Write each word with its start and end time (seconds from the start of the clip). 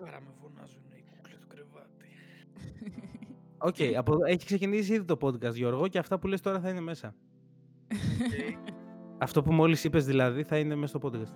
Τώρα 0.00 0.20
με 0.20 0.30
φωνάζουν 0.40 0.82
οι 0.96 1.02
κούκλες 1.10 1.38
του 1.40 1.46
κρεβάτι. 1.48 2.08
Οκ, 3.58 3.98
από 3.98 4.12
εδώ- 4.12 4.24
έχει 4.24 4.44
ξεκινήσει 4.44 4.92
ήδη 4.94 5.04
το 5.04 5.16
podcast, 5.20 5.54
Γιώργο, 5.54 5.88
και 5.88 5.98
αυτά 5.98 6.18
που 6.18 6.26
λες 6.26 6.40
τώρα 6.40 6.60
θα 6.60 6.68
είναι 6.68 6.80
μέσα. 6.80 7.14
Αυτό 9.18 9.42
που 9.42 9.52
μόλις 9.52 9.84
είπες 9.84 10.04
δηλαδή 10.04 10.42
θα 10.42 10.58
είναι 10.58 10.74
μέσα 10.74 10.98
στο 10.98 11.08
podcast. 11.08 11.34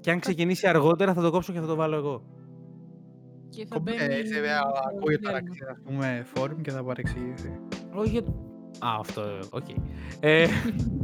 Και 0.00 0.10
αν 0.10 0.18
ξεκινήσει 0.20 0.66
αργότερα 0.66 1.14
θα 1.14 1.22
το 1.22 1.30
κόψω 1.30 1.52
και 1.52 1.60
θα 1.60 1.66
το 1.66 1.74
βάλω 1.74 1.96
εγώ. 1.96 2.22
Και 3.48 3.66
θα 3.66 3.74
Κομπ- 3.74 3.84
μπαίνει. 3.84 4.14
ε, 4.14 4.24
σε- 4.26 4.38
ε, 4.38 4.46
στο 4.58 4.80
Ακούει 4.96 5.18
τέρμα. 5.18 5.28
παραξία, 5.30 5.68
ας 5.70 5.78
πούμε, 5.84 6.22
φόρουμ 6.34 6.60
και 6.60 6.70
θα 6.70 6.84
παρεξηγηθεί. 6.84 7.58
Όχι 7.94 8.10
για 8.10 8.22
το... 8.22 8.30
Α, 8.78 8.96
αυτό, 8.98 9.20
ε, 9.20 9.38
οκ. 9.50 9.66
Ε, 10.20 10.46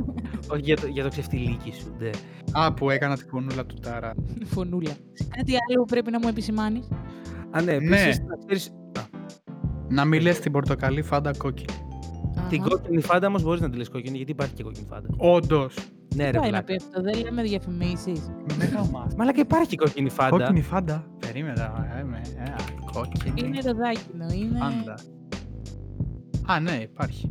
όχι 0.53 0.61
για 0.63 0.77
το, 0.77 0.87
για 0.87 1.03
το 1.03 1.09
ξεφτιλίκι 1.09 1.73
σου, 1.73 1.95
ναι. 1.99 2.11
Α, 2.53 2.73
που 2.75 2.91
έκανα 2.91 3.17
την 3.17 3.29
φωνούλα 3.29 3.67
του 3.67 3.75
Τάρα. 3.83 4.15
Φωνούλα. 4.55 4.91
Κάτι 5.37 5.53
άλλο 5.53 5.79
που 5.81 5.85
πρέπει 5.85 6.11
να 6.11 6.19
μου 6.19 6.29
επισημάνεις; 6.29 6.89
Α, 7.51 7.63
ναι, 7.63 7.73
Ναι. 7.79 8.01
επίσης, 8.01 8.21
να 8.21 8.37
ξέρεις, 8.37 8.69
α, 8.99 9.03
Να 9.89 10.05
μην 10.05 10.21
λες 10.23 10.39
την 10.39 10.53
πορτοκαλί 10.53 11.03
φάντα 11.03 11.33
κόκκινη. 11.37 11.79
την 12.49 12.63
κόκκινη 12.63 13.01
φάντα 13.01 13.27
όμως 13.27 13.43
μπορείς 13.43 13.61
να 13.61 13.71
τη 13.71 13.77
λες 13.77 13.89
κόκκινη, 13.89 14.17
γιατί 14.17 14.31
υπάρχει 14.33 14.55
και 14.55 14.63
κόκκινη 14.63 14.87
φάντα. 14.91 15.09
Όντως. 15.17 15.75
Ναι, 16.15 16.25
ρε, 16.25 16.31
Τι 16.31 16.39
πάει 16.39 16.51
να 16.51 16.63
βλάκα. 16.63 16.65
πει 16.65 16.77
αυτό, 16.77 17.03
δεν 17.03 17.21
λέμε 17.23 17.43
διαφημίσεις. 17.43 18.31
Με 18.59 18.65
γαμάς. 18.65 19.15
Μαλάκα 19.15 19.41
υπάρχει 19.41 19.77
κόκκινη 19.77 20.11
φάντα. 20.11 20.37
Κόκκινη 20.37 20.61
φάντα. 20.63 21.07
Περίμενα. 21.19 21.95
Ε, 21.99 22.03
με, 22.03 22.21
ε, 22.39 22.53
κόκκινη 22.93 23.33
Είναι 23.47 23.59
το 23.61 23.75
δάκινο, 23.75 24.27
είναι. 24.45 24.59
φάντα. 24.59 24.95
Α, 26.47 26.61
ναι, 26.61 26.73
υπάρχει. 26.83 27.31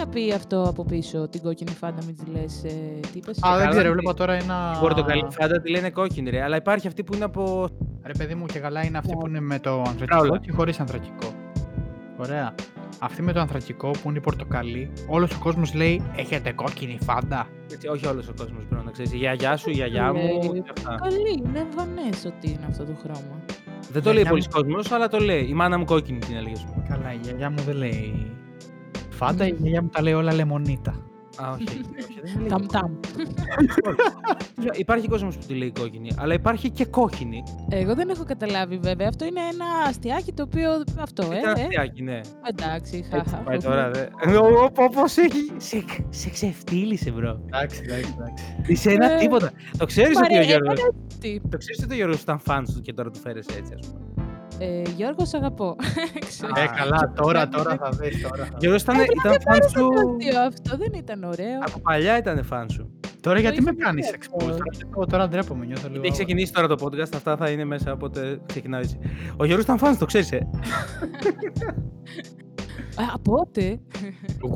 Πάει 0.00 0.06
να 0.06 0.12
πει 0.14 0.32
αυτό 0.32 0.62
από 0.68 0.84
πίσω, 0.84 1.28
την 1.28 1.42
κόκκινη 1.42 1.70
φάντα, 1.70 2.04
μην 2.06 2.16
τη 2.16 2.30
λες. 2.30 2.64
Ε, 2.64 2.68
τι 3.12 3.18
είπες; 3.18 3.38
Α, 3.42 3.50
δεν 3.50 3.58
καλά, 3.58 3.68
ξέρω, 3.68 3.84
τι- 3.88 3.92
βλέπω 3.92 4.14
τώρα 4.14 4.32
ένα... 4.32 4.72
Η 4.76 4.80
πορτοκαλί 4.80 5.26
φάντα 5.30 5.60
τη 5.60 5.70
λένε 5.70 5.90
κόκκινη, 5.90 6.30
ρε. 6.30 6.42
Αλλά 6.42 6.56
υπάρχει 6.56 6.86
αυτή 6.86 7.04
που 7.04 7.14
είναι 7.14 7.24
από. 7.24 7.68
Ρε 8.04 8.12
παιδί 8.18 8.34
μου 8.34 8.46
και 8.46 8.58
καλά 8.58 8.84
είναι 8.84 8.98
αυτή 8.98 9.14
Ναι. 9.14 9.20
που 9.20 9.26
είναι 9.26 9.40
με 9.40 9.58
το 9.58 9.70
Φράουλα. 9.70 9.88
ανθρακικό 9.90 10.36
και 10.38 10.52
χωρίς 10.52 10.80
ανθρακικό. 10.80 11.32
Ωραία. 12.18 12.54
Αυτή 12.98 13.22
με 13.22 13.32
το 13.32 13.40
ανθρακικό 13.40 13.90
που 13.90 14.08
είναι 14.08 14.18
η 14.18 14.20
πορτοκαλί, 14.20 14.92
όλος 15.06 15.32
ο 15.34 15.38
κόσμος 15.38 15.74
λέει 15.74 16.02
έχετε 16.16 16.52
κόκκινη 16.52 16.98
φάντα. 17.02 17.46
Έτσι, 17.72 17.88
όχι 17.88 18.06
όλος 18.06 18.28
ο 18.28 18.32
κόσμος 18.36 18.64
πρέπει 18.68 18.84
να 18.84 18.90
ξέρει. 18.90 19.08
Η 19.12 19.16
γιαγιά 19.16 19.56
σου, 19.56 19.70
η 19.70 19.72
γιαγιά 19.72 20.12
μου. 20.12 20.22
Λέει, 20.22 20.62
και 20.62 20.70
αυτά. 20.76 20.94
Καλή, 21.02 21.42
είναι 21.46 21.58
εμφανές 21.58 22.24
ότι 22.24 22.48
είναι 22.50 22.66
αυτό 22.68 22.84
το 22.84 22.92
χρώμα. 23.02 23.40
Δεν 23.92 24.02
το 24.02 24.12
λέει 24.12 24.22
γιαγιά 24.22 24.30
πολλοί 24.30 24.42
μου- 24.42 24.52
κόσμος, 24.52 24.92
αλλά 24.92 25.08
το 25.08 25.18
λέει. 25.18 25.46
Η 25.48 25.52
μάνα 25.54 25.78
μου 25.78 25.84
κόκκινη 25.84 26.18
την 26.18 26.36
έλεγε. 26.36 26.52
ας 26.54 26.64
πούμε. 26.64 26.84
Καλά, 26.88 27.12
η 27.12 27.18
γιαγιά 27.22 27.50
μου 27.50 27.58
δεν 27.66 27.76
λέει 27.76 28.30
φάντα, 29.26 29.46
η 29.46 29.52
Μμμ. 29.52 29.58
γιαγιά 29.62 29.82
μου 29.82 29.88
τα 29.88 30.02
λέει 30.02 30.12
όλα 30.12 30.32
λεμονίτα. 30.34 30.94
Α, 31.36 31.50
όχι. 31.50 31.64
όχι, 31.64 32.20
δεν 32.22 32.38
λέει 32.40 32.48
Ταμ 32.48 32.66
κόκκινη. 32.66 32.66
ταμ. 32.72 32.92
Υπάρχει 34.76 35.08
κόσμος 35.08 35.36
που 35.36 35.46
τη 35.46 35.54
λέει 35.54 35.72
κόκκινη, 35.78 36.10
αλλά 36.18 36.34
υπάρχει 36.34 36.70
και 36.70 36.84
κόκκινη. 36.84 37.42
Εγώ 37.68 37.94
δεν 37.94 38.08
έχω 38.08 38.24
καταλάβει 38.24 38.78
βέβαια. 38.78 39.08
Αυτό 39.08 39.24
είναι 39.24 39.40
ένα 39.40 39.64
αστιάκι 39.88 40.32
το 40.32 40.42
οποίο. 40.42 40.70
Αυτό, 41.00 41.22
ε. 41.32 41.38
Ήταν 41.38 41.54
ε. 41.56 41.60
αστιάκι, 41.62 42.02
ναι. 42.02 42.20
Εντάξει, 42.50 42.96
Έτσι 42.96 43.10
χαχα. 43.10 43.36
πάει 43.36 43.58
τώρα, 43.58 43.90
δε. 43.90 44.06
Όπω 44.74 45.02
έχει. 45.16 45.52
Σε, 45.56 45.84
σε 46.10 46.30
ξεφτύλισε, 46.30 47.10
μπρο. 47.10 47.40
Εντάξει, 47.46 47.80
εντάξει, 47.84 48.14
εντάξει. 48.18 48.44
Είσαι 48.66 48.90
ένα 48.90 49.12
Ε, 49.12 49.16
τίποτα. 49.18 49.50
Το 49.78 49.86
ξέρεις 49.86 50.16
ότι 50.16 50.34
ο 50.34 50.36
Μαρία, 50.36 50.42
Γιώργο. 50.42 50.70
εμένα 50.72 50.88
τι. 51.20 51.40
Το 51.48 51.56
ξέρεις 51.56 51.82
ότι 51.84 51.92
ο 51.92 51.96
Γιώργος 51.96 52.20
ήταν 52.22 52.38
φαν 52.38 52.64
του 52.64 52.80
και 52.80 52.92
τώρα 52.92 53.10
του 53.10 53.18
φέρεσαι 53.18 53.50
έτσι, 53.58 53.72
ας 53.80 53.86
πούμε. 53.86 54.00
Ε, 54.62 54.82
Γιώργο, 54.96 55.24
σ' 55.24 55.34
αγαπώ. 55.34 55.76
Ξέρω. 56.28 56.52
Ε, 56.56 56.60
Α, 56.62 56.66
καλά, 56.66 57.12
τώρα, 57.16 57.48
τώρα 57.48 57.76
θα 57.76 57.88
δεις, 57.90 58.22
τώρα 58.22 58.44
θα 58.44 58.50
Ο 58.54 58.56
Γιώργο 58.58 58.78
ήταν, 58.80 58.98
Ε, 58.98 59.02
ήταν 59.02 59.40
φαν 59.40 59.68
σου. 59.70 59.88
αστείο 59.88 60.40
αυτό 60.40 60.76
δεν 60.76 60.92
ήταν 60.94 61.24
ωραίο. 61.24 61.58
Από 61.66 61.80
παλιά 61.80 62.18
ήταν 62.18 62.44
φαν 62.44 62.70
σου. 62.70 62.90
Τώρα 63.20 63.36
Το 63.36 63.42
γιατί 63.42 63.62
με 63.62 63.70
είχα 63.76 63.84
κάνεις 63.84 64.10
πει 64.10 64.18
expose, 64.20 64.50
αυτό. 64.72 64.86
τώρα, 64.94 65.06
τώρα 65.06 65.28
ντρέπομαι, 65.28 65.64
νιώθω 65.66 65.88
λίγο. 65.88 66.02
Έχει 66.02 66.12
ξεκινήσει 66.12 66.52
τώρα 66.52 66.66
το 66.66 66.76
podcast, 66.80 67.14
αυτά 67.14 67.36
θα 67.36 67.50
είναι 67.50 67.64
μέσα, 67.64 67.92
οπότε 67.92 68.40
ξεκινάει 68.46 68.80
έτσι. 68.80 68.98
Ο 69.36 69.44
Γιώργος 69.44 69.64
ήταν 69.64 69.78
φαν, 69.78 69.98
το 69.98 70.04
ξέρεις, 70.04 70.32
ε. 70.32 70.48
Α, 73.14 73.18
πότε. 73.18 73.80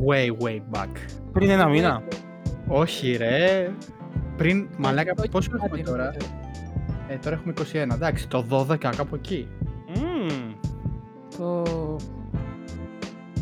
Way, 0.08 0.44
way 0.46 0.56
back. 0.72 0.88
Πριν 1.32 1.50
ένα 1.50 1.68
μήνα. 1.68 2.02
Όχι 2.68 3.16
ρε, 3.16 3.70
πριν, 4.36 4.68
μαλάκα, 4.78 5.12
Όχι, 5.18 5.28
πόσο 5.28 5.50
κάτι 5.50 5.62
έχουμε 5.64 5.78
είναι 5.78 5.88
τώρα; 5.88 6.08
αυτό. 6.08 6.24
Ε, 7.08 7.16
τώρα 7.16 7.36
έχουμε 7.36 7.52
21, 7.72 7.94
εντάξει, 7.94 8.28
το 8.28 8.46
12 8.50 8.76
κάπου 8.96 9.14
εκεί. 9.14 9.48
Μμμ. 11.38 11.62
Το... 11.62 11.96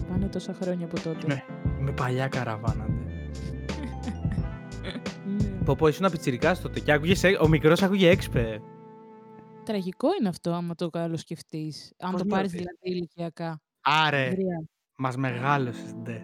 Πάνε 0.09 0.27
τόσα 0.29 0.55
χρόνια 0.63 0.87
από 0.87 1.01
τότε. 1.01 1.27
Ναι. 1.27 1.45
Με 1.81 1.93
παλιά 1.93 2.29
καραβάνα. 2.29 2.87
ναι. 2.89 3.01
Ναι. 5.27 5.65
Πω 5.65 5.75
πω, 5.75 5.87
ήσουν 5.89 6.11
πιτσιρικάς 6.11 6.61
τότε 6.61 6.81
και 6.81 6.93
άκουγες, 6.93 7.25
ε, 7.25 7.39
ο 7.41 7.49
μικρός 7.49 7.83
άκουγε 7.83 8.09
έξπε. 8.09 8.61
Τραγικό 9.65 10.09
είναι 10.21 10.29
αυτό, 10.29 10.51
άμα 10.53 10.75
το 10.75 10.91
καλό 10.91 11.17
σκεφτείς. 11.17 11.93
Αν 11.99 12.11
Πώς 12.11 12.21
το 12.21 12.27
ναι, 12.27 12.33
πάρεις 12.35 12.53
ρε. 12.53 12.59
δηλαδή 12.59 12.79
ηλικιακά. 12.81 13.61
Άρε, 13.81 14.25
Ανδρέα, 14.25 14.65
μας 14.99 15.17
μεγάλωσες, 15.17 15.93
ντε. 16.03 16.23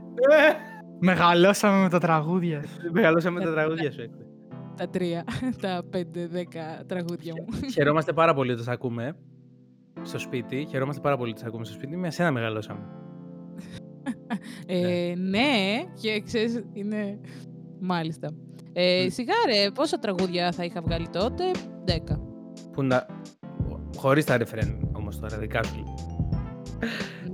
Μεγαλώσαμε 1.01 1.83
με 1.83 1.89
τα 1.89 1.99
τραγούδια 1.99 2.63
σου. 2.67 2.93
Μεγαλώσαμε 2.93 3.41
τα 3.41 3.49
Ε, 3.49 3.53
τραγούδια 3.53 3.93
σου 3.93 4.01
έξπε. 4.01 4.25
Τα 4.77 4.89
τρία, 4.89 5.25
τα 5.63 5.83
πέντε, 5.91 6.27
δέκα 6.27 6.83
τραγούδια 6.87 7.33
μου. 7.37 7.69
Χαιρόμαστε 7.73 8.13
πάρα 8.13 8.35
πολύ 8.35 8.53
ότι 8.53 8.65
τα 8.65 8.73
ακούμε 8.73 9.17
στο 10.03 10.19
σπίτι. 10.19 10.67
Χαιρόμαστε 10.71 11.01
πάρα 11.01 11.17
πολύ 11.17 11.31
ότι 11.31 11.41
τα 11.41 11.47
ακούμε 11.47 11.65
στο 11.65 11.75
σπίτι. 11.75 11.97
Με 11.97 12.07
εσένα 12.07 12.31
μεγαλώσαμε. 12.31 12.81
Ε, 14.67 15.13
ναι, 15.17 15.83
και 16.01 16.21
ξέρεις, 16.25 16.65
είναι... 16.73 17.19
Μάλιστα. 17.81 18.29
Ε, 18.73 19.05
Μμ. 19.05 19.09
σιγά 19.09 19.35
ρε, 19.47 19.71
πόσα 19.71 19.99
τραγούδια 19.99 20.53
θα 20.53 20.65
είχα 20.65 20.81
βγάλει 20.81 21.09
τότε, 21.09 21.45
δέκα. 21.85 22.21
Που 22.73 22.83
να... 22.83 23.07
Χωρίς 23.97 24.25
τα 24.25 24.37
ρεφρέν 24.37 24.89
όμως 24.93 25.19
τώρα, 25.19 25.39
δικά 25.39 25.63
σου. 25.63 25.83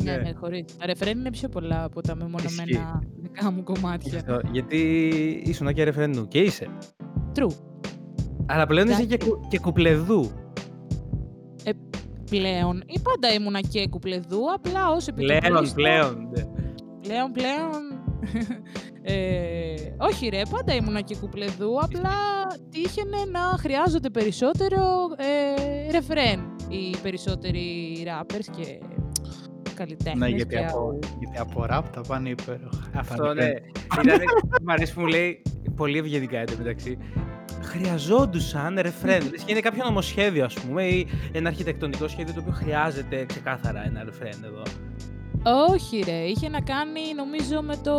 Ναι, 0.03 0.13
Ναι. 0.13 0.17
ναι, 0.19 0.33
χωρίς. 0.33 0.65
Τα 0.79 0.87
ρεφρέν 0.87 1.19
είναι 1.19 1.31
πιο 1.31 1.49
πολλά 1.49 1.85
από 1.85 2.01
τα 2.01 2.15
μεμονωμένα 2.15 3.03
δικά 3.17 3.51
μου 3.51 3.63
κομμάτια. 3.63 4.19
Αυτό, 4.19 4.41
Γιατί 4.53 4.79
ήσουν 5.47 5.73
και 5.73 5.85
ρεφρένου 5.85 6.29
και 6.29 6.39
είσαι. 6.41 6.67
True. 7.35 7.51
Αλλά 8.47 8.67
πλέον 8.67 8.89
είσαι 8.89 9.05
και, 9.05 9.15
Εντάξει. 9.15 9.29
κου- 9.31 9.49
και 9.49 9.59
κουπλεδού. 9.59 10.31
Πλέον, 12.31 12.83
ή 12.87 13.01
πάντα 13.01 13.33
ήμουνα 13.33 13.61
και 13.61 13.89
κουπλεδού, 13.89 14.53
απλά 14.55 14.91
ως 14.91 15.07
επιτοπλίστων. 15.07 15.75
Πλέον, 15.75 15.75
πλέον. 15.75 16.29
ναι. 16.31 16.45
Πλέον, 17.01 17.33
πλέον. 17.33 17.95
ε, 19.03 19.75
όχι 19.99 20.29
ρε, 20.29 20.43
πάντα 20.51 20.75
ήμουνα 20.75 21.01
και 21.01 21.17
κουπλεδού, 21.17 21.79
απλά 21.81 22.17
τύχαινε 22.71 23.17
να 23.31 23.41
χρειάζονται 23.41 24.11
περισσότερο 24.11 25.07
ε, 25.17 25.91
ρεφρέν 25.91 26.57
οι 26.69 26.97
περισσότεροι 27.03 27.97
rappers 28.07 28.45
και 28.56 28.79
καλλιτέχνες. 29.75 30.19
Ναι, 30.29 30.37
γιατί 30.37 30.55
και 30.56 30.65
από, 30.65 30.99
γιατί 31.19 31.39
από 31.39 31.65
ραπ 31.65 31.89
τα 31.93 32.01
πάνε 32.01 32.29
υπέροχα. 32.29 32.91
Αυτό 32.95 33.35
ναι. 33.35 33.53
Ήτανε, 33.93 34.25
μ' 34.62 34.71
αρέσει 34.71 34.95
που 34.95 35.01
μου 35.01 35.06
λέει 35.06 35.43
πολύ 35.77 35.99
ευγενικά 35.99 36.39
εντωμεταξύ. 36.39 36.99
Χρειαζόντουσαν 37.65 38.79
ρεφρέν. 38.81 39.23
Λες 39.31 39.43
και 39.43 39.53
είναι 39.53 39.61
κάποιο 39.61 39.85
νομοσχέδιο, 39.85 40.45
ας 40.45 40.55
πούμε, 40.55 40.83
ή 40.83 41.07
ένα 41.33 41.49
αρχιτεκτονικό 41.49 42.09
σχέδιο 42.09 42.35
το 42.35 42.41
οποίο 42.41 42.53
χρειάζεται 42.53 43.25
ξεκάθαρα 43.25 43.85
ένα 43.87 44.05
ρεφρέν 44.05 44.45
εδώ. 44.45 44.63
Όχι 45.47 46.03
ρε, 46.05 46.13
είχε 46.13 46.49
να 46.49 46.61
κάνει 46.61 47.01
νομίζω 47.17 47.63
με 47.63 47.77
το 47.77 47.95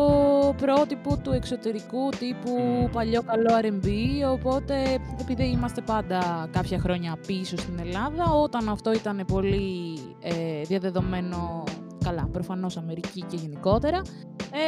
πρότυπο 0.57 1.17
του 1.17 1.31
εξωτερικού 1.31 2.09
τύπου 2.19 2.51
Μμμ. 2.57 2.89
παλιό 2.91 3.21
καλό 3.21 3.49
R&B, 3.61 3.87
οπότε 4.31 4.99
επειδή 5.19 5.45
είμαστε 5.45 5.81
πάντα 5.81 6.49
κάποια 6.51 6.79
χρόνια 6.79 7.17
πίσω 7.27 7.57
στην 7.57 7.79
Ελλάδα, 7.79 8.23
όταν 8.23 8.69
αυτό 8.69 8.93
ήταν 8.93 9.23
πολύ 9.27 9.99
ε, 10.19 10.61
διαδεδομένο, 10.61 11.63
καλά, 12.03 12.29
προφανώς 12.31 12.77
Αμερική 12.77 13.21
και 13.21 13.35
γενικότερα, 13.35 14.01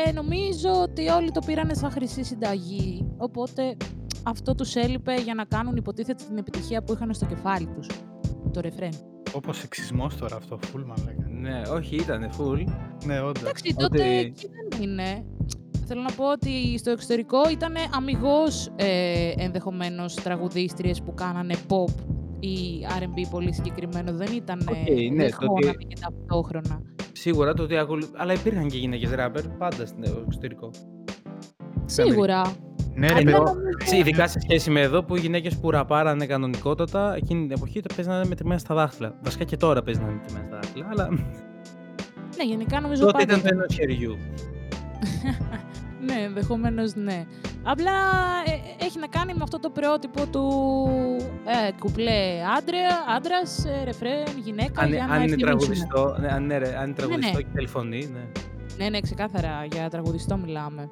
ε, 0.08 0.12
νομίζω 0.12 0.70
ότι 0.82 1.08
όλοι 1.08 1.32
το 1.32 1.42
πήρανε 1.46 1.74
σαν 1.74 1.92
χρυσή 1.92 2.24
συνταγή, 2.24 3.08
οπότε 3.18 3.78
αυτό 4.30 4.56
τους 4.56 4.76
έλειπε 4.76 5.14
για 5.22 5.34
να 5.34 5.46
κάνουν 5.46 5.76
υποτίθεται 5.76 6.24
την 6.28 6.38
επιτυχία 6.38 6.84
που 6.84 6.94
είχαν 6.94 7.14
στο 7.14 7.26
κεφάλι 7.26 7.68
τους, 7.76 7.88
το 8.54 8.60
ρεφρέν. 8.62 8.92
Όπως 9.34 9.58
σεξισμός 9.58 10.18
τώρα 10.18 10.36
αυτό, 10.36 10.60
full 10.74 10.84
μαλάκα. 10.86 11.28
Ναι, 11.30 11.62
όχι, 11.72 11.96
ήταν 11.96 12.30
full. 12.38 12.64
Ναι, 13.06 13.20
όντως. 13.22 13.42
Εντάξει, 13.42 13.64
Ότι- 13.68 13.84
τότε 13.84 14.18
εκεί 14.18 14.48
δεν 14.48 14.82
είναι. 14.82 15.26
Θέλω 15.86 16.02
να 16.02 16.12
πω 16.12 16.32
ότι 16.32 16.78
στο 16.78 16.92
εξωτερικό 16.92 17.50
ήταν 17.52 17.74
αμυγός 17.96 18.72
ε, 18.76 19.32
ενδεχομένως 19.38 20.14
τραγουδίστριες 20.14 21.02
που 21.02 21.14
κάνανε 21.14 21.54
pop 21.68 21.94
ή 22.40 22.58
R&B 23.00 23.28
πολύ 23.30 23.54
συγκεκριμένο. 23.54 24.12
Δεν 24.14 24.34
ήταν 24.36 24.60
Οκ, 24.70 24.76
okay, 24.76 25.10
ναι, 25.14 25.30
το 25.30 25.38
ότι- 25.50 25.86
και 25.88 25.96
ταυτόχρονα. 26.02 26.82
Σίγουρα 27.12 27.54
το 27.54 27.64
ότι 27.64 27.78
ακολου... 27.78 28.08
Αλλά 28.16 28.34
υπήρχαν 28.34 28.68
και 28.68 28.78
γυναίκες 28.78 29.12
ράπερ 29.12 29.48
πάντα 29.50 29.86
στο 29.86 30.22
εξωτερικό. 30.26 30.70
Στην 30.74 32.04
Αμερική. 32.04 32.12
Σίγουρα. 32.12 32.42
Ναι, 32.98 33.08
ρε, 33.08 33.14
Αλλά 33.14 33.24
παιδί, 33.24 33.32
νομίζω- 33.38 33.56
Σε- 33.86 33.98
Ειδικά 33.98 34.28
σε 34.28 34.40
σχέση 34.40 34.70
με 34.70 34.82
εδώ 34.82 35.04
που 35.04 35.16
οι 35.16 35.20
γυναίκες 35.20 35.56
που 35.58 35.72
ραπάρανε 35.72 36.26
κανονικότατα 36.26 37.16
εκείνη 37.16 37.42
την 37.42 37.52
εποχή 37.52 37.82
το 37.82 37.94
παίζανε 37.96 38.26
μετρημένα 38.26 38.60
στα 38.60 38.76
δάχτυλα. 38.76 39.14
Βασικά 39.24 39.44
και 39.44 39.58
τώρα 39.58 39.82
παίζανε 39.82 40.12
μετρημένα 40.12 40.46
στα 40.48 40.56
δάχτυλα, 40.62 40.88
αλλά 40.90 41.10
Ναι, 42.38 42.44
γενικά 42.44 42.80
νομίζω 42.80 43.02
τότε 43.06 43.12
πάντα 43.18 43.24
ήταν 43.24 43.42
το 43.42 43.48
ενός 43.52 43.74
χεριού. 43.74 44.18
Ναι, 46.06 46.14
ενδεχομένως 46.26 46.96
ναι. 46.96 47.26
Απλά 47.64 47.92
ε, 48.46 48.86
έχει 48.86 49.00
να 49.00 49.08
κάνει 49.08 49.34
με 49.34 49.40
αυτό 49.44 49.60
το 49.60 49.70
πρότυπο 49.70 50.26
του 50.26 50.46
ε, 51.68 51.72
κουπλέ 51.80 52.42
άντρα, 52.58 53.16
άντρας, 53.16 53.66
ε, 53.66 53.84
ρεφρέν, 53.84 54.24
γυναίκα. 54.44 54.82
Αν, 54.82 54.90
για 54.90 55.06
να 55.08 55.14
αν 55.14 55.22
είναι 55.22 55.34
ευθυμίσουμε. 55.34 55.46
τραγουδιστό, 55.88 56.16
ναι, 56.20 56.28
αν, 56.28 56.44
είναι, 56.44 56.58
ρε, 56.58 56.78
αν 56.78 56.86
είναι 56.86 56.94
τραγουδιστό 56.96 57.38
ναι. 57.38 57.42
και 57.44 57.48
τηλεφωνεί, 57.54 58.10
ναι. 58.14 58.26
Ναι, 58.78 58.90
ναι, 58.90 59.00
ξεκάθαρα 59.02 59.66
για 59.72 59.90
τραγουδιστό 59.90 60.38
μιλάμε. 60.38 60.90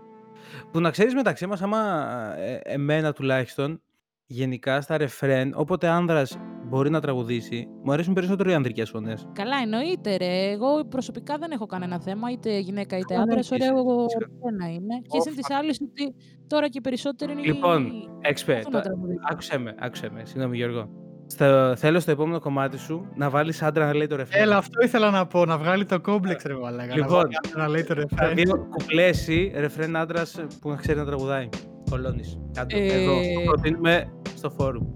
Που 0.72 0.80
να 0.80 0.90
ξέρεις 0.92 1.14
μεταξύ 1.14 1.46
μας, 1.48 1.62
άμα 1.62 2.04
ε, 2.38 2.60
εμένα 2.64 3.14
τουλάχιστον, 3.14 3.82
γενικά 4.26 4.82
στα 4.82 4.98
ρεφρέν, 4.98 5.54
όποτε 5.56 5.88
άνδρας 5.88 6.38
μπορεί 6.66 6.90
να 6.90 7.00
τραγουδήσει, 7.02 7.68
μου 7.84 7.92
αρέσουν 7.92 8.14
περισσότερο 8.14 8.50
οι 8.50 8.54
ανδρικές 8.54 8.90
φωνές. 8.90 9.28
Καλά, 9.34 9.56
εννοείται 9.64 10.16
ρε. 10.18 10.52
Εγώ 10.52 10.86
προσωπικά 10.86 11.38
δεν 11.38 11.52
έχω 11.52 11.66
κανένα 11.66 12.00
θέμα, 12.00 12.32
είτε 12.32 12.58
γυναίκα 12.60 12.98
είτε 12.98 13.14
Καλά, 13.14 13.22
άντρα. 13.24 13.36
έχεις. 13.36 13.52
Ωραίο 13.52 13.74
Ξέρω. 14.06 14.06
ρεφρένα 14.32 14.74
είναι. 14.74 14.96
Και 15.02 15.18
Ω, 15.18 15.24
εσύ 15.28 15.36
τη 15.42 15.54
άλλη 15.54 15.70
ότι 15.70 16.16
τώρα 16.48 16.68
και 16.70 16.82
περισσότερο 16.82 17.32
είναι. 17.32 17.42
Λοιπόν, 17.42 17.92
Έξπε, 18.22 18.56
αυτό 18.56 18.70
να 18.70 18.82
το- 18.82 18.84
τραγουδήσει. 18.90 19.20
άκουσέ 19.32 19.58
με, 19.58 19.76
άκουσέ 19.80 20.10
με, 20.14 20.26
συγγνώμη 20.26 20.58
Γιώργο. 20.58 20.90
Στο, 21.28 21.74
θέλω 21.78 22.00
στο 22.00 22.12
επόμενο 22.12 22.40
κομμάτι 22.40 22.78
σου 22.78 23.08
να 23.16 23.30
βάλεις 23.30 23.62
άντρα 23.62 23.86
να 23.86 23.94
λέει 23.96 24.08
το 24.08 24.16
ρεφρέν. 24.16 24.42
Έλα, 24.42 24.58
αυτό 24.58 24.82
ήθελα 24.84 25.10
να 25.10 25.26
πω, 25.26 25.46
να 25.46 25.58
βγάλει 25.58 25.86
το 25.86 26.00
κόμπλεξ 26.00 26.44
ρε 26.44 26.54
μαλάκα. 26.54 26.96
Λοιπόν, 26.96 27.10
να, 27.10 27.22
βγάλει 27.24 27.56
να 27.56 27.68
λέει 27.68 27.84
το 27.84 27.94
Θα 28.16 28.28
ρεφρέν. 28.28 28.36
δει 28.36 28.52
κουπλέσει 28.70 29.52
ρεφρέν 29.56 29.96
άντρας 29.98 30.36
που 30.62 30.70
να 30.70 30.76
ξέρει 30.76 30.98
να 31.00 31.06
τραγουδάει. 31.06 31.50
Κολώνης. 31.90 32.38
Κάτω, 32.54 32.78
Ε, 32.78 32.86
εδώ. 33.02 33.14
Το 33.14 33.42
προτείνουμε 33.46 34.12
στο 34.38 34.50
φόρουμ. 34.50 34.88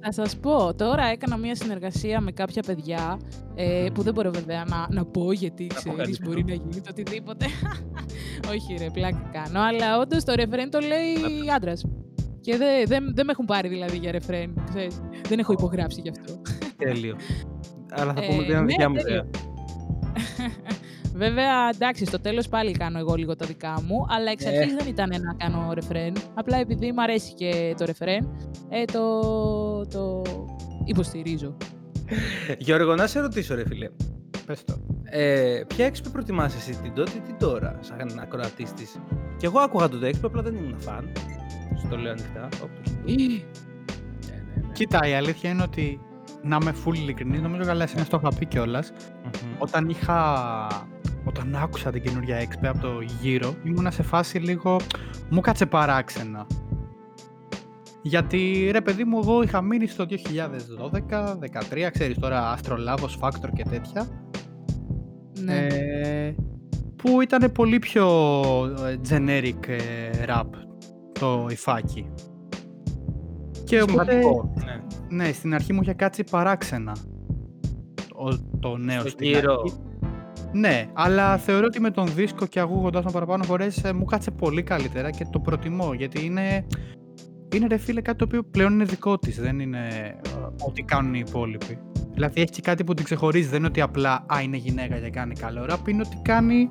Να 0.00 0.12
σας 0.12 0.36
πω, 0.36 0.74
τώρα 0.74 1.04
έκανα 1.04 1.36
μια 1.36 1.54
συνεργασία 1.54 2.20
με 2.20 2.30
κάποια 2.32 2.62
παιδιά, 2.66 3.18
ε, 3.54 3.86
που 3.94 4.02
δεν 4.02 4.14
μπορώ 4.14 4.30
βέβαια 4.30 4.64
να, 4.68 4.86
να 4.90 5.04
πω 5.04 5.32
γιατί 5.32 5.66
ξέρεις 5.66 5.86
αποκαλύψω. 5.86 6.20
μπορεί 6.24 6.44
να 6.44 6.52
γίνει 6.54 6.80
το 6.80 6.88
οτιδήποτε. 6.90 7.46
Όχι 8.52 8.76
ρε, 8.78 8.86
πλάκα 8.92 9.30
κάνω, 9.32 9.60
αλλά 9.60 9.98
όντως 9.98 10.24
το 10.24 10.32
ρεφρέν 10.34 10.70
το 10.70 10.78
λέει 10.78 11.16
άντρας. 11.56 11.84
Και 12.40 12.56
δεν 12.56 12.86
δεν 12.86 13.12
δεν 13.14 13.24
με 13.26 13.32
έχουν 13.32 13.44
πάρει 13.44 13.68
δηλαδή 13.68 13.96
για 13.96 14.10
ρεφρέν, 14.12 14.54
ξέρεις. 14.68 15.00
Δεν 15.28 15.38
έχω 15.38 15.52
υπογράψει 15.52 16.00
γι' 16.00 16.08
αυτό. 16.10 16.42
Τέλειο. 16.76 17.16
Αλλά 17.90 18.12
θα 18.12 18.22
Ε, 18.22 18.26
πούμε 18.26 18.38
ότι 18.38 18.50
είναι 18.50 18.60
ναι, 18.60 18.66
δικιά 18.66 18.88
μου 18.88 18.96
τέλειο. 18.96 19.14
ιδέα. 19.14 19.26
Βέβαια, 21.24 21.68
εντάξει, 21.74 22.04
στο 22.04 22.20
τέλος 22.20 22.48
πάλι 22.48 22.72
κάνω 22.72 22.98
εγώ 22.98 23.14
λίγο 23.14 23.36
τα 23.36 23.46
δικά 23.46 23.82
μου, 23.86 24.06
αλλά 24.08 24.30
εξ 24.30 24.44
Ε. 24.44 24.48
αρχής 24.48 24.74
δεν 24.74 24.86
ήταν 24.88 25.08
να 25.08 25.34
κάνω 25.34 25.72
ρεφρέν. 25.72 26.12
Απλά 26.34 26.56
επειδή 26.58 26.92
μου 26.92 27.02
αρέσει 27.02 27.34
και 27.34 27.74
το 27.78 27.84
ρεφρέν, 27.84 28.28
ε, 28.68 28.84
το, 28.84 29.20
το 29.86 30.22
υποστηρίζω. 30.84 31.56
Γιώργο, 32.58 32.94
να 32.94 33.06
σε 33.06 33.20
ρωτήσω 33.20 33.54
ρε 33.54 33.64
φίλε. 33.66 33.88
Πες 34.46 34.64
το. 34.64 34.74
Ε, 35.04 35.60
ποια 35.66 35.84
έξπε 35.86 36.08
προτιμάς 36.08 36.54
εσύ, 36.56 36.78
την 36.82 36.94
τότε 36.94 37.12
ή 37.16 37.20
την 37.20 37.36
τώρα, 37.38 37.78
σαν 37.80 38.18
ακροατής 38.20 38.72
της; 38.72 38.96
Και 39.36 39.46
εγώ 39.46 39.58
άκουγα 39.58 39.88
το 39.88 40.06
έξπε, 40.06 40.26
απλά 40.26 40.42
δεν 40.42 40.54
ήμουν 40.54 40.78
φαν. 40.78 41.12
Στο 41.86 41.96
λέω 41.96 42.10
ανοιχτά. 42.10 42.48
Όπτως. 42.62 42.92
Ναι, 43.04 43.14
ναι, 43.14 44.42
ναι. 44.54 44.72
Κοίτα, 44.72 45.08
η 45.08 45.14
αλήθεια 45.14 45.50
είναι 45.50 45.62
ότι 45.62 46.00
να 46.42 46.58
είμαι 46.60 46.74
full 46.84 46.94
ειλικρινής, 46.94 47.40
νομίζω 47.40 47.64
καλά 47.64 47.82
εσύ 47.82 48.08
το 48.08 48.20
είχα 48.22 48.34
πει 48.38 48.46
κιόλας. 48.46 48.92
Μμμ. 49.24 49.54
Όταν 49.58 49.88
είχα. 49.88 50.66
Όταν 51.24 51.56
άκουσα 51.56 51.90
την 51.90 52.02
καινούργια 52.02 52.38
XP 52.40 52.66
από 52.66 52.78
το 52.78 53.00
γύρο, 53.20 53.54
ήμουνα 53.64 53.90
σε 53.90 54.02
φάση 54.02 54.38
λίγο. 54.38 54.76
Μου 55.30 55.40
κάτσε 55.40 55.66
παράξενα. 55.66 56.46
Γιατί 58.02 58.68
ρε 58.72 58.80
παιδί 58.80 59.04
μου, 59.04 59.18
εγώ 59.18 59.42
είχα 59.42 59.62
μείνει 59.62 59.86
στο 59.86 60.06
2012-2013, 60.06 61.90
ξέρεις 61.92 62.18
τώρα, 62.18 62.56
Astrolabos 62.56 63.18
Factor 63.20 63.48
και 63.54 63.62
τέτοια. 63.70 64.06
Ναι. 65.40 65.66
Ε, 65.66 66.34
που 66.96 67.20
ήταν 67.20 67.52
πολύ 67.52 67.78
πιο 67.78 68.06
ε, 68.86 68.98
generic 69.08 69.68
ε, 69.68 70.10
rap 70.26 70.67
το 71.18 71.46
υφάκι. 71.50 72.06
Και 73.64 73.82
οπότε, 73.82 74.10
Σημαντικό. 74.20 74.52
Ναι. 74.64 74.80
ναι, 75.24 75.32
στην 75.32 75.54
αρχή 75.54 75.72
μου 75.72 75.82
είχε 75.82 75.92
κάτσει 75.92 76.24
παράξενα 76.30 76.96
το, 78.08 78.38
το 78.60 78.76
νέο 78.76 79.00
Στο 79.00 79.08
στην 79.08 79.26
γύρο. 79.26 79.52
αρχή. 79.52 79.76
Ναι, 80.52 80.86
αλλά 80.92 81.36
θεωρώ 81.36 81.64
ότι 81.66 81.80
με 81.80 81.90
τον 81.90 82.06
δίσκο 82.14 82.46
και 82.46 82.60
ακούγοντας 82.60 83.02
τον 83.02 83.12
παραπάνω 83.12 83.44
φορές 83.44 83.84
ε, 83.84 83.92
μου 83.92 84.04
κάτσε 84.04 84.30
πολύ 84.30 84.62
καλύτερα 84.62 85.10
και 85.10 85.26
το 85.32 85.40
προτιμώ 85.40 85.92
γιατί 85.94 86.24
είναι, 86.24 86.66
είναι 87.54 87.66
ρε 87.66 87.76
φίλε 87.76 88.00
κάτι 88.00 88.18
το 88.18 88.24
οποίο 88.24 88.42
πλέον 88.42 88.72
είναι 88.72 88.84
δικό 88.84 89.18
της, 89.18 89.40
δεν 89.40 89.58
είναι 89.60 89.86
ε, 89.88 90.28
ό,τι 90.68 90.82
κάνουν 90.82 91.14
οι 91.14 91.22
υπόλοιποι. 91.28 91.78
Δηλαδή 92.12 92.40
έχει 92.40 92.50
και 92.50 92.60
κάτι 92.60 92.84
που 92.84 92.94
την 92.94 93.04
ξεχωρίζει, 93.04 93.48
δεν 93.48 93.58
είναι 93.58 93.66
ότι 93.66 93.80
απλά 93.80 94.24
α, 94.34 94.40
είναι 94.42 94.56
γυναίκα 94.56 94.98
και 94.98 95.10
κάνει 95.10 95.34
καλό 95.34 95.64
ραπ, 95.64 95.88
είναι 95.88 96.02
ότι 96.06 96.16
κάνει 96.22 96.68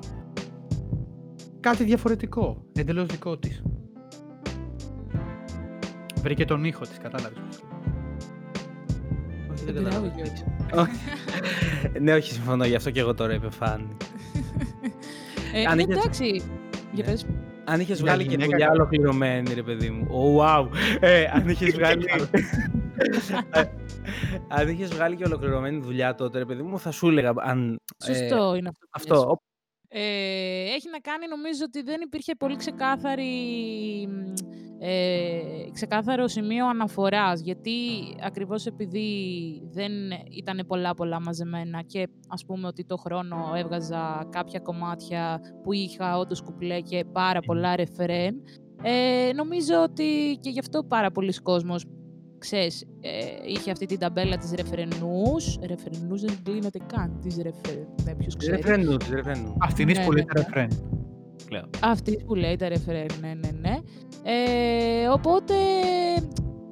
κάτι 1.60 1.84
διαφορετικό, 1.84 2.64
εντελώς 2.72 3.06
δικό 3.06 3.38
της. 3.38 3.62
Βρήκε 6.22 6.44
τον 6.44 6.64
ήχο 6.64 6.84
της, 6.84 6.98
κατάλαβες. 7.02 7.38
πώς 7.48 7.62
λέω. 7.62 9.52
Όχι, 9.52 9.64
δεν 9.64 9.76
Ε, 9.76 9.80
Μπράβο, 9.80 10.06
κατάλαβα. 10.06 10.12
Γιώργο. 10.16 10.80
Όχι. 10.82 10.98
Ναι, 12.04 12.14
όχι, 12.14 12.32
συμφωνώ. 12.32 12.64
Γι' 12.64 12.74
αυτό 12.74 12.90
και 12.90 13.00
εγώ 13.00 13.14
τώρα 13.14 13.34
είπε 13.34 13.50
φαν. 13.50 13.96
Ε, 15.54 15.64
αν 15.64 15.76
ναι, 15.76 15.82
είχες- 15.82 15.96
εντάξει. 15.96 16.42
Για 16.92 17.04
Ναι. 17.04 17.10
πες. 17.10 17.26
Αν 17.64 17.80
είχες 17.80 17.96
Για 17.96 18.06
βγάλει 18.06 18.22
και 18.22 18.28
γυναίκα 18.30 18.50
δουλειά 18.50 18.66
καλά. 18.66 18.78
ολοκληρωμένη, 18.80 19.54
ρε 19.54 19.62
παιδί 19.62 19.90
μου. 19.90 20.06
Oh, 20.10 20.40
wow. 20.44 20.68
Ε, 21.00 21.24
αν 21.32 21.48
είχες 21.48 21.74
βγάλει. 21.78 22.04
Ε, 23.50 23.62
αν 24.48 24.68
είχες 24.68 24.88
βγάλει 24.94 25.16
και 25.16 25.24
ολοκληρωμένη 25.24 25.80
δουλειά 25.80 26.14
τότε, 26.14 26.38
ρε 26.38 26.44
παιδί 26.44 26.62
μου, 26.62 26.78
θα 26.78 26.90
σου 26.90 27.08
έλεγα. 27.08 27.32
Αν, 27.36 27.78
ε, 28.06 28.14
Σωστό 28.14 28.54
είναι 28.54 28.68
αυτό. 28.68 28.86
που 28.90 29.12
λες. 29.14 29.20
αυτό. 29.22 29.38
Ε, 29.90 30.00
έχει 30.74 30.88
να 30.90 30.98
κάνει 30.98 31.26
νομίζω 31.28 31.64
ότι 31.66 31.82
δεν 31.82 32.00
υπήρχε 32.00 32.34
πολύ 32.34 32.56
ξεκάθαρη, 32.56 33.32
μ, 34.08 34.32
ε, 34.78 35.40
ξεκάθαρο 35.72 36.28
σημείο 36.28 36.66
αναφοράς 36.68 37.40
γιατί 37.40 37.72
ακριβώς 38.22 38.66
επειδή 38.66 39.08
δεν 39.70 39.92
ήταν 40.30 40.64
πολλά 40.66 40.94
πολλά 40.94 41.20
μαζεμένα 41.20 41.82
και 41.82 42.08
ας 42.28 42.44
πούμε 42.44 42.66
ότι 42.66 42.84
το 42.84 42.96
χρόνο 42.96 43.52
έβγαζα 43.56 44.28
κάποια 44.30 44.60
κομμάτια 44.60 45.40
που 45.62 45.72
είχα 45.72 46.18
όντως 46.18 46.42
κουπλέ 46.42 46.80
και 46.80 47.04
πάρα 47.12 47.40
πολλά 47.40 47.76
ρεφρέν 47.76 48.42
ε, 48.82 49.30
νομίζω 49.34 49.82
ότι 49.82 50.38
και 50.40 50.50
γι' 50.50 50.58
αυτό 50.58 50.84
πάρα 50.84 51.10
πολλοί 51.10 51.32
κόσμος 51.42 51.84
ξέρεις, 52.38 52.82
ε, 53.00 53.10
είχε 53.46 53.70
αυτή 53.70 53.86
την 53.86 53.98
ταμπέλα 53.98 54.36
της 54.36 54.52
ρεφρενούς. 54.52 55.58
Ρεφρενούς 55.66 56.20
δεν 56.20 56.38
κλείνεται 56.42 56.78
καν 56.94 57.18
της 57.22 57.36
ρεφρεν. 57.36 57.86
Ναι, 58.04 58.14
ποιος 58.14 58.36
ξέρεις. 58.36 58.64
Ρεφρένου, 58.64 58.96
της 58.96 59.08
ρεφρένου. 59.08 59.56
Αυτήν 59.60 59.86
Ναι, 59.86 60.04
που 60.04 60.12
λέει 60.12 60.24
ναι, 60.24 60.34
τα 60.34 60.40
ναι. 60.40 60.46
ρεφρέν. 60.46 60.82
Πλέον. 61.46 61.70
Αυτή 61.82 62.22
που 62.26 62.34
λέει 62.34 62.56
τα 62.56 62.68
ρεφρέν, 62.68 63.06
ναι, 63.20 63.28
ναι, 63.34 63.50
ναι. 63.60 63.78
Ε, 64.22 65.08
οπότε 65.08 65.54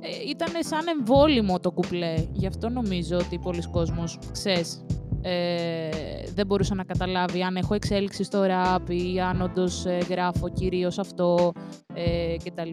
ε, 0.00 0.28
ήταν 0.28 0.48
σαν 0.58 0.86
εμβόλυμο 0.98 1.60
το 1.60 1.70
κουπλέ. 1.70 2.14
Γι' 2.32 2.46
αυτό 2.46 2.68
νομίζω 2.68 3.16
ότι 3.16 3.38
πολλοί 3.38 3.62
κόσμος, 3.70 4.18
ξέρεις, 4.32 4.84
ε, 5.22 5.88
δεν 6.34 6.46
μπορούσε 6.46 6.74
να 6.74 6.84
καταλάβει 6.84 7.42
αν 7.42 7.56
έχω 7.56 7.74
εξέλιξη 7.74 8.24
στο 8.24 8.42
ραπ 8.42 8.90
ή 8.90 9.20
αν 9.20 9.42
όντως 9.42 9.86
ε, 9.86 9.98
γράφω 10.08 10.48
κυρίως 10.48 10.98
αυτό 10.98 11.52
ε, 11.94 12.36
κτλ. 12.44 12.70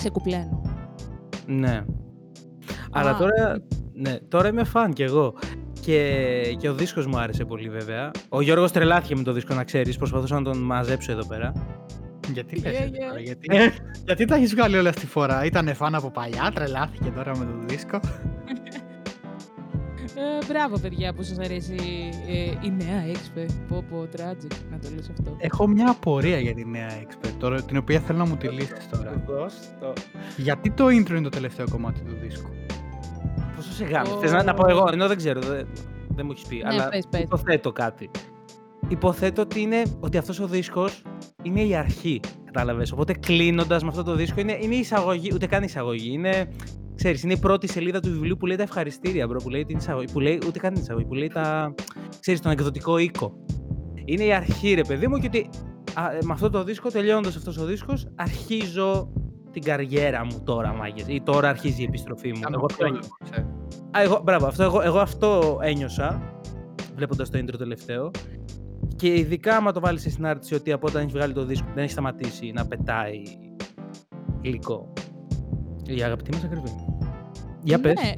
Σε 0.00 0.10
κουπλένο. 0.10 0.71
Ναι. 1.46 1.84
Αλλά 2.90 3.10
Α. 3.10 3.16
τώρα, 3.16 3.62
ναι, 3.92 4.18
τώρα 4.28 4.48
είμαι 4.48 4.64
φαν 4.64 4.92
κι 4.92 5.02
εγώ. 5.02 5.34
Και, 5.80 6.56
και 6.58 6.68
ο 6.68 6.74
δίσκος 6.74 7.06
μου 7.06 7.18
άρεσε 7.18 7.44
πολύ 7.44 7.68
βέβαια. 7.68 8.10
Ο 8.28 8.40
Γιώργος 8.40 8.72
τρελάθηκε 8.72 9.16
με 9.16 9.22
το 9.22 9.32
δίσκο 9.32 9.54
να 9.54 9.64
ξέρεις. 9.64 9.96
Προσπαθούσα 9.96 10.34
να 10.34 10.42
τον 10.42 10.58
μαζέψω 10.58 11.12
εδώ 11.12 11.26
πέρα. 11.26 11.52
Γιατί 12.32 12.60
λες 12.60 12.72
Yeah, 12.72 12.80
έτσι 12.80 12.92
yeah. 13.02 13.08
τώρα, 13.08 13.20
γιατί, 13.20 13.46
Ε, 13.50 13.68
γιατί 14.04 14.24
τα 14.24 14.34
έχεις 14.34 14.54
βγάλει 14.54 14.78
όλα 14.78 14.88
αυτή 14.88 15.00
τη 15.00 15.06
φορά; 15.06 15.44
Ήτανε 15.44 15.72
φαν 15.74 15.94
από 15.94 16.10
παλιά, 16.10 16.50
τρελάθηκε 16.54 17.10
τώρα 17.16 17.36
με 17.38 17.44
το 17.44 17.52
δίσκο. 17.66 18.00
Ε, 20.22 20.46
μπράβο, 20.48 20.78
παιδιά, 20.78 21.12
που 21.12 21.22
σας 21.22 21.38
αρέσει 21.38 21.76
ε, 22.28 22.66
η 22.66 22.70
νέα 22.84 23.00
έξπε. 23.08 23.46
Πω, 23.68 23.84
πω, 23.90 24.06
tragic 24.16 24.52
να 24.70 24.78
το 24.78 24.88
λες 24.96 25.10
αυτό. 25.18 25.36
Έχω 25.38 25.66
μια 25.66 25.90
απορία 25.90 26.38
για 26.38 26.54
τη 26.54 26.64
νέα 26.64 26.88
Expert, 27.02 27.32
τώρα, 27.38 27.62
την 27.62 27.76
οποία 27.76 28.00
θέλω 28.00 28.18
να 28.18 28.26
μου 28.26 28.36
τη 28.36 28.48
λύσεις 28.48 28.88
τώρα. 28.90 29.22
Δώσ' 29.26 29.54
το. 29.80 29.92
Γιατί 30.36 30.70
το 30.70 30.86
intro 30.86 31.10
είναι 31.10 31.20
το 31.22 31.28
τελευταίο 31.28 31.66
κομμάτι 31.70 32.00
του 32.00 32.16
δίσκου; 32.22 32.50
Πόσο 33.56 33.72
σε 33.72 33.84
γάμι. 33.84 34.08
Ο- 34.08 34.18
Θες 34.20 34.32
να, 34.32 34.42
να 34.42 34.54
πω 34.54 34.68
εγώ, 34.68 34.88
ενώ 34.92 35.08
δεν 35.08 35.16
ξέρω, 35.16 35.40
δεν, 35.40 35.66
δεν 36.08 36.26
μου 36.26 36.32
έχεις 36.32 36.46
πει. 36.46 36.56
Ναι, 36.56 36.62
αλλά 36.64 36.88
πες, 36.88 37.06
πες. 37.10 37.20
υποθέτω 37.20 37.72
κάτι. 37.72 38.10
Υποθέτω 38.88 39.42
ότι, 39.42 39.60
είναι, 39.60 39.82
ότι 40.00 40.18
αυτός 40.18 40.40
ο 40.40 40.46
δίσκος 40.46 41.02
είναι 41.42 41.60
η 41.62 41.74
αρχή. 41.74 42.20
Κατάλαβες. 42.44 42.92
Οπότε 42.92 43.12
κλείνοντας 43.12 43.82
με 43.82 43.88
αυτό 43.88 44.02
το 44.02 44.14
δίσκο 44.14 44.40
είναι, 44.40 44.58
είναι 44.60 44.74
η 44.74 44.78
εισαγωγή, 44.78 45.30
ούτε 45.34 45.46
καν 45.46 45.60
η 45.62 45.66
εισαγωγή. 45.68 46.12
Είναι, 46.12 46.48
ξέρεις, 46.94 47.22
είναι 47.22 47.32
η 47.32 47.38
πρώτη 47.38 47.66
σελίδα 47.66 48.00
του 48.00 48.10
βιβλίου 48.10 48.36
που 48.36 48.46
λέει 48.46 48.56
τα 48.56 48.62
ευχαριστήρια, 48.62 49.26
bro, 49.26 49.36
που 49.42 49.48
λέει 49.48 49.64
την 49.64 49.76
εισαγωγή. 49.76 50.12
Που 50.12 50.20
λέει, 50.20 50.38
ούτε 50.46 50.58
καν 50.58 50.72
την 50.72 50.82
εισαγωγή, 50.82 51.06
που 51.06 51.14
λέει 51.14 51.28
τα, 51.28 51.74
ξέρεις, 52.20 52.40
τον 52.40 52.52
εκδοτικό 52.52 52.98
οίκο. 52.98 53.44
Είναι 54.04 54.24
η 54.24 54.32
αρχή, 54.32 54.74
ρε 54.74 54.82
παιδί 54.82 55.06
μου, 55.06 55.18
και 55.18 55.26
ότι 55.26 55.48
α, 55.94 56.12
ε, 56.12 56.18
με 56.24 56.32
αυτό 56.32 56.50
το 56.50 56.64
δίσκο, 56.64 56.90
τελειώνοντας 56.90 57.36
αυτός 57.36 57.58
ο 57.58 57.64
δίσκος, 57.64 58.06
αρχίζω 58.14 59.12
την 59.50 59.62
καριέρα 59.62 60.24
μου 60.24 60.42
τώρα, 60.44 60.72
μάγκες. 60.72 61.04
Ή 61.08 61.22
τώρα 61.24 61.48
αρχίζει 61.48 61.82
η 61.82 61.84
επιστροφή 61.84 62.28
μου. 62.28 62.40
Κάνω 62.40 62.56
Εγώ 62.56 62.64
αυτό 62.64 62.84
πρόλογο, 62.84 63.08
ξέρεις. 63.24 63.48
Α, 63.96 64.02
εγώ, 64.02 64.20
μπράβο, 64.24 64.46
αυτό, 64.46 64.62
εγώ, 64.62 64.80
εγώ 64.80 64.98
αυτό 64.98 65.58
ένιωσα 65.62 66.32
βλέποντας 66.96 67.30
το 67.30 67.38
intro 67.38 67.58
τελευταίο. 67.58 68.10
Και 68.96 69.14
ειδικά 69.18 69.56
άμα 69.56 69.72
το 69.72 69.80
βάλεις 69.80 70.02
σε 70.02 70.10
συνάρτηση 70.10 70.54
ότι 70.54 70.72
από 70.72 70.86
όταν 70.86 71.00
έχεις 71.02 71.12
βγάλει 71.12 71.32
το 71.32 71.44
δίσκο 71.44 71.66
δεν 71.74 71.82
έχει 71.82 71.92
σταματήσει 71.92 72.52
να 72.54 72.66
πετάει 72.66 73.22
υλικό. 74.40 74.92
Η 75.86 76.02
αγαπητή 76.02 76.30
μας 76.32 76.44
ακριβή. 76.44 76.84
Για 77.62 77.80
πες. 77.80 77.94
Ναι, 77.94 78.12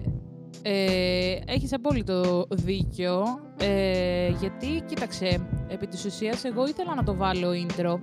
ε, 0.63 1.39
έχεις 1.47 1.73
απόλυτο 1.73 2.47
δίκιο, 2.51 3.25
ε, 3.59 4.29
γιατί, 4.29 4.83
κοίταξε, 4.87 5.47
επί 5.69 5.87
της 5.87 6.05
ουσίας 6.05 6.45
εγώ 6.45 6.67
ήθελα 6.67 6.95
να 6.95 7.03
το 7.03 7.15
βάλω 7.15 7.51
intro, 7.51 7.99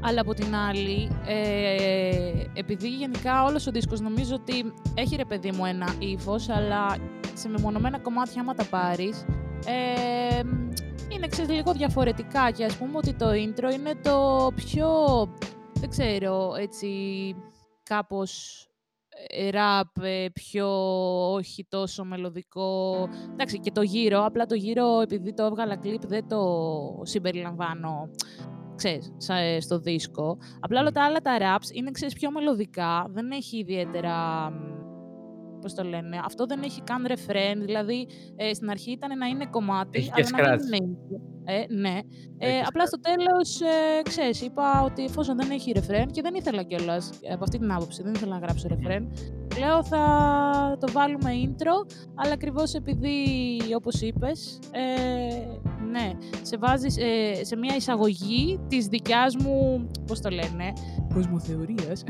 αλλά 0.00 0.20
από 0.20 0.34
την 0.34 0.54
άλλη, 0.54 1.10
ε, 1.26 2.44
επειδή 2.54 2.88
γενικά 2.88 3.44
όλος 3.44 3.66
ο 3.66 3.70
δίσκος 3.70 4.00
νομίζω 4.00 4.34
ότι 4.34 4.72
έχει 4.94 5.16
ρε 5.16 5.24
παιδί 5.24 5.50
μου 5.52 5.64
ένα 5.64 5.94
ύφος, 5.98 6.48
αλλά 6.48 6.96
σε 7.34 7.48
μεμονωμένα 7.48 7.98
κομμάτια 7.98 8.40
άμα 8.40 8.54
τα 8.54 8.64
πάρεις, 8.64 9.24
ε, 9.66 10.40
είναι 11.08 11.26
ξέρεις, 11.26 11.50
λίγο 11.50 11.72
διαφορετικά 11.72 12.50
και 12.50 12.64
ας 12.64 12.76
πούμε 12.76 12.96
ότι 12.96 13.14
το 13.14 13.28
intro 13.30 13.74
είναι 13.74 13.94
το 14.02 14.48
πιο, 14.54 14.88
δεν 15.80 15.88
ξέρω, 15.88 16.54
έτσι 16.58 16.88
κάπως 17.82 18.64
ραπ, 19.50 20.06
πιο 20.32 20.68
όχι 21.32 21.66
τόσο 21.68 22.04
μελωδικό. 22.04 23.08
Εντάξει, 23.32 23.60
και 23.60 23.70
το 23.70 23.82
γύρο, 23.82 24.24
απλά 24.24 24.46
το 24.46 24.54
γύρο 24.54 25.00
επειδή 25.00 25.34
το 25.34 25.44
έβγαλα 25.44 25.76
κλιπ 25.76 26.06
δεν 26.06 26.28
το 26.28 26.40
συμπεριλαμβάνω 27.02 28.10
ξέρεις, 28.80 29.12
ε, 29.28 29.60
στο 29.60 29.78
δίσκο. 29.78 30.38
Απλά 30.60 30.80
όλα 30.80 30.90
τα 30.90 31.04
άλλα 31.04 31.20
τα 31.20 31.38
raps 31.38 31.74
είναι 31.74 31.90
ξέρεις, 31.90 32.14
πιο 32.14 32.30
μελωδικά, 32.30 33.06
δεν 33.10 33.30
έχει 33.30 33.58
ιδιαίτερα 33.58 34.14
πώς 35.60 35.74
το 35.74 35.84
λένε, 35.84 36.20
αυτό 36.24 36.46
δεν 36.46 36.62
έχει 36.62 36.82
καν 36.82 37.04
ρεφρέν, 37.06 37.60
δηλαδή 37.60 38.06
ε, 38.36 38.54
στην 38.54 38.70
αρχή 38.70 38.90
ήταν 38.90 39.18
να 39.18 39.26
είναι 39.26 39.46
κομμάτι, 39.46 39.98
Έχει 39.98 40.10
αλλά 40.14 40.24
και 40.24 40.42
να 40.42 40.54
scratch. 40.54 40.70
μην 40.70 40.82
είναι 40.82 40.96
ε, 41.50 41.64
ναι. 41.68 41.98
Ε, 42.38 42.48
Έχεις 42.48 42.68
απλά 42.68 42.86
στο 42.86 43.00
τέλος, 43.00 43.60
ε, 43.60 44.02
ξέρεις, 44.02 44.42
είπα 44.42 44.82
ότι 44.82 45.04
εφόσον 45.04 45.36
δεν 45.36 45.50
έχει 45.50 45.72
ρεφρέν 45.72 46.10
και 46.10 46.22
δεν 46.22 46.34
ήθελα 46.34 46.62
κιόλας 46.62 47.10
από 47.32 47.42
αυτή 47.42 47.58
την 47.58 47.72
άποψη, 47.72 48.02
δεν 48.02 48.14
ήθελα 48.14 48.38
να 48.38 48.46
γράψω 48.46 48.68
ρεφρέν, 48.68 49.12
λέω 49.58 49.84
θα 49.84 50.76
το 50.80 50.92
βάλουμε 50.92 51.30
intro, 51.44 51.90
αλλά 52.14 52.32
ακριβώς 52.32 52.74
επειδή, 52.74 53.28
όπως 53.76 54.00
είπες, 54.00 54.58
ε, 54.70 55.70
ναι, 55.90 56.10
σε 56.42 56.56
βάζεις 56.56 56.96
ε, 56.96 57.44
σε 57.44 57.56
μια 57.56 57.76
εισαγωγή 57.76 58.60
της 58.68 58.86
δικιάς 58.86 59.36
μου, 59.36 59.86
πώς 60.06 60.20
το 60.20 60.30
λένε, 60.30 60.72
κοσμοθεωρίας, 61.14 62.02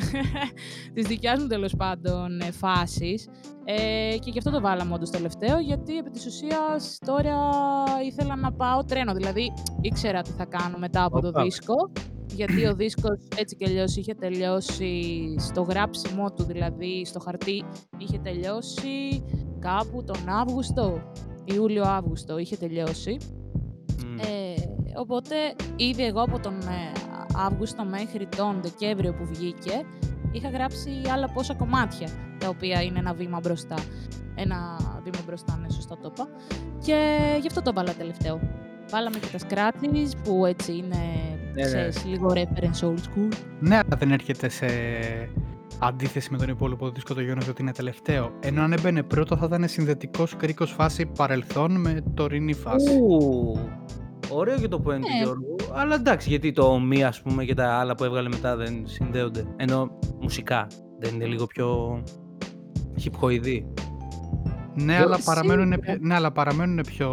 της 0.95 1.07
δικιάς 1.07 1.41
μου 1.41 1.47
τέλος 1.47 1.75
πάντων 1.77 2.41
ε, 2.41 2.51
φάσης. 2.51 3.29
Ε, 3.65 4.19
και 4.19 4.31
γι' 4.31 4.39
αυτό 4.39 4.51
το 4.51 4.61
βάλαμε 4.61 4.95
όντως 4.95 5.11
τελευταίο, 5.11 5.59
γιατί 5.59 5.97
επί 5.97 6.11
της 6.11 6.27
ουσίας 6.27 6.99
τώρα 7.07 7.37
ήθελα 8.05 8.37
να 8.37 8.53
πάω 8.53 8.85
τρένο. 8.85 9.13
Δηλαδή 9.13 9.30
ήξερα 9.81 10.23
τι 10.23 10.31
θα 10.31 10.45
κάνω 10.45 10.79
μετά 10.79 11.05
από 11.05 11.21
το 11.21 11.29
Οπα. 11.29 11.43
δίσκο, 11.43 11.91
γιατί 12.27 12.67
ο 12.67 12.75
δίσκος 12.75 13.19
έτσι 13.37 13.57
κι 13.57 13.69
αλλιώς 13.69 13.97
είχε 13.97 14.15
τελειώσει 14.15 14.95
στο 15.39 15.63
γράψιμό 15.63 16.33
του, 16.33 16.43
δηλαδή 16.45 17.05
στο 17.05 17.21
χαρτί 17.21 17.65
είχε 17.99 18.19
τελειώσει 18.19 19.25
κάπου 19.59 20.05
τον 20.05 20.29
Αύγουστο, 20.29 21.03
Ιούλιο-Αύγουστο 21.45 22.39
είχε 22.39 22.57
τελειώσει. 22.57 23.17
Μμ. 24.07 24.19
Ε, 24.19 24.55
οπότε 24.97 25.35
ήδη 25.77 26.05
εγώ 26.05 26.23
από 26.23 26.41
τον 26.41 26.55
ε, 26.55 26.93
Αύγουστο 27.47 27.85
μέχρι 27.85 28.29
τον 28.37 28.61
Δεκέμβριο 28.63 29.13
που 29.13 29.27
βγήκε 29.27 29.85
είχα 30.33 30.49
γράψει 30.49 30.91
άλλα 31.15 31.33
πόσα 31.33 31.55
κομμάτια 31.55 32.09
τα 32.39 32.49
οποία 32.49 32.83
είναι 32.83 32.99
ένα 32.99 33.15
βήμα 33.15 33.41
μπροστά. 33.43 33.77
Ένα 34.35 34.77
βήμα 35.03 35.19
μπροστά, 35.27 35.57
ναι, 35.57 35.71
σωστά 35.71 35.99
το 35.99 36.13
είπα. 36.15 36.29
Και 36.79 37.19
γι' 37.41 37.47
αυτό 37.47 37.63
το 37.63 37.73
βάλα 37.73 37.95
τελευταίο. 37.95 38.41
Βάλαμε 38.91 39.17
και 39.19 39.39
τα 39.39 39.47
scratches 39.49 40.11
που 40.25 40.47
έτσι 40.47 40.73
είναι, 40.77 40.97
ναι. 41.55 41.63
ξέρεις, 41.63 42.05
λίγο 42.05 42.33
reference 42.35 42.85
old 42.87 42.95
school. 42.99 43.29
Ναι, 43.61 43.75
αλλά 43.77 43.97
δεν 43.99 44.11
έρχεται 44.11 44.49
σε 44.49 44.67
αντίθεση 45.79 46.29
με 46.33 46.39
τον 46.39 46.49
υπόλοιπο 46.49 46.91
δίσκο 46.91 47.15
το 47.15 47.21
γεγονός 47.21 47.49
ότι 47.49 47.63
είναι 47.63 47.73
τελευταίο. 47.73 48.33
Ενώ 48.41 48.63
αν 48.63 48.73
έμπαινε 48.73 49.03
πρώτο 49.03 49.37
θα 49.37 49.45
ήταν 49.47 49.69
συνδετικός 49.69 50.37
κρίκος 50.37 50.71
φάση 50.73 51.07
παρελθόν 51.07 51.81
με 51.81 52.03
τωρινή 52.15 52.53
φάση. 52.55 52.91
Ου, 52.99 53.59
Ωραίο 54.33 54.59
και 54.59 54.69
το 54.69 54.77
point 54.77 54.83
του 55.01 55.09
Ναι. 55.09 55.23
Γιώργου. 55.23 55.57
Αλλά 55.75 55.95
εντάξει, 55.95 56.29
γιατί 56.29 56.53
το 56.53 56.79
μία 56.79 57.09
ας 57.09 57.23
πούμε 57.23 57.45
και 57.45 57.55
τα 57.55 57.73
άλλα 57.73 57.95
που 57.95 58.05
έβγαλε 58.05 58.29
μετά 58.29 58.57
δεν 58.57 58.83
συνδέονται. 58.87 59.45
Ενώ 59.57 59.99
μουσικά 60.21 60.67
δεν 60.99 61.15
είναι 61.15 61.25
λίγο 61.25 61.47
πιο 61.47 62.03
χυπχοειδή. 62.99 63.73
Ναι, 64.75 64.99
Yo- 64.99 65.03
αλλά 65.03 65.19
παραμένουν, 65.25 65.73
σίγουρα. 65.73 65.97
ναι, 66.01 66.15
αλλά 66.15 66.33
παραμένουν 66.33 66.81
πιο. 66.87 67.09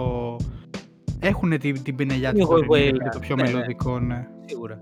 Έχουν 1.20 1.60
την, 1.60 1.84
την 1.84 1.96
πινελιά 1.96 2.30
Είναι 2.30 2.40
τους 2.40 2.50
εγώ 2.50 2.66
τωρινή 2.66 2.90
Wayland, 2.92 3.04
και 3.04 3.10
το 3.10 3.20
πιο 3.20 3.36
ναι, 3.36 3.44
ναι. 3.44 3.52
μελωδικό, 3.52 4.00
ναι. 4.00 4.28
Σίγουρα. 4.46 4.80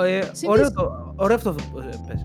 Ε, 0.00 0.20
Συνήθως- 0.32 0.46
ωραίο, 0.46 0.72
το, 0.72 1.14
ωραίο 1.16 1.36
αυτό. 1.36 1.50
ε, 1.50 1.96
πες. 2.06 2.24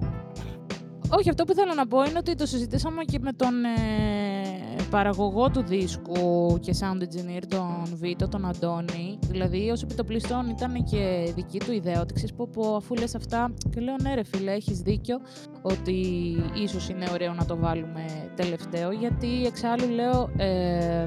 Όχι, 1.09 1.29
αυτό 1.29 1.43
που 1.43 1.53
θέλω 1.53 1.73
να 1.73 1.87
πω 1.87 2.03
είναι 2.03 2.17
ότι 2.17 2.35
το 2.35 2.45
συζητήσαμε 2.45 3.03
και 3.03 3.19
με 3.21 3.31
τον 3.31 3.63
ε, 3.63 4.83
παραγωγό 4.89 5.49
του 5.49 5.63
δίσκου 5.63 6.57
και 6.61 6.75
sound 6.79 7.01
engineer, 7.01 7.43
τον 7.47 7.83
Βίτο, 7.93 8.27
τον 8.27 8.45
Αντώνη. 8.45 9.19
Δηλαδή, 9.27 9.69
ως 9.69 9.83
επιτοπλιστών 9.83 10.49
ήταν 10.49 10.83
και 10.83 11.31
δική 11.35 11.59
του 11.59 11.71
ιδέα, 11.71 12.01
ότι 12.01 12.13
ξέρεις 12.13 12.33
πω, 12.33 12.49
πω 12.53 12.75
αφού 12.75 12.95
λες 12.95 13.15
αυτά, 13.15 13.53
και 13.69 13.79
λέω 13.81 13.95
ναι 14.01 14.13
ρε 14.13 14.23
φίλε, 14.23 14.51
έχεις 14.51 14.79
δίκιο, 14.79 15.19
ότι 15.61 15.95
ίσως 16.63 16.89
είναι 16.89 17.05
ωραίο 17.13 17.33
να 17.33 17.45
το 17.45 17.57
βάλουμε 17.57 18.05
τελευταίο, 18.35 18.91
γιατί 18.91 19.45
εξάλλου 19.45 19.89
λέω... 19.89 20.29
Ε, 20.37 21.05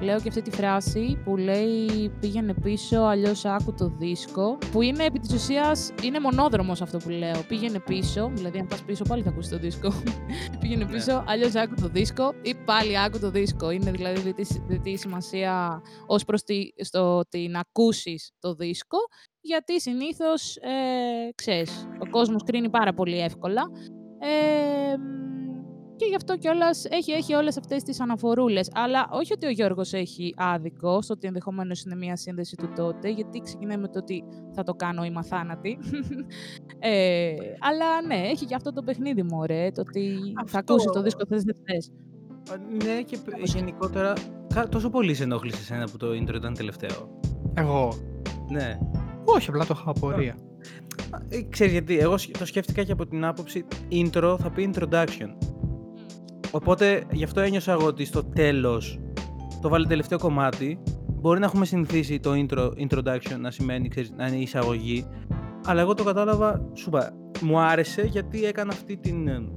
Λέω 0.00 0.20
και 0.20 0.28
αυτή 0.28 0.42
τη 0.42 0.50
φράση 0.50 1.18
που 1.24 1.36
λέει 1.36 2.10
πήγαινε 2.20 2.54
πίσω, 2.62 3.00
αλλιώς 3.00 3.44
άκου 3.44 3.74
το 3.74 3.88
δίσκο, 3.98 4.58
που 4.72 4.82
είναι 4.82 5.04
επί 5.04 5.18
της 5.18 5.32
ουσίας, 5.34 5.92
είναι 6.02 6.20
μονόδρομος 6.20 6.82
αυτό 6.82 6.98
που 6.98 7.08
λέω. 7.08 7.42
Πήγαινε 7.48 7.78
πίσω, 7.80 8.30
δηλαδή 8.34 8.58
αν 8.58 8.66
πας 8.66 8.82
πίσω 8.82 9.04
πάλι 9.08 9.22
θα 9.22 9.28
ακούσεις 9.28 9.50
το 9.50 9.58
δίσκο. 9.58 9.92
πήγαινε 10.60 10.84
Ναι. 10.84 10.90
πίσω, 10.92 11.24
αλλιώς 11.26 11.54
άκου 11.54 11.74
το 11.80 11.88
δίσκο 11.88 12.34
ή 12.42 12.54
πάλι 12.64 12.98
άκου 12.98 13.18
το 13.18 13.30
δίσκο. 13.30 13.70
Είναι 13.70 13.90
δηλαδή 13.90 14.20
διτή, 14.20 14.46
διτή 14.66 14.96
σημασία 14.96 15.82
ως 16.06 16.24
προς 16.24 16.42
τη, 16.42 16.68
στο 16.84 17.16
ότι 17.16 17.48
να 17.48 17.60
ακούσεις 17.60 18.30
το 18.38 18.54
δίσκο, 18.54 18.98
γιατί 19.40 19.80
συνήθως, 19.80 20.56
ε, 20.56 21.32
ξέρεις, 21.34 21.88
ο 21.98 22.10
κόσμος 22.10 22.42
κρίνει 22.42 22.70
πάρα 22.70 22.94
πολύ 22.94 23.18
εύκολα. 23.20 23.62
Ε, 24.18 24.96
μ, 24.96 25.35
και 25.96 26.04
γι' 26.08 26.14
αυτό 26.14 26.36
κιόλας 26.36 26.84
έχει, 26.84 27.12
έχει 27.12 27.34
όλες 27.34 27.56
αυτές 27.58 27.82
τις 27.82 28.00
αναφορούλες. 28.00 28.70
Αλλά 28.74 29.08
όχι 29.10 29.32
ότι 29.32 29.46
ο 29.46 29.50
Γιώργος 29.50 29.92
έχει 29.92 30.34
άδικο 30.36 31.02
στο 31.02 31.14
ότι 31.14 31.26
ενδεχομένως 31.26 31.82
είναι 31.84 31.94
μια 31.96 32.16
σύνδεση 32.16 32.56
του 32.56 32.72
τότε, 32.76 33.08
γιατί 33.10 33.40
ξεκινάει 33.40 33.76
με 33.76 33.88
το 33.88 33.98
ότι 33.98 34.24
θα 34.54 34.62
το 34.62 34.74
κάνω 34.74 35.04
είμαι 35.04 35.18
αθάνατη. 35.18 35.78
ε, 36.78 37.34
αλλά 37.60 38.02
ναι, 38.06 38.14
έχει 38.28 38.44
και 38.46 38.54
αυτό 38.54 38.72
το 38.72 38.82
παιχνίδι 38.82 39.22
μου, 39.22 39.44
ρε. 39.46 39.70
Το 39.70 39.80
ότι 39.80 40.18
θα 40.46 40.58
Αυτό- 40.58 40.58
ακούσει 40.74 40.86
το 40.92 41.02
δίσκο 41.02 41.26
θες 41.28 41.42
δεν 41.42 41.56
θες. 41.64 41.90
Α, 42.50 42.56
Ναι, 42.84 43.02
και 43.02 43.16
π- 43.24 43.46
γενικότερα 43.46 44.12
κα- 44.54 44.68
τόσο 44.68 44.90
πολύ 44.90 45.14
σε 45.14 45.22
ενόχλησε 45.22 45.58
εσένα 45.60 45.84
που 45.90 45.96
το 45.96 46.06
intro 46.10 46.34
ήταν 46.34 46.54
τελευταίο. 46.54 47.18
Εγώ; 47.54 47.92
Ναι. 48.50 48.78
Όχι, 49.24 49.48
απλά 49.50 49.64
το 49.66 49.74
είχα 49.80 49.90
απορία. 49.90 50.36
Α, 51.10 51.18
ε, 51.28 51.42
Ξέρεις 51.42 51.72
γιατί, 51.72 51.98
εγώ 51.98 52.16
σκ- 52.18 52.38
το 52.38 52.44
σκέφτηκα 52.46 52.82
και 52.82 52.92
από 52.92 53.06
την 53.06 53.24
άποψη 53.24 53.64
intro 53.90 54.36
θα 54.40 54.50
πει 54.50 54.70
introduction. 54.74 55.36
Οπότε 56.56 57.04
γι' 57.12 57.24
αυτό 57.24 57.40
ένιωσα 57.40 57.72
εγώ 57.72 57.86
ότι 57.86 58.04
στο 58.04 58.24
τέλος 58.24 59.00
το 59.60 59.68
βάλει 59.68 59.86
τελευταίο 59.86 60.18
κομμάτι. 60.18 60.78
Μπορεί 61.06 61.40
να 61.40 61.46
έχουμε 61.46 61.64
συνηθίσει 61.64 62.20
το 62.20 62.30
intro, 62.34 62.70
introduction 62.88 63.38
να 63.40 63.50
σημαίνει, 63.50 63.88
ξέρεις, 63.88 64.10
να 64.16 64.26
είναι 64.26 64.36
η 64.36 64.42
εισαγωγή. 64.42 65.06
Αλλά 65.64 65.80
εγώ 65.80 65.94
το 65.94 66.04
κατάλαβα, 66.04 66.70
σου 66.74 66.88
είπα, 66.88 67.12
μου 67.40 67.58
άρεσε 67.58 68.02
γιατί 68.02 68.44
έκανα 68.44 68.72
αυτή 68.72 68.96
την, 68.96 69.28
ε, 69.28 69.48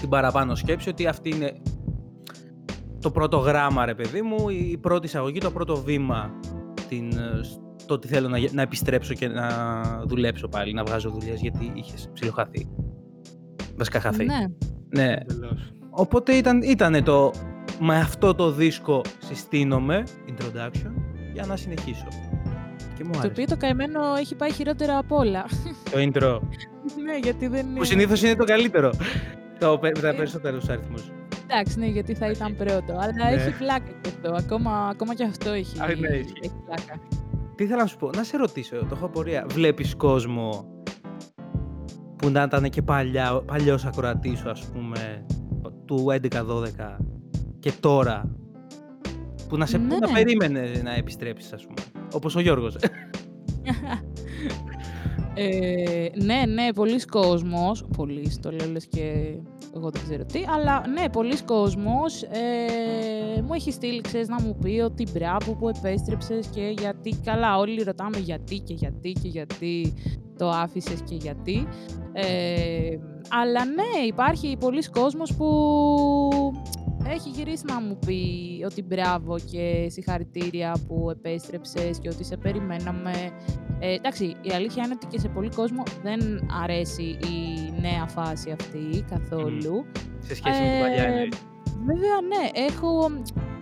την 0.00 0.08
παραπάνω 0.08 0.54
σκέψη 0.54 0.88
ότι 0.88 1.06
αυτή 1.06 1.28
είναι 1.28 1.52
το 3.00 3.10
πρώτο 3.10 3.36
γράμμα 3.36 3.84
ρε 3.84 3.94
παιδί 3.94 4.22
μου, 4.22 4.48
η 4.48 4.68
η 4.70 4.78
πρώτη 4.78 5.06
εισαγωγή, 5.06 5.38
το 5.38 5.50
πρώτο 5.50 5.76
βήμα 5.76 6.30
την, 6.88 7.12
ε, 7.12 7.42
στο 7.76 7.94
ότι 7.94 8.08
θέλω 8.08 8.28
να, 8.28 8.38
γε- 8.38 8.52
να 8.52 8.62
επιστρέψω 8.62 9.14
και 9.14 9.28
να 9.28 9.48
δουλέψω 10.06 10.48
πάλι, 10.48 10.72
να 10.72 10.84
βγάζω 10.84 11.10
δουλειές 11.10 11.40
γιατί 11.40 11.72
είχες 11.74 12.08
ψιλοχαθεί. 12.12 12.68
Βασικά 13.76 14.00
χαθεί. 14.00 14.24
Ναι. 14.24 14.46
ναι. 14.88 15.12
Εντελώς. 15.12 15.72
Οπότε 15.96 16.32
ήταν, 16.32 16.62
ήτανε 16.62 17.02
το 17.02 17.32
με 17.80 17.96
αυτό 17.98 18.34
το 18.34 18.50
δίσκο 18.52 19.00
συστήνομαι, 19.18 20.02
introduction, 20.28 20.90
για 21.32 21.46
να 21.46 21.56
συνεχίσω. 21.56 22.06
Και 22.96 23.04
μου 23.04 23.10
Το 23.12 23.18
άρεσε. 23.18 23.26
οποίο 23.32 23.44
το 23.46 23.56
καημένο 23.56 24.00
έχει 24.18 24.34
πάει 24.34 24.52
χειρότερα 24.52 24.98
από 24.98 25.16
όλα. 25.16 25.44
Το 25.90 25.98
intro. 25.98 26.40
ναι, 27.04 27.16
γιατί 27.22 27.46
δεν 27.46 27.66
είναι. 27.66 27.78
που 27.78 27.84
συνήθως 27.84 28.22
είναι 28.22 28.34
το 28.34 28.44
καλύτερο. 28.44 28.90
το, 29.58 29.78
πε- 29.78 29.94
με 29.96 30.02
τα 30.02 30.08
Ε. 30.08 30.12
περισσότερους 30.12 30.68
αριθμούς. 30.68 31.02
Εντάξει, 31.46 31.78
ναι, 31.78 31.86
γιατί 31.86 32.14
θα 32.14 32.30
ήταν 32.30 32.56
πρώτο. 32.56 32.92
Αλλά 32.92 33.12
Ναι. 33.30 33.30
έχει 33.34 33.58
πλάκα 33.58 33.90
και 34.00 34.08
αυτό. 34.08 34.34
Ακόμα, 34.38 34.88
ακόμα 34.92 35.14
και 35.14 35.24
αυτό 35.24 35.50
έχει, 35.50 35.80
Α, 35.80 35.86
ναι, 35.86 35.92
ισχύει. 36.08 36.32
έχει 36.42 36.54
πλάκα. 36.66 37.00
Τι 37.54 37.64
ήθελα 37.64 37.80
να 37.80 37.86
σου 37.86 37.96
πω, 37.96 38.10
να 38.16 38.22
σε 38.24 38.36
ρωτήσω, 38.36 38.76
το 38.76 38.88
έχω 38.92 39.04
απορία. 39.04 39.46
Βλέπεις 39.48 39.94
κόσμο 39.96 40.66
που 42.16 42.28
να 42.30 42.42
ήταν 42.42 42.70
και 42.70 42.82
παλιά, 42.82 43.42
παλιός 43.46 43.84
ακροατής 43.84 44.38
σου, 44.38 44.50
ας 44.50 44.64
πούμε, 44.64 45.24
του 45.84 46.06
11-12 46.10 46.96
και 47.58 47.72
τώρα, 47.80 48.36
που 49.48 49.56
να 49.56 49.66
σε 49.66 49.78
που 49.78 49.86
να 50.00 50.06
Ναι. 50.06 50.12
περίμενε 50.12 50.80
να 50.82 50.94
επιστρέψεις, 50.94 51.52
ας 51.52 51.62
πούμε. 51.62 52.06
Όπως 52.12 52.36
ο 52.36 52.40
Γιώργος. 52.40 52.76
Ε, 55.36 56.08
ναι, 56.22 56.42
ναι, 56.48 56.72
πολλοί 56.74 57.04
κόσμος, 57.04 57.84
πολλοί 57.96 58.38
το 58.40 58.50
λέω 58.50 58.70
λες 58.70 58.86
και 58.86 59.34
εγώ 59.74 59.90
δεν 59.90 60.02
ξέρω 60.02 60.24
τι, 60.24 60.40
αλλά 60.54 60.86
ναι, 60.88 61.08
πολλοί 61.08 61.42
κόσμος 61.42 62.22
ε, 62.22 63.42
μου 63.42 63.54
έχει 63.54 63.72
στείλει, 63.72 64.00
ξέρεις, 64.00 64.28
να 64.28 64.40
μου 64.42 64.56
πει 64.62 64.80
ότι 64.80 65.06
μπράβο 65.12 65.54
που 65.54 65.68
επέστρεψες 65.68 66.46
και 66.46 66.74
γιατί, 66.78 67.16
καλά, 67.24 67.58
όλοι 67.58 67.82
ρωτάμε 67.82 68.18
γιατί 68.18 68.58
και 68.58 68.74
γιατί 68.74 69.12
και 69.12 69.28
γιατί 69.28 69.94
το 70.38 70.48
άφησες 70.48 71.00
και 71.02 71.14
γιατί. 71.14 71.66
Ε, 72.12 72.96
αλλά 73.30 73.64
ναι, 73.64 74.06
υπάρχει 74.06 74.56
πολλοί 74.60 74.82
κόσμος 74.90 75.34
που 75.34 75.48
έχει 77.06 77.28
γυρίσει 77.28 77.64
να 77.66 77.80
μου 77.80 77.98
πει 78.06 78.20
ότι 78.64 78.82
μπράβο 78.82 79.38
και 79.50 79.86
συγχαρητήρια 79.90 80.76
που 80.86 81.10
επέστρεψες 81.10 81.98
και 81.98 82.08
ότι 82.08 82.24
σε 82.24 82.36
περιμέναμε. 82.36 83.12
Ε, 83.78 83.94
εντάξει, 83.94 84.24
η 84.24 84.52
αλήθεια 84.54 84.84
είναι 84.84 84.94
ότι 84.96 85.06
και 85.06 85.18
σε 85.18 85.28
πολύ 85.28 85.48
κόσμο 85.48 85.82
δεν 86.02 86.20
αρέσει 86.62 87.02
η 87.02 87.72
νέα 87.80 88.06
φάση 88.06 88.50
αυτή 88.50 89.04
καθόλου. 89.10 89.84
Σε 90.18 90.34
σχέση 90.34 90.60
με 90.60 90.68
την 90.68 90.80
παλιά 90.80 91.02
Ε, 91.02 91.06
εννοείς. 91.06 91.38
Βέβαια, 91.86 92.20
ναι. 92.28 92.64
Έχω 92.66 93.10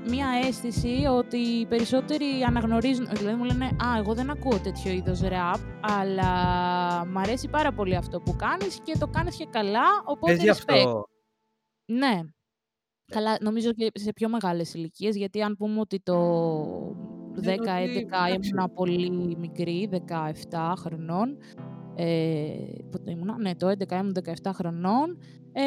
μία 0.09 0.27
αίσθηση 0.47 1.05
ότι 1.11 1.37
οι 1.37 1.67
περισσότεροι 1.67 2.25
αναγνωρίζουν, 2.47 3.07
δηλαδή 3.13 3.37
μου 3.37 3.45
λένε 3.45 3.65
«Α, 3.65 3.99
εγώ 3.99 4.15
δεν 4.15 4.31
ακούω 4.31 4.59
τέτοιο 4.59 4.93
είδος 4.93 5.21
ραπ, 5.21 5.59
αλλά 5.81 6.31
μ' 7.07 7.19
αρέσει 7.19 7.49
πάρα 7.49 7.73
πολύ 7.73 7.97
αυτό 7.97 8.21
που 8.21 8.37
κάνεις 8.37 8.81
και 8.83 8.97
το 8.99 9.07
κάνεις 9.07 9.37
και 9.37 9.47
καλά, 9.51 9.85
οπότε 10.05 10.33
Πες 10.33 10.43
γι' 10.43 10.49
respect». 10.51 10.77
αυτό. 10.79 11.05
Ναι. 11.85 12.21
Καλά, 13.13 13.37
νομίζω 13.41 13.73
και 13.73 13.91
σε 13.95 14.13
πιο 14.13 14.29
μεγάλες 14.29 14.75
ηλικίες, 14.75 15.17
γιατί 15.17 15.43
αν 15.43 15.57
πούμε 15.57 15.81
ότι 15.81 16.01
το 16.01 16.17
10-11 17.35 17.45
Ναι, 17.45 17.83
ότι, 17.83 17.99
εντάξει. 17.99 18.49
ήμουνα 18.49 18.69
πολύ 18.69 19.37
μικρή, 19.39 19.89
17 20.51 20.73
χρονών, 20.77 21.39
ε, 21.95 22.55
πότε 22.91 23.11
ήμουνα, 23.11 23.37
ναι, 23.39 23.55
το 23.55 23.69
11 23.69 23.97
ήμουν 23.99 24.13
17 24.13 24.51
χρονών, 24.53 25.19
ε, 25.53 25.63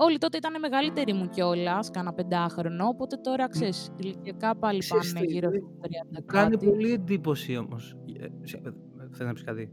όλοι 0.00 0.18
τότε 0.18 0.36
ήταν 0.36 0.60
μεγαλύτεροι 0.60 1.12
μου 1.12 1.28
κιόλας, 1.28 1.90
κάνα 1.90 2.12
πεντάχρονο, 2.12 2.86
οπότε 2.86 3.16
τώρα 3.16 3.48
ξέρεις, 3.48 3.88
ηλικιακά 3.96 4.56
πάλι 4.56 4.78
Ξέρεις 4.78 5.12
πάνε 5.12 5.26
τι, 5.26 5.32
γύρω 5.32 5.50
δηλαδή, 5.50 5.66
στα 5.78 5.88
30 5.88 6.18
Μου 6.18 6.24
κάνει 6.26 6.50
κάτι. 6.50 6.66
πολύ 6.66 6.92
εντύπωση 6.92 7.56
όμως. 7.56 7.96
Ε, 8.20 8.26
σε- 8.42 8.60
ε, 8.64 8.70
Θες 9.10 9.26
να 9.26 9.32
πεις 9.32 9.42
κάτι; 9.44 9.70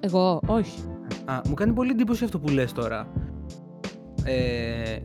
Εγώ, 0.00 0.40
όχι. 0.46 0.80
Α, 1.24 1.40
μου 1.48 1.54
κάνει 1.54 1.72
πολύ 1.72 1.90
εντύπωση 1.90 2.24
αυτό 2.24 2.38
που 2.38 2.48
λες 2.48 2.72
τώρα. 2.72 3.12
Ε, 4.24 4.98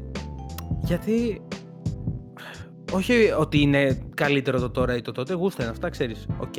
γιατί 0.83 1.41
όχι 2.93 3.13
ότι 3.39 3.61
είναι 3.61 3.99
καλύτερο 4.13 4.59
το 4.59 4.69
τώρα 4.69 4.95
ή 4.95 5.01
το 5.01 5.11
τότε, 5.11 5.33
γούστα 5.33 5.61
είναι 5.63 5.71
αυτά, 5.71 5.89
ξέρεις. 5.89 6.27
Οκ. 6.39 6.53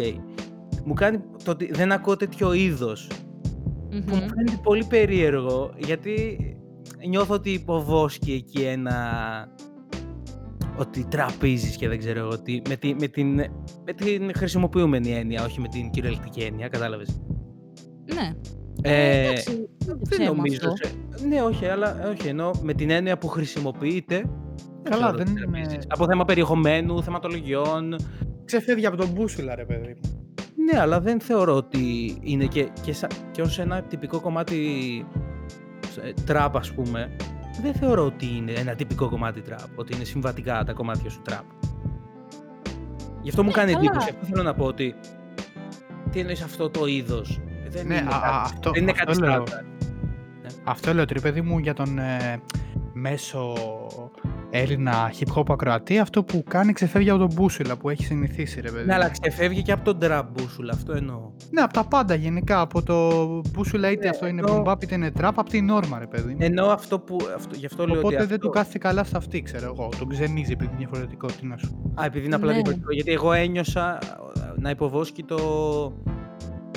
Μου 0.84 0.94
κάνει 0.94 1.20
το 1.44 1.50
ότι 1.50 1.72
δεν 1.72 1.92
ακούω 1.92 2.16
τέτοιο 2.16 2.52
είδος 2.52 3.10
που 3.90 3.96
μου 3.96 4.02
Μμμ. 4.16 4.28
φαίνεται 4.28 4.60
πολύ 4.62 4.84
περίεργο 4.84 5.70
γιατί 5.76 6.36
νιώθω 7.08 7.34
ότι 7.34 7.50
υποβόσκει 7.50 8.32
εκεί 8.32 8.62
ένα 8.62 8.96
ότι 10.78 11.04
τραπίζεις 11.04 11.76
και 11.76 11.88
δεν 11.88 11.98
ξέρω 11.98 12.18
εγώ 12.20 12.42
τι 12.42 12.60
με, 12.68 12.76
τη, 12.76 12.94
με, 12.94 13.06
την, 13.08 13.34
με 13.84 13.92
την 13.96 14.30
χρησιμοποιούμενη 14.36 15.10
έννοια, 15.10 15.44
όχι 15.44 15.60
με 15.60 15.68
την 15.68 15.90
κυριολεκτική 15.90 16.40
έννοια, 16.40 16.68
κατάλαβες. 16.68 17.20
Ναι. 18.14 18.32
Ε, 18.82 19.24
εντάξει, 19.26 19.44
δεν 19.44 19.56
είναι 19.56 19.68
δεν 19.86 20.08
ψέμα 20.08 20.34
νομίζω. 20.36 20.58
αυτό. 20.72 20.86
σε- 21.16 21.26
Ναι, 21.28 21.42
όχι, 21.42 21.66
αλλά 21.66 22.08
όχι, 22.10 22.28
ενώ 22.28 22.50
με 22.62 22.74
την 22.74 22.90
έννοια 22.90 23.18
που 23.18 23.28
χρησιμοποιείται. 23.28 24.24
Καλά, 24.82 24.96
θεωρώ 25.02 25.14
ότι 25.14 25.22
δεν 25.22 25.32
είναι- 25.36 25.40
τραπίζεις. 25.60 25.84
Από 25.88 26.06
θέμα 26.06 26.24
περιεχομένου, 26.24 27.02
θεματολογιών. 27.02 27.96
Ξεφεύγει 28.44 28.86
από 28.86 28.96
τον 28.96 29.08
μπούσουλα, 29.08 29.54
ρε 29.54 29.64
παιδί 29.64 29.96
μου. 30.02 30.17
Ναι, 30.72 30.80
αλλά 30.80 31.00
δεν 31.00 31.20
θεωρώ 31.20 31.54
ότι 31.56 32.16
είναι 32.22 32.44
και, 32.46 32.68
και, 32.82 32.92
σα, 32.92 33.06
και 33.06 33.42
ως 33.42 33.58
ένα 33.58 33.82
τυπικό 33.82 34.20
κομμάτι 34.20 34.56
ε, 36.02 36.12
τραπ, 36.24 36.56
ας 36.56 36.72
πούμε. 36.72 37.16
Δεν 37.62 37.74
θεωρώ 37.74 38.04
ότι 38.04 38.26
είναι 38.36 38.52
ένα 38.52 38.74
τυπικό 38.74 39.08
κομμάτι 39.08 39.40
τραπ, 39.40 39.68
ότι 39.78 39.94
είναι 39.94 40.04
συμβατικά 40.04 40.64
τα 40.64 40.72
κομμάτια 40.72 41.10
σου 41.10 41.22
τραπ. 41.22 41.44
Γι' 43.22 43.28
αυτό 43.28 43.42
μου 43.42 43.48
Ναι, 43.48 43.54
κάνει 43.54 43.72
καλά. 43.72 43.84
εντύπωση. 43.84 44.08
Αυτό 44.10 44.26
θέλω 44.26 44.42
να 44.42 44.54
πω 44.54 44.64
ότι. 44.64 44.94
Τι 46.10 46.18
εννοείς 46.20 46.42
αυτό 46.42 46.70
το 46.70 46.86
είδος; 46.86 47.40
Δεν 47.68 47.86
Ναι, 47.86 47.94
είναι 47.96 48.08
α, 48.08 48.10
κάτι, 48.12 48.26
α, 48.26 48.40
αυτό- 48.40 48.70
δεν 48.70 48.82
είναι 48.82 48.90
αυτό 48.90 49.04
κάτι 49.04 49.18
λέω. 49.20 49.46
στάνταρ. 49.46 49.64
Αυτό 50.64 50.94
λέω, 50.94 51.04
τρί 51.04 51.20
παιδί 51.20 51.40
μου, 51.40 51.58
για 51.58 51.74
τον 51.74 51.98
ε, 51.98 52.40
μέσο 52.92 53.52
Έλληνα 54.50 55.12
hip 55.18 55.38
hop 55.38 55.44
ακροατή, 55.48 55.98
αυτό 55.98 56.24
που 56.24 56.44
κάνει 56.48 56.72
ξεφεύγει 56.72 57.10
από 57.10 57.18
τον 57.18 57.30
μπούσουλα 57.34 57.76
που 57.76 57.88
έχει 57.88 58.04
συνηθίσει, 58.04 58.60
ρε 58.60 58.70
παιδί. 58.70 58.84
Ναι, 58.86 58.92
μου. 58.92 58.92
αλλά 58.94 59.08
ξεφεύγει 59.20 59.62
και 59.62 59.72
από 59.72 59.84
τον 59.84 59.98
τραπ 59.98 60.30
μπούσουλα, 60.30 60.72
αυτό 60.72 60.92
εννοώ. 60.92 61.30
Ναι, 61.50 61.60
από 61.60 61.72
τα 61.72 61.84
πάντα 61.84 62.14
γενικά. 62.14 62.60
Από 62.60 62.82
το 62.82 63.24
μπούσουλα 63.52 63.90
είτε 63.90 64.02
Ναι, 64.02 64.08
αυτό 64.08 64.26
είναι 64.26 64.40
ενώ- 64.46 64.62
boom 64.66 64.70
bap 64.72 64.82
είτε 64.82 64.94
είναι 64.94 65.10
trap, 65.20 65.30
από 65.36 65.50
την 65.50 65.64
νόρμα, 65.64 65.98
ρε 65.98 66.06
παιδί. 66.06 66.30
μου. 66.32 66.38
Εννοώ 66.40 66.68
αυτό 66.70 66.98
που. 66.98 67.16
Αυτό, 67.36 67.56
γι' 67.56 67.66
αυτό 67.66 67.82
λέω 67.86 67.90
ότι. 67.90 67.98
Οπότε 67.98 68.16
αυτό... 68.16 68.28
δεν 68.28 68.40
του 68.40 68.48
κάθεται 68.48 68.78
καλά 68.78 69.04
στα 69.04 69.16
αυτή, 69.18 69.42
ξέρω 69.42 69.64
εγώ. 69.76 69.88
Τον 69.98 70.08
ξενίζει 70.08 70.52
επειδή 70.52 70.70
είναι 70.70 70.78
διαφορετικό. 70.78 71.26
Τι 71.26 71.46
να 71.46 71.56
σου. 71.56 71.92
Α, 72.00 72.04
επειδή 72.04 72.26
είναι 72.26 72.34
απλά 72.34 72.46
Ναι. 72.48 72.54
διαφορετικό. 72.54 72.92
Γιατί 72.92 73.12
εγώ 73.12 73.32
ένιωσα 73.32 73.98
ε, 74.36 74.40
να 74.56 74.70
υποβόσκει 74.70 75.22
το. 75.22 75.36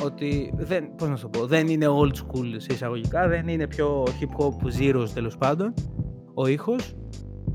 Ότι 0.04 0.54
δεν, 0.56 0.96
πώς 0.96 1.10
να 1.10 1.16
σου 1.16 1.30
το 1.32 1.40
πω, 1.40 1.46
δεν 1.48 1.68
είναι 1.68 1.86
old 1.90 2.14
school 2.16 2.54
σε 2.58 2.74
εισαγωγικά, 2.74 3.28
δεν 3.28 3.48
είναι 3.48 3.68
πιο 3.68 4.04
hip 4.20 4.44
hop 4.46 4.82
zeros 4.82 5.10
τέλος 5.14 5.38
πάντων 5.38 5.74
ο 6.34 6.48
ήχος. 6.48 6.96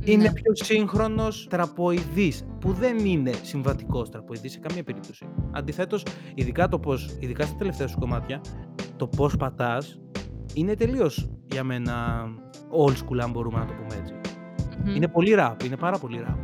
Είναι 0.06 0.22
Ναι. 0.22 0.32
πιο 0.32 0.54
σύγχρονος 0.54 1.46
τραποειδής, 1.50 2.46
που 2.60 2.72
δεν 2.72 2.98
είναι 2.98 3.32
συμβατικός 3.42 4.10
τραποειδής 4.10 4.52
σε 4.52 4.58
καμία 4.58 4.82
περίπτωση. 4.82 5.26
Αντιθέτως, 5.52 6.02
ειδικά, 6.34 6.68
το 6.68 6.78
πώς, 6.78 7.16
ειδικά 7.20 7.44
στα 7.46 7.56
τελευταία 7.56 7.86
σου 7.86 7.98
κομμάτια, 7.98 8.40
το 8.96 9.06
πώς 9.06 9.36
πατάς 9.36 10.00
είναι 10.54 10.74
τελείως 10.74 11.30
για 11.52 11.64
μένα 11.64 12.24
old 12.86 12.92
school, 12.92 13.18
αν 13.22 13.30
μπορούμε 13.30 13.58
να 13.58 13.66
το 13.66 13.72
πούμε 13.72 14.00
έτσι. 14.00 14.14
Μμμ. 14.84 14.94
Είναι 14.96 15.08
πολύ 15.08 15.34
rap, 15.38 15.64
είναι 15.64 15.76
πάρα 15.76 15.98
πολύ 15.98 16.24
rap. 16.28 16.36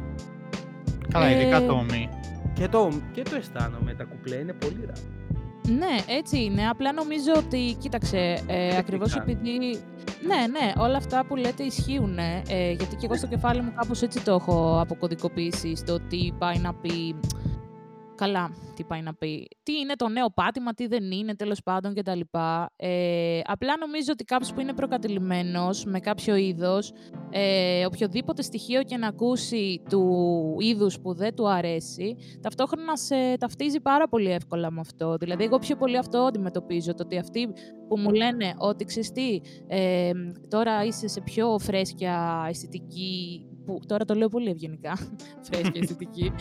Καλά, 1.08 1.30
ειδικά 1.30 1.56
Ε, 1.56 1.66
το 1.66 1.76
μη. 1.90 2.08
Και 2.54 2.68
το, 2.68 2.88
και 3.12 3.22
το 3.22 3.36
αισθάνομαι, 3.36 3.94
τα 3.94 4.04
κουπλέ 4.04 4.36
είναι 4.36 4.52
πολύ 4.52 4.84
rap. 4.88 4.98
Ναι, 5.68 5.96
έτσι 6.06 6.44
είναι. 6.44 6.68
Απλά 6.68 6.92
νομίζω 6.92 7.32
ότι, 7.36 7.76
κοίταξε, 7.78 8.42
ε, 8.46 8.76
ακριβώς 8.76 9.14
κάνει. 9.14 9.32
επειδή... 9.32 9.58
Ναι, 10.26 10.46
ναι, 10.50 10.72
όλα 10.78 10.96
αυτά 10.96 11.24
που 11.24 11.36
λέτε 11.36 11.62
ισχύουν, 11.62 12.18
ε, 12.18 12.42
γιατί 12.72 12.96
και 12.96 13.04
εγώ 13.04 13.16
στο 13.16 13.26
κεφάλι 13.26 13.62
μου 13.62 13.72
κάπως 13.76 14.02
έτσι 14.02 14.24
το 14.24 14.32
έχω 14.32 14.80
αποκωδικοποιήσει 14.80 15.76
στο 15.76 16.00
τι 16.00 16.32
πάει 16.38 16.58
να 16.58 16.74
πει... 16.74 17.14
Καλά, 18.14 18.50
τι 18.74 18.84
πάει 18.84 19.02
να 19.02 19.14
πει. 19.14 19.48
Τι 19.62 19.78
είναι 19.78 19.94
το 19.94 20.08
νέο 20.08 20.30
πάτημα, 20.34 20.72
τι 20.72 20.86
δεν 20.86 21.10
είναι, 21.10 21.34
τέλος 21.34 21.62
πάντων 21.62 21.94
κτλ. 21.94 22.20
Ε, 22.76 23.40
απλά 23.44 23.76
νομίζω 23.78 24.08
ότι 24.12 24.24
κάποιος 24.24 24.52
που 24.52 24.60
είναι 24.60 24.72
προκατηλημένος 24.72 25.84
με 25.84 26.00
κάποιο 26.00 26.36
είδος, 26.36 26.92
ε, 27.30 27.84
οποιοδήποτε 27.86 28.42
στοιχείο 28.42 28.82
και 28.82 28.96
να 28.96 29.06
ακούσει 29.06 29.82
του 29.88 30.56
είδους 30.58 31.00
που 31.00 31.14
δεν 31.14 31.34
του 31.34 31.48
αρέσει, 31.48 32.16
ταυτόχρονα 32.40 32.96
σε 32.96 33.36
ταυτίζει 33.38 33.80
πάρα 33.80 34.08
πολύ 34.08 34.30
εύκολα 34.30 34.70
με 34.70 34.80
αυτό. 34.80 35.16
Δηλαδή, 35.16 35.44
εγώ 35.44 35.58
πιο 35.58 35.76
πολύ 35.76 35.96
αυτό 35.98 36.18
αντιμετωπίζω. 36.18 36.94
Το 36.94 37.02
ότι 37.02 37.18
αυτοί 37.18 37.52
που 37.88 37.98
μου 37.98 38.10
λένε 38.10 38.54
ότι 38.58 38.84
ξέρεις 38.84 39.12
τι, 39.12 39.40
ε, 39.66 40.10
τώρα 40.48 40.84
είσαι 40.84 41.08
σε 41.08 41.20
πιο 41.20 41.58
φρέσκια 41.58 42.46
αισθητική. 42.48 43.46
Που 43.64 43.80
τώρα 43.86 44.04
το 44.04 44.14
λέω 44.14 44.28
πολύ 44.28 44.50
ευγενικά. 44.50 44.92
φρέσκια 45.50 45.80
αισθητική. 45.82 46.32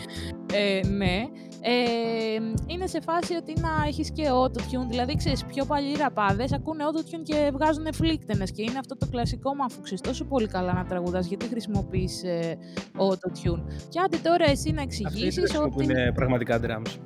Ε, 0.52 0.86
ναι. 0.88 1.22
Ε, 1.60 2.40
είναι 2.66 2.86
σε 2.86 3.00
φάση 3.00 3.34
ότι 3.34 3.52
να 3.60 3.68
έχεις 3.86 4.10
και 4.12 4.24
autotune. 4.30 4.86
Δηλαδή, 4.88 5.16
ξέρεις, 5.16 5.44
πιο 5.44 5.64
παλιοί 5.64 5.94
ραπάδες 5.98 6.52
ακούνε 6.52 6.84
autotune 6.86 7.22
και 7.22 7.50
βγάζουν 7.52 7.86
φλίκτενες. 7.92 8.50
Και 8.52 8.62
είναι 8.62 8.78
αυτό 8.78 8.96
το 8.96 9.06
κλασικό 9.10 9.54
μου, 9.54 9.64
αφού 9.64 9.80
ξέρεις 9.80 10.00
τόσο 10.00 10.24
πολύ 10.24 10.46
καλά 10.46 10.72
να 10.72 10.84
τραγουδάς, 10.84 11.26
γιατί 11.26 11.46
χρησιμοποιείς 11.46 12.22
ε, 12.24 12.58
autotune. 12.98 13.62
Και 13.88 14.00
άντε 14.04 14.16
τώρα 14.22 14.50
εσύ 14.50 14.70
να 14.72 14.82
Αυτή 14.82 15.02
εξηγήσεις 15.04 15.50
είναι 15.54 15.58
ότι. 15.62 15.70
που 15.70 15.80
είναι 15.82 16.12
πραγματικά 16.14 16.60
drums. 16.62 16.96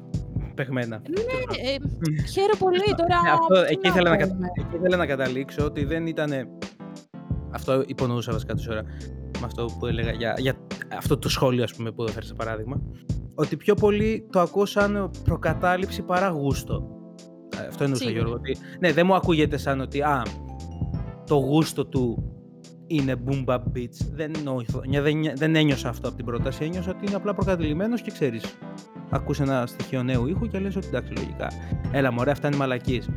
Παιγμένα. 0.55 1.03
Ναι, 1.09 1.69
ε, 1.71 1.77
χαίρομαι 2.33 2.55
πολύ 2.59 2.95
τώρα. 2.97 3.21
Ναι, 3.23 3.31
αυτό, 3.31 3.55
τι 3.55 3.73
εκεί, 3.73 3.89
ήθελα 3.89 4.11
να, 4.11 4.17
κατα- 4.17 4.35
πούμε. 4.35 4.47
εκεί 4.57 4.77
ήθελα 4.77 4.97
να 4.97 5.07
καταλήξω 5.07 5.65
ότι 5.65 5.85
δεν 5.85 6.07
ήταν. 6.07 6.31
Αυτό 7.57 7.83
υπονοούσα 7.87 8.33
βασικά 8.33 8.55
τόση 8.55 8.71
ώρα 8.71 8.83
με 9.41 9.45
αυτό 9.45 9.67
που 9.79 9.87
έλεγα 9.87 10.11
για, 10.13 10.35
για 10.39 10.55
αυτό 10.97 11.19
το 11.19 11.29
σχόλιο 11.29 11.63
ας 11.63 11.75
πούμε, 11.75 11.91
που 11.93 12.03
έφερε 12.05 12.27
σαν 12.27 12.37
παράδειγμα. 12.37 12.81
Ότι 13.35 13.57
πιο 13.57 13.75
πολύ 13.75 14.27
το 14.33 14.41
ακούω 14.41 14.65
σαν 14.67 15.11
προκατάληψη 15.25 16.03
παρά 16.03 16.29
γούστο. 16.29 16.89
Ε, 17.63 17.67
Αυτό 17.67 17.83
εννοούσα 17.85 18.05
Σίγουρα. 18.05 18.23
Γιώργο. 18.23 18.41
Ότι, 18.41 18.57
ναι, 18.81 18.93
δεν 18.93 19.07
μου 19.07 19.15
ακούγεται 19.15 19.57
σαν 19.57 19.81
ότι 19.81 20.03
α, 20.03 20.23
το 21.27 21.35
γούστο 21.35 21.87
του 21.87 22.31
είναι 22.87 23.15
boom 23.27 23.45
bap 23.45 23.59
beats. 23.59 24.07
Δεν, 24.13 24.31
νιώθω- 24.43 24.85
νιά- 24.87 25.03
δεν, 25.03 25.17
νιά- 25.17 25.37
δεν 25.37 25.57
ένιωσα 25.57 25.89
αυτό 25.89 26.07
από 26.09 26.17
την 26.17 26.25
πρόταση. 26.25 26.65
Ένιωσα 26.65 26.91
ότι 26.91 27.07
είναι 27.07 27.15
απλά 27.17 27.35
προκατηλημένος 27.35 28.03
και 28.03 28.11
ξέρεις. 28.11 28.59
Ακούς 29.11 29.41
ένα 29.41 29.67
στοιχείο 29.67 30.03
νέου 30.03 30.27
ήχου 30.27 30.47
και 30.49 30.59
λες 30.59 30.77
ότι 30.77 30.87
εντάξει 30.87 31.13
λογικά. 31.13 31.51
Έλα 31.93 32.13
μωρέ 32.13 32.31
αυτά 32.31 32.47
είναι 32.49 32.57
μαλακίες. 32.57 33.09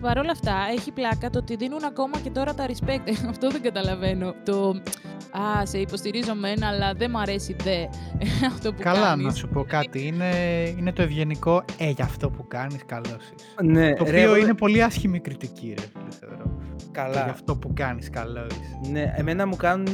Παρ' 0.00 0.18
όλα 0.18 0.30
αυτά, 0.30 0.54
έχει 0.76 0.90
πλάκα 0.92 1.30
το 1.30 1.38
ότι 1.38 1.56
δίνουν 1.56 1.84
ακόμα 1.84 2.18
και 2.22 2.30
τώρα 2.30 2.54
τα 2.54 2.66
respect. 2.66 3.08
Αυτό 3.30 3.50
δεν 3.50 3.62
καταλαβαίνω. 3.62 4.34
Το, 4.44 4.68
Α, 5.30 5.66
σε 5.66 5.78
υποστηρίζω 5.78 6.34
μεν, 6.34 6.64
αλλά 6.64 6.92
δεν 6.94 7.10
μ' 7.10 7.16
αρέσει 7.16 7.56
δε 7.62 7.84
αυτό 8.52 8.72
που 8.72 8.82
Καλά, 8.82 9.00
κάνεις. 9.06 9.24
να 9.24 9.32
σου 9.32 9.48
πω 9.48 9.64
κάτι. 9.68 10.06
Είναι, 10.06 10.28
είναι 10.78 10.92
το 10.92 11.02
ευγενικό 11.02 11.64
«Ε, 11.78 11.90
για 11.90 12.04
αυτό 12.04 12.30
που 12.30 12.46
κάνεις, 12.48 12.82
καλός 12.86 13.06
είσαι». 13.34 13.62
Ναι, 13.62 13.94
Το 13.94 14.04
ρε, 14.04 14.10
οποίο 14.10 14.22
εγώ- 14.22 14.36
είναι 14.36 14.54
πολύ 14.54 14.82
άσχημη 14.82 15.20
κριτική, 15.20 15.74
ρε 15.78 15.84
φίλε, 15.92 16.08
θεωρώ. 16.20 16.36
Το 16.78 16.84
Καλά. 16.92 17.12
Για 17.22 17.30
αυτό 17.32 17.56
που 17.56 17.72
κάνεις, 17.74 18.10
καλός 18.10 18.46
είσαι. 18.46 18.90
Ναι, 18.92 19.12
εμένα 19.16 19.46
μου 19.46 19.56
κάνουν. 19.56 19.86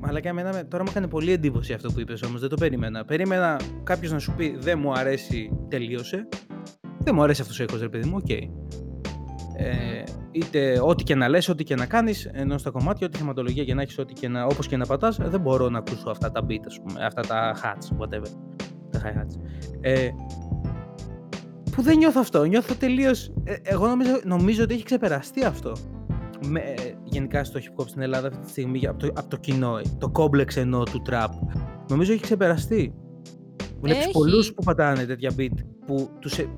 Αλλά 0.00 0.20
και 0.20 0.28
εμένα 0.28 0.52
με- 0.52 0.62
τώρα 0.64 0.82
μου 0.82 0.88
έκανε 0.90 1.06
πολύ 1.08 1.32
εντύπωση 1.32 1.72
αυτό 1.72 1.92
που 1.92 2.00
είπες 2.00 2.22
όμως. 2.22 2.40
Δεν 2.40 2.48
το 2.48 2.56
περίμενα. 2.56 3.04
Περίμενα 3.04 3.60
κάποιος 3.84 4.12
να 4.12 4.18
σου 4.18 4.32
πει 4.36 4.56
Δεν 4.58 4.78
μου 4.78 4.92
αρέσει, 4.92 5.50
τελείωσε. 5.68 6.28
Δεν 6.98 7.14
μου 7.14 7.22
αρέσει 7.22 7.40
αυτός 7.40 7.60
ο 7.60 7.62
ήχος, 7.62 7.80
ρε 7.80 7.88
παιδί 7.88 8.08
μου, 8.08 8.16
οκ. 8.16 8.30
Ε, 9.56 10.02
είτε 10.30 10.80
ό,τι 10.82 11.04
και 11.04 11.14
να 11.14 11.28
λες, 11.28 11.48
ό,τι 11.48 11.64
και 11.64 11.74
να 11.74 11.86
κάνεις, 11.86 12.30
ενώ 12.32 12.58
στα 12.58 12.70
κομμάτια, 12.70 13.06
ό,τι 13.06 13.18
θεματολογία 13.18 13.64
και 13.64 13.74
να 13.74 13.82
έχεις, 13.82 13.98
ό,τι 13.98 14.12
και 14.12 14.28
να, 14.28 14.44
όπως 14.44 14.66
και 14.66 14.76
να 14.76 14.86
πατάς, 14.86 15.16
δεν 15.16 15.40
μπορώ 15.40 15.68
να 15.68 15.78
ακούσω 15.78 16.10
αυτά 16.10 16.32
τα 16.32 16.46
beat, 16.48 16.62
ας 16.66 16.80
πούμε, 16.80 17.04
αυτά 17.04 17.22
τα 17.22 17.54
hats, 17.62 18.02
whatever, 18.02 18.28
τα 18.90 19.00
hi-hats. 19.04 19.40
Ε, 19.80 20.08
που 21.72 21.82
δεν 21.82 21.96
νιώθω 21.96 22.20
αυτό, 22.20 22.44
νιώθω 22.44 22.74
τελείως, 22.74 23.32
ε, 23.44 23.54
εγώ 23.62 23.86
νομίζω, 23.86 24.20
νομίζω 24.24 24.62
ότι 24.62 24.74
έχει 24.74 24.84
ξεπεραστεί 24.84 25.44
αυτό. 25.44 25.72
Με, 26.46 26.60
ε, 26.60 26.74
γενικά 27.04 27.44
στο 27.44 27.60
hip 27.62 27.82
hop 27.82 27.88
στην 27.88 28.02
Ελλάδα 28.02 28.28
αυτή 28.28 28.40
τη 28.40 28.50
στιγμή 28.50 28.86
από 28.86 28.98
το, 28.98 29.06
από 29.06 29.28
το 29.28 29.36
κοινό, 29.36 29.78
ε, 29.78 29.82
το 29.98 30.08
κόμπλεξ 30.08 30.56
ενώ 30.56 30.82
του 30.82 31.02
trap, 31.10 31.28
νομίζω 31.88 32.12
έχει 32.12 32.22
ξεπεραστεί. 32.22 32.94
Βλέπεις 33.80 34.02
Έχει. 34.02 34.12
πολλούς 34.12 34.54
που 34.54 34.62
πατάνε 34.64 35.04
τέτοια 35.04 35.32
beat 35.38 35.54
που 35.86 36.10
τους, 36.18 36.38
ε- 36.38 36.48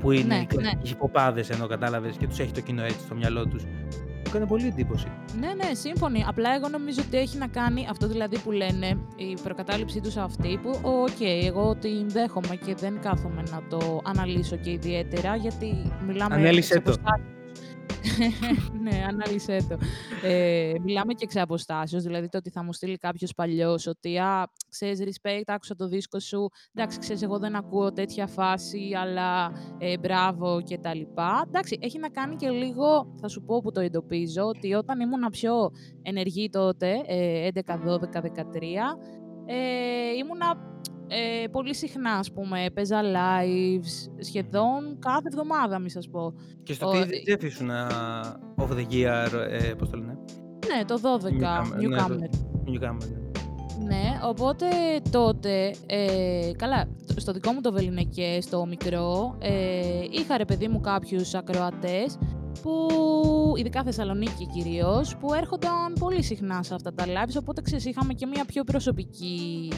που 0.00 0.10
είναι 0.10 0.34
Ναι, 0.34 0.40
οι 0.40 0.46
κλασικοί 0.46 0.96
hip-hop 0.96 1.30
άδες 1.30 1.50
ενώ 1.50 1.66
κατάλαβες 1.66 2.16
και 2.16 2.26
τους 2.26 2.38
έχει 2.38 2.52
το 2.52 2.60
κοινό 2.60 2.82
έτσι 2.82 3.00
στο 3.00 3.14
μυαλό 3.14 3.46
τους. 3.46 3.64
Μου 3.64 4.26
έκανε 4.26 4.46
πολύ 4.46 4.66
εντύπωση. 4.66 5.06
Ναι, 5.40 5.46
ναι, 5.46 5.74
σύμφωνοι. 5.74 6.24
Απλά 6.28 6.54
εγώ 6.54 6.68
νομίζω 6.68 7.02
ότι 7.06 7.16
έχει 7.16 7.38
να 7.38 7.46
κάνει 7.46 7.86
αυτό 7.90 8.08
δηλαδή 8.08 8.38
που 8.38 8.50
λένε, 8.50 8.86
η 9.16 9.36
προκατάληψή 9.42 10.00
τους 10.00 10.16
αυτή, 10.16 10.58
που 10.62 10.78
οκ, 10.82 11.20
εγώ 11.20 11.74
την 11.74 12.08
δέχομαι 12.08 12.56
και 12.66 12.74
δεν 12.74 13.00
κάθομαι 13.00 13.42
να 13.50 13.62
το 13.68 14.00
αναλύσω 14.04 14.56
και 14.56 14.70
ιδιαίτερα, 14.70 15.36
γιατί 15.36 15.92
μιλάμε... 16.06 16.34
Ανέλυσέ 16.34 16.74
εξ 16.74 16.84
το. 16.84 16.90
αποστάσεως. 16.90 17.39
ναι, 18.82 19.04
ανάλυσέ 19.08 19.56
το. 19.68 19.78
Ε, 20.22 20.72
μιλάμε 20.82 21.12
και 21.12 21.24
εξ 21.24 21.36
αποστάσεως, 21.36 22.02
δηλαδή 22.02 22.28
το 22.28 22.38
ότι 22.38 22.50
θα 22.50 22.64
μου 22.64 22.72
στείλει 22.72 22.96
κάποιος 22.96 23.34
παλιός 23.34 23.86
ότι 23.86 24.18
«Α, 24.18 24.48
ξέρεις, 24.68 25.02
respect, 25.04 25.42
άκουσα 25.46 25.76
το 25.76 25.88
δίσκο 25.88 26.20
σου, 26.20 26.48
εντάξει, 26.74 26.98
ξέρεις, 26.98 27.22
εγώ 27.22 27.38
δεν 27.38 27.56
ακούω 27.56 27.92
τέτοια 27.92 28.26
φάση, 28.26 28.90
αλλά 29.00 29.52
ε, 29.78 29.98
μπράβο 29.98 30.62
και 30.62 30.78
τα 30.78 30.94
λοιπά. 30.94 31.44
Εντάξει, 31.46 31.78
έχει 31.80 31.98
να 31.98 32.08
κάνει 32.08 32.36
και 32.36 32.48
λίγο, 32.48 33.14
θα 33.20 33.28
σου 33.28 33.42
πω 33.42 33.60
που 33.60 33.72
το 33.72 33.80
εντοπίζω, 33.80 34.44
ότι 34.44 34.74
όταν 34.74 35.00
ήμουν 35.00 35.30
πιο 35.30 35.70
ενεργή 36.02 36.48
τότε, 36.48 37.02
ε, 37.06 37.48
11, 37.54 37.78
12, 37.78 38.20
13, 38.20 38.96
ε, 39.46 40.16
ήμουνα 40.18 40.78
ε, 41.12 41.46
πολύ 41.48 41.74
συχνά, 41.74 42.10
ας 42.12 42.32
πούμε, 42.32 42.64
έπαιζα 42.64 43.00
lives 43.02 44.10
σχεδόν 44.20 44.98
κάθε 44.98 45.28
εβδομάδα, 45.32 45.78
μη 45.78 45.90
σας 45.90 46.08
πω. 46.08 46.34
Και 46.62 46.72
στο 46.72 46.88
Ο- 46.88 46.92
TDF 46.92 47.42
ήσουν 47.42 47.70
off 48.56 48.68
the 48.68 48.92
gear, 48.92 49.32
ε, 49.50 49.72
πώς 49.78 49.90
το 49.90 49.96
λένε, 49.96 50.18
Ναι, 50.76 50.84
το 50.84 50.98
12, 50.98 51.28
Newcomer, 51.28 51.76
ναι, 51.88 51.96
το- 51.96 52.04
Newcomer. 52.06 52.70
Newcomer. 52.70 53.08
ναι. 53.10 53.18
Ναι, 53.86 54.02
οπότε 54.24 54.66
τότε, 55.10 55.74
ε, 55.86 56.50
καλά, 56.56 56.84
το- 57.06 57.20
στο 57.20 57.32
δικό 57.32 57.52
μου 57.52 57.60
το 57.60 57.72
Βελινεκέ, 57.72 58.38
στο 58.40 58.66
μικρό, 58.66 59.36
ε, 59.38 59.50
είχα 60.10 60.36
ρε 60.36 60.44
παιδί 60.44 60.68
μου 60.68 60.80
κάποιους 60.80 61.34
ακροατές 61.34 62.18
που, 62.62 62.72
ειδικά 63.56 63.82
Θεσσαλονίκη 63.82 64.46
κυρίως, 64.54 65.16
που 65.16 65.34
έρχονταν 65.34 65.92
πολύ 65.98 66.22
συχνά 66.22 66.62
σε 66.62 66.74
αυτά 66.74 66.94
τα 66.94 67.04
lives, 67.06 67.36
οπότε 67.38 67.60
ξέρεις, 67.60 67.84
είχαμε 67.84 68.12
και 68.12 68.26
μια 68.26 68.44
πιο 68.44 68.64
προσωπική 68.64 69.68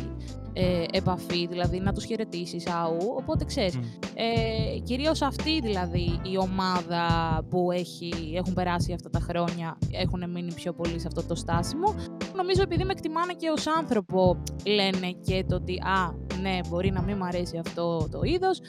ε, 0.52 0.84
επαφή, 0.92 1.46
δηλαδή 1.46 1.80
να 1.80 1.92
τους 1.92 2.04
χαιρετήσεις 2.04 2.66
αού, 2.66 3.14
οπότε 3.18 3.44
ξέρεις, 3.44 3.76
Μμ. 3.76 3.82
ε, 4.14 4.78
κυρίως 4.78 5.22
αυτή 5.22 5.60
δηλαδή 5.60 6.20
η 6.22 6.38
ομάδα 6.38 7.06
που 7.50 7.70
έχει, 7.70 8.12
έχουν 8.36 8.54
περάσει 8.54 8.92
αυτά 8.92 9.10
τα 9.10 9.20
χρόνια 9.20 9.78
έχουν 9.90 10.30
μείνει 10.30 10.52
πιο 10.54 10.72
πολύ 10.72 11.00
σε 11.00 11.06
αυτό 11.06 11.22
το 11.22 11.34
στάσιμο. 11.34 11.94
Νομίζω 12.36 12.62
επειδή 12.62 12.84
με 12.84 12.92
εκτιμάνε 12.92 13.32
και 13.32 13.48
ως 13.50 13.66
άνθρωπο 13.66 14.42
λένε 14.66 15.10
και 15.24 15.44
το 15.48 15.54
ότι 15.54 15.72
α, 15.74 16.14
ναι, 16.40 16.58
μπορεί 16.68 16.90
να 16.90 17.02
μην 17.02 17.16
μου 17.18 17.24
αρέσει 17.24 17.58
αυτό 17.58 18.08
το 18.10 18.20
είδος, 18.22 18.60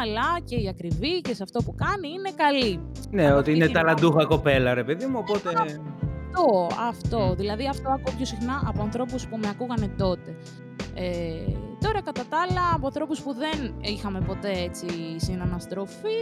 αλλά 0.00 0.40
και 0.44 0.56
η 0.56 0.68
ακριβή 0.68 1.20
και 1.20 1.34
σε 1.34 1.42
αυτό 1.42 1.62
που 1.62 1.74
κάνει 1.74 2.08
είναι 2.08 2.30
καλή. 2.36 2.80
Ναι, 3.10 3.26
Από 3.28 3.38
ότι 3.38 3.50
αυτή 3.50 3.57
είναι 3.58 3.72
την 3.72 3.74
ταλαντούχα 3.74 4.24
κοπέλα, 4.24 4.74
ρε 4.74 4.84
παιδί 4.84 5.06
μου, 5.06 5.18
οπότε... 5.18 5.48
Αυτό, 6.38 6.68
αυτό. 6.88 7.18
Μμ. 7.18 7.34
Δηλαδή 7.34 7.68
αυτό 7.68 7.88
ακούω 7.88 8.14
πιο 8.16 8.24
συχνά 8.24 8.62
από 8.66 8.82
ανθρώπους 8.82 9.26
που 9.26 9.36
με 9.36 9.48
ακούγανε 9.48 9.88
τότε. 9.88 10.36
Ε, 10.94 11.52
τώρα 11.80 12.02
κατά 12.02 12.24
τα 12.28 12.36
άλλα 12.48 12.74
από 12.74 12.86
ανθρώπους 12.86 13.20
που 13.20 13.34
δεν 13.34 13.74
είχαμε 13.80 14.20
ποτέ 14.20 14.50
έτσι 14.50 14.86
συναναστροφή 15.16 16.18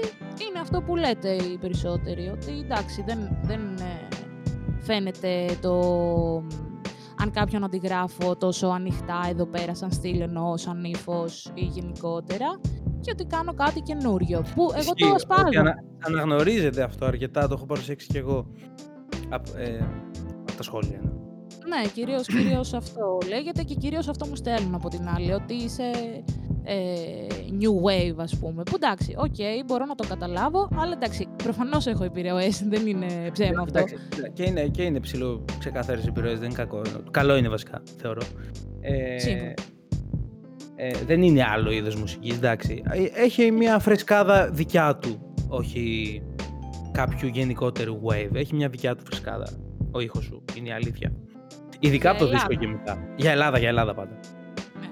είναι 0.48 0.60
αυτό 0.60 0.82
που 0.82 0.96
λέτε 0.96 1.28
οι 1.34 1.58
περισσότεροι 1.58 2.28
ότι 2.28 2.52
εντάξει 2.64 3.02
δεν, 3.06 3.38
δεν 3.42 3.60
ε, 3.60 4.08
φαίνεται 4.80 5.58
το 5.60 5.74
αν 7.16 7.30
κάποιον 7.32 7.64
αντιγράφω 7.64 8.36
τόσο 8.36 8.66
ανοιχτά 8.66 9.26
εδώ 9.28 9.46
πέρα 9.46 9.74
σαν 9.74 9.92
στυλ 9.92 10.20
εννοώ 10.20 10.56
σαν 10.56 10.84
ύφος 10.84 11.50
ή 11.54 11.64
γενικότερα 11.64 12.60
και 13.06 13.12
ότι 13.12 13.24
κάνω 13.24 13.54
κάτι 13.54 13.80
καινούριο 13.80 14.40
που 14.54 14.62
εγώ 14.62 14.78
Ισχύει, 14.78 14.92
το 14.96 15.06
ότι 15.06 15.14
ασπάζω. 15.14 15.60
ανα- 15.60 15.84
αναγνωρίζεται 16.06 16.82
αυτό 16.82 17.04
αρκετά, 17.06 17.48
το 17.48 17.54
έχω 17.54 17.66
παρουσιάξει 17.66 18.06
κι 18.06 18.16
εγώ. 18.18 18.46
Από, 19.28 19.50
ε, 19.56 19.78
από 20.40 20.52
τα 20.56 20.62
σχόλια. 20.62 21.00
ναι. 21.02 21.10
Ναι, 21.68 21.88
κυρίως, 21.94 22.26
κυρίως 22.26 22.72
αυτό 22.74 23.18
λέγεται 23.28 23.62
και 23.62 23.74
κυρίως 23.74 24.08
αυτό 24.08 24.26
μου 24.26 24.36
στέλνουν 24.36 24.74
από 24.74 24.88
την 24.88 25.08
άλλη, 25.08 25.32
ότι 25.32 25.54
είσαι 25.54 25.90
ε, 26.64 26.74
new 27.60 27.86
wave 27.86 28.14
ας 28.16 28.36
πούμε. 28.38 28.62
Που 28.62 28.72
εντάξει, 28.74 29.14
οκ, 29.18 29.64
μπορώ 29.66 29.84
να 29.84 29.94
το 29.94 30.04
καταλάβω, 30.08 30.68
αλλά 30.76 30.92
εντάξει, 30.92 31.28
προφανώς 31.42 31.86
έχω 31.86 32.04
επιρροές, 32.04 32.62
δεν 32.68 32.86
είναι 32.86 33.06
ψέμα 33.32 33.62
αυτό. 33.62 33.78
Εντάξει, 33.78 33.96
και 34.32 34.42
είναι, 34.42 34.68
και 34.68 34.82
είναι 34.82 35.00
ψιλοξεκάθαρες 35.00 36.06
επιρροές, 36.06 36.38
δεν 36.38 36.44
είναι 36.44 36.54
κακό. 36.58 36.82
Καλό 37.10 37.36
είναι 37.36 37.48
βασικά, 37.48 37.82
θεωρώ. 37.96 38.22
Ε, 38.80 39.18
Σύμφωνοι. 39.18 39.54
Ε, 40.76 40.90
δεν 41.06 41.22
είναι 41.22 41.44
άλλο 41.52 41.70
είδος 41.70 41.94
μουσικής, 41.94 42.34
εντάξει. 42.36 42.82
Ε, 42.90 43.22
Έχει 43.22 43.50
μια 43.50 43.78
φρεσκάδα 43.78 44.50
δικιά 44.50 44.96
του, 44.96 45.34
όχι 45.48 46.22
κάποιου 46.92 47.28
γενικότερου 47.28 48.00
wave. 48.08 48.34
Έχει 48.34 48.54
μια 48.54 48.68
δικιά 48.68 48.94
του 48.96 49.02
φρεσκάδα. 49.06 49.48
Ο 49.90 50.00
ήχος 50.00 50.24
σου, 50.24 50.44
είναι 50.56 50.68
η 50.68 50.72
αλήθεια. 50.72 51.12
Ειδικά 51.78 52.00
Για 52.02 52.10
από 52.10 52.18
το 52.18 52.26
δίσκο 52.30 52.46
Ελλάδα. 52.52 52.66
και 52.66 52.72
μετά. 52.78 53.12
Για 53.16 53.30
Ελλάδα, 53.30 53.58
για 53.58 53.68
Ελλάδα 53.68 53.94
πάντα. 53.94 54.18
Ναι. 54.80 54.86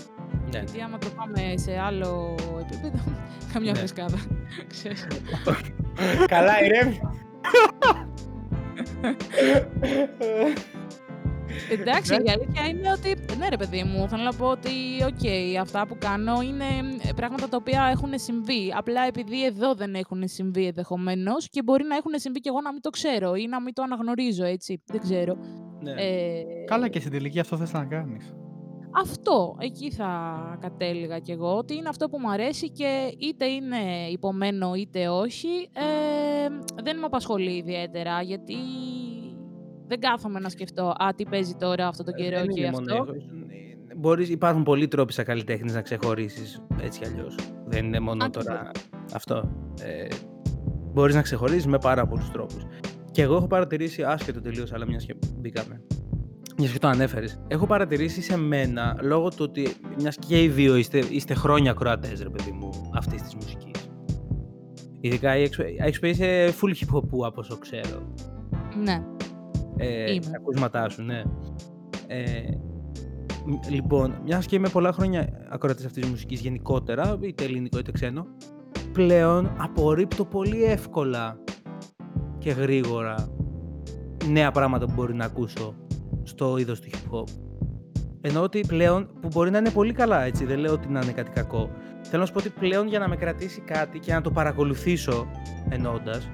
Ναι. 0.51 0.59
Γιατί 0.65 0.81
άμα 0.81 0.99
το 0.99 1.07
πάμε 1.17 1.55
σε 1.57 1.79
άλλο 1.87 2.35
επίπεδο, 2.61 3.03
καμιά 3.53 3.73
Ναι. 3.73 3.79
φρεσκάδα. 3.79 4.19
Ξέρεις. 4.73 5.07
Καλά, 6.27 6.53
ηρέμησε. 6.65 7.01
Εντάξει, 11.71 12.13
η 12.15 12.31
αλήθεια 12.31 12.67
είναι 12.69 12.93
ότι, 12.93 13.37
ναι 13.39 13.49
ρε 13.49 13.57
παιδί 13.57 13.83
μου, 13.83 14.09
θέλω 14.09 14.23
να 14.23 14.33
πω 14.33 14.47
ότι, 14.47 14.71
οκ, 15.07 15.61
αυτά 15.61 15.87
που 15.87 15.97
κάνω 15.99 16.41
είναι 16.41 16.65
ε, 17.03 17.13
πράγματα 17.17 17.49
τα 17.49 17.57
οποία 17.57 17.89
έχουν 17.93 18.13
συμβεί. 18.15 18.73
Απλά 18.77 19.07
επειδή 19.07 19.45
εδώ 19.45 19.75
δεν 19.75 19.95
έχουν 19.95 20.23
συμβεί 20.29 20.67
ενδεχομένως 20.67 21.49
και 21.49 21.63
μπορεί 21.63 21.85
να 21.85 21.97
έχουν 21.97 22.13
συμβεί 22.15 22.41
και 22.41 22.49
εγώ 22.49 22.61
να 22.61 22.73
μην 22.73 22.81
το 22.81 22.91
ξέρω 22.91 23.35
ή 23.35 23.47
να 23.47 23.61
μην 23.61 23.75
το 23.75 23.83
αναγνωρίζω, 23.83 24.45
έτσι. 24.45 24.83
Δεν 24.87 25.01
ξέρω. 25.01 25.37
Ναι. 25.81 25.93
Ε, 25.93 26.45
Καλά 26.67 26.89
και 26.89 27.01
στην 27.01 27.13
τελική 27.13 27.39
αυτό 27.39 27.57
θες 27.57 27.73
να 27.73 27.85
κάνεις. 27.85 28.35
Αυτό, 28.97 29.57
εκεί 29.61 29.91
θα 29.91 30.59
κατέληγα 30.61 31.19
κι 31.19 31.33
εγώ, 31.33 31.57
ότι 31.57 31.75
είναι 31.75 31.89
αυτό 31.89 32.09
που 32.09 32.19
μου 32.21 32.31
αρέσει 32.31 32.71
και 32.71 33.15
είτε 33.19 33.47
είναι 33.47 33.77
υπομένο 34.11 34.75
είτε 34.75 35.09
όχι, 35.09 35.71
ε, 35.73 36.49
δεν 36.83 36.99
με 36.99 37.05
απασχολεί 37.05 37.57
ιδιαίτερα, 37.57 38.23
γιατί 38.23 38.55
δεν 39.99 40.11
κάθομαι 40.11 40.41
να 40.41 40.49
σκεφτώ 40.49 40.83
«Α, 40.97 41.15
τι 41.17 41.25
παίζει 41.25 41.55
τώρα 41.55 41.87
αυτό 41.87 42.05
το 42.05 42.13
καιρό 42.13 42.37
Ε, 42.37 42.41
Δεν 42.41 42.49
και 42.49 42.61
είναι 42.61 42.71
μόνο 42.71 42.93
αυτό». 42.93 43.05
ήχος. 43.15 43.25
Ε, 43.89 43.95
Μπορείς, 43.97 44.29
υπάρχουν 44.29 44.63
πολλοί 44.63 44.89
τρόποι 44.89 45.13
σαν 45.13 45.25
καλλιτέχνης 45.25 45.75
να 45.75 45.81
ξεχωρίσεις 45.83 46.63
έτσι 46.83 47.01
κι 47.01 47.07
αλλιώς. 47.07 47.35
Δεν 47.67 47.85
είναι 47.85 48.01
μόνο 48.01 48.25
Ακριβώς. 48.25 48.45
τώρα 48.45 48.71
αυτό. 49.15 49.51
Ε, 49.83 50.07
Μπορείς 50.93 51.15
να 51.15 51.23
ξεχωρίσει 51.23 51.69
με 51.69 51.79
πάρα 51.79 52.07
πολλούς 52.07 52.31
τρόπους. 52.31 52.63
Και 53.11 53.23
εγώ 53.23 53.37
έχω 53.37 53.47
παρατηρήσει, 53.47 54.03
άσχετο 54.03 54.41
τελείως, 54.41 54.73
αλλά 54.73 54.87
μιας 54.87 55.05
και 55.05 55.15
μπήκαμε. 55.39 55.83
Μιας 56.59 56.73
και 56.73 56.79
το 56.79 56.89
ανέφερες. 56.89 57.41
Έχω 57.49 57.67
παρατηρήσει 57.67 58.23
σε 58.23 58.37
μένα, 58.37 58.97
λόγω 59.03 59.29
του 59.29 59.37
ότι 59.39 59.69
μιας 59.99 60.17
και 60.17 60.43
οι 60.43 60.49
δύο 60.49 60.77
είστε, 60.77 60.99
είστε 61.11 61.35
χρόνια 61.35 61.71
ακροατέ, 61.71 62.13
ρε 62.23 62.29
παιδί 62.29 62.51
μου, 62.51 62.91
αυτής 62.95 63.23
της 63.23 63.35
μουσικής. 63.35 63.89
Ειδικά 65.01 65.37
η 65.37 65.49
XP 65.93 66.03
είσαι 66.03 66.55
full 66.61 66.69
hip 66.71 66.97
hop 66.97 67.27
από 67.27 67.41
όσο 67.41 67.59
ξέρω 67.59 68.13
Ναι, 68.85 69.03
ε, 69.77 70.13
Είμαι. 70.13 70.21
τα 70.25 70.31
ακούσματά 70.37 70.89
σου, 70.89 71.03
ναι. 71.03 71.23
Ε, 72.07 72.23
μ- 73.45 73.71
λοιπόν, 73.71 74.15
μιας 74.25 74.47
και 74.47 74.57
είμαι 74.57 74.69
πολλά 74.69 74.93
χρόνια 74.93 75.29
ακροατής 75.51 75.85
αυτής 75.85 76.03
της 76.03 76.11
μουσικής 76.11 76.41
γενικότερα, 76.41 77.19
είτε 77.21 77.45
ελληνικό 77.45 77.79
είτε 77.79 77.93
ξένο, 77.93 78.27
πλέον 78.93 79.51
απορρίπτω 79.59 80.25
πολύ 80.25 80.65
εύκολα 80.65 81.39
και 82.39 82.51
γρήγορα 82.51 83.29
νέα 84.31 84.51
πράγματα 84.51 84.87
που 84.87 84.93
μπορεί 84.95 85.15
να 85.15 85.25
ακούσω 85.25 85.75
στο 86.23 86.57
είδος 86.59 86.81
του 86.81 86.89
hip 86.93 87.15
hop. 87.15 87.25
Ενώ 88.21 88.43
ότι 88.43 88.61
πλέον, 88.67 89.11
που 89.21 89.29
μπορεί 89.33 89.51
να 89.51 89.59
είναι 89.59 89.71
πολύ 89.71 89.93
καλά 89.93 90.23
έτσι, 90.23 90.45
δεν 90.45 90.59
λέω 90.59 90.73
ότι 90.73 90.89
να 90.89 91.01
είναι 91.01 91.13
κάτι 91.13 91.31
κακό. 91.31 91.71
Θέλω 92.03 92.21
να 92.21 92.27
σου 92.27 92.33
πω 92.33 92.39
ότι 92.39 92.51
πλέον 92.51 92.89
για 92.89 92.99
να 92.99 93.09
με 93.09 93.17
κρατήσει 93.17 93.61
κάτι 93.61 93.99
και 93.99 94.13
να 94.13 94.21
το 94.21 94.31
παρακολουθήσω 94.31 95.27
εννοώντας, 95.69 96.31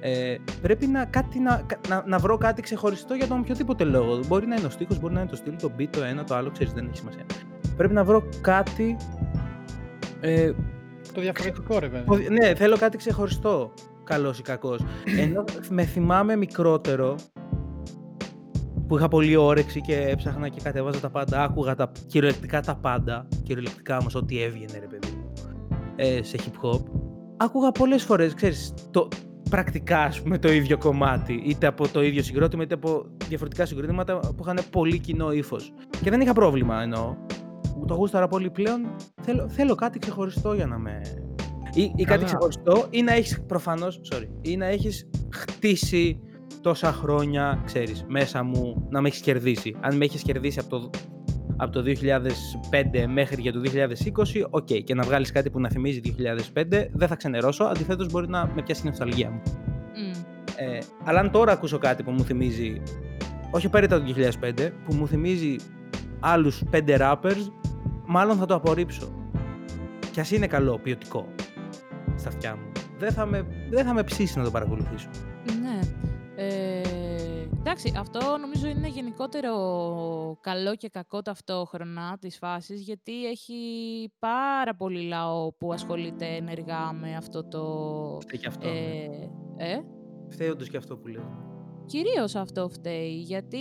ε, 0.00 0.36
πρέπει 0.62 0.86
να, 0.86 1.04
κάτι, 1.04 1.38
να, 1.38 1.66
να, 1.88 2.04
να 2.06 2.18
βρω 2.18 2.36
κάτι 2.36 2.62
ξεχωριστό 2.62 3.14
για 3.14 3.26
τον 3.26 3.38
οποιοδήποτε 3.38 3.84
λόγο. 3.84 4.20
Μπορεί 4.26 4.46
να 4.46 4.56
είναι 4.56 4.66
ο 4.66 4.70
στίχος, 4.70 5.00
μπορεί 5.00 5.14
να 5.14 5.20
είναι 5.20 5.30
το 5.30 5.36
στυλ, 5.36 5.56
το 5.56 5.70
beat, 5.78 5.88
το 5.90 6.02
ένα, 6.02 6.24
το 6.24 6.34
άλλο, 6.34 6.50
ξέρεις, 6.50 6.72
δεν 6.72 6.86
έχει 6.86 6.96
σημασία. 6.96 7.24
Πρέπει 7.76 7.94
να 7.94 8.04
βρω 8.04 8.28
κάτι... 8.40 8.96
Ε, 10.20 10.52
το 11.12 11.20
διαφορετικό 11.20 11.78
ρε 11.78 11.88
βέβαια. 11.88 12.30
Ναι, 12.30 12.54
θέλω 12.54 12.76
κάτι 12.76 12.96
ξεχωριστό, 12.96 13.72
καλός 14.04 14.38
ή 14.38 14.42
κακός. 14.42 14.80
Ενώ 15.22 15.44
με 15.70 15.84
θυμάμαι 15.84 16.36
μικρότερο, 16.36 17.16
που 18.88 18.96
είχα 18.96 19.08
πολύ 19.08 19.36
όρεξη 19.36 19.80
και 19.80 19.96
έψαχνα 19.96 20.48
και 20.48 20.60
κατέβαζα 20.62 21.00
τα 21.00 21.10
πάντα, 21.10 21.42
άκουγα 21.42 21.74
τα, 21.74 21.92
κυριολεκτικά 22.06 22.60
τα 22.60 22.74
πάντα, 22.76 23.28
κυριολεκτικά 23.42 23.98
όμως 23.98 24.14
ό,τι 24.14 24.42
έβγαινε 24.42 24.78
ρε 24.78 24.86
παιδί 24.86 25.16
μου, 25.16 25.32
ε, 25.96 26.22
σε 26.22 26.36
hip 26.38 26.66
hop. 26.66 26.80
Άκουγα 27.36 27.70
πολλές 27.70 28.02
φορές, 28.02 28.34
ξέρεις, 28.34 28.74
το, 28.90 29.08
πρακτικά 29.48 30.02
ας 30.02 30.22
πούμε, 30.22 30.38
το 30.38 30.52
ίδιο 30.52 30.78
κομμάτι, 30.78 31.42
είτε 31.44 31.66
από 31.66 31.88
το 31.88 32.02
ίδιο 32.02 32.22
συγκρότημα, 32.22 32.62
είτε 32.62 32.74
από 32.74 33.06
διαφορετικά 33.28 33.66
συγκροτήματα 33.66 34.18
που 34.18 34.42
είχαν 34.42 34.58
πολύ 34.70 34.98
κοινό 34.98 35.32
ύφος. 35.32 35.72
Και 36.02 36.10
δεν 36.10 36.20
είχα 36.20 36.32
πρόβλημα 36.32 36.82
εννοώ. 36.82 37.16
Το 37.86 37.94
γούσταρα 37.94 38.28
πολύ 38.28 38.50
πλέον. 38.50 38.94
Θέλω, 39.22 39.48
θέλω 39.48 39.74
κάτι 39.74 39.98
ξεχωριστό 39.98 40.52
για 40.52 40.66
να 40.66 40.78
με. 40.78 41.00
Ή, 41.74 41.92
ή 41.96 42.04
κάτι 42.04 42.24
ξεχωριστό, 42.24 42.86
ή 42.90 43.02
να 43.02 43.12
έχεις 43.12 43.42
προφανώς. 43.46 44.00
Sorry. 44.12 44.28
Ή 44.40 44.56
να 44.56 44.66
έχεις 44.66 45.08
χτίσει 45.32 46.20
τόσα 46.60 46.92
χρόνια, 46.92 47.62
ξέρεις, 47.64 48.04
μέσα 48.08 48.42
μου 48.42 48.86
να 48.90 49.00
με 49.00 49.08
έχεις 49.08 49.20
κερδίσει. 49.20 49.76
Αν 49.80 49.96
με 49.96 50.04
έχεις 50.04 50.22
κερδίσει 50.22 50.58
από 50.58 50.68
το, 50.68 50.90
από 51.60 51.72
το 51.72 51.82
2005 51.86 53.06
μέχρι 53.08 53.40
για 53.40 53.52
το 53.52 53.60
2020, 53.64 54.46
οκ, 54.50 54.66
okay, 54.66 54.84
και 54.84 54.94
να 54.94 55.02
βγάλεις 55.02 55.32
κάτι 55.32 55.50
που 55.50 55.60
να 55.60 55.68
θυμίζει 55.68 56.00
2005, 56.54 56.62
δεν 56.92 57.08
θα 57.08 57.16
ξενερώσω, 57.16 57.64
αντιθέτως 57.64 58.10
μπορεί 58.10 58.28
να 58.28 58.50
με 58.54 58.62
πιάσει 58.62 58.82
η 58.84 58.88
νοσταλγία 58.88 59.30
μου. 59.30 59.42
Mm. 59.44 60.24
Ε, 60.56 60.78
αλλά 61.04 61.20
αν 61.20 61.30
τώρα 61.30 61.52
ακούσω 61.52 61.78
κάτι 61.78 62.02
που 62.02 62.10
μου 62.10 62.24
θυμίζει, 62.24 62.82
όχι 63.50 63.66
απαραίτητα 63.66 64.02
το 64.02 64.14
2005, 64.40 64.70
που 64.84 64.94
μου 64.94 65.08
θυμίζει 65.08 65.56
άλλους 66.20 66.62
5 66.70 66.98
rappers, 66.98 67.50
μάλλον 68.06 68.36
θα 68.36 68.46
το 68.46 68.54
απορρίψω. 68.54 69.08
Κι 70.12 70.20
ας 70.20 70.30
είναι 70.30 70.46
καλό, 70.46 70.78
ποιοτικό, 70.78 71.28
στα 72.16 72.28
αυτιά 72.28 72.56
μου. 72.56 72.72
Δεν 72.98 73.12
θα 73.12 73.26
με, 73.26 73.46
δεν 73.70 73.84
θα 73.84 73.94
με 73.94 74.02
ψήσει 74.02 74.38
να 74.38 74.44
το 74.44 74.50
παρακολουθήσω. 74.50 75.08
Ναι. 75.62 75.78
Ε, 76.36 77.07
εντάξει, 77.70 77.92
αυτό 77.96 78.36
νομίζω 78.40 78.66
είναι 78.66 78.88
γενικότερο 78.88 79.52
καλό 80.40 80.76
και 80.76 80.88
κακό 80.88 81.22
ταυτόχρονα 81.22 82.18
της 82.20 82.38
φάσης, 82.38 82.80
γιατί 82.80 83.26
έχει 83.26 83.54
πάρα 84.18 84.74
πολύ 84.74 85.02
λαό 85.02 85.52
που 85.52 85.72
ασχολείται 85.72 86.26
ενεργά 86.26 86.92
με 86.92 87.16
αυτό 87.16 87.44
το... 87.44 87.62
Φταίει 88.20 88.40
και 88.40 88.46
αυτό. 88.46 88.68
Ε, 88.68 88.72
ναι. 89.56 89.72
ε; 89.72 89.80
Φταίει 90.28 90.48
όντως 90.48 90.68
και 90.68 90.76
αυτό 90.76 90.96
που 90.96 91.08
λέω. 91.08 91.46
Κυρίως 91.86 92.34
αυτό 92.34 92.68
φταίει, 92.68 93.14
γιατί 93.14 93.58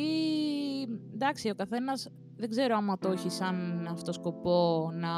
εντάξει, 1.14 1.50
ο 1.50 1.56
καθένας 1.56 2.10
δεν 2.36 2.50
ξέρω 2.50 2.76
άμα 2.76 2.98
το 2.98 3.12
έχει 3.12 3.30
σαν 3.30 3.88
αυτό 3.92 4.14
σκοπό 4.14 4.90
να 4.94 5.10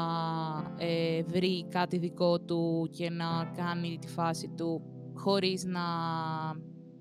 ε, 0.84 1.22
βρει 1.22 1.66
κάτι 1.68 1.98
δικό 1.98 2.40
του 2.40 2.88
και 2.92 3.10
να 3.10 3.50
κάνει 3.56 3.98
τη 4.00 4.08
φάση 4.08 4.48
του 4.56 4.82
χωρίς 5.14 5.64
να 5.64 5.80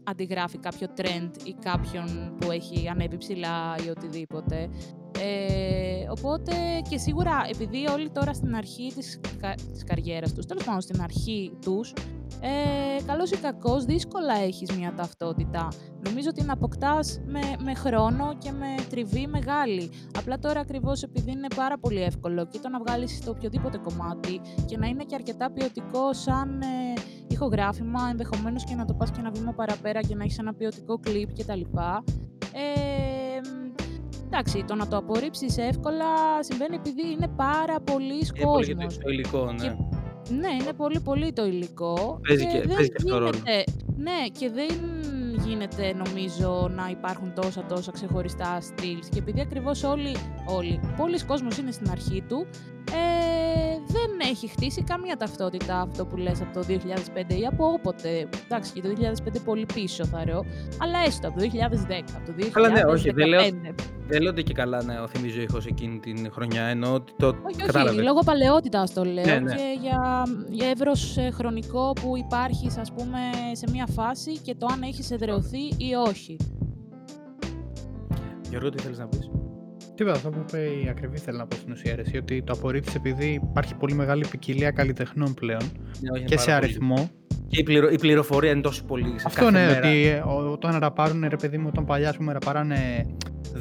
αντιγράφει 0.09 0.57
κάποιο 0.57 0.87
trend 0.97 1.29
ή 1.43 1.55
κάποιον 1.61 2.35
που 2.39 2.51
έχει 2.51 2.87
ανέβει 2.89 3.17
ψηλά 3.17 3.75
ή 3.85 3.89
οτιδήποτε. 3.89 4.69
Ε, 5.21 6.09
οπότε 6.09 6.53
και 6.89 6.97
σίγουρα 6.97 7.45
επειδή 7.49 7.87
όλοι 7.87 8.09
τώρα 8.09 8.33
στην 8.33 8.55
αρχή 8.55 8.91
της, 8.95 9.19
κα, 9.39 9.53
της 9.71 9.83
καριέρας 9.83 10.33
τους, 10.33 10.45
τέλος 10.45 10.63
πάντων 10.63 10.81
στην 10.81 11.01
αρχή 11.01 11.51
τους, 11.61 11.93
ε, 12.41 13.03
καλός 13.05 13.31
ή 13.31 13.37
κακός, 13.37 13.85
δύσκολα 13.85 14.33
έχεις 14.33 14.71
μια 14.77 14.93
ταυτότητα. 14.93 15.67
Νομίζω 16.05 16.29
ότι 16.29 16.41
την 16.41 16.51
αποκτάς 16.51 17.21
με, 17.25 17.39
με 17.63 17.73
χρόνο 17.73 18.35
και 18.37 18.51
με 18.51 18.75
τριβή 18.89 19.27
μεγάλη. 19.27 19.89
Απλά 20.17 20.39
τώρα 20.39 20.59
ακριβώς 20.59 21.03
επειδή 21.03 21.31
είναι 21.31 21.47
πάρα 21.55 21.77
πολύ 21.77 22.01
εύκολο 22.01 22.45
και 22.45 22.59
το 22.59 22.69
να 22.69 22.79
βγάλεις 22.79 23.19
το 23.19 23.31
οποιοδήποτε 23.31 23.77
κομμάτι 23.77 24.41
και 24.65 24.77
να 24.77 24.87
είναι 24.87 25.03
και 25.03 25.15
αρκετά 25.15 25.51
ποιοτικό 25.51 26.13
σαν 26.13 26.61
ε, 26.61 26.93
ηχογράφημα, 27.27 28.07
ενδεχομένως 28.09 28.63
και 28.63 28.75
να 28.75 28.85
το 28.85 28.93
πας 28.93 29.11
και 29.11 29.19
ένα 29.19 29.31
βήμα 29.31 29.53
παραπέρα 29.53 29.99
και 29.99 30.15
να 30.15 30.23
έχεις 30.23 30.37
ένα 30.37 30.53
ποιοτικό 30.53 30.99
κλιπ 30.99 31.29
κτλ. 31.33 31.61
Ε, 32.53 33.39
εντάξει, 34.31 34.63
το 34.67 34.75
να 34.75 34.87
το 34.87 34.97
απορρίψεις 34.97 35.57
εύκολα 35.57 36.05
συμβαίνει 36.39 36.75
επειδή 36.75 37.11
είναι 37.11 37.27
πάρα 37.27 37.79
πολύ 37.79 38.27
κόσμος. 38.41 38.67
Είναι 38.67 38.85
πολύ 38.85 38.97
το 39.03 39.09
υλικό, 39.09 39.51
ναι. 39.51 39.75
ναι, 40.39 40.53
είναι 40.61 40.73
πολύ 40.77 40.99
πολύ 40.99 41.33
το 41.33 41.45
υλικό. 41.45 42.19
Παίζει 42.27 42.45
και, 42.45 42.59
και, 42.59 42.67
παίζει 42.67 42.89
και 42.89 42.95
αυτό 42.97 43.17
ρόλο. 43.17 43.39
Ναι, 43.95 44.27
και 44.39 44.49
δεν 44.49 44.67
γίνεται 45.45 45.93
νομίζω 45.93 46.69
να 46.75 46.89
υπάρχουν 46.89 47.33
τόσα 47.33 47.65
τόσα 47.65 47.91
ξεχωριστά 47.91 48.61
στυλ. 48.61 48.99
Και 49.09 49.19
επειδή 49.19 49.41
ακριβώς 49.41 49.83
όλοι, 49.83 50.15
όλοι, 50.45 50.79
πολλοί 50.97 51.25
κόσμος 51.25 51.57
είναι 51.57 51.71
στην 51.71 51.89
αρχή 51.89 52.23
του, 52.27 52.47
ε, 52.91 53.59
δεν 53.87 54.29
έχει 54.29 54.47
χτίσει 54.47 54.83
καμία 54.83 55.17
ταυτότητα 55.17 55.81
αυτό 55.81 56.05
που 56.05 56.17
λες 56.17 56.41
από 56.41 56.53
το 56.53 56.65
2005 56.69 57.33
ή 57.33 57.45
από 57.45 57.65
όποτε. 57.65 58.29
Εντάξει, 58.45 58.73
και 58.73 58.81
το 58.81 58.89
2005 59.25 59.41
πολύ 59.45 59.65
πίσω 59.73 60.05
θα 60.05 60.23
ρεώ, 60.23 60.45
αλλά 60.77 60.99
έστω 61.05 61.27
από 61.27 61.39
το 61.39 61.45
2010, 61.45 62.03
από 62.15 62.25
το 62.25 62.33
2015. 62.37 62.49
Αλλά 62.53 62.69
ναι, 62.69 62.83
όχι, 62.83 63.11
δεν 63.11 63.27
λέω, 63.27 63.41
δεν 64.07 64.21
λέω 64.21 64.31
ότι 64.31 64.43
και 64.43 64.53
καλά 64.53 64.83
ναι, 64.83 64.99
ο 64.99 65.07
θυμίζω 65.07 65.41
ήχος 65.41 65.65
εκείνη 65.65 65.99
την 65.99 66.31
χρονιά, 66.31 66.63
ενώ 66.63 66.93
ότι 66.93 67.13
το 67.17 67.27
όχι, 67.27 67.87
όχι, 67.87 68.01
λόγω 68.01 68.19
παλαιότητας 68.19 68.93
το 68.93 69.03
λέω 69.03 69.25
ναι, 69.25 69.39
ναι. 69.39 69.55
και 69.55 69.77
για, 69.81 70.23
για 70.49 70.67
εύρος 70.67 71.17
ε, 71.17 71.29
χρονικό 71.31 71.93
που 72.01 72.17
υπάρχεις 72.17 72.77
ας 72.77 72.91
πούμε 72.91 73.19
σε 73.51 73.65
μια 73.71 73.85
φάση 73.91 74.37
και 74.37 74.55
το 74.55 74.67
αν 74.71 74.81
έχεις 74.81 75.11
εδρεωθεί 75.11 75.63
ή 75.77 75.93
όχι. 76.07 76.37
Γιώργο, 78.49 78.69
τι 78.69 78.81
θέλεις 78.81 78.97
να 78.97 79.07
πεις; 79.07 79.29
Τίποτα, 79.99 80.17
αυτό 80.17 80.29
που 80.29 80.45
είπε 80.47 80.57
η 80.57 80.87
ακριβή 80.89 81.17
θέλει 81.17 81.37
να 81.37 81.45
πω 81.45 81.55
στην 81.55 81.71
ουσία, 81.71 81.93
αρέσει, 81.93 82.17
ότι 82.17 82.43
το 82.43 82.53
απορρίφθησε 82.53 82.97
επειδή 82.97 83.41
υπάρχει 83.43 83.75
πολύ 83.75 83.93
μεγάλη 83.93 84.25
ποικιλία 84.27 84.71
καλλιτεχνών 84.71 85.33
πλέον 85.33 85.61
ναι, 85.99 86.19
και 86.19 86.37
σε 86.37 86.51
αριθμό. 86.51 87.09
Και 87.47 87.59
η, 87.59 87.63
πληρο, 87.63 87.89
η, 87.89 87.97
πληροφορία 87.97 88.51
είναι 88.51 88.61
τόσο 88.61 88.83
πολύ 88.83 89.13
σε 89.19 89.23
Αυτό 89.25 89.51
ναι, 89.51 89.67
ότι 89.77 90.05
ε, 90.05 90.23
όταν 90.51 90.79
ραπάρουν, 90.79 91.25
ρε 91.29 91.35
παιδί 91.35 91.57
μου, 91.57 91.67
όταν 91.69 91.85
παλιά, 91.85 92.09
ας 92.09 92.17
πούμε, 92.17 92.33
ραπάρανε 92.33 93.05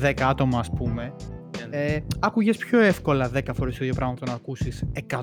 10 0.03 0.12
άτομα, 0.20 0.59
ας 0.59 0.70
πούμε, 0.70 1.14
ναι, 1.59 1.77
ναι. 1.79 1.85
ε, 1.85 2.05
άκουγες 2.18 2.57
πιο 2.57 2.81
εύκολα 2.81 3.31
10 3.35 3.40
φορές 3.55 3.77
το 3.77 3.85
ίδιο 3.85 3.94
πράγμα 3.94 4.14
το 4.14 4.24
να 4.27 4.33
ακούσεις 4.33 4.85
100 4.94 5.20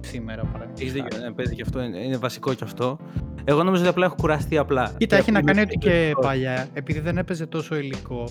σήμερα 0.00 0.42
παραδείγματος. 0.42 0.80
Έχεις 0.80 0.92
δίκιο, 0.92 1.18
ναι, 1.18 1.32
παίζει 1.32 1.54
και 1.54 1.62
αυτό, 1.62 1.80
είναι 1.82 2.16
βασικό 2.16 2.54
και 2.54 2.64
αυτό. 2.64 2.98
Εγώ 3.44 3.62
νομίζω 3.62 3.82
ότι 3.82 3.90
απλά 3.90 4.06
έχω 4.06 4.14
κουραστεί 4.14 4.58
απλά. 4.58 4.92
Κοίτα, 4.96 5.16
έχει 5.16 5.30
να 5.30 5.42
κάνει 5.42 5.60
ότι 5.60 5.76
και 5.76 6.12
παλιά, 6.20 6.68
επειδή 6.72 7.00
δεν 7.00 7.18
έπαιζε 7.18 7.46
τόσο 7.46 7.76
υλικό, 7.76 8.28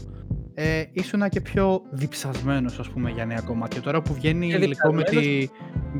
ε, 0.61 0.89
ήσουν 0.91 1.29
και 1.29 1.41
πιο 1.41 1.81
διψασμένος 1.91 2.79
ας 2.79 2.89
πούμε 2.89 3.09
για 3.09 3.25
νέα 3.25 3.41
κομμάτια. 3.41 3.81
Τώρα 3.81 4.01
που 4.01 4.13
βγαίνει, 4.13 4.47
υλικό 4.47 4.93
με, 4.93 5.03
τη, 5.03 5.49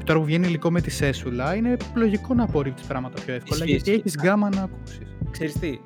τώρα 0.04 0.20
που 0.20 0.26
βγαίνει 0.26 0.48
υλικό 0.48 0.72
με 0.72 0.82
τη 0.82 0.90
σέσουλα 0.90 1.56
είναι 1.56 1.78
λογικό 1.96 2.34
να 2.34 2.44
απορρίψεις 2.44 2.88
πράγματα 2.88 3.22
πιο 3.22 3.34
εύκολα 3.34 3.66
γιατί 3.66 3.92
έχεις 3.92 4.16
γκάμα 4.22 4.50
να 4.50 4.62
ακούσεις. 4.62 5.16
Ξέρεις 5.32 5.54
τι, 5.54 5.80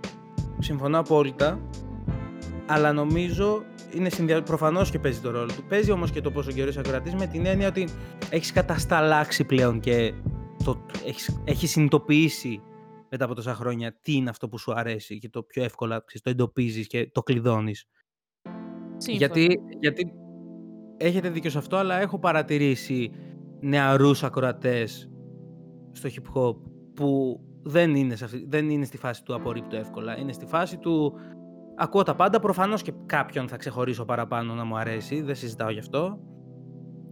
συμφωνώ 0.59 0.99
απόλυτα, 0.99 1.59
αλλά 2.65 2.93
νομίζω 2.93 3.63
είναι 3.93 4.09
συνδυα... 4.09 4.43
προφανώς 4.43 4.91
και 4.91 4.99
παίζει 4.99 5.19
το 5.19 5.31
ρόλο 5.31 5.51
του. 5.53 5.63
Παίζει 5.67 5.91
όμως 5.91 6.11
και 6.11 6.21
το 6.21 6.31
πόσο 6.31 6.51
καιρός 6.51 6.69
είσαι 6.69 6.79
ακροατή 6.79 7.15
με 7.15 7.27
την 7.27 7.45
έννοια 7.45 7.67
ότι 7.67 7.87
έχεις 8.29 8.51
κατασταλάξει 8.51 9.43
πλέον 9.43 9.79
και 9.79 10.13
το... 10.63 10.85
έχεις 11.05 11.41
έχεις 11.43 11.71
συνειδητοποιήσει 11.71 12.61
μετά 13.09 13.25
από 13.25 13.33
τόσα 13.33 13.53
χρόνια 13.53 13.97
τι 14.01 14.13
είναι 14.13 14.29
αυτό 14.29 14.49
που 14.49 14.57
σου 14.57 14.73
αρέσει 14.75 15.19
και 15.19 15.29
το 15.29 15.43
πιο 15.43 15.63
εύκολα 15.63 16.03
ξέρεις, 16.05 16.21
το 16.21 16.29
εντοπίζεις 16.29 16.87
και 16.87 17.09
το 17.11 17.23
κλειδώνεις. 17.23 17.85
Γιατί, 19.11 19.59
γιατί 19.79 20.13
έχετε 20.97 21.29
δίκιο 21.29 21.49
σε 21.49 21.57
αυτό, 21.57 21.75
αλλά 21.77 22.01
έχω 22.01 22.19
παρατηρήσει 22.19 23.11
νεαρούς 23.59 24.23
ακροατές 24.23 25.09
στο 25.91 26.09
hip 26.09 26.37
hop 26.37 26.55
που 26.93 27.39
δεν 27.63 27.95
είναι, 27.95 28.15
σε 28.15 28.25
αυτή, 28.25 28.45
δεν 28.49 28.69
είναι 28.69 28.85
στη 28.85 28.97
φάση 28.97 29.23
του 29.23 29.35
απορρίπτω 29.35 29.75
εύκολα. 29.75 30.17
Είναι 30.17 30.33
στη 30.33 30.45
φάση 30.45 30.77
του 30.77 31.13
ακούω 31.75 32.03
τα 32.03 32.15
πάντα. 32.15 32.39
Προφανώς 32.39 32.81
και 32.81 32.93
κάποιον 33.05 33.47
θα 33.47 33.57
ξεχωρίσω 33.57 34.05
παραπάνω 34.05 34.53
να 34.53 34.63
μου 34.63 34.77
αρέσει. 34.77 35.21
Δεν 35.21 35.35
συζητάω 35.35 35.69
γι' 35.69 35.79
αυτό. 35.79 36.19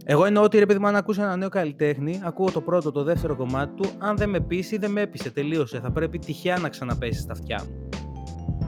Εγώ 0.04 0.24
εννοώ 0.24 0.42
ότι 0.42 0.58
επειδή 0.58 0.78
μου 0.78 0.86
αν 0.86 0.96
ακούσω 0.96 1.22
ένα 1.22 1.36
νέο 1.36 1.48
καλλιτέχνη, 1.48 2.20
ακούω 2.24 2.50
το 2.50 2.60
πρώτο, 2.60 2.92
το 2.92 3.02
δεύτερο 3.02 3.36
κομμάτι 3.36 3.74
του. 3.74 3.90
Αν 3.98 4.16
δεν 4.16 4.30
με 4.30 4.40
πείσει, 4.40 4.78
δεν 4.78 4.90
με 4.90 5.00
έπεισε. 5.00 5.30
Τελείωσε. 5.30 5.80
Θα 5.80 5.92
πρέπει 5.92 6.18
τυχαία 6.18 6.58
να 6.58 6.68
ξαναπέσει 6.68 7.20
στα 7.20 7.32
αυτιά 7.32 7.64
μου. 7.64 7.88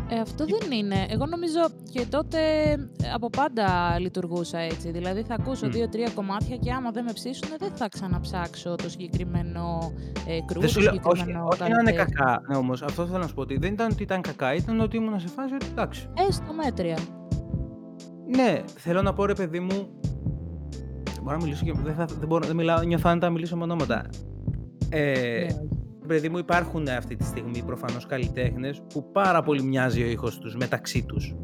Ε, 0.08 0.20
αυτό 0.20 0.44
δεν 0.44 0.70
είναι. 0.72 1.06
Εγώ 1.08 1.26
νομίζω 1.26 1.60
και 1.92 2.06
τότε 2.10 2.38
ε, 2.70 3.10
από 3.14 3.30
πάντα 3.30 3.98
λειτουργούσα 3.98 4.58
έτσι. 4.58 4.90
Δηλαδή 4.90 5.22
θα 5.22 5.34
ακούσω 5.34 5.68
δύο-τρία 5.68 6.10
κομμάτια 6.14 6.56
και 6.56 6.72
άμα 6.72 6.90
δεν 6.90 7.04
με 7.04 7.12
ψήσουν 7.12 7.48
δεν 7.58 7.70
θα 7.74 7.88
ξαναψάξω 7.88 8.74
το 8.74 8.90
συγκεκριμένο 8.90 9.92
ε, 10.26 10.38
κρού, 10.46 10.60
το 10.60 10.68
συγκεκριμένο 10.68 11.46
Όχι, 11.46 11.62
όχι 11.62 11.70
να 11.70 11.80
είναι 11.80 11.92
κακά 11.92 12.42
ναι, 12.48 12.56
όμως. 12.56 12.82
Αυτό 12.82 13.06
θέλω 13.06 13.18
να 13.18 13.26
σου 13.26 13.34
πω 13.34 13.40
ότι 13.40 13.58
δεν 13.58 13.72
ήταν 13.72 13.90
ότι 13.92 14.02
ήταν 14.02 14.20
κακά, 14.20 14.54
ήταν 14.54 14.80
ότι 14.80 14.96
ήμουν 14.96 15.20
σε 15.20 15.28
φάση 15.28 15.54
ότι 15.54 15.66
εντάξει. 15.70 16.08
Έστω 16.28 16.52
μέτρια. 16.64 16.98
Ναι, 18.36 18.62
θέλω 18.76 19.02
να 19.02 19.12
πω 19.12 19.26
ρε 19.26 19.34
παιδί 19.34 19.60
μου. 19.60 19.88
Μπορώ 21.22 21.36
να 21.36 21.42
μιλήσω 21.42 21.64
και. 21.64 21.72
Δεν, 21.84 21.94
θα, 21.94 22.04
δεν, 22.04 22.28
μπορώ, 22.28 22.46
δεν 22.46 22.56
μιλάω, 22.56 22.82
νιώθω 22.82 23.08
άνετα 23.08 23.26
να 23.26 23.32
μιλήσω 23.32 23.56
με 23.56 23.62
ονόματα. 23.62 24.06
Ε, 24.88 25.46
Ναι, 25.46 25.46
παιδί 26.06 26.28
μου, 26.28 26.38
υπάρχουν 26.38 26.88
αυτή 26.88 27.16
τη 27.16 27.24
στιγμή 27.24 27.62
προφανώς 27.62 28.06
καλλιτέχνες 28.06 28.82
που 28.88 29.10
πάρα 29.12 29.42
πολύ 29.42 29.62
μοιάζει 29.62 30.02
ο 30.02 30.06
ήχος 30.06 30.38
τους 30.38 30.56
μεταξύ 30.56 31.04
τους. 31.04 31.34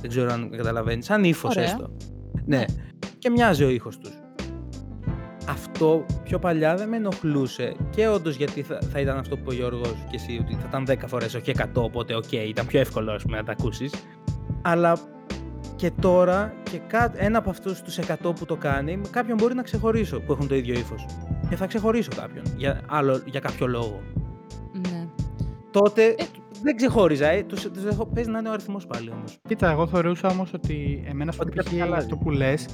Δεν 0.00 0.10
ξέρω 0.10 0.32
αν 0.32 0.50
καταλαβαίνεις. 0.50 1.04
Σαν 1.04 1.24
ύφος 1.24 1.56
Ωραία. 1.56 1.64
έστω. 1.64 1.96
Ναι. 2.44 2.56
Ναι. 2.56 2.64
Και 3.18 3.30
μοιάζει 3.30 3.64
ο 3.64 3.68
ήχος 3.68 3.98
τους. 3.98 4.12
Αυτό 5.48 6.04
πιο 6.22 6.38
παλιά 6.38 6.74
δεν 6.74 6.88
με 6.88 6.96
ενοχλούσε 6.96 7.74
και 7.90 8.08
όντως 8.08 8.36
γιατί 8.36 8.62
θα, 8.62 8.78
θα 8.92 9.00
ήταν 9.00 9.18
αυτό 9.18 9.36
που 9.36 9.42
είπε 9.42 9.50
ο 9.50 9.54
Γιώργος 9.54 9.94
και 10.10 10.16
εσύ, 10.16 10.38
ότι 10.42 10.54
θα 10.54 10.64
ήταν 10.68 10.84
10 10.88 10.96
φορές, 11.06 11.34
όχι 11.34 11.52
100, 11.58 11.64
οπότε 11.74 12.14
οκ, 12.14 12.32
ήταν 12.32 12.66
πιο 12.66 12.80
εύκολο 12.80 13.12
ας 13.12 13.22
πούμε, 13.22 13.36
να 13.36 13.44
τα 13.44 13.52
ακούσεις. 13.52 13.92
Αλλά 14.62 14.98
και 15.80 15.90
τώρα 16.00 16.52
και 16.70 16.78
κά- 16.86 17.14
ένα 17.16 17.38
από 17.38 17.50
αυτούς 17.50 17.82
τους 17.82 17.98
100 17.98 18.32
που 18.34 18.44
το 18.44 18.56
κάνει, 18.56 18.96
με 18.96 19.08
κάποιον 19.10 19.36
μπορεί 19.40 19.54
να 19.54 19.62
ξεχωρίσω 19.62 20.20
που 20.20 20.32
έχουν 20.32 20.48
το 20.48 20.54
ίδιο 20.54 20.74
ύφος. 20.74 21.06
Και 21.48 21.56
θα 21.56 21.66
ξεχωρίσω 21.66 22.08
κάποιον 22.16 22.44
για, 22.56 22.80
άλλο, 22.86 23.22
για 23.24 23.40
κάποιο 23.40 23.66
λόγο. 23.66 24.00
ναι. 24.72 25.06
Τότε 25.70 26.14
δεν 26.62 26.76
ξεχώριζα, 26.76 27.28
ε, 27.28 27.42
τους, 27.42 27.62
τους 27.62 27.84
έχω, 27.84 28.06
παίζει 28.06 28.30
να 28.30 28.38
είναι 28.38 28.48
ο 28.48 28.52
αριθμός 28.52 28.86
πάλι 28.86 29.10
όμως. 29.10 29.38
Κοίτα, 29.48 29.70
εγώ 29.70 29.86
θεωρούσα 29.86 30.28
όμως 30.28 30.52
ότι 30.54 31.04
εμένα 31.08 31.32
στο 31.32 31.42
Ότι 31.42 31.56
κάτι 31.56 31.76
π.χ. 31.76 31.82
αλλάζει. 31.82 32.04
αυτό 32.04 32.16
που 32.16 32.30
λες 32.30 32.66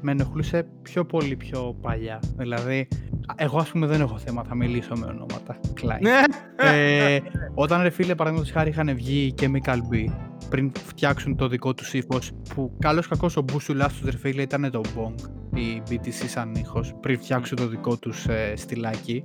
με 0.00 0.10
ενοχλούσε 0.10 0.66
πιο 0.82 1.04
πολύ 1.04 1.36
πιο 1.36 1.76
παλιά. 1.80 2.20
Δηλαδή, 2.36 2.88
εγώ 3.36 3.58
ας 3.58 3.70
πούμε 3.70 3.86
δεν 3.86 4.00
έχω 4.00 4.18
θέμα, 4.18 4.44
θα 4.44 4.54
μιλήσω 4.54 4.94
με 4.96 5.06
ονόματα. 5.06 5.60
Κλάιν. 5.74 6.02
Ναι. 6.02 6.20
ε, 6.56 7.20
όταν 7.54 7.82
ρε 7.82 7.90
φίλε, 7.90 8.14
παραδείγματος 8.14 8.52
χάρη 8.52 8.70
είχαν 8.70 8.94
βγει 8.94 9.20
οι 9.20 9.34
Chemical 9.40 9.76
B 9.76 10.12
πριν 10.48 10.72
φτιάξουν 10.86 11.36
το 11.36 11.48
δικό 11.48 11.74
τους 11.74 11.94
ύφος, 11.94 12.32
που 12.54 12.76
καλό 12.78 13.02
κακός 13.08 13.36
ο 13.36 13.42
μπούσουλάς 13.42 13.92
τους 13.92 14.10
ρε 14.10 14.16
φίλε 14.16 14.42
ήταν 14.42 14.70
το 14.70 14.80
Bong, 14.96 15.14
η 15.54 15.82
BTC 15.90 16.26
σαν 16.26 16.54
ήχος, 16.54 16.94
πριν 17.00 17.18
φτιάξουν 17.18 17.56
το 17.56 17.66
δικό 17.66 17.96
τους 17.96 18.26
ε, 18.26 18.52
στυλάκι. 18.56 19.24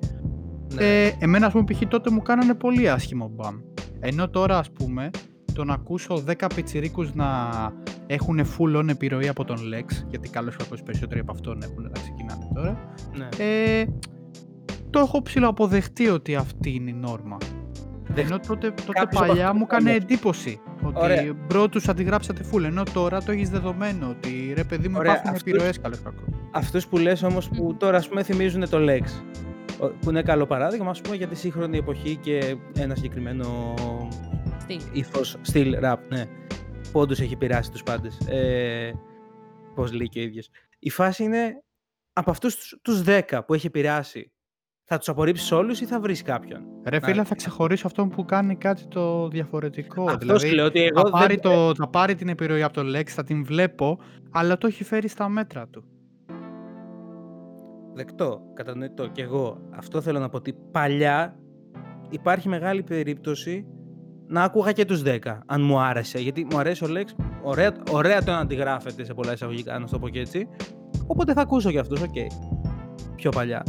Ναι. 0.73 1.03
Ε, 1.05 1.11
εμένα, 1.19 1.45
ας 1.45 1.51
πούμε, 1.51 1.63
π.χ. 1.63 1.81
τότε 1.87 2.09
μου 2.11 2.21
κάνανε 2.21 2.53
πολύ 2.53 2.89
άσχημο 2.89 3.31
μπαμ. 3.35 3.55
Ενώ 3.99 4.29
τώρα, 4.29 4.57
ας 4.57 4.71
πούμε, 4.71 5.09
το 5.53 5.63
να 5.63 5.73
ακούσω 5.73 6.23
10 6.39 6.47
πιτσιρίκους 6.55 7.13
να 7.13 7.49
έχουν 8.07 8.39
full 8.57 8.77
on 8.79 8.87
επιρροή 8.89 9.27
από 9.27 9.43
τον 9.45 9.57
Lex, 9.57 10.03
γιατί 10.09 10.29
καλώς 10.29 10.53
ή 10.53 10.57
κακώς 10.57 10.83
περισσότεροι 10.83 11.19
από 11.19 11.31
αυτόν 11.31 11.61
έχουν 11.63 11.83
να 11.83 11.89
ξεκινάνε 11.89 12.47
τώρα, 12.53 12.93
ναι. 13.17 13.27
ε, 13.37 13.85
το 14.89 14.99
έχω 14.99 15.21
ψιλοαποδεχτεί 15.21 16.07
ότι 16.09 16.35
αυτή 16.35 16.69
είναι 16.73 16.89
η 16.89 16.93
νόρμα. 16.93 17.37
Δεχ- 18.13 18.27
Ενώ 18.29 18.39
τότε, 18.39 18.67
τότε 18.71 18.91
Κάποιος 18.99 19.21
από 19.21 19.27
παλιά 19.27 19.45
αυτούς 19.47 19.59
μου 19.61 19.67
το 19.67 19.75
έκανε 19.75 19.89
έλεγε. 19.89 20.05
εντύπωση 20.05 20.59
ότι 20.83 20.99
Ωραία. 20.99 21.33
bro 21.47 21.69
τους 21.69 21.87
αντιγράψατε 21.87 22.41
full, 22.51 22.63
ενώ 22.63 22.83
τώρα 22.93 23.21
το 23.23 23.31
έχεις 23.31 23.49
δεδομένο 23.49 24.09
ότι 24.09 24.53
ρε 24.55 24.63
παιδί 24.63 24.87
μου 24.87 24.95
Ωραία, 24.97 25.11
υπάρχουν 25.11 25.29
αυτούς- 25.35 25.51
επιρροές 25.51 25.79
καλώς 25.79 25.97
ή 25.97 26.01
κακώς. 26.03 26.23
Αυτούς 26.51 26.87
που 26.87 26.97
λες 26.97 27.23
όμως 27.23 27.47
που 27.49 27.63
Μμμ. 27.63 27.77
τώρα 27.77 27.97
ας 27.97 28.07
πούμε 28.07 28.23
θυμίζουν 28.23 28.69
το 28.69 28.77
Lex. 28.81 29.01
Ο- 29.79 29.87
Που 29.87 30.09
είναι 30.09 30.21
καλό 30.21 30.45
παράδειγμα 30.45 30.89
ας 30.89 31.01
πούμε 31.01 31.15
για 31.15 31.27
τη 31.27 31.35
σύγχρονη 31.35 31.77
εποχή 31.77 32.15
και 32.15 32.55
ένα 32.77 32.95
συγκεκριμένο 32.95 33.73
Στυλ. 34.59 34.81
ύφος, 34.91 35.35
στυλ 35.41 35.75
rap, 35.83 35.97
ναι. 36.09 36.25
Που 36.91 36.99
όντως 36.99 37.19
έχει 37.19 37.35
πειράσει 37.35 37.71
τους 37.71 37.83
πάντες. 37.83 38.17
Ε, 38.27 38.91
πώς 39.75 39.91
λέει 39.93 40.07
και 40.09 40.19
ο 40.19 40.23
ίδιος. 40.23 40.49
Η 40.79 40.89
φάση 40.89 41.23
είναι 41.23 41.63
από 42.13 42.31
αυτούς 42.31 42.55
τους, 42.55 42.79
τους 42.81 43.01
10 43.03 43.43
που 43.45 43.53
έχει 43.53 43.67
επηρεάσει. 43.67 44.31
Θα 44.89 44.97
τους 44.97 45.09
απορρίψεις 45.09 45.51
όλους 45.51 45.81
ή 45.81 45.85
θα 45.85 45.99
βρεις 45.99 46.21
κάποιον; 46.21 46.61
Ρε 46.85 46.99
φίλε, 46.99 47.15
Να- 47.15 47.23
θα 47.23 47.35
ξεχωρίσω 47.35 47.87
αυτόν 47.87 48.09
που 48.09 48.25
κάνει 48.25 48.55
κάτι 48.55 48.85
το 48.87 49.27
διαφορετικό. 49.27 50.03
Αυτός 50.03 50.17
δηλαδή, 50.19 50.47
σου 50.47 50.53
λέω 50.55 50.65
ότι 50.65 50.83
εγώ 50.83 51.01
θα, 51.01 51.09
πάρει 51.09 51.33
δεν... 51.33 51.41
το, 51.41 51.75
θα 51.75 51.87
πάρει 51.89 52.15
την 52.15 52.29
επιρροή 52.29 52.63
από 52.63 52.73
το 52.73 52.97
Lex, 52.97 53.07
θα 53.07 53.23
την 53.23 53.45
βλέπω, 53.45 53.99
αλλά 54.31 54.57
το 54.57 54.67
έχει 54.67 54.83
φέρει 54.83 55.07
στα 55.07 55.29
μέτρα 55.29 55.67
του. 55.67 55.83
Δεκτό, 57.97 58.41
κατανοητό 58.53 59.07
και 59.07 59.21
εγώ. 59.21 59.57
Αυτό 59.75 60.01
θέλω 60.01 60.19
να 60.19 60.29
πω 60.29 60.37
ότι 60.37 60.53
παλιά 60.71 61.39
υπάρχει 62.09 62.49
μεγάλη 62.49 62.83
περίπτωση 62.83 63.65
να 64.27 64.43
άκουγα 64.43 64.71
και 64.71 64.85
τους 64.85 65.01
10, 65.05 65.17
αν 65.45 65.61
μου 65.61 65.79
άρεσε. 65.79 66.19
Γιατί 66.19 66.47
μου 66.51 66.57
αρέσει 66.57 66.83
ο 66.83 66.87
Lex, 66.89 67.23
ωραία, 67.41 67.71
ωραία 67.91 68.23
το 68.23 68.31
να 68.31 68.37
αντιγράφεται 68.37 69.05
σε 69.05 69.13
πολλά 69.13 69.31
εισαγωγικά, 69.31 69.79
να 69.79 69.87
το 69.87 69.99
πω 69.99 70.09
και 70.09 70.19
έτσι. 70.19 70.47
Οπότε 71.07 71.33
θα 71.33 71.41
ακούσω 71.41 71.71
και 71.71 71.79
αυτούς, 71.79 72.01
οκ. 72.01 72.15
Πιο 73.15 73.29
παλιά. 73.29 73.63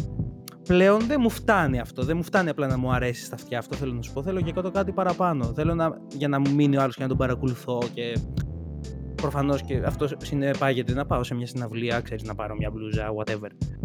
Πλέον 0.63 1.01
δεν 1.07 1.19
μου 1.21 1.31
φτάνει 1.31 1.79
αυτό. 1.79 2.03
Δεν 2.03 2.17
μου 2.17 2.23
φτάνει 2.23 2.49
απλά 2.49 2.67
να 2.67 2.79
μου 2.79 2.93
αρέσει 2.93 3.25
στα 3.25 3.35
αυτιά. 3.35 3.59
Αυτό 3.59 3.77
θέλω 3.77 3.93
να 3.93 4.03
σου 4.03 4.13
πω. 4.13 4.23
Θέλω 4.23 4.41
και 4.41 4.53
κάτω 4.53 4.71
κάτι 4.71 4.93
παραπάνω. 4.93 5.45
Θέλω 5.45 5.75
να, 5.75 5.99
για 6.17 6.29
να 6.29 6.41
μου 6.41 6.55
μείνει 6.55 6.77
ο 6.77 6.83
άλλος 6.83 6.97
και 6.97 7.03
να 7.03 7.09
τον 7.09 7.17
παρακολουθώ 7.17 7.83
και 7.95 8.19
προφανώς 9.15 9.63
και 9.63 9.83
αυτό 9.85 10.09
συνεπάγεται 10.23 10.95
να 10.95 11.07
πάω 11.07 11.23
σε 11.23 11.35
μια 11.35 11.47
συναυλία, 11.47 12.01
ξέρεις, 12.01 12.25
να 12.25 12.35
πάρω 12.35 12.55
μια 12.57 12.71
μπλούζα, 12.71 13.09
whatever. 13.17 13.78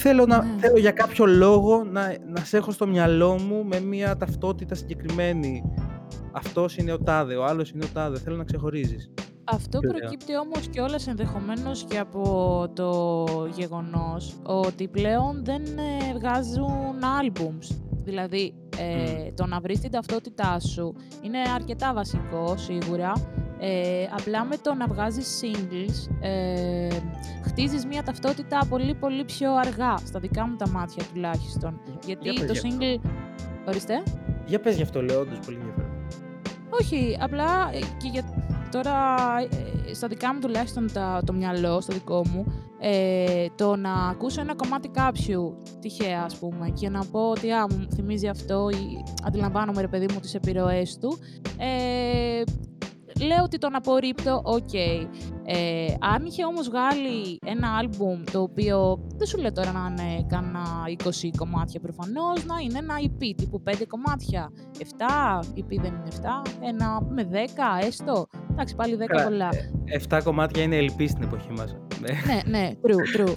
Θέλω, 0.00 0.26
να, 0.26 0.42
Ναι. 0.42 0.60
θέλω 0.60 0.78
για 0.78 0.90
κάποιο 0.90 1.26
λόγο 1.26 1.84
να, 1.84 2.14
να 2.26 2.44
σε 2.44 2.56
έχω 2.56 2.70
στο 2.70 2.86
μυαλό 2.86 3.38
μου 3.38 3.64
με 3.64 3.80
μια 3.80 4.16
ταυτότητα 4.16 4.74
συγκεκριμένη. 4.74 5.72
Αυτός 6.32 6.76
είναι 6.76 6.92
ο 6.92 6.98
τάδε, 6.98 7.36
ο 7.36 7.44
άλλος 7.44 7.70
είναι 7.70 7.84
ο 7.84 7.88
τάδε. 7.92 8.18
Θέλω 8.18 8.36
να 8.36 8.44
ξεχωρίζεις. 8.44 9.10
Αυτό 9.44 9.78
Ωραία. 9.78 9.92
προκύπτει 9.92 10.36
όμως 10.36 10.68
κιόλας 10.68 11.06
ενδεχομένως 11.06 11.84
και 11.88 11.98
από 11.98 12.22
το 12.74 13.26
γεγονός 13.56 14.36
ότι 14.42 14.88
πλέον 14.88 15.44
δεν 15.44 15.62
ε, 15.62 16.12
βγάζουν 16.14 16.96
albums. 17.22 17.76
Δηλαδή, 18.04 18.54
ε, 18.78 19.32
το 19.32 19.46
να 19.46 19.60
βρεις 19.60 19.80
την 19.80 19.90
ταυτότητά 19.90 20.60
σου 20.60 20.94
είναι 21.22 21.38
αρκετά 21.54 21.92
βασικό 21.94 22.56
σίγουρα. 22.56 23.12
Ε, 23.60 24.04
απλά 24.18 24.44
με 24.44 24.56
το 24.56 24.74
να 24.74 24.86
βγάζεις 24.86 25.40
singles 25.42 26.10
ε, 26.20 26.88
χτίζεις 27.44 27.86
μια 27.86 28.02
ταυτότητα 28.02 28.66
πολύ 28.68 28.94
πολύ 28.94 29.24
πιο 29.24 29.54
αργά, 29.54 29.96
στα 30.04 30.20
δικά 30.20 30.48
μου 30.48 30.56
τα 30.56 30.68
μάτια 30.68 31.04
τουλάχιστον. 31.12 31.80
Γιατί 32.04 32.28
πες 32.28 32.46
το 32.46 32.52
γι' 32.52 32.58
αυτό. 32.58 32.68
single... 32.68 33.10
Ορίστε. 33.68 34.02
Για 34.46 34.60
πες 34.60 34.76
γι' 34.76 34.82
αυτό, 34.82 35.02
λέω, 35.02 35.20
όντως 35.20 35.38
πολύ 35.38 35.56
ενδιαφέρον. 35.56 35.90
Όχι, 36.70 37.18
απλά 37.20 37.70
ε, 37.72 37.78
και 37.78 38.08
για 38.12 38.22
τώρα 38.70 39.16
ε, 39.88 39.94
στα 39.94 40.08
δικά 40.08 40.34
μου 40.34 40.40
τουλάχιστον 40.40 40.92
τα, 40.92 41.22
το 41.26 41.32
μυαλό, 41.32 41.80
στο 41.80 41.92
δικό 41.92 42.26
μου, 42.26 42.44
ε, 42.80 43.46
το 43.54 43.76
να 43.76 43.92
ακούσω 43.92 44.40
ένα 44.40 44.54
κομμάτι 44.54 44.88
κάποιου 44.88 45.62
τυχαία 45.80 46.22
ας 46.24 46.36
πούμε 46.36 46.70
και 46.70 46.88
να 46.88 47.04
πω 47.04 47.20
ότι 47.30 47.50
α, 47.50 47.66
μου 47.70 47.86
θυμίζει 47.94 48.28
αυτό 48.28 48.68
ή 48.70 49.04
αντιλαμβάνομαι 49.24 49.80
ρε 49.80 49.88
παιδί 49.88 50.06
μου 50.12 50.20
τις 50.20 50.34
επιρροές 50.34 50.98
του, 50.98 51.18
ε, 51.58 52.42
λέω 53.20 53.42
ότι 53.44 53.58
τον 53.58 53.74
απορρίπτω, 53.74 54.40
οκ. 54.44 54.74
Ε, 55.44 55.94
αν 56.00 56.24
είχε 56.24 56.44
όμως 56.44 56.68
βγάλει 56.68 57.38
ένα 57.46 57.76
άλμπουμ 57.76 58.22
το 58.32 58.40
οποίο 58.40 59.06
δεν 59.16 59.26
σου 59.26 59.38
λέω 59.38 59.52
τώρα 59.52 59.72
να 59.72 59.86
είναι 59.90 60.26
κάνα 60.28 60.64
20 61.04 61.30
κομμάτια 61.36 61.80
προφανώς, 61.80 62.44
να 62.44 62.54
είναι 62.62 62.78
ένα 62.78 62.94
EP 63.02 63.32
τύπου 63.36 63.62
5 63.70 63.72
κομμάτια, 63.88 64.50
7, 64.78 64.82
EP 65.58 65.80
δεν 65.80 65.92
είναι 65.94 66.08
7, 66.10 66.50
ένα 66.60 67.00
με 67.08 67.28
10 67.32 67.36
έστω, 67.86 68.26
εντάξει 68.50 68.74
πάλι 68.74 68.96
10 69.00 69.04
Καλά, 69.06 69.24
πολλά. 69.24 69.48
7 70.08 70.20
κομμάτια 70.24 70.62
είναι 70.62 70.78
LP 70.80 71.04
στην 71.08 71.22
εποχή 71.22 71.50
μας. 71.50 71.76
ναι, 72.00 72.40
ναι, 72.58 72.70
true, 72.82 73.20
true. 73.20 73.34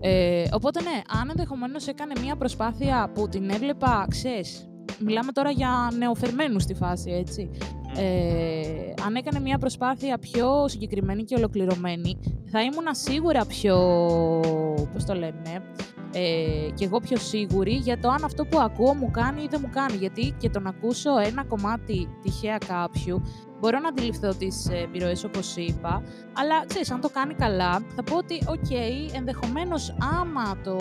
Ε, 0.00 0.44
οπότε 0.52 0.82
ναι, 0.82 1.00
αν 1.20 1.28
ενδεχομένως 1.30 1.86
έκανε 1.86 2.12
μια 2.20 2.36
προσπάθεια 2.36 3.10
που 3.14 3.28
την 3.28 3.50
έβλεπα, 3.50 4.06
ξέρεις, 4.10 4.68
μιλάμε 5.00 5.32
τώρα 5.32 5.50
για 5.50 5.90
νεοφερμένους 5.98 6.62
στη 6.62 6.74
φάση, 6.74 7.10
έτσι. 7.10 7.50
Ε, 7.96 8.92
αν 9.04 9.14
έκανε 9.14 9.40
μια 9.40 9.58
προσπάθεια 9.58 10.18
πιο 10.18 10.68
συγκεκριμένη 10.68 11.24
και 11.24 11.34
ολοκληρωμένη, 11.34 12.18
θα 12.50 12.62
ήμουνα 12.62 12.94
σίγουρα 12.94 13.46
πιο, 13.46 13.76
πώς 14.92 15.04
το 15.04 15.14
λένε, 15.14 15.62
ε, 16.14 16.70
και 16.74 16.84
εγώ 16.84 17.00
πιο 17.00 17.16
σίγουρη 17.16 17.72
για 17.72 17.98
το 17.98 18.08
αν 18.08 18.24
αυτό 18.24 18.44
που 18.44 18.60
ακούω 18.60 18.94
μου 18.94 19.10
κάνει 19.10 19.42
ή 19.42 19.46
δεν 19.50 19.60
μου 19.64 19.70
κάνει. 19.72 19.96
Γιατί 19.96 20.34
και 20.38 20.50
το 20.50 20.60
να 20.60 20.68
ακούσω 20.68 21.10
ένα 21.18 21.44
κομμάτι 21.44 22.08
τυχαία 22.22 22.58
κάποιου, 22.58 23.22
μπορώ 23.64 23.78
να 23.78 23.88
αντιληφθώ 23.88 24.34
τις 24.34 24.68
ε, 24.68 24.78
επιρροές 24.78 25.24
όπως 25.24 25.56
είπα, 25.56 26.02
αλλά 26.32 26.66
ξέρεις, 26.66 26.90
αν 26.90 27.00
το 27.00 27.08
κάνει 27.08 27.34
καλά, 27.34 27.86
θα 27.96 28.02
πω 28.02 28.16
ότι, 28.16 28.42
οκ, 28.48 28.70
ενδεχομένως 29.14 29.96
άμα 30.20 30.60
το 30.64 30.76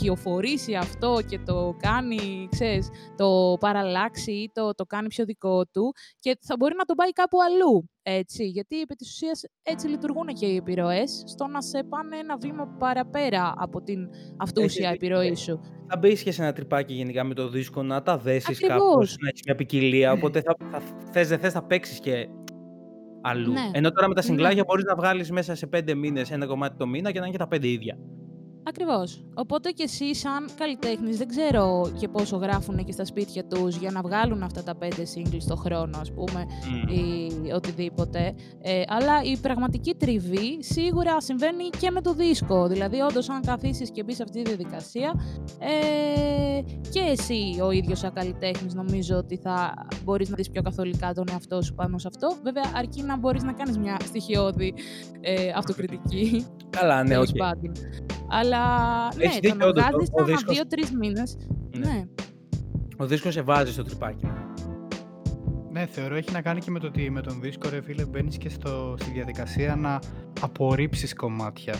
κυοφορήσει 0.00 0.74
αυτό 0.74 1.18
και 1.28 1.38
το 1.38 1.76
κάνει, 1.78 2.48
ξέρεις, 2.50 2.88
το 3.16 3.56
παραλλάξει 3.60 4.32
ή 4.32 4.50
το, 4.54 4.74
το 4.74 4.84
κάνει 4.84 5.08
πιο 5.08 5.24
δικό 5.24 5.66
του 5.66 5.92
και 6.18 6.38
θα 6.40 6.54
μπορεί 6.58 6.74
να 6.76 6.84
τον 6.84 6.96
πάει 6.96 7.12
κάπου 7.12 7.38
αλλού, 7.42 7.90
έτσι. 8.02 8.44
Γιατί 8.46 8.80
επί 8.80 8.94
της 8.94 9.08
ουσίας 9.10 9.42
έτσι 9.62 9.86
λειτουργούν 9.88 10.26
και 10.26 10.46
οι 10.46 10.56
επιρροές, 10.56 11.22
στο 11.26 11.46
να 11.46 11.60
σε 11.62 11.84
πάνε 11.88 12.16
ένα 12.16 12.36
βήμα 12.36 12.66
παραπέρα 12.78 13.54
από 13.56 13.82
την 13.82 14.08
αυτούσια 14.36 14.90
δίκιο, 14.90 15.06
επιρροή 15.06 15.30
ε. 15.30 15.34
σου. 15.34 15.60
Θα 15.88 15.96
μπει 15.98 16.22
και 16.22 16.32
σε 16.32 16.42
ένα 16.42 16.52
τρυπάκι 16.52 16.94
γενικά 16.94 17.24
με 17.24 17.34
το 17.34 17.48
δίσκο 17.48 17.82
να 17.82 18.02
τα 18.02 18.18
δέσεις 18.18 18.48
Ακριβώς. 18.48 18.78
κάπω, 18.78 18.98
να 18.98 19.28
έχεις 19.28 19.42
μια 19.44 19.54
ποικιλία. 19.54 20.12
Οπότε 20.12 20.40
θα, 20.40 20.56
θα 20.70 20.82
θες 21.12 21.28
δεν 21.28 21.38
θες, 21.38 21.52
θα 21.52 21.62
παίξεις 21.64 22.00
και 22.00 22.28
αλλού. 23.22 23.52
Ναι. 23.52 23.70
Ενώ 23.72 23.90
τώρα 23.92 24.08
με 24.08 24.14
τα 24.14 24.20
Ναι. 24.20 24.26
συγκλάγια 24.26 24.64
μπορείς 24.66 24.84
να 24.84 24.94
βγάλεις 24.94 25.30
μέσα 25.30 25.54
σε 25.54 25.66
πέντε 25.66 25.94
μήνες 25.94 26.30
ένα 26.30 26.46
κομμάτι 26.46 26.76
το 26.76 26.86
μήνα 26.86 27.12
και 27.12 27.18
να 27.18 27.24
είναι 27.24 27.32
και 27.32 27.42
τα 27.42 27.48
πέντε 27.48 27.68
ίδια. 27.68 27.98
Ακριβώς. 28.70 29.24
Οπότε 29.34 29.70
και 29.70 29.82
εσύ 29.82 30.14
σαν 30.14 30.48
καλλιτέχνης, 30.58 31.18
δεν 31.18 31.28
ξέρω 31.28 31.92
και 31.98 32.08
πόσο 32.08 32.36
γράφουν 32.36 32.84
και 32.84 32.92
στα 32.92 33.04
σπίτια 33.04 33.44
τους 33.44 33.76
για 33.76 33.90
να 33.90 34.00
βγάλουν 34.00 34.42
αυτά 34.42 34.62
τα 34.62 34.74
πέντε 34.74 35.02
singles 35.14 35.44
το 35.48 35.56
χρόνο, 35.56 35.98
ας 36.00 36.12
πούμε, 36.12 36.46
Μμ. 36.70 36.88
ή 36.88 37.30
οτιδήποτε. 37.54 38.34
Ε, 38.62 38.82
αλλά 38.88 39.22
η 39.22 39.36
πραγματική 39.36 39.94
τριβή 39.94 40.58
σίγουρα 40.62 41.20
συμβαίνει 41.20 41.68
και 41.80 41.90
με 41.90 42.00
το 42.00 42.14
δίσκο. 42.14 42.68
Δηλαδή, 42.68 43.00
όντως, 43.00 43.28
αν 43.28 43.40
καθίσεις 43.42 43.90
και 43.90 44.02
μπεις 44.02 44.16
σε 44.16 44.22
αυτή 44.22 44.42
τη 44.42 44.48
διαδικασία, 44.48 45.14
ε, 45.58 46.60
και 46.90 47.00
εσύ 47.00 47.60
ο 47.62 47.70
ίδιος 47.70 47.98
σαν 47.98 48.12
καλλιτέχνης 48.12 48.74
νομίζω 48.74 49.16
ότι 49.16 49.36
θα 49.36 49.86
μπορείς 50.04 50.28
να 50.28 50.36
δεις 50.36 50.50
πιο 50.50 50.62
καθολικά 50.62 51.14
τον 51.14 51.24
εαυτό 51.30 51.62
σου 51.62 51.74
πάνω 51.74 51.98
σε 51.98 52.08
αυτό. 52.08 52.36
Βέβαια, 52.42 52.64
αρκεί 52.74 53.02
να 53.02 53.16
μπορείς 53.16 53.42
να 53.42 53.52
κάνεις 53.52 53.78
μια 53.78 53.96
στοιχειώδη 54.04 54.74
ε, 55.20 55.50
αυτοκριτική. 55.56 56.46
Καλά, 56.70 57.02
ναι, 57.02 57.08
τέλος 57.08 57.30
οκ. 57.30 57.36
πάντων. 57.36 57.72
Αλλά 58.30 58.58
ναι, 59.16 59.24
Έχεις 59.24 59.34
το 59.34 59.40
δίκιο, 59.40 59.56
να 59.58 59.66
όντως, 59.66 59.84
βγάζεις 59.88 60.08
ο- 60.08 60.12
ο 60.12 60.22
ανά 60.22 60.26
δίσκος- 60.34 60.54
δύο-τρεις 60.54 60.90
μήνες. 60.92 61.36
Ναι. 61.78 61.86
Ναι. 61.86 62.04
Ο 62.96 63.06
δίσκος 63.06 63.32
σε 63.34 63.42
βάζει 63.42 63.72
στο 63.72 63.84
τριπάκι. 63.84 64.26
Ναι, 65.72 65.86
θεωρώ 65.86 66.14
έχει 66.14 66.32
να 66.32 66.42
κάνει 66.42 66.60
και 66.60 66.70
με 66.70 66.78
το 66.78 66.86
ότι 66.86 67.10
με 67.10 67.20
τον 67.20 67.40
δίσκο, 67.40 67.68
ρε 67.68 67.82
φίλε, 67.82 68.04
μπαίνεις 68.04 68.36
και 68.36 68.48
στο, 68.48 68.94
στη 69.00 69.10
διαδικασία 69.10 69.76
να 69.76 69.98
απορρίψεις 70.40 71.14
κομμάτια 71.14 71.74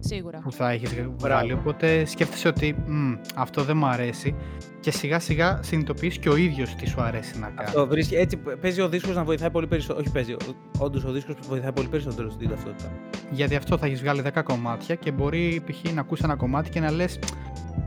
Σίγουρα. 0.00 0.38
που 0.38 0.52
θα 0.52 0.70
έχεις 0.70 0.90
βγάλει. 1.18 1.52
Οπότε 1.52 2.04
σκέφτεσαι 2.04 2.48
ότι 2.48 2.76
«Μμ, 2.86 3.12
αυτό 3.36 3.62
δεν 3.62 3.76
μου 3.76 3.86
αρέσει 3.86 4.34
και 4.80 4.90
σιγά 4.90 5.18
σιγά 5.18 5.58
συνειδητοποιείς 5.62 6.18
και 6.18 6.28
ο 6.28 6.36
ίδιος 6.36 6.74
τι 6.74 6.88
σου 6.88 7.00
αρέσει 7.00 7.38
να 7.38 7.46
κάνει. 7.46 7.68
Αυτό 7.68 7.86
βρίσκει, 7.86 8.14
έτσι 8.14 8.36
παίζει 8.60 8.80
ο 8.80 8.88
δίσκος 8.88 9.14
να 9.16 9.24
βοηθάει 9.24 9.50
πολύ 9.50 9.66
περισσότερο. 9.66 10.00
Όχι 10.00 10.12
παίζει, 10.12 10.36
όντως 10.78 11.04
ο 11.04 11.12
δίσκος 11.12 11.34
βοηθάει 11.48 11.72
πολύ 11.72 11.88
περισσότερο 11.88 12.30
στην 12.30 12.48
ταυτότητα. 12.48 12.92
Γιατί 13.30 13.56
αυτό 13.56 13.78
θα 13.78 13.86
έχεις 13.86 14.00
βγάλει 14.00 14.22
10 14.34 14.42
κομμάτια 14.44 14.94
και 14.94 15.10
μπορεί 15.12 15.62
π.χ. 15.66 15.92
να 15.92 16.00
ακούς 16.00 16.20
ένα 16.20 16.36
κομμάτι 16.36 16.70
και 16.70 16.80
να 16.80 16.90
λες 16.90 17.18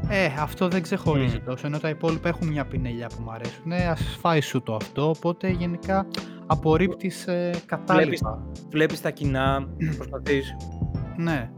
«Ε, 0.09 0.25
αυτό 0.39 0.67
δεν 0.67 0.81
ξεχωρίζει 0.81 1.37
Μμ. 1.37 1.45
τόσο, 1.45 1.67
ενώ 1.67 1.79
τα 1.79 1.89
υπόλοιπα 1.89 2.29
έχουν 2.29 2.47
μια 2.47 2.65
πινελιά 2.65 3.07
που 3.07 3.21
μου 3.23 3.31
αρέσουν. 3.31 3.71
Ε, 3.71 3.85
ας 3.87 4.17
φάει 4.21 4.41
σου 4.41 4.61
το 4.61 4.75
αυτό, 4.75 5.09
οπότε 5.09 5.49
γενικά 5.49 6.05
απορρίπτεις 6.45 7.27
ε, 7.27 7.51
κατάλοιπα. 7.65 8.45
Βλέπεις 8.69 9.01
τα 9.01 9.09
κοινά, 9.09 9.67
προσπαθείς. 9.97 10.55
Ναι. 11.17 11.49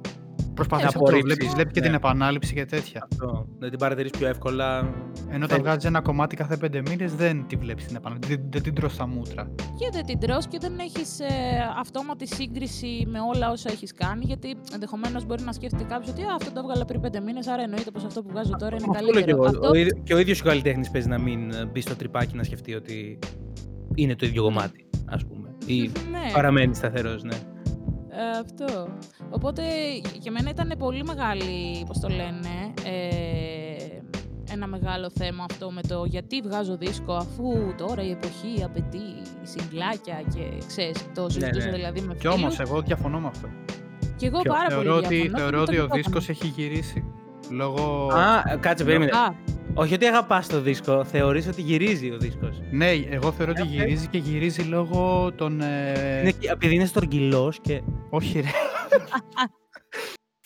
Προσπαθείς 0.56 0.84
Να 0.84 0.89
αυτό, 0.89 0.99
απορρίψεις, 0.99 1.26
βλέπεις, 1.34 1.53
βλέπει 1.53 1.72
και 1.72 1.80
ναι. 1.80 1.86
την 1.86 1.95
επανάληψη 1.95 2.53
και 2.53 2.66
τέτοια. 2.66 3.08
Αυτό. 3.12 3.47
Να 3.60 3.70
την 3.70 3.80
παρατηρείς 3.80 4.12
πιο 4.12 4.28
εύκολα. 4.28 4.78
Ενώ 4.80 5.36
όταν 5.36 5.47
Θέλεις. 5.47 5.64
βγάζει 5.64 5.88
ένα 5.88 6.01
κομμάτι 6.01 6.36
κάθε 6.36 6.58
πέντε 6.58 6.82
μήνες, 6.89 7.16
δεν 7.16 7.45
τη 7.47 7.56
βλέπεις 7.56 7.86
την 7.86 7.95
επανάληψη. 7.95 8.36
Δεν, 8.36 8.45
δεν 8.49 8.62
την 8.64 8.74
τρως 8.74 8.93
στα 8.93 9.08
μούτρα. 9.08 9.49
Και 9.56 9.89
δεν 9.91 10.06
την 10.06 10.20
τρως 10.20 10.47
και 10.47 10.58
δεν 10.62 10.80
έχεις 10.80 11.20
ε, 11.20 11.26
αυτόματη 11.80 12.28
σύγκριση 12.28 13.06
με 13.10 13.20
όλα 13.34 13.51
όσα 13.51 13.72
έχεις 13.72 13.93
κάνει, 13.93 14.24
γιατί 14.26 14.56
ενδεχομένως 14.74 15.26
μπορεί 15.26 15.43
να 15.43 15.51
σκέφτεται 15.51 15.84
κάποιος 15.84 16.10
ότι 16.10 16.22
«Α, 16.22 16.36
αυτό 16.36 16.51
το 16.51 16.60
έβγαλα 16.60 16.86
πριν 16.86 17.01
πέντε 17.01 17.20
μήνες, 17.20 17.47
άρα 17.47 17.62
εννοείται 17.62 17.91
πως 17.91 18.03
αυτό 18.03 18.22
που 18.22 18.30
βγάζω 18.32 18.51
τώρα 18.60 18.76
είναι 18.76 18.86
Αυτό 18.89 19.03
λέω 19.03 19.12
κι 19.12 19.14
καλύτερο. 19.20 19.38
εγώ. 19.38 19.45
Αυτό 19.45 19.70
Ο 19.70 19.74
ίδιο- 19.74 20.01
και 20.03 20.14
ο 20.14 20.18
ίδιος 20.20 20.41
ο 20.41 20.43
καλλιτέχνης 20.43 20.89
παίζει 20.91 21.08
να 21.08 21.20
μην 21.20 21.51
ε, 21.51 21.66
μπει 21.66 21.82
στο 21.82 21.95
τρυπάκι 21.95 22.36
να 22.36 22.43
σκεφτεί 22.43 22.74
ότι 22.76 23.20
είναι 23.95 24.16
το 24.16 24.26
ίδιο 24.26 24.43
κομμάτι, 24.43 24.86
ας 25.06 25.26
πούμε. 25.26 25.49
Ή 25.66 25.80
ναι. 25.82 26.32
παραμένει 26.34 26.76
σταθερός, 26.76 27.24
ναι. 27.24 27.36
Ε, 28.18 28.38
αυτό. 28.39 28.88
Οπότε 29.30 29.61
για 30.20 30.32
μένα 30.32 30.49
ήταν 30.49 30.74
πολύ 30.78 31.03
μεγάλη, 31.03 31.84
πώς 31.88 31.99
το 31.99 32.07
λένε, 32.07 32.74
ε, 32.84 33.99
ένα 34.51 34.68
μεγάλο 34.68 35.09
θέμα 35.09 35.45
αυτό 35.49 35.72
με 35.72 35.82
το 35.82 36.05
γιατί 36.05 36.41
βγάζω 36.41 36.78
δίσκο 36.78 37.13
αφού 37.13 37.74
τώρα 37.78 38.03
η 38.03 38.09
εποχή 38.11 38.63
απαιτεί 38.63 38.99
συγκλάκια 39.43 40.22
και 40.34 40.63
ξέρεις, 40.68 40.97
το 41.13 41.30
συζητούσα 41.30 41.66
ναι. 41.66 41.72
δηλαδή 41.72 42.01
με 42.01 42.16
Κι 42.16 42.28
όμως, 42.28 42.53
φίλους. 42.55 42.70
εγώ 42.70 42.82
διαφωνώ 42.82 43.20
με 43.20 43.28
αυτό. 43.28 43.47
Και 44.16 44.26
εγώ 44.26 44.39
Ποιο; 44.41 44.51
πάρα 44.51 44.70
θεωρώ 44.70 44.93
πολύ 44.93 45.05
ότι, 45.05 45.16
διαφωνώ 45.16 45.34
και 45.36 45.39
θεωρώ 45.41 45.57
με 45.57 45.61
ότι 45.63 45.76
το 45.76 45.82
ο 45.82 45.86
μικρόφωνο. 45.86 46.20
δίσκος 46.20 46.30
έχει 46.30 46.47
γυρίσει. 46.47 47.03
Λόγω. 47.51 48.07
Α, 48.13 48.57
κάτσε, 48.59 48.84
περίμενε. 48.84 49.11
Α, 49.78 49.82
Όχι 49.82 49.94
ότι 49.94 50.06
αγαπάς 50.06 50.48
το 50.48 50.62
δίσκο, 50.62 51.04
θεωρείς 51.04 51.48
ότι 51.48 51.62
γυρίζει 51.62 52.12
ο 52.12 52.18
δίσκος. 52.18 52.62
Ναι, 52.72 52.90
εγώ 53.10 53.32
θεωρώ 53.32 53.52
ότι 53.52 53.62
Ε, 53.62 53.66
γυρίζει 53.66 54.08
και 54.08 54.18
γυρίζει 54.18 54.62
λόγω 54.62 55.32
των. 55.36 55.62
ε, 55.62 56.20
Είναι, 56.22 56.32
και- 56.32 56.50
επειδή 56.50 56.76
είναι 56.76 56.86
στρογγυλό 56.86 57.54
και. 57.62 57.82
Όχι, 58.10 58.40
ρε. 58.40 58.48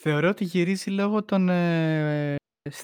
θεωρώ 0.02 0.30
ότι 0.30 0.44
γυρίζει 0.44 0.90
λόγω 0.90 1.24
των 1.24 1.50
ε, 1.50 2.36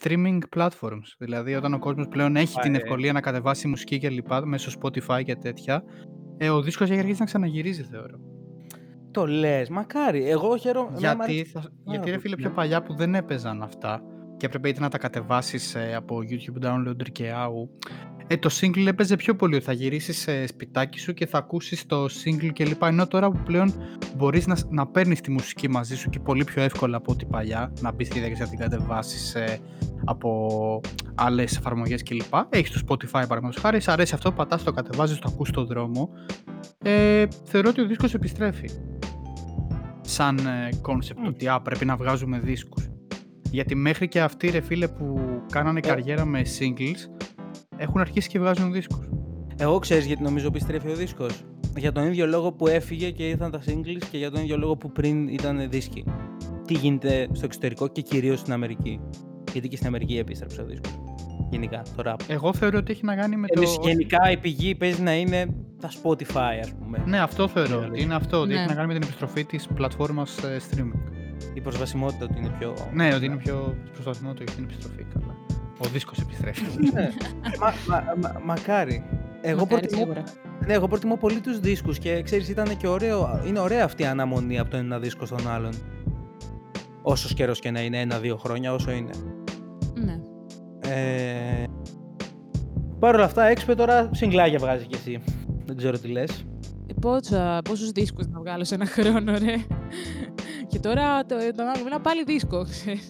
streaming 0.02 0.40
platforms. 0.58 1.08
Δηλαδή, 1.20 1.56
όταν 1.56 1.74
ο 1.74 1.80
κόσμος 1.80 2.08
πλέον 2.08 2.36
έχει 2.36 2.60
την 2.60 2.76
Ε. 2.76 2.78
ευκολία 2.78 3.14
να 3.14 3.22
κατεβάσει 3.22 3.68
μουσική 3.68 3.98
και 4.00 4.10
λοιπά 4.10 4.46
μέσω 4.46 4.72
Spotify 4.82 5.24
και 5.24 5.36
τέτοια, 5.36 5.84
ε, 6.38 6.50
ο 6.50 6.62
δίσκος 6.62 6.90
έχει 6.90 7.00
αρχίσει 7.00 7.20
να 7.20 7.26
ξαναγυρίζει, 7.26 7.84
θεωρώ. 7.84 8.18
Το 9.12 9.28
λες, 9.28 9.70
μακάρι. 9.70 10.30
Εγώ 10.30 10.58
χαίρομαι. 10.58 10.88
εμένα 10.98 11.16
μ' 11.16 11.18
Γιατί, 11.18 11.34
αρέσει 11.34 11.52
θα, 11.52 11.60
πάρα 11.60 11.72
γιατί 11.86 12.06
ρε 12.06 12.12
πολύ. 12.12 12.22
φίλε 12.22 12.36
πιο 12.36 12.50
παλιά 12.50 12.82
που 12.82 12.96
δεν 12.96 13.16
έπαιζαν 13.16 13.62
αυτά 13.64 14.02
και 14.38 14.46
έπρεπε 14.46 14.70
είτε 14.70 14.80
να 14.80 14.90
τα 14.90 14.98
κατεβάσεις 14.98 15.76
ε, 15.76 15.96
από 15.96 16.20
YouTube 16.30 16.66
Downloader 16.66 17.10
και 17.12 17.32
AU 17.36 17.90
ε, 18.28 18.38
το 18.38 18.50
single 18.62 18.86
έπαιζε 18.86 19.16
πιο 19.16 19.36
πολύ. 19.36 19.56
Ότι 19.56 19.64
θα 19.64 19.72
γυρίσεις 19.72 20.18
σε 20.18 20.48
σπιτάκι 20.48 21.00
σου 21.00 21.14
και 21.14 21.26
θα 21.26 21.38
ακούσεις 21.38 21.86
το 21.86 22.06
single 22.06 22.50
και 22.54 22.66
λοιπά. 22.66 22.88
Ενώ 22.88 23.08
τώρα 23.08 23.32
που 23.32 23.40
πλέον 23.46 23.74
μπορείς 24.16 24.48
να, 24.48 24.58
να 24.70 24.88
παίρνεις 24.88 25.22
τη 25.22 25.32
μουσική 25.32 25.70
μαζί 25.70 25.96
σου 25.96 26.10
και 26.10 26.20
πολύ 26.20 26.44
πιο 26.44 26.62
εύκολα 26.62 26.98
από 26.98 27.12
ό,τι 27.12 27.26
παλιά 27.26 27.74
να 27.82 27.92
μπεις 27.92 28.08
στη 28.08 28.20
διαδικασία 28.20 28.46
να 28.46 28.52
την 28.52 28.60
κατεβάσεις 28.60 29.36
ε, 29.36 29.60
από 30.06 30.82
άλλες 31.16 31.58
εφαρμογές 31.58 32.04
και 32.04 32.14
λοιπά. 32.14 32.48
Έχεις 32.50 32.72
το 32.72 32.80
Spotify 32.88 33.12
παραδείγματος 33.12 33.62
χάρη, 33.62 33.80
σ' 33.80 33.88
αρέσει 33.88 34.14
αυτό, 34.14 34.32
πατάς 34.32 34.64
το 34.64 34.72
κατεβάζεις, 34.72 35.20
το 35.20 35.30
ακούς 35.34 35.48
στον 35.48 35.66
δρόμο. 35.66 36.10
Ε, 36.84 37.26
θεωρώ 37.44 37.70
ότι 37.70 37.82
ο 37.82 37.88
δίσκος 37.88 38.14
επιστρέφει 38.14 38.70
σαν 40.02 40.40
concept 40.82 41.20
Μμ. 41.20 41.28
ότι 41.28 41.48
α, 41.48 41.62
πρέπει 41.62 41.86
να 41.86 41.96
βγάζουμε 41.96 42.40
δίσκους. 42.40 42.90
Γιατί 43.56 43.76
μέχρι 43.76 44.08
και 44.08 44.22
αυτοί 44.22 44.50
ρε 44.50 44.62
φίλε 44.62 44.88
που 44.88 45.20
κάνανε 45.52 45.80
Ε. 45.84 45.88
καριέρα 45.88 46.26
με 46.26 46.42
singles 46.60 47.26
έχουν 47.78 48.02
αρχίσει 48.02 48.30
και 48.30 48.40
βγάζουν 48.40 48.72
δίσκους. 48.72 49.10
Εγώ 49.58 49.80
ξέρεις 49.80 50.06
γιατί 50.06 50.24
νομίζω 50.24 50.48
επιστρέφει 50.48 50.90
ο 50.90 50.96
δίσκος. 50.96 51.42
Για 51.78 51.92
τον 51.92 52.06
ίδιο 52.08 52.28
λόγο 52.28 52.52
που 52.52 52.68
έφυγε 52.68 53.12
και 53.12 53.28
ήρθαν 53.30 53.52
τα 53.52 53.60
singles 53.66 54.04
και 54.12 54.18
για 54.18 54.32
τον 54.32 54.42
ίδιο 54.42 54.58
λόγο 54.58 54.76
που 54.76 54.92
πριν 54.92 55.28
ήταν 55.28 55.70
δίσκοι. 55.70 56.06
Τι 56.68 56.74
γίνεται 56.74 57.28
στο 57.32 57.46
εξωτερικό 57.46 57.88
και 57.88 58.02
κυρίως 58.02 58.40
στην 58.40 58.54
Αμερική. 58.54 59.00
Γιατί 59.52 59.68
και 59.68 59.76
στην 59.76 59.88
Αμερική 59.88 60.18
επίστρεψε 60.18 60.62
ο 60.62 60.66
δίσκος. 60.66 60.92
Γενικά, 61.50 61.82
το 61.96 62.04
rap. 62.06 62.16
Εγώ 62.28 62.54
θεωρώ 62.54 62.78
ότι 62.78 62.92
έχει 62.92 63.06
να 63.06 63.16
κάνει 63.16 63.36
με 63.36 63.48
Εμείς 63.56 63.76
το... 63.76 63.82
γενικά 63.88 64.32
η 64.32 64.38
πηγή 64.38 64.76
παίζει 64.76 65.02
να 65.02 65.16
είναι 65.16 65.46
τα 65.80 65.90
Spotify, 66.04 66.60
ας 66.62 66.74
πούμε. 66.80 67.04
Ναι, 67.06 67.20
αυτό 67.20 67.48
θεωρώ. 67.48 67.80
Ναι, 67.80 67.86
ότι 67.86 68.02
είναι 68.02 68.16
αυτό, 68.16 68.40
ότι 68.40 68.54
Ναι. 68.54 68.60
έχει 68.60 68.68
να 68.68 68.74
κάνει 68.74 68.88
με 68.88 68.94
την 68.94 69.04
επιστροφή 69.04 69.46
της 69.46 69.68
πλατφόρμας 69.76 70.38
ε, 70.44 70.58
streaming. 70.70 71.15
Η 71.54 71.62
προσβασιμότητα 71.62 72.26
ότι 72.26 72.40
είναι 72.40 72.52
πιο. 72.60 72.74
Ναι, 72.94 73.14
ότι 73.14 73.26
είναι 73.26 73.36
πιο 73.38 73.78
προσπαθημένο 73.94 74.34
το 74.36 74.44
την 74.44 74.64
επιστροφή. 74.64 75.06
Καλά. 75.14 75.36
Ο 75.78 75.88
δίσκος 75.88 76.20
επιστρέφει. 76.20 76.64
Ναι. 76.94 77.10
μα, 77.60 77.74
μα, 77.88 78.04
μα- 78.22 78.40
μακάρι. 78.46 79.04
Εγώ 79.42 79.60
μακάρι 79.60 79.80
προτιμώ, 79.80 80.02
σίγουρα. 80.02 80.24
ναι, 80.66 80.74
εγώ 80.74 80.88
προτιμώ 80.88 81.16
πολύ 81.18 81.40
τους 81.40 81.60
δίσκους 81.60 82.00
και 82.00 82.22
ξέρεις 82.22 82.50
ήταν 82.50 82.78
και 82.78 82.88
ωραίο, 82.88 83.42
είναι 83.48 83.60
ωραία 83.60 83.84
αυτή 83.84 84.04
η 84.04 84.06
αναμονή 84.06 84.60
από 84.60 84.70
το 84.70 84.78
ένα 84.78 85.00
δίσκο 85.00 85.26
στον 85.26 85.50
άλλον. 85.50 85.72
Όσο 87.02 87.34
καιρός 87.36 87.60
και 87.60 87.72
να 87.72 87.82
είναι, 87.82 88.00
ένα-δύο 88.00 88.38
χρόνια, 88.38 88.74
όσο 88.74 88.92
είναι. 88.92 89.12
Ναι. 89.94 90.20
Ε, 90.90 91.64
Παρ' 93.00 93.16
όλα 93.16 93.24
αυτά, 93.24 93.44
έξυπε 93.46 93.76
τώρα 93.76 94.10
συγκλάκια 94.14 94.60
βγάζει 94.60 94.86
κι 94.86 94.96
εσύ. 94.96 95.20
Δεν 95.66 95.78
ξέρω 95.78 96.00
τι 96.00 96.08
λες. 96.08 96.46
Πόσα, 97.02 97.60
πόσους 97.64 97.92
δίσκους 97.92 98.28
να 98.28 98.40
βγάλω 98.40 98.64
σε 98.64 98.76
ένα 98.76 98.86
χρόνο, 98.86 99.32
ρε. 99.38 99.56
Και 100.76 100.82
τώρα 100.82 101.26
το, 101.26 101.36
τον 101.56 101.66
άλλο 101.68 101.84
μήνα 101.84 102.00
πάλι 102.00 102.24
δίσκο, 102.24 102.66
ξέρεις. 102.70 103.08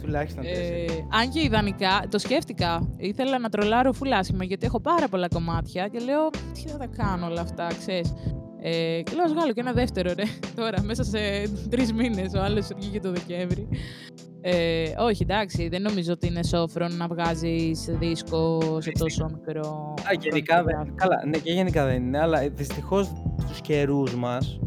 Τουλάχιστον 0.00 0.44
Ε, 0.44 0.48
τέσσερι. 0.48 1.06
αν 1.20 1.30
και 1.30 1.42
ιδανικά, 1.42 2.04
το 2.10 2.18
σκέφτηκα. 2.18 2.88
Ήθελα 2.96 3.38
να 3.38 3.48
τρολάρω 3.48 3.92
φουλάσιμα 3.92 4.44
γιατί 4.44 4.66
έχω 4.66 4.80
πάρα 4.80 5.08
πολλά 5.08 5.28
κομμάτια 5.28 5.88
και 5.88 5.98
λέω 5.98 6.30
τι 6.30 6.68
θα 6.68 6.78
τα 6.78 6.86
κάνω 6.86 7.26
όλα 7.26 7.40
αυτά, 7.40 7.66
ξέρεις. 7.78 8.12
Ε, 8.60 9.02
και 9.04 9.12
λέω 9.14 9.24
ας 9.24 9.32
βγάλω 9.32 9.52
και 9.52 9.60
ένα 9.60 9.72
δεύτερο 9.72 10.12
ρε. 10.16 10.22
Τώρα, 10.54 10.82
μέσα 10.82 11.04
σε 11.04 11.18
τρεις 11.70 11.92
μήνες, 11.92 12.32
ο 12.34 12.42
άλλος 12.42 12.68
βγήκε 12.76 13.00
το 13.00 13.12
Δεκέμβρη. 13.12 13.68
Ε, 14.40 14.92
όχι, 14.98 15.22
εντάξει, 15.22 15.68
δεν 15.68 15.82
νομίζω 15.82 16.12
ότι 16.12 16.26
είναι 16.26 16.44
σόφρον 16.44 16.96
να 16.96 17.06
βγάζεις 17.06 17.84
δίσκο 17.98 18.60
σε 18.80 18.92
τόσο 18.98 19.26
μικρό. 19.34 19.94
Α, 19.98 20.12
γενικά 20.20 20.54
χρονικό 20.54 20.82
δεν, 20.84 20.94
καλά, 20.94 21.26
ναι, 21.26 21.38
και 21.38 21.52
γενικά 21.52 21.84
δεν 21.84 22.02
είναι, 22.06 22.18
αλλά 22.18 22.48
δυστυχώς 22.48 23.06
στου 23.46 23.62
καιρούς 23.62 24.14
μας. 24.14 24.58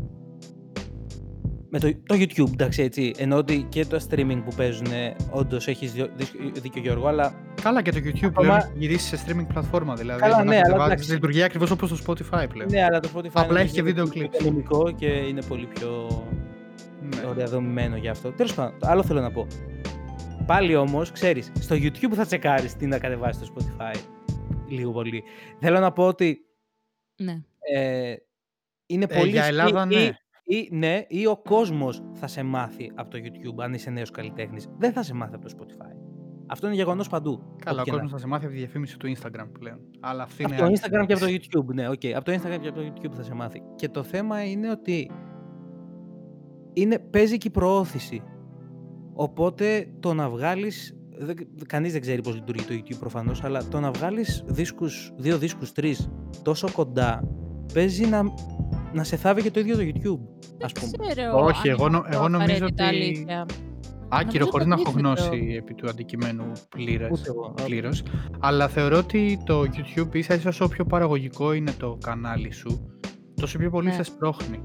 Με 1.72 1.80
το, 1.80 1.94
το 2.06 2.16
YouTube, 2.16 2.52
εντάξει 2.52 2.82
έτσι. 2.82 3.14
Ενώ 3.18 3.38
ότι 3.38 3.66
και 3.70 3.86
το 3.86 4.06
streaming 4.10 4.42
που 4.46 4.56
παίζουν, 4.56 4.88
όντως 5.30 5.68
έχεις 5.68 5.92
δίκιο 6.62 6.82
Γιώργο, 6.82 7.08
αλλά 7.08 7.34
Καλά 7.62 7.82
και 7.82 7.92
το 7.92 7.98
YouTube 8.04 8.16
Ακόμα- 8.26 8.32
πλέον 8.42 8.58
έχει 8.58 8.72
γυρίσει 8.78 9.18
σε 9.18 9.26
streaming 9.28 9.46
πλατφόρμα. 9.48 9.96
Δηλαδή, 9.96 10.20
Καλά, 10.22 10.32
το 10.38 10.44
να 10.44 10.44
ναι, 10.50 10.56
αλλά 10.56 10.62
κατεβάζεις 10.64 10.94
εντάξει. 10.94 11.12
λειτουργεί 11.14 11.44
ακριβώς 11.44 11.72
όπως 11.72 11.90
το 11.90 11.98
Spotify 12.08 12.46
πλέον. 12.50 12.70
ναι, 12.72 12.84
αλλά 12.84 13.00
το 13.00 13.10
Spotify 13.16 13.26
Απλά 13.28 13.42
νομίζω 13.46 13.64
έχει 13.64 13.74
και 13.74 13.80
είναι 13.80 13.90
βίντεο 13.90 14.06
πολύ 14.06 14.26
clips. 14.26 14.30
πιο 14.30 14.40
οικονομικό 14.40 14.92
και 14.92 15.06
είναι 15.06 15.42
πολύ 15.44 15.66
πιο 15.66 16.24
Ναι. 17.02 17.28
ωραία 17.30 17.46
δομημένο 17.46 17.96
γι' 17.98 18.08
αυτό. 18.10 18.32
Τέλος 18.32 18.54
πάντων, 18.54 18.80
το 18.80 18.88
άλλο 18.90 19.04
θέλω 19.04 19.22
να 19.22 19.32
πω. 19.32 19.48
Πάλι 20.46 20.76
όμως, 20.76 21.12
ξέρεις, 21.12 21.52
στο 21.60 21.76
YouTube 21.76 22.14
θα 22.14 22.26
τσεκάρεις 22.26 22.76
τι 22.76 22.86
να 22.86 23.00
κατεβάσεις 23.00 23.48
στο 23.48 23.56
Spotify. 23.58 23.96
Λίγο 24.68 24.92
πολύ. 24.92 25.24
Θέλω 25.60 25.80
να 25.80 25.92
πω 25.92 26.08
ότι 26.08 26.40
Ναι. 27.22 27.42
ε, 27.74 28.14
είναι 28.86 29.06
Ε, 29.10 29.18
πολύ 29.18 29.30
για 29.30 29.40
ισχύ 29.40 29.50
Ελλάδα, 29.52 29.88
ή- 29.90 29.96
ναι. 29.96 30.10
Ή, 30.52 30.70
ναι, 30.72 31.02
ή 31.08 31.26
ο 31.26 31.38
κόσμος 31.38 32.04
θα 32.14 32.28
σε 32.28 32.44
μάθει 32.44 32.92
από 32.96 33.10
το 33.10 33.18
YouTube 33.18 33.64
αν 33.64 33.74
είσαι 33.74 33.90
νέος 33.90 34.12
καλλιτέχνης. 34.12 34.68
Δεν 34.78 34.92
θα 34.92 35.04
σε 35.04 35.14
μάθει 35.14 35.36
από 35.36 35.48
το 35.48 35.56
Spotify. 35.58 35.96
Αυτό 36.48 36.68
είναι 36.68 36.76
γεγονός 36.76 37.10
παντού. 37.10 37.56
Καλά, 37.66 37.78
ο 37.78 37.82
όπου 37.82 37.84
και 37.84 37.92
να 37.92 37.96
κόσμος 37.96 38.12
θα 38.12 38.18
σε 38.18 38.28
μάθει 38.28 38.46
από 38.46 38.54
τη 38.54 38.60
διαφήμιση 38.60 38.98
του 38.98 39.08
Instagram 39.08 39.48
πλέον. 39.60 39.80
Αλλά 40.00 40.24
αυτή 40.24 40.44
Από 40.44 40.54
είναι. 40.54 40.62
το 40.62 40.68
άλλη 40.68 40.78
Instagram 40.82 41.06
και 41.08 41.14
από 41.14 41.22
το 41.22 41.26
συζήτηση. 41.26 41.50
YouTube, 41.54 41.74
ναι, 41.74 41.90
οκ. 41.90 42.02
Από 42.16 42.26
το 42.26 42.32
Instagram 42.32 42.60
και 42.62 42.68
από 42.68 42.80
το 42.80 42.94
YouTube 42.94 43.14
θα 43.16 43.24
σε 43.24 43.34
μάθει. 43.34 43.62
Και 43.76 43.90
το 43.90 44.04
θέμα 44.04 44.44
είναι 44.44 44.70
ότι 44.70 45.12
είναι, 46.74 47.00
παίζει 47.00 47.38
και 47.38 47.48
η 47.48 47.52
προώθηση. 47.52 48.24
Οπότε 49.14 49.94
το 50.00 50.14
να 50.14 50.30
βγάλεις. 50.30 50.94
Κανείς 51.68 51.92
δεν 51.92 52.02
ξέρει 52.02 52.22
πώς 52.22 52.36
λειτουργεί 52.36 52.64
το 52.64 52.74
YouTube 52.74 53.00
προφανώς, 53.00 53.44
αλλά 53.44 53.64
το 53.68 53.80
να 53.80 53.92
βγάλεις 53.92 54.44
δίσκους, 54.48 55.12
δύο 55.18 55.38
δίσκους, 55.38 55.72
τρεις 55.72 56.10
τόσο 56.44 56.72
κοντά, 56.72 57.24
παίζει 57.74 58.08
να, 58.08 58.24
να 58.94 59.04
σε 59.04 59.16
θάβει 59.16 59.42
και 59.42 59.52
το 59.52 59.60
ίδιο 59.60 59.76
το 59.76 59.82
YouTube. 59.84 60.20
Ας 60.66 60.72
πούμε. 60.72 61.08
Ξέρω 61.08 61.44
Όχι, 61.46 61.70
αν 61.70 61.76
εγώ 61.76 61.88
είναι 61.88 61.98
νο- 61.98 62.04
αυτό 62.06 62.18
εγώ 62.18 62.28
νομίζω 62.28 62.54
απαραίτητα 62.56 62.86
ότι- 62.88 62.96
αλήθεια. 62.96 63.46
Άκυρο, 64.12 64.32
Νομίζω 64.34 64.52
χωρίς 64.52 64.68
το 64.68 64.74
να 64.76 64.82
έχω 64.82 64.90
αντίθετο. 64.90 65.30
γνώση 65.32 65.54
επί 65.58 65.74
του 65.74 65.90
αντικειμένου 65.90 66.52
πλήρες, 66.70 67.10
Ούτε 67.12 67.30
εγώ. 67.30 67.54
πλήρως. 67.66 68.04
Αλλά 68.40 68.68
θεωρώ 68.68 68.98
ότι 68.98 69.40
το 69.46 69.62
YouTube 69.62 70.16
ίσα 70.16 70.34
ίσα 70.34 70.50
όσο 70.50 70.68
πιο 70.68 70.86
παραγωγικό 70.86 71.54
είναι 71.54 71.72
το 71.72 71.98
κανάλι 72.04 72.52
σου, 72.52 72.90
τόσο 73.36 73.58
πιο 73.58 73.70
πολύ 73.70 73.88
Ναι. 73.88 73.94
σε 73.94 74.04
σπρώχνει. 74.04 74.60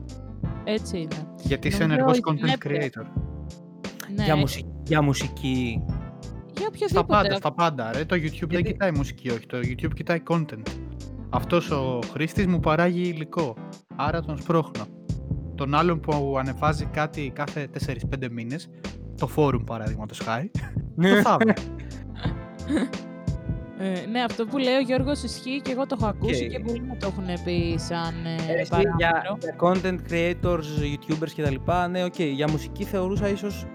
Έτσι 0.64 0.96
είναι. 0.98 1.28
Γιατί 1.42 1.68
είσαι 1.68 1.76
Νομίζω 1.86 1.98
ενεργός 2.00 2.18
η 2.18 2.20
content 2.28 2.56
συνέπεια. 2.58 2.90
creator. 3.04 3.06
Ναι, 4.16 4.24
Για, 4.24 4.36
μουσική, 4.36 4.68
για 4.86 5.02
μουσική. 5.02 5.80
για 6.56 6.66
Στα 6.88 7.00
οποιοδήποτε. 7.00 7.06
πάντα, 7.06 7.36
στα 7.36 7.52
πάντα. 7.52 7.92
Ρε. 7.92 8.04
Το 8.04 8.14
YouTube 8.16 8.20
δεν 8.38 8.48
Γιατί- 8.48 8.62
κοιτάει 8.72 8.90
μουσική, 8.92 9.30
όχι. 9.30 9.46
Το 9.46 9.58
YouTube 9.58 9.92
κοιτάει 9.94 10.22
content. 10.28 10.62
Αυτός 11.34 11.70
ο 11.70 11.98
χρήστης 12.12 12.46
μου 12.46 12.60
παράγει 12.60 13.08
υλικό. 13.08 13.56
Άρα 13.96 14.20
τον 14.20 14.38
σπρώχνω. 14.38 14.86
Τον 15.54 15.74
άλλον 15.74 16.00
που 16.00 16.36
ανεβάζει 16.38 16.84
κάτι 16.84 17.30
κάθε 17.34 17.68
4-5 17.86 18.28
μήνες, 18.30 18.68
το 19.18 19.28
forum 19.36 19.62
παραδείγματος 19.66 20.18
χάρη, 20.18 20.50
το 21.00 21.20
θάβει. 21.22 21.52
Ε, 23.78 24.06
ναι, 24.10 24.20
αυτό 24.22 24.44
που 24.46 24.58
λέει 24.58 24.74
ο 24.74 24.80
Γιώργος 24.80 25.22
ισχύει 25.22 25.60
και 25.64 25.72
εγώ 25.72 25.86
το 25.86 25.96
έχω 25.98 26.08
ακούσει 26.08 26.44
Οκ. 26.44 26.50
και 26.50 26.58
πολλοί 26.60 26.80
μου 26.80 26.96
το 27.00 27.06
έχουν 27.06 27.44
πει 27.44 27.74
σαν 27.78 28.14
ε, 28.24 28.52
Ε, 28.52 28.60
εσύ, 28.60 28.70
παράμετρο. 28.70 28.96
για, 28.98 29.22
για 29.40 29.56
content 29.60 30.12
creators, 30.12 30.68
youtubers 30.84 31.30
κτλ. 31.36 31.54
Ναι, 31.90 32.04
οκ. 32.04 32.18
Για 32.18 32.50
μουσική 32.50 32.84
θεωρούσα 32.84 33.28
ίσως 33.28 33.66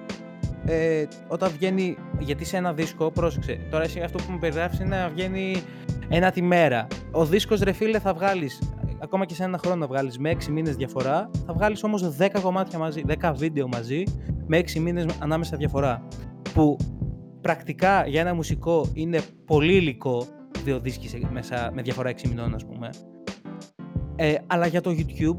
ε, 0.70 1.06
όταν 1.28 1.52
βγαίνει. 1.52 1.98
Γιατί 2.20 2.46
σε 2.46 2.58
ένα 2.58 2.74
δίσκο, 2.74 3.12
πρόσεξε. 3.12 3.60
Τώρα 3.72 3.84
εσύ 3.84 4.00
αυτό 4.02 4.18
που 4.18 4.32
μου 4.32 4.38
περιγράφεις 4.40 4.80
είναι 4.80 4.96
να 4.98 5.10
βγαίνει 5.10 5.56
ένα 6.10 6.32
τη 6.32 6.42
μέρα. 6.42 6.88
Ο 7.12 7.26
δίσκος 7.26 7.60
ρε 7.60 7.72
φίλε 7.72 8.00
θα 8.00 8.14
βγάλεις. 8.14 8.62
Ακόμα 9.02 9.26
και 9.26 9.34
σε 9.34 9.44
ένα 9.44 9.58
χρόνο 9.58 9.76
να 9.76 9.88
βγάλεις 9.88 10.18
με 10.18 10.30
6 10.30 10.46
μήνες 10.52 10.76
διαφορά, 10.76 11.30
θα 11.46 11.54
βγάλεις 11.54 11.84
όμως 11.84 12.16
10 12.18 12.28
κομμάτια 12.42 12.80
μαζί, 12.80 13.02
10 13.22 13.34
βίντεο 13.36 13.68
μαζί, 13.68 14.04
με 14.48 14.58
6 14.58 14.80
μήνες 14.80 15.06
ανάμεσα 15.20 15.58
διαφορά. 15.58 16.08
Που 16.54 16.78
πρακτικά 17.42 18.08
για 18.08 18.22
ένα 18.22 18.34
μουσικό 18.34 18.86
είναι 18.94 19.20
πολύ 19.46 19.74
υλικό, 19.74 20.26
δύο 20.64 20.80
δίσκοι 20.80 21.08
σε- 21.08 21.30
μέσα 21.32 21.72
με 21.74 21.82
διαφορά 21.82 22.10
6 22.10 22.28
μηνών, 22.28 22.56
ας 22.56 22.66
πούμε. 22.66 22.90
Ε, 24.16 24.36
αλλά 24.48 24.68
για 24.68 24.82
το 24.82 24.92
YouTube 24.98 25.38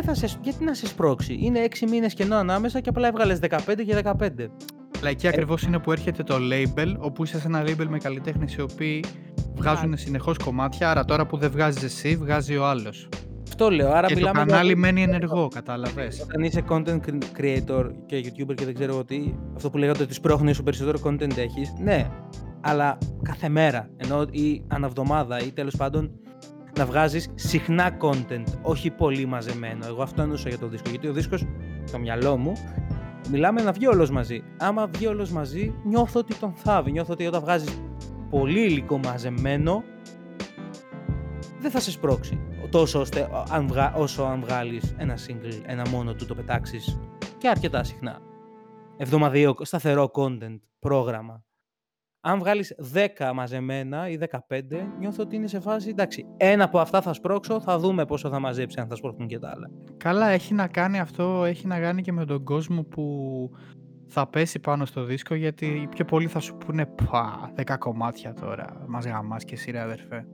δεν 0.00 0.14
θα 0.14 0.26
σε, 0.26 0.38
γιατί 0.42 0.64
να 0.64 0.74
σε 0.74 0.86
σπρώξει; 0.86 1.38
Είναι 1.40 1.68
6 1.70 1.88
μήνες 1.90 2.14
κενό 2.14 2.36
ανάμεσα 2.36 2.80
και 2.80 2.88
απλά 2.88 3.08
έβγαλες 3.08 3.38
15 3.48 3.58
και 3.86 4.00
15. 4.04 4.12
Αλλά 4.98 5.10
εκεί 5.10 5.28
ακριβώς 5.28 5.62
είναι 5.62 5.78
που 5.78 5.92
έρχεται 5.92 6.22
το 6.22 6.34
label, 6.34 6.94
όπου 6.98 7.24
είσαι 7.24 7.40
σε 7.40 7.46
ένα 7.46 7.62
label 7.62 7.86
με 7.88 7.98
καλλιτέχνες 7.98 8.54
οι 8.54 8.60
οποίοι 8.60 9.04
βγάζουν 9.54 9.96
συνεχώς 9.96 10.36
κομμάτια, 10.36 10.90
άρα 10.90 11.04
τώρα 11.04 11.26
που 11.26 11.36
δεν 11.36 11.50
βγάζεις 11.50 11.82
εσύ, 11.82 12.16
βγάζει 12.16 12.56
ο 12.56 12.66
άλλος. 12.66 13.08
Αυτό 13.48 13.70
λέω. 13.70 13.92
Άρα 13.92 14.06
Και 14.06 14.14
το 14.14 14.18
μιλάμε 14.18 14.38
κανάλι 14.38 14.66
για... 14.66 14.76
μένει 14.76 15.02
ενεργό, 15.02 15.48
κατάλαβες. 15.48 16.20
Όταν 16.20 16.42
είσαι 16.42 16.64
content 16.68 17.00
creator 17.40 17.90
και 18.06 18.18
YouTuber 18.24 18.54
και 18.54 18.64
δεν 18.64 18.74
ξέρω 18.74 18.92
εγώ 18.92 19.04
τι, 19.04 19.34
αυτό 19.56 19.70
που 19.70 19.78
λέγατε 19.78 20.02
ότι 20.02 20.14
σπρώχνεις 20.14 20.52
όσο 20.52 20.62
περισσότερο 20.62 20.98
content 21.04 21.36
έχεις, 21.36 21.72
ναι, 21.78 22.10
αλλά 22.60 22.98
κάθε 23.22 23.48
μέρα, 23.48 23.90
ενώ 23.96 24.22
ή 24.30 24.64
αναβδομάδα 24.68 25.38
ή 25.38 25.52
τέλος 25.52 25.76
πάντων 25.76 26.10
να 26.76 26.86
βγάζεις 26.86 27.28
συχνά 27.34 27.96
content, 28.00 28.44
όχι 28.62 28.90
πολύ 28.90 29.26
μαζεμένο. 29.26 29.86
Εγώ 29.86 30.02
αυτό 30.02 30.22
εννοούσα 30.22 30.48
για 30.48 30.58
το 30.58 30.68
δίσκο, 30.68 30.90
γιατί 30.90 31.08
ο 31.08 31.12
δίσκος, 31.12 31.46
στο 31.84 31.98
μυαλό 31.98 32.36
μου, 32.36 32.52
μιλάμε 33.30 33.62
να 33.62 33.72
βγει 33.72 33.86
όλος 33.86 34.10
μαζί. 34.10 34.42
Άμα 34.58 34.86
βγει 34.86 35.06
όλος 35.06 35.30
μαζί, 35.30 35.74
νιώθω 35.84 36.20
ότι 36.20 36.34
τον 36.34 36.52
θάβει. 36.54 36.90
Νιώθω 36.90 37.12
ότι 37.12 37.26
όταν 37.26 37.40
βγάζεις 37.40 37.80
πολύ 38.30 38.60
υλικό 38.60 38.98
μαζεμένο, 38.98 39.84
δεν 41.60 41.70
θα 41.70 41.80
σε 41.80 41.90
σπρώξει 41.90 42.40
τόσο 42.70 43.00
ώστε 43.00 43.28
αν 43.50 43.66
βγα... 43.66 43.94
όσο 43.94 44.22
αν 44.22 44.40
βγάλεις 44.40 44.94
ένα 44.98 45.18
single, 45.26 45.62
ένα 45.66 45.88
μόνο 45.88 46.14
του 46.14 46.26
το 46.26 46.34
πετάξεις 46.34 47.00
και 47.38 47.48
αρκετά 47.48 47.84
συχνά. 47.84 48.18
Εβδομαδιαίο 48.96 49.54
σταθερό 49.60 50.10
content, 50.14 50.58
πρόγραμμα. 50.78 51.44
Αν 52.20 52.38
βγάλεις 52.38 52.74
10 53.18 53.30
μαζεμένα 53.34 54.08
ή 54.08 54.18
15, 54.30 54.38
νιώθω 54.98 55.22
ότι 55.22 55.36
είναι 55.36 55.46
σε 55.46 55.60
φάση, 55.60 55.88
εντάξει, 55.88 56.26
ένα 56.36 56.64
από 56.64 56.78
αυτά 56.78 57.00
θα 57.00 57.12
σπρώξω, 57.12 57.60
θα 57.60 57.78
δούμε 57.78 58.04
πόσο 58.04 58.28
θα 58.28 58.38
μαζέψει, 58.38 58.80
αν 58.80 58.88
θα 58.88 58.94
σπρώχνουν 58.94 59.28
και 59.28 59.38
τα 59.38 59.50
άλλα. 59.50 59.70
Καλά, 59.96 60.28
έχει 60.28 60.54
να 60.54 60.66
κάνει 60.66 60.98
αυτό, 60.98 61.44
έχει 61.44 61.66
να 61.66 61.80
κάνει 61.80 62.02
και 62.02 62.12
με 62.12 62.24
τον 62.24 62.44
κόσμο 62.44 62.82
που 62.82 63.04
θα 64.06 64.26
πέσει 64.26 64.58
πάνω 64.58 64.84
στο 64.84 65.04
δίσκο, 65.04 65.34
γιατί 65.34 65.66
οι 65.66 65.86
πιο 65.88 66.04
πολλοί 66.04 66.26
θα 66.26 66.40
σου 66.40 66.56
πούνε 66.56 66.86
«Πα, 66.86 67.52
10 67.56 67.76
κομμάτια 67.78 68.32
τώρα, 68.32 68.84
μας 68.86 69.04
γαμάς 69.04 69.44
και 69.44 69.54
εσύ 69.54 69.70
ρε 69.70 69.80
αδερφέ». 69.80 70.26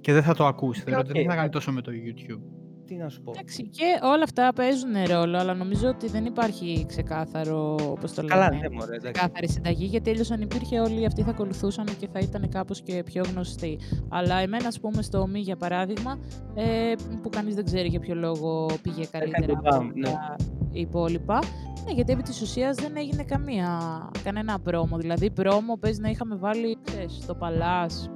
Και 0.00 0.12
δεν 0.12 0.22
θα 0.22 0.34
το 0.34 0.46
ακούσεις, 0.46 0.84
δηλαδή 0.84 1.02
δεν 1.02 1.12
οκ. 1.12 1.18
έχει 1.18 1.26
να 1.28 1.34
κάνει 1.34 1.48
τόσο 1.48 1.72
με 1.72 1.80
το 1.80 1.92
YouTube. 1.94 2.57
Τι 2.88 2.94
να 2.94 3.08
σου 3.08 3.22
πω. 3.22 3.32
Εντάξει, 3.34 3.62
και 3.62 3.98
όλα 4.02 4.22
αυτά 4.22 4.52
παίζουν 4.52 4.90
ρόλο, 5.06 5.38
αλλά 5.38 5.54
νομίζω 5.54 5.88
ότι 5.88 6.08
δεν 6.08 6.24
υπάρχει 6.24 6.84
ξεκάθαρο, 6.88 7.76
όπως 7.90 8.14
το 8.14 8.24
Καλά, 8.24 8.48
λέμε, 8.50 8.68
ναι, 8.68 8.68
μωρέ, 8.70 8.94
εντάξει. 8.94 9.12
ξεκάθαρη 9.12 9.48
συνταγή, 9.48 9.84
γιατί 9.84 10.10
αλλιώς 10.10 10.30
αν 10.30 10.40
υπήρχε 10.40 10.80
όλοι 10.80 11.06
αυτοί 11.06 11.22
θα 11.22 11.30
ακολουθούσαν 11.30 11.86
και 11.98 12.08
θα 12.12 12.18
ήταν 12.18 12.48
κάπως 12.48 12.82
και 12.82 13.02
πιο 13.04 13.24
γνωστοί. 13.30 13.78
Αλλά 14.08 14.36
εμένα, 14.36 14.66
ας 14.66 14.80
πούμε, 14.80 15.02
στο 15.02 15.26
Μη, 15.26 15.40
για 15.40 15.56
παράδειγμα, 15.56 16.18
ε, 16.54 16.92
που 17.22 17.28
κανείς 17.28 17.54
δεν 17.54 17.64
ξέρει 17.64 17.88
για 17.88 18.00
ποιο 18.00 18.14
λόγο 18.14 18.66
πήγε 18.82 19.04
καλύτερα 19.10 19.46
το 19.46 19.52
από 19.52 19.76
μπαμ, 19.76 19.90
ναι. 19.94 20.10
τα 20.10 20.36
υπόλοιπα. 20.72 21.38
Ναι, 21.84 21.92
γιατί 21.92 22.12
επί 22.12 22.22
της 22.22 22.40
ουσίας 22.40 22.76
δεν 22.76 22.96
έγινε 22.96 23.22
καμία, 23.22 23.78
κανένα 24.22 24.58
πρόμο. 24.58 24.96
Δηλαδή, 24.96 25.30
πρόμο 25.30 25.76
παίζει 25.76 26.00
να 26.00 26.08
είχαμε 26.08 26.36
βάλει, 26.36 26.78
ξέρεις, 26.82 27.18
στο 27.22 27.34
Παλάς, 27.34 28.10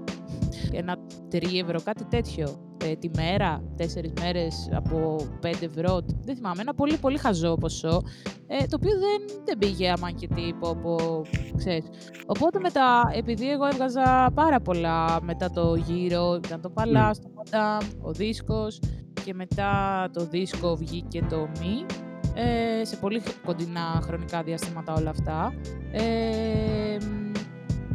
ένα 0.72 0.96
3 1.32 1.38
ευρώ, 1.62 1.80
κάτι 1.84 2.04
τέτοιο. 2.04 2.56
Ε, 2.84 2.94
τη 2.94 3.10
μέρα, 3.16 3.62
τέσσερις 3.76 4.12
μέρες 4.20 4.68
από 4.72 5.16
5 5.42 5.62
ευρώ. 5.62 6.00
Δεν 6.24 6.36
θυμάμαι, 6.36 6.60
ένα 6.60 6.74
πολύ 6.74 6.96
πολύ 6.96 7.18
χαζό 7.18 7.54
ποσό, 7.54 8.02
ε, 8.46 8.66
το 8.66 8.76
οποίο 8.80 8.90
δεν, 8.90 9.40
δεν 9.44 9.58
πήγε 9.58 9.90
αμάν 9.90 10.14
και 10.14 10.28
τύπο 10.28 10.68
από, 10.68 11.22
ξέρεις. 11.56 11.84
Οπότε 12.26 12.58
μετά, 12.60 13.10
επειδή 13.14 13.50
εγώ 13.50 13.64
έβγαζα 13.66 14.30
πάρα 14.34 14.60
πολλά 14.60 15.22
μετά 15.22 15.50
το 15.50 15.74
γύρο, 15.74 16.40
ήταν 16.44 16.60
το 16.60 16.70
Παλάς, 16.70 17.20
το 17.20 17.28
Μαντάμ, 17.34 17.78
ο 18.00 18.12
δίσκος 18.12 18.80
και 19.24 19.34
μετά 19.34 20.08
το 20.12 20.24
δίσκο 20.24 20.76
βγήκε 20.76 21.26
το 21.30 21.48
Μη, 21.60 21.86
ε, 22.34 22.84
σε 22.84 22.96
πολύ 22.96 23.22
κοντινά 23.44 24.00
χρονικά 24.02 24.42
διαστήματα 24.42 24.92
όλα 24.92 25.10
αυτά. 25.10 25.54
Ε, 25.92 26.96
μ, 27.00 27.30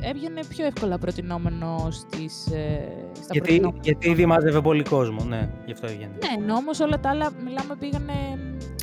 έβγαινε 0.01 0.39
πιο 0.49 0.65
εύκολα 0.65 0.97
προτινόμενο 0.97 1.87
στις, 1.91 2.45
ε, 2.47 2.89
στα 3.13 3.27
Γιατί, 3.31 3.39
προτινόμενα. 3.47 3.81
γιατί 3.83 4.09
ήδη 4.09 4.25
μάζευε 4.25 4.61
πολύ 4.61 4.83
κόσμο, 4.83 5.23
ναι, 5.23 5.49
γι' 5.65 5.71
αυτό 5.71 5.87
έβγαινε. 5.87 6.11
Ναι, 6.11 6.43
ενώ 6.43 6.55
όμως 6.55 6.79
όλα 6.79 6.99
τα 6.99 7.09
άλλα, 7.09 7.31
μιλάμε, 7.43 7.75
πήγανε... 7.79 8.13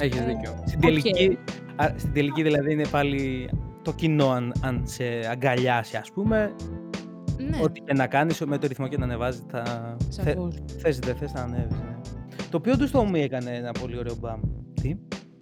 Έχεις 0.01 0.21
ε, 0.21 0.25
δίκιο. 0.25 0.62
Στην 0.67 0.79
οκ. 0.79 0.85
τελική, 0.85 1.39
α, 1.77 1.95
στην 1.97 2.12
τελική 2.12 2.43
δηλαδή 2.43 2.73
είναι 2.73 2.87
πάλι 2.87 3.51
το 3.83 3.93
κοινό 3.93 4.31
αν, 4.31 4.53
αν 4.61 4.83
σε 4.87 5.05
αγκαλιάσει 5.31 5.97
ας 5.97 6.11
πούμε. 6.15 6.55
Ναι, 7.39 7.59
Ό,τι 7.62 7.81
και 7.81 7.93
να 7.93 8.07
κάνεις 8.07 8.41
με 8.41 8.59
το 8.59 8.67
ρυθμό 8.67 8.89
και 8.89 8.97
να 8.99 9.05
ανεβάζει 9.05 9.43
θα... 9.51 9.62
Θε, 10.11 10.31
σαφώς. 10.31 10.55
θες 10.79 10.99
δεν 10.99 11.17
θες 11.17 11.33
θα 11.33 11.41
ανέβεις. 11.41 11.79
Ναι. 11.79 11.97
Το 12.51 12.57
οποίο 12.57 12.77
του 12.77 12.87
στο 12.87 13.07
Μη 13.09 13.21
έκανε 13.23 13.51
ένα 13.51 13.73
πολύ 13.73 13.99
ωραίο 13.99 14.15
μπαμ. 14.21 14.41
Τι; 14.83 14.95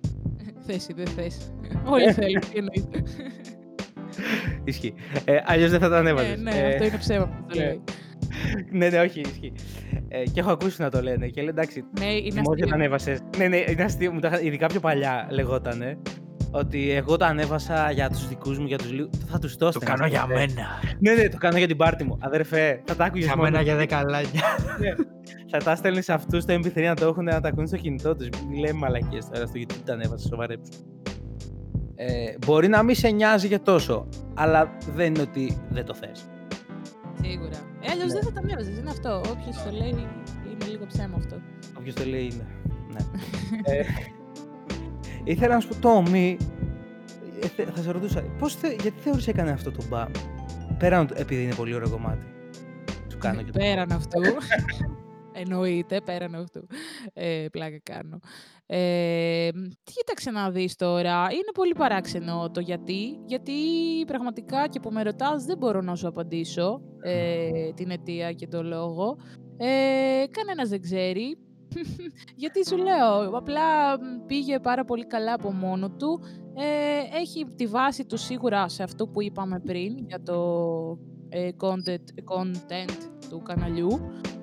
Θες 0.67 0.89
ή 0.89 0.93
δεν 0.97 1.07
θες. 1.07 1.53
Όλοι 1.85 2.13
θέλουν, 2.13 2.41
τι 2.41 2.59
εννοείται. 2.59 3.03
Ισχύει. 4.65 4.95
Ε, 5.25 5.37
Αλλιώς 5.45 5.71
δεν 5.71 5.81
θα 5.81 5.87
το 5.89 5.93
ναι, 5.95 5.99
ανέβαζες. 6.01 6.41
ναι, 6.41 6.51
Ε, 6.51 6.67
αυτό 6.69 6.85
είναι 6.85 6.97
ψέμα 6.99 7.27
που 7.27 7.45
το 7.49 7.59
ναι. 7.59 7.65
λέει. 7.65 7.81
ναι, 8.71 8.89
ναι, 8.89 8.99
όχι, 9.01 9.21
ισχύει. 9.21 9.53
Ε, 10.09 10.23
και 10.33 10.41
έχω 10.41 10.51
ακούσει 10.51 10.83
να 10.83 10.91
το 10.91 11.03
λένε 11.03 11.27
και 11.27 11.41
λέει 11.41 11.49
εντάξει, 11.51 11.85
Ναι, 11.99 12.05
είναι 12.07 12.21
δημόσια 12.21 12.43
το 12.45 12.53
αστείο. 12.53 12.75
ανέβασες. 12.75 13.19
Ναι, 13.39 13.49
ναι, 13.49 13.57
είναι 13.69 13.83
αστείο. 13.83 14.13
Μου 14.13 14.21
το 14.21 14.27
είχα- 14.27 14.41
ειδικά 14.43 14.67
πιο 14.67 14.81
παλιά 14.81 15.27
λεγότανε. 15.31 15.99
Ότι 16.55 16.91
εγώ 16.91 17.17
το 17.17 17.25
ανέβασα 17.25 17.91
για 17.91 18.09
τους 18.11 18.29
δικούς 18.29 18.59
μου, 18.59 18.67
για 18.67 18.79
τους 18.79 18.93
λίγους. 18.93 19.11
Θα 19.31 19.39
τους 19.39 19.53
το 19.53 19.59
Το 19.59 19.67
έστελνα, 19.67 19.95
κάνω 19.95 20.07
για 20.07 20.23
αδερφέ. 20.23 20.47
μένα. 20.55 20.67
Ναι, 20.99 21.13
ναι, 21.23 21.29
το 21.29 21.37
κάνω 21.37 21.59
για 21.59 21.67
την 21.67 21.77
πάρτη 21.77 22.05
μου. 22.05 22.19
Αδερφέ, 22.21 22.81
θα 22.85 22.97
τα 22.97 23.05
άκουγες 23.05 23.27
Για 23.27 23.37
μόνος. 23.37 23.51
μένα 23.51 23.63
για 23.63 23.77
10 23.77 24.03
λάγια. 24.09 24.43
Θα 25.51 25.59
τα 25.59 25.75
στέλνεις 25.77 26.05
σε 26.05 26.13
αυτούς 26.13 26.43
στο 26.43 26.55
MP3 26.55 26.83
να 26.87 26.95
το 26.95 27.07
έχουν 27.07 27.25
να 27.25 27.41
τα 27.41 27.49
ακούν 27.49 27.67
στο 27.67 27.77
κινητό 27.77 28.17
τους. 28.17 28.29
Μην 28.49 28.59
λέμε 28.59 28.79
μαλακίες 28.79 29.29
τώρα 29.33 29.47
στο 29.47 29.61
YouTube 29.61 29.83
τα 29.85 29.93
ανέβασα, 29.93 30.29
σοβαρέψου. 30.29 30.71
Ε, 32.07 32.35
μπορεί 32.47 32.69
να 32.69 32.83
μην 32.83 32.95
σε 32.95 33.09
νοιάζει 33.09 33.47
για 33.47 33.61
τόσο, 33.61 34.09
αλλά 34.35 34.77
δεν 34.95 35.07
είναι 35.07 35.23
ότι 35.23 35.61
δεν 35.69 35.85
το 35.85 35.95
θες. 35.95 36.25
Σίγουρα. 37.23 37.57
Ε, 37.81 37.91
αλλιώς 37.91 38.07
Ναι. 38.07 38.13
δεν 38.13 38.23
θα 38.23 38.33
τα 38.33 38.43
μοιάζεις, 38.45 38.79
είναι 38.79 38.91
αυτό. 38.91 39.17
Όποιος 39.19 39.63
το 39.65 39.71
λέει, 39.71 39.89
είναι 39.89 40.65
λίγο 40.71 40.87
ψέμα 40.87 41.17
αυτό. 41.17 41.37
Όποιος 41.79 41.95
το 41.95 42.05
λέει 42.05 42.23
είναι. 42.33 42.47
Ναι. 42.93 42.99
ε, 43.63 43.85
ήθελα 45.25 45.55
να 45.55 45.61
σου 45.61 45.69
πω, 45.69 45.75
Τόμι, 45.81 46.37
ε, 47.43 47.47
θε- 47.47 47.69
θα 47.75 47.83
σε 47.83 47.91
ρωτούσα, 47.91 48.21
πώς 48.39 48.55
θε, 48.55 48.69
γιατί 48.69 49.01
θεωρείς 49.01 49.29
έκανε 49.29 49.51
αυτό 49.51 49.71
το 49.71 49.83
μπαμ, 49.89 50.11
πέραν 50.79 51.07
του- 51.07 51.15
επειδή 51.19 51.43
είναι 51.43 51.55
πολύ 51.55 51.75
ωραίο 51.75 51.89
κομμάτι. 51.91 52.27
Σου 53.11 53.19
κάνω 53.19 53.43
και 53.43 53.51
το 53.53 53.59
Πέραν 53.59 53.93
αυτού. 53.93 54.21
Εννοείται, 55.33 56.01
πέραν 56.01 56.35
αυτού. 56.35 56.67
Ε, 57.13 57.47
πλάκα 57.51 57.81
κάνω. 57.83 58.19
Ε, 58.67 59.49
κοίταξε 59.85 60.31
να 60.31 60.51
δεις 60.51 60.77
τώρα. 60.77 61.23
Είναι 61.23 61.53
πολύ 61.55 61.75
παράξενο 61.75 62.51
το 62.51 62.61
γιατί. 62.61 63.21
Γιατί 63.27 63.53
πραγματικά 64.07 64.69
και 64.69 64.81
που 64.81 64.91
με 64.91 65.03
ρωτάς 65.03 65.45
δεν 65.45 65.59
μπορώ 65.59 65.81
να 65.81 65.95
σου 65.95 66.09
απαντήσω 66.09 66.81
ε, 67.03 67.73
την 67.75 67.91
αιτία 67.91 68.33
και 68.33 68.47
το 68.47 68.63
λόγο. 68.63 69.17
Ε, 69.57 70.25
κανένας 70.31 70.69
δεν 70.69 70.81
ξέρει. 70.81 71.39
γιατί 72.43 72.67
σου 72.67 72.77
λέω, 72.77 73.37
απλά 73.37 73.99
μ, 74.01 74.27
πήγε 74.27 74.59
πάρα 74.59 74.85
πολύ 74.85 75.07
καλά 75.07 75.33
από 75.33 75.53
μόνο 75.53 75.91
του. 75.91 76.21
Ε, 76.55 77.19
έχει 77.19 77.47
τη 77.57 77.67
βάση 77.67 78.05
του 78.05 78.17
σίγουρα 78.17 78.69
σε 78.69 78.83
αυτό 78.83 79.09
που 79.09 79.23
είπαμε 79.23 79.61
πριν 79.61 79.99
για 80.07 80.23
το 80.23 80.39
ε, 81.29 81.49
content, 81.61 82.37
content 82.37 83.11
του 83.31 83.43
καναλιού 83.43 84.01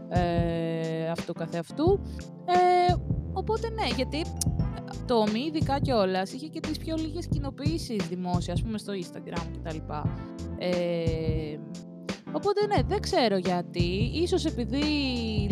ε, 0.09 1.09
αυτού 1.09 1.33
καθεαυτού. 1.33 1.99
Ε, 2.45 2.93
οπότε 3.33 3.69
ναι, 3.69 3.87
γιατί 3.95 4.21
το 5.05 5.23
Μη 5.33 5.39
ειδικά 5.39 5.79
κιόλας 5.79 6.33
είχε 6.33 6.47
και 6.47 6.59
τις 6.59 6.77
πιο 6.77 6.95
λίγες 6.95 7.27
κοινοποιήσεις 7.27 8.07
δημόσια, 8.07 8.53
ας 8.53 8.61
πούμε 8.61 8.77
στο 8.77 8.93
Instagram 8.93 9.47
κτλ. 9.57 9.77
Ε, 10.57 11.57
οπότε 12.31 12.65
ναι, 12.65 12.81
δεν 12.87 12.99
ξέρω 12.99 13.37
γιατί. 13.37 14.11
Ίσως 14.13 14.45
επειδή 14.45 14.83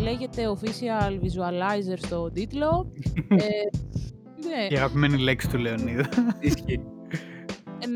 λέγεται 0.00 0.42
official 0.58 1.12
visualizer 1.12 1.96
στο 1.96 2.30
τίτλο. 2.30 2.92
ε, 3.28 3.36
ναι, 4.48 4.66
Η 4.70 4.76
αγαπημένη 4.76 5.18
λέξη 5.18 5.48
του 5.48 5.58
Λεωνίδα. 5.58 6.08
Ισχύει. 6.40 6.80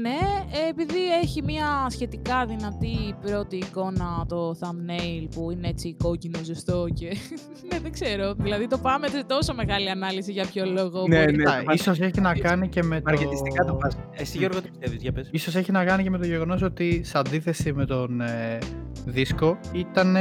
Ναι, 0.00 0.18
ε, 0.66 0.68
επειδή 0.70 1.12
έχει 1.22 1.42
μια 1.42 1.86
σχετικά 1.88 2.46
δυνατή 2.46 3.14
πρώτη 3.20 3.56
εικόνα 3.56 4.24
το 4.28 4.50
thumbnail 4.60 5.28
που 5.34 5.50
είναι 5.50 5.68
έτσι 5.68 5.94
κόκκινο 6.02 6.38
ζεστό 6.42 6.86
και 6.94 7.06
ναι, 7.72 7.78
δεν 7.78 7.92
ξέρω. 7.92 8.34
Δηλαδή 8.34 8.66
το 8.66 8.78
πάμε 8.78 9.06
σε 9.08 9.24
τόσο 9.26 9.54
μεγάλη 9.54 9.90
ανάλυση 9.90 10.32
για 10.32 10.46
ποιο 10.52 10.64
λόγο. 10.66 11.06
Ναι, 11.08 11.18
μπορεί 11.18 11.36
ναι. 11.36 11.42
να- 11.42 11.50
Α, 11.52 11.62
ίσως 11.72 12.00
έχει 12.00 12.20
να 12.20 12.34
κάνει 12.34 12.68
και 12.68 12.82
με 12.82 12.96
το... 12.96 13.02
Μαρκετιστικά 13.06 13.64
το 13.64 13.74
πας. 13.74 13.96
Εσύ 14.12 14.38
Γιώργο 14.38 14.60
τι 14.62 14.68
πιστεύεις, 14.68 15.02
για 15.02 15.12
πες. 15.12 15.28
Ίσως 15.32 15.54
έχει 15.54 15.72
να 15.72 15.84
κάνει 15.84 16.02
και 16.02 16.10
με 16.10 16.18
το 16.18 16.26
γεγονός 16.26 16.62
ότι 16.62 17.00
σε 17.04 17.18
αντίθεση 17.18 17.72
με 17.72 17.84
τον 17.86 18.20
ε, 18.20 18.58
δίσκο 19.06 19.58
ήταν 19.72 20.16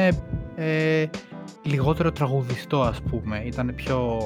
ε, 0.56 1.06
λιγότερο 1.66 2.12
τραγουδιστό 2.12 2.82
ας 2.82 3.02
πούμε. 3.02 3.42
Ήταν 3.46 3.74
πιο... 3.76 4.18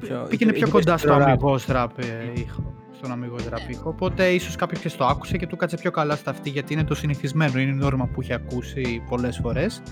Πιο- 0.00 0.26
Πήγαινε 0.28 0.50
είχε 0.52 0.62
πιο 0.64 0.68
κοντά 0.72 0.96
στο 0.98 1.06
περισσότερο 1.06 1.24
rap. 1.24 1.38
αμυγός 1.42 1.66
ραπ 1.66 1.98
ε, 1.98 2.04
ήχο. 2.40 2.72
Στον 2.98 3.12
αμυγός 3.12 3.48
ραπ 3.48 3.70
ήχο. 3.70 3.88
Οπότε 3.88 4.28
ίσως 4.28 4.56
κάποιος 4.56 4.80
και 4.80 4.90
το 4.90 5.06
άκουσε 5.06 5.36
και 5.36 5.46
του 5.46 5.56
κάτσε 5.56 5.76
πιο 5.76 5.90
καλά 5.90 6.16
στα 6.16 6.30
αυτή 6.30 6.50
γιατί 6.50 6.72
είναι 6.72 6.84
το 6.84 6.94
συνηθισμένο. 6.94 7.58
Είναι 7.58 7.70
η 7.70 7.74
νόρμα 7.74 8.06
που 8.06 8.20
έχει 8.20 8.32
ακούσει 8.32 9.02
πολλές 9.08 9.38
φορές. 9.42 9.82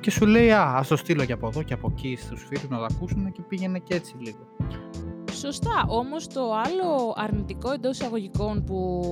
Και 0.00 0.10
σου 0.10 0.26
λέει, 0.26 0.50
α, 0.50 0.74
ας 0.76 0.88
το 0.88 0.96
στείλω 0.96 1.24
και 1.24 1.32
από 1.32 1.46
εδώ 1.46 1.62
και 1.62 1.74
από 1.74 1.88
εκεί 1.96 2.16
στους 2.20 2.44
φίλους 2.48 2.68
να 2.68 2.78
το 2.78 2.86
ακούσουν 2.90 3.32
και 3.32 3.42
πήγαινε 3.48 3.78
και 3.78 3.94
έτσι 3.94 4.14
λίγο. 4.18 4.38
Σωστά. 5.40 5.84
Όμως 5.88 6.26
το 6.26 6.40
άλλο 6.40 7.14
αρνητικό 7.16 7.72
εντός 7.72 7.98
εισαγωγικών 7.98 8.64
που 8.64 9.04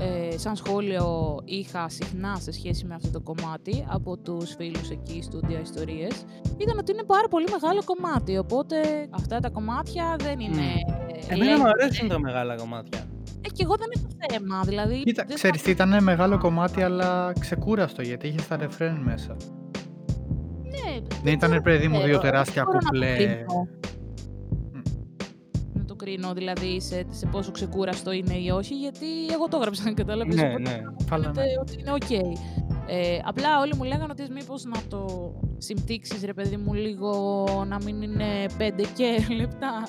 ε, 0.00 0.38
σαν 0.38 0.56
σχόλιο 0.56 1.38
είχα 1.44 1.88
συχνά 1.88 2.36
σε 2.40 2.52
σχέση 2.52 2.84
με 2.86 2.94
αυτό 2.94 3.10
το 3.10 3.20
κομμάτι 3.20 3.84
από 3.88 4.16
τους 4.18 4.54
φίλους 4.54 4.90
εκεί 4.90 5.22
στούντια 5.22 5.60
ιστορίες 5.60 6.24
ήταν 6.58 6.78
ότι 6.78 6.92
είναι 6.92 7.02
πάρα 7.02 7.28
πολύ 7.28 7.46
μεγάλο 7.50 7.82
κομμάτι. 7.84 8.38
Οπότε 8.38 8.76
αυτά 9.10 9.40
τα 9.40 9.50
κομμάτια 9.50 10.16
δεν 10.18 10.40
είναι... 10.40 10.62
ε, 11.28 11.34
Εμένα 11.34 11.58
μου 11.58 11.64
length. 11.64 11.70
αρέσουν 11.80 12.08
τα 12.08 12.18
μεγάλα 12.18 12.54
κομμάτια. 12.56 13.00
Ε, 13.46 13.48
και 13.48 13.62
εγώ 13.62 13.74
δεν 13.76 13.88
έχω 13.96 14.06
θέμα. 14.28 14.60
Δηλαδή, 14.64 15.02
Κοίτα, 15.02 15.24
δεν 15.26 15.34
ξέρεις 15.36 15.60
θα- 15.60 15.66
τι 15.66 15.70
ήταν 15.72 16.02
μεγάλο 16.02 16.38
κομμάτι 16.38 16.82
αλλά 16.82 17.32
ξεκούραστο 17.38 18.02
γιατί 18.02 18.26
είχες 18.28 18.42
στα 18.42 18.56
ρεφρέν 18.56 18.96
μέσα. 19.04 19.36
Ναι, 20.62 21.00
Δεν 21.22 21.32
ήταν 21.32 21.52
ρε 21.52 21.60
παιδί 21.60 21.88
μου 21.88 21.92
ξέρω, 21.98 22.06
δύο 22.06 22.20
δεν 22.20 22.30
τεράστια 22.30 22.62
μπορώ 22.64 22.74
να 22.76 22.80
το 22.82 22.86
κουπλέ. 22.88 23.44
Κρίνω. 26.02 26.28
Να 26.28 26.34
το 26.34 26.40
κρίνω 26.40 26.54
δηλαδή 26.54 26.80
σε, 26.80 27.06
σε 27.10 27.26
πόσο 27.26 27.50
ξεκούραστο 27.50 28.12
είναι 28.12 28.34
ή 28.34 28.50
όχι, 28.50 28.74
γιατί 28.74 29.06
εγώ 29.32 29.48
το 29.48 29.56
έγραψα, 29.56 29.92
κατάλαβες. 30.02 30.34
Ναι, 30.34 30.48
οπότε 30.48 30.62
ναι. 30.62 30.82
Καλά, 31.08 31.24
φαίνεται 31.24 31.44
ναι. 31.44 31.60
ότι 31.60 31.76
είναι 31.80 31.92
οκ. 31.92 32.10
Ε, 32.86 33.18
απλά 33.24 33.60
όλοι 33.60 33.74
μου 33.76 33.84
λέγανε 33.84 34.12
ότι 34.18 34.32
μήπως 34.32 34.64
να 34.64 34.80
το 34.88 35.32
συμπτύξεις 35.58 36.24
ρε 36.24 36.32
παιδί 36.32 36.56
μου 36.56 36.74
λίγο 36.74 37.46
να 37.68 37.78
μην 37.84 38.02
είναι 38.02 38.46
πέντε 38.58 38.84
και 38.96 39.18
λεπτά. 39.40 39.88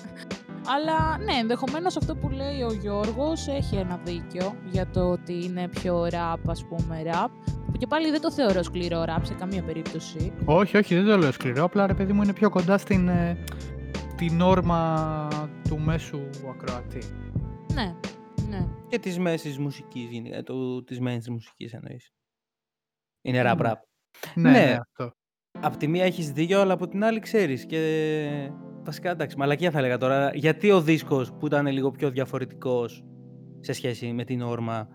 Αλλά 0.68 1.18
ναι, 1.18 1.34
ενδεχομένως 1.40 1.98
αυτό 1.98 2.16
που 2.16 2.30
λέει 2.30 2.62
ο 2.62 2.74
Γιώργος 2.82 3.48
έχει 3.48 3.76
ένα 3.76 4.00
δίκιο 4.04 4.56
για 4.72 4.88
το 4.88 5.10
ότι 5.10 5.44
είναι 5.44 5.68
πιο 5.68 6.06
ραπ, 6.06 6.50
ας 6.50 6.66
πούμε, 6.66 7.04
ραπ. 7.04 7.32
Που 7.72 7.78
και 7.80 7.88
πάλι 7.88 8.12
δεν 8.12 8.22
το 8.22 8.32
θεωρώ 8.32 8.64
σκληρό 8.64 9.04
ραπ 9.04 9.26
σε 9.26 9.34
καμία 9.34 9.64
περίπτωση. 9.64 10.34
Όχι, 10.46 10.78
όχι, 10.78 10.96
δεν 10.96 11.06
το 11.06 11.18
λέω 11.18 11.32
σκληρό. 11.32 11.64
Απλά 11.64 11.88
ρε 11.88 11.94
παιδί 11.94 12.14
μου 12.14 12.22
είναι 12.22 12.34
πιο 12.34 12.50
κοντά 12.50 12.78
στην 12.78 13.08
ε, 13.08 13.38
την 14.28 14.42
όρμα 14.42 15.28
του 15.70 15.80
μέσου 15.80 16.20
ακροατή. 16.50 17.02
Ναι, 17.74 17.96
ναι. 18.50 18.68
Και 18.88 19.00
της 19.00 19.20
μέσης 19.20 19.58
μουσικής, 19.58 20.10
γενικά, 20.10 20.44
το, 20.44 20.84
της 20.84 21.00
mainstream 21.02 21.30
μουσικής 21.32 21.74
εννοείς. 21.74 22.12
Είναι 23.22 23.42
rap 23.46 23.58
Ναι. 23.58 23.70
rap. 23.70 23.74
Ναι, 24.36 24.52
Ναι. 24.52 24.66
ναι, 24.66 24.78
αυτό. 24.80 25.12
Απ' 25.60 25.76
τη 25.78 25.88
μία 25.88 26.04
έχεις 26.06 26.32
δίκιο, 26.32 26.62
αλλά 26.62 26.74
από 26.74 26.88
την 26.88 27.04
άλλη 27.04 27.20
ξέρεις. 27.20 27.66
Και 27.66 28.52
βασικά 28.84 29.10
εντάξει, 29.10 29.38
μαλακία 29.38 29.72
θα 29.72 29.78
έλεγα 29.78 29.98
τώρα. 29.98 30.32
Γιατί 30.36 30.72
ο 30.72 30.82
δίσκος 30.82 31.34
που 31.34 31.46
ήταν 31.46 31.68
λίγο 31.68 31.92
πιο 31.92 32.10
διαφορετικός 32.10 33.04
σε 33.60 33.74
σχέση 33.74 34.14
με 34.14 34.24
την 34.24 34.42
όρμα, 34.42 34.88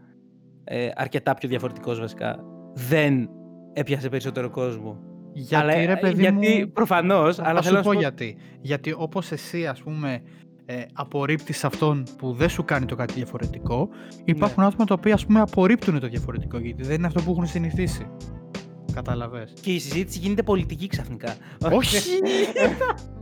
ε, 0.65 0.91
αρκετά 0.95 1.35
πιο 1.35 1.49
διαφορετικός 1.49 2.01
βασικά, 2.01 2.45
δεν 2.75 3.29
έπιασε 3.73 4.09
περισσότερο 4.09 4.51
κόσμο. 4.51 5.08
Γιατί 5.41 5.55
αλλά, 5.55 5.87
ρε 5.87 5.93
ε, 5.93 5.95
παιδί 5.95 6.21
γιατί 6.21 6.59
μου, 6.65 6.71
προφανώς, 6.73 7.37
θα 7.37 7.43
αλλά 7.47 7.63
σου 7.63 7.65
θέλω 7.65 7.77
να 7.77 7.83
πω 7.83 7.89
σου 7.89 7.95
πω... 7.95 8.01
γιατί. 8.01 8.37
Γιατί 8.61 8.95
όπως 8.97 9.33
εσύ 9.33 9.67
ας 9.67 9.83
πούμε 9.83 10.23
ε, 10.67 10.83
απορρίπτεις 10.93 11.65
αυτόν 11.65 12.03
που 12.19 12.33
δεν 12.33 12.49
σου 12.49 12.65
κάνει 12.65 12.87
το 12.87 12.95
κάτι 12.95 13.13
διαφορετικό, 13.13 13.89
υπάρχουν 14.25 14.63
άτομα 14.63 14.85
τα 14.85 14.95
οποία 14.95 15.15
ας 15.15 15.27
πούμε 15.27 15.41
απορρίπτουν 15.41 16.01
το 16.01 16.09
διαφορετικό 16.09 16.59
γιατί 16.59 16.83
δεν 16.83 16.95
είναι 16.95 17.07
αυτό 17.07 17.23
που 17.23 17.31
έχουν 17.31 17.47
συνηθίσει. 17.47 18.07
Καταλαβες. 18.93 19.53
Και 19.61 19.73
η 19.73 19.79
συζήτηση 19.79 20.19
γίνεται 20.19 20.43
πολιτική 20.43 20.87
ξαφνικά. 20.87 21.37
Όχι! 21.73 21.97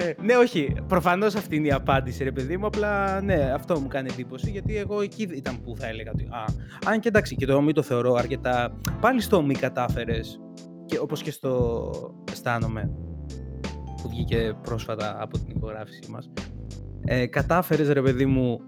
ναι, 0.26 0.36
όχι. 0.36 0.74
Προφανώς 0.86 1.34
αυτή 1.34 1.56
είναι 1.56 1.66
η 1.66 1.72
απάντηση, 1.72 2.24
ρε 2.24 2.32
παιδί 2.32 2.56
μου. 2.56 2.66
Απλά 2.66 3.20
ναι, 3.20 3.52
αυτό 3.54 3.80
μου 3.80 3.88
κάνει 3.88 4.08
εντύπωση. 4.12 4.50
Γιατί 4.50 4.76
εγώ 4.76 5.00
εκεί 5.00 5.22
ήταν 5.22 5.62
που 5.62 5.76
θα 5.76 5.86
έλεγα 5.86 6.10
ότι. 6.14 6.24
Α, 6.24 6.44
αν 6.86 7.00
και 7.00 7.08
εντάξει, 7.08 7.36
και 7.36 7.46
το 7.46 7.62
μη 7.62 7.72
το 7.72 7.82
θεωρώ 7.82 8.14
αρκετά. 8.14 8.80
Πάλι 9.00 9.20
στο 9.20 9.42
μη 9.42 9.54
κατάφερες. 9.54 10.40
Και 10.86 10.98
όπως 10.98 11.22
και 11.22 11.30
στο 11.30 11.90
αισθάνομαι. 12.30 12.90
Που 14.02 14.08
βγήκε 14.08 14.56
πρόσφατα 14.62 15.16
από 15.20 15.38
την 15.38 15.56
ηχογράφησή 15.56 16.10
μας. 16.10 16.30
Ε, 17.04 17.26
κατάφερες, 17.26 17.88
ρε 17.88 18.02
παιδί 18.02 18.26
μου, 18.26 18.60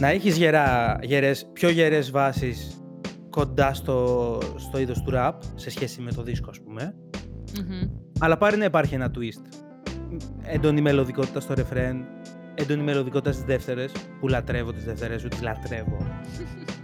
να 0.00 0.08
έχεις 0.08 0.36
γερά, 0.36 0.98
γερές, 1.02 1.50
πιο 1.52 1.68
γερές 1.68 2.10
βάσεις 2.10 2.82
κοντά 3.30 3.74
στο, 3.74 4.38
στο 4.56 4.78
είδος 4.78 5.02
του 5.02 5.12
rap 5.14 5.32
σε 5.54 5.70
σχέση 5.70 6.00
με 6.00 6.12
το 6.12 6.22
δίσκο, 6.22 6.50
ας 6.50 6.60
πούμε. 6.60 6.94
Μμμ. 7.58 7.90
Αλλά 8.18 8.36
πάρει 8.36 8.56
να 8.56 8.64
υπάρχει 8.64 8.94
ένα 8.94 9.10
twist. 9.14 9.57
Έντονη 10.42 10.80
μελωδικότητα 10.80 11.40
στο 11.40 11.54
ρεφρέν, 11.54 12.04
έντονη 12.54 12.82
μελωδικότητα 12.82 13.32
στις 13.32 13.44
δεύτερες, 13.44 13.92
που 14.20 14.28
λατρεύω 14.28 14.72
τις 14.72 14.84
δεύτερες 14.84 15.20
σου, 15.20 15.28
τις 15.28 15.42
λατρεύω. 15.42 16.06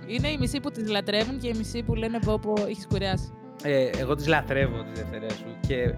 Είναι 0.07 0.29
οι 0.29 0.37
μισοί 0.39 0.61
που 0.61 0.71
τις 0.71 0.89
λατρεύουν 0.89 1.39
και 1.39 1.49
οι 1.49 1.55
μισοί 1.57 1.83
που 1.83 1.95
λένε 1.95 2.19
πω 2.19 2.39
πω 2.39 2.55
έχεις 2.69 2.87
κουράσει. 2.87 3.33
Ε, 3.63 3.91
εγώ 3.99 4.15
τις 4.15 4.27
λατρεύω 4.27 4.83
τις 4.83 5.01
δεύτερες 5.01 5.33
σου. 5.33 5.57
Και 5.67 5.95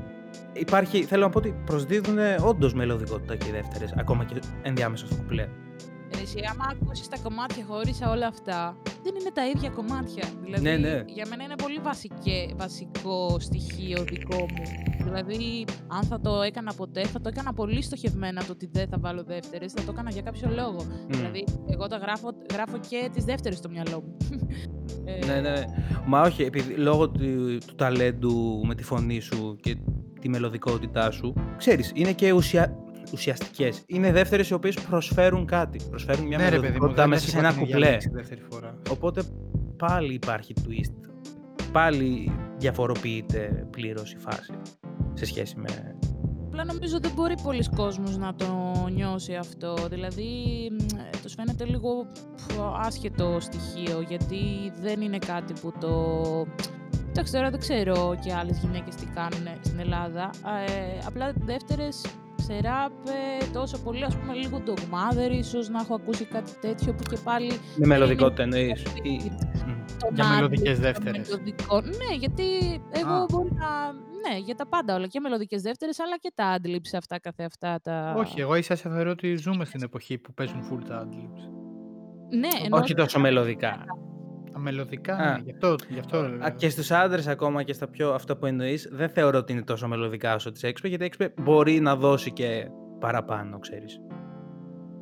υπάρχει, 0.53 1.05
θέλω 1.05 1.23
να 1.23 1.31
πω 1.31 1.39
ότι 1.39 1.55
προσδίδουν 1.65 2.19
όντως 2.45 2.75
μελωδικότητα 2.75 3.37
και 3.37 3.49
οι 3.49 3.53
δεύτερες, 3.53 3.95
ακόμα 3.97 4.25
και 4.25 4.35
ενδιάμεσα 4.63 5.07
στο 5.07 5.15
κουπλέ. 5.15 5.49
Ρε, 6.15 6.21
Εσύ, 6.23 6.39
άμα 6.51 6.65
ακούσεις 6.71 7.09
τα 7.09 7.17
κομμάτια 7.23 7.65
χωρίς 7.69 8.01
όλα 8.01 8.27
αυτά, 8.27 8.77
δεν 9.03 9.15
είναι 9.21 9.31
τα 9.35 9.47
ίδια 9.49 9.71
κομμάτια. 9.71 10.25
Δηλαδή, 10.45 10.63
Ναι, 10.63 10.77
ναι. 10.77 11.03
για 11.07 11.27
μένα 11.29 11.43
είναι 11.45 11.55
πολύ 11.63 11.79
βασικέ, 11.79 12.49
βασικό 12.57 13.37
στοιχείο 13.41 14.05
δικό 14.05 14.37
μου. 14.37 14.95
Δηλαδή, 15.05 15.65
αν 15.87 16.03
θα 16.03 16.21
το 16.21 16.43
έκανα 16.43 16.73
ποτέ, 16.73 17.05
θα 17.05 17.21
το 17.21 17.29
έκανα 17.29 17.53
πολύ 17.53 17.83
στοχευμένα 17.83 18.41
το 18.45 18.53
ότι 18.53 18.69
δεν 18.73 18.89
θα 18.89 18.99
βάλω 18.99 19.23
δεύτερες. 19.23 19.73
Θα 19.73 19.83
το 19.83 19.91
έκανα 19.93 20.11
για 20.11 20.23
κάποιο 20.23 20.51
λόγο. 20.55 20.87
Δηλαδή, 21.07 21.45
εγώ 21.67 21.87
τα 21.87 21.97
γράφω, 21.97 22.31
γράφω 22.53 22.79
και 22.89 23.11
τις 23.13 23.25
δεύτερες 23.25 23.59
στο 23.59 23.69
μυαλό 23.69 24.03
μου. 24.07 24.17
Ε, 25.09 25.25
Ναι, 25.27 25.41
ναι. 25.41 25.65
Μα 26.07 26.21
όχι, 26.21 26.43
επειδή, 26.43 26.75
λόγω 26.75 27.09
του, 27.11 27.59
του 27.67 27.75
ταλέντου 27.75 28.63
με 28.67 28.75
τη 28.75 28.83
φωνή 28.83 29.21
σου 29.21 29.57
και 29.61 29.77
τη 30.21 30.29
μελωδικότητά 30.29 31.11
σου, 31.11 31.33
ξέρεις, 31.57 31.93
είναι 31.95 32.13
και 32.13 32.33
ουσια... 32.33 32.77
ουσιαστικές. 33.13 33.83
Είναι 33.87 34.13
δεύτερες 34.13 34.49
οι 34.49 34.55
οποίες 34.55 34.75
προσφέρουν 34.75 35.47
κάτι. 35.47 35.81
Προσφέρουν 35.91 36.27
μια 36.27 36.39
ναι, 36.39 36.49
ρε 36.49 36.51
παιδί 36.51 36.57
μου, 36.57 36.63
μελωδικότητα 36.63 37.03
δεν 37.03 37.11
μέσα 37.11 37.23
έχει 37.23 37.31
σε 37.31 37.39
ένα 37.39 37.53
την 37.53 37.61
ίδια 37.61 37.75
κουπλέ. 37.75 37.91
λέξη 37.91 38.11
δεύτερη 38.13 38.41
φορά. 38.51 38.79
Οπότε 38.91 39.23
πάλι 39.77 40.15
υπάρχει 40.15 40.55
twist. 40.67 41.11
Πάλι 41.73 42.33
διαφοροποιείται 42.59 43.67
πλήρως 43.71 44.13
η 44.13 44.19
φάση 44.19 44.53
σε 45.15 45.25
σχέση 45.25 45.57
με... 45.57 45.97
Απλά 46.47 46.65
νομίζω 46.65 46.99
δεν 47.01 47.11
μπορεί 47.15 47.35
πολλοί 47.43 47.69
κόσμος 47.77 48.17
να 48.17 48.35
το 48.35 48.47
νιώσει 48.93 49.35
αυτό. 49.35 49.75
Δηλαδή, 49.91 50.25
μ, 50.71 50.99
ε, 50.99 51.11
τους 51.23 51.35
φαίνεται 51.35 51.65
λίγο 51.65 52.07
πφ, 52.37 52.59
άσχετο 52.87 53.37
στοιχείο, 53.41 54.05
γιατί 54.09 54.73
δεν 54.81 55.01
είναι 55.01 55.19
κάτι 55.19 55.53
που 55.61 55.73
το... 55.81 56.23
Εντάξει, 57.09 57.33
τώρα 57.33 57.51
δεν 57.51 57.61
ξέρω 57.61 58.19
και 58.25 58.33
άλλες 58.33 58.59
γυναίκες 58.59 58.95
τι 58.95 59.07
κάνουν 59.07 59.49
στην 59.61 59.79
Ελλάδα. 59.79 60.31
Ε, 60.67 60.99
απλά 61.07 61.33
δεύτερες 61.37 62.05
σε 62.47 62.61
ράπ 62.61 62.93
ε, 63.09 63.47
τόσο 63.53 63.79
πολύ, 63.79 64.05
ας 64.05 64.17
πούμε, 64.17 64.33
λίγο 64.35 64.61
ντογμάδερ, 64.61 65.33
ίσως 65.33 65.69
να 65.69 65.81
έχω 65.81 65.95
ακούσει 65.95 66.25
κάτι 66.25 66.53
τέτοιο 66.61 66.95
που 66.95 67.03
και 67.11 67.19
πάλι... 67.25 67.49
Με 67.49 67.59
δεν 67.77 67.89
μελωδικότητα 67.89 68.43
είναι 68.43 68.59
εννοείς. 68.59 68.83
πολύ 68.83 69.09
Ή- 69.15 69.31
Μμ. 69.67 69.85
τον 69.99 70.15
Για 70.15 70.25
ad-lib, 70.25 70.35
μελωδικές 70.35 70.77
το 70.77 70.83
δεύτερες. 70.83 71.29
μελωδικό. 71.29 71.81
Ναι, 71.81 72.17
γιατί 72.19 72.45
εγώ 72.91 73.13
Α. 73.13 73.27
μπορεί 73.31 73.53
να... 73.53 73.93
Ναι, 74.29 74.39
για 74.39 74.55
τα 74.55 74.67
πάντα 74.67 74.95
όλα. 74.95 75.07
Και 75.07 75.21
μελωδικές 75.21 75.63
δεύτερες, 75.63 75.99
αλλά 76.01 76.17
και 76.19 76.33
τα 76.35 76.57
ad-libs 76.59 76.97
αυτά 76.97 77.19
καθεαυτά. 77.21 77.81
Τα... 77.83 78.15
Όχι, 78.17 78.41
εγώ 78.41 78.55
ίσα 78.55 78.77
σε 78.77 78.89
θεωρώ 78.89 79.11
ότι 79.11 79.37
ζούμε 79.37 79.65
στην 79.65 79.83
εποχή 79.83 80.19
που 80.19 80.35
παίζουν 80.35 80.61
full 80.71 80.85
τα 80.89 81.07
adlibs. 81.09 81.41
Ναι, 82.31 82.49
εννοώ 82.65 82.81
Όχι 82.81 82.95
τόσο 82.95 83.21
μελωδικά. 83.21 83.85
Τα 84.57 84.63
μελωδικά, 84.63 85.17
Α. 85.17 85.33
ναι, 85.33 85.43
γι' 85.45 85.51
αυτό, 85.51 85.75
γι' 85.89 85.99
αυτό 85.99 86.19
Α, 86.19 86.29
λέω. 86.29 86.51
Και 86.57 86.69
στους 86.69 86.91
άντρες 86.91 87.27
ακόμα 87.27 87.63
και 87.63 87.73
στα 87.73 87.89
πιο 87.89 88.15
αυτό 88.15 88.37
που 88.37 88.47
εννοείς, 88.47 88.89
δεν 88.93 89.09
θεωρώ 89.09 89.39
ότι 89.39 89.53
είναι 89.53 89.63
τόσο 89.63 89.89
μελωδικά 89.89 90.35
όσο 90.35 90.53
της 90.53 90.63
Έξπε, 90.63 90.89
γιατί 90.89 91.03
η 91.03 91.07
Έξπε 91.07 91.33
μπορεί 91.43 91.81
να 91.81 91.97
δώσει 91.97 92.33
και 92.33 92.69
παραπάνω, 92.99 93.59
ξέρεις. 93.59 94.01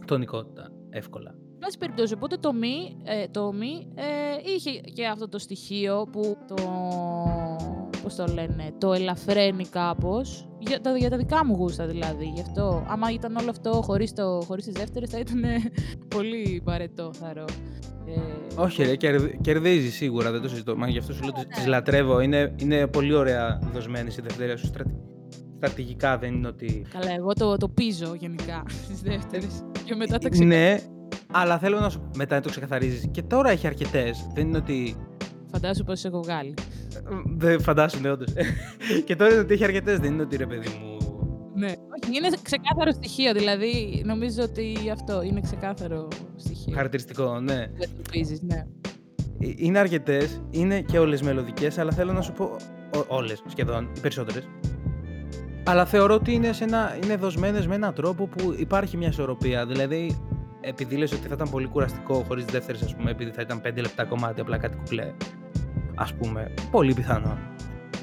Τονικότητα, 0.07 0.71
εύκολα. 0.91 1.31
Εν 1.31 1.59
πάση 1.61 1.79
περιπτώσει, 1.79 2.15
οπότε 2.15 2.37
το 2.37 2.53
μη, 2.53 2.97
ε, 3.05 3.29
το 3.29 3.53
μη 3.53 3.93
ε, 3.95 4.05
είχε 4.55 4.71
και 4.71 5.07
αυτό 5.07 5.29
το 5.29 5.39
στοιχείο 5.39 6.09
που 6.13 6.37
το, 6.49 6.55
πώς 8.03 8.15
το 8.15 8.27
λένε, 8.27 8.75
το 8.79 8.93
ελαφραίνει 8.93 9.67
κάπως, 9.67 10.49
για 10.59 10.81
τα, 10.81 10.97
για 10.97 11.11
τα 11.11 11.17
δικά 11.17 11.45
μου 11.45 11.55
γούστα 11.55 11.87
δηλαδή, 11.87 12.25
γι' 12.35 12.41
αυτό. 12.41 12.87
Άμα 12.89 13.11
ήταν 13.13 13.37
όλο 13.37 13.51
αυτό 13.51 13.71
χωρίς, 13.71 14.13
το, 14.13 14.41
χωρίς 14.47 14.65
τις 14.65 14.75
δεύτερες 14.75 15.11
θα 15.11 15.19
ήταν 15.19 15.45
πολύ 16.15 16.63
βαρετό, 16.65 17.11
θαρώ. 17.13 17.45
Ε, 18.07 18.61
Όχι 18.61 18.83
ρε, 18.83 18.97
κερδ- 18.97 19.41
κερδίζει 19.41 19.91
σίγουρα, 19.91 20.31
δεν 20.31 20.41
το 20.41 20.49
συζητώ. 20.49 20.77
Μα 20.77 20.89
γι' 20.89 20.99
αυτό 20.99 21.13
σου 21.13 21.21
λέω 21.21 21.33
ότι 21.37 21.47
ναι. 21.47 21.55
τις 21.55 21.67
λατρεύω. 21.67 22.21
Είναι, 22.21 22.55
είναι 22.57 22.87
πολύ 22.87 23.15
ωραία 23.15 23.59
δοσμένες 23.73 24.17
οι 24.17 24.21
δευτερές 24.21 24.61
σου. 24.61 24.67
Στρατη... 24.67 24.95
Στρατηγικά 25.57 26.19
δεν 26.19 26.35
είναι 26.35 26.49
ότι... 26.49 26.87
Καλά, 26.93 27.15
εγώ 27.15 27.33
το, 27.33 27.57
το 27.57 27.69
πίζω 27.69 28.15
γενικά 28.19 28.63
στις 28.69 29.01
δεύτερες 29.01 29.65
και 29.85 29.95
μετά 29.95 30.19
τα 30.19 30.29
ξεκαθαρίζω. 30.29 30.45
Ναι, 30.45 30.81
αλλά 31.33 31.59
θέλω 31.59 31.81
να 31.81 31.89
σου... 31.91 32.11
Μετά 32.17 32.41
το 32.41 32.51
ξεκαθαρίζεις. 32.51 33.09
Και 33.11 33.23
τώρα 33.23 33.51
έχει 33.51 33.67
αρκετές. 33.67 34.27
Δεν 34.35 34.49
είναι 34.49 34.57
ότι... 34.57 34.97
Φαντάσου 35.51 35.85
πως 35.85 36.05
έχω 36.05 36.23
βγάλει. 36.23 36.55
Δεν 37.37 37.61
φαντάσου, 37.61 38.01
ναι, 38.01 38.11
όντως. 38.11 38.33
και 39.07 39.17
τώρα 39.17 39.31
είναι 39.31 39.41
ότι 39.41 39.55
έχει 39.55 39.65
αρκετές. 39.65 39.99
Δεν 39.99 40.13
είναι 40.13 40.23
ότι 40.23 40.37
ρε 40.37 40.47
παιδί 40.47 40.69
μου... 40.69 40.97
Ναι. 41.55 41.67
Όχι, 41.67 42.17
είναι 42.17 42.31
ξεκάθαρο 42.43 42.91
στοιχείο, 42.93 43.33
δηλαδή 43.33 44.03
νομίζω 44.05 44.43
ότι 44.43 44.75
αυτό 44.93 45.23
είναι 45.23 45.41
ξεκάθαρο 45.41 46.09
στοιχείο. 46.37 46.54
Χαρακτηριστικό, 46.73 47.41
ναι. 47.41 47.55
Δεν 47.57 47.89
το 47.97 48.03
πίζεις, 48.11 48.43
ναι. 48.43 48.67
Ε, 49.41 49.53
Είναι 49.57 49.79
αρκετές, 49.79 50.41
είναι 50.51 50.81
και 50.81 50.99
όλες 50.99 51.23
μελωδικές, 51.23 51.79
αλλά 51.79 51.93
θέλω 51.93 52.12
να 52.12 52.21
σου 52.21 52.33
πω. 52.33 52.57
Όλες 53.09 53.43
σχεδόν, 53.47 53.89
οι 53.97 54.01
περισσότερες. 54.01 54.49
Αλλά 55.67 55.85
θεωρώ 55.85 56.15
ότι 56.15 56.33
είναι, 56.33 56.53
σε 56.53 56.65
ένα, 56.65 56.99
είναι 57.05 57.17
δοσμένες 57.17 57.67
με 57.67 57.75
έναν 57.75 57.95
τρόπο 57.95 58.27
που 58.27 58.55
υπάρχει 58.59 58.97
μια 58.97 59.09
ισορροπία. 59.09 59.67
Δηλαδή, 59.67 60.19
επειδή 60.61 60.97
λες 60.97 61.12
ότι 61.12 61.27
θα 61.29 61.35
ήταν 61.35 61.51
πολύ 61.51 61.67
κουραστικό 61.67 62.25
χωρίς 62.29 62.45
δεύτερες, 62.45 62.83
ας 62.83 62.95
πούμε, 62.97 63.11
επειδή 63.11 63.31
θα 63.31 63.43
ήταν 63.43 63.61
5 63.61 63.81
λεπτά 63.81 64.05
κομμάτι, 64.05 64.41
απλά 64.41 64.59
κάτι 64.59 64.77
κουκλέ. 64.77 65.12
Α 65.95 66.05
πούμε. 66.19 66.55
Πολύ 66.71 66.95
πιθανό. 66.95 67.39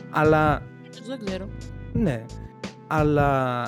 Αλλά 0.10 0.62
Ίσως 0.92 1.08
Δεν 1.08 1.26
ξέρω. 1.26 1.48
ναι. 1.94 2.26
Αλλά 2.88 3.62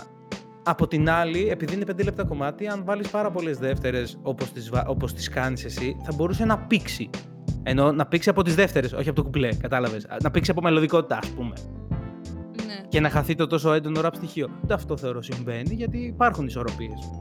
από 0.64 0.88
την 0.88 1.10
άλλη, 1.10 1.48
επειδή 1.50 1.74
είναι 1.74 1.86
5 1.92 2.04
λεπτά 2.04 2.24
κομμάτι, 2.24 2.68
αν 2.68 2.84
βάλεις 2.86 3.10
πάρα 3.10 3.32
πολλές 3.32 3.58
δεύτερες 3.58 4.18
όπως 4.22 4.52
τις 4.52 4.72
όπως 4.88 5.14
τις 5.14 5.30
κάνεις 5.30 5.64
εσύ, 5.66 5.98
θα 6.04 6.12
μπορούσε 6.16 6.46
να 6.46 6.60
πήξει. 6.60 7.10
Ενώ 7.64 7.92
να 7.92 8.06
πήξει 8.06 8.30
από 8.30 8.42
τις 8.42 8.56
δεύτερες, 8.56 8.94
όχι 8.94 9.10
από 9.10 9.16
το 9.16 9.24
κουπλέ, 9.24 9.56
κατάλαβες. 9.56 10.08
Να 10.22 10.32
πήξει 10.32 10.52
από 10.52 10.62
μελωδικότητα, 10.62 11.18
ας 11.18 11.30
πούμε. 11.30 11.54
Ναι. 12.66 12.82
Και 12.88 13.00
να 13.00 13.10
χαθεί 13.10 13.36
το 13.36 13.48
τόσο 13.48 13.74
έντονο 13.74 14.02
ραπ 14.02 14.16
στοιχείο. 14.16 14.50
Ούτε 14.64 14.74
αυτό 14.74 14.98
θεωρώ 14.98 15.22
συμβαίνει, 15.22 15.74
γιατί 15.74 15.98
υπάρχουν 15.98 16.46
ισορροπίες. 16.46 17.12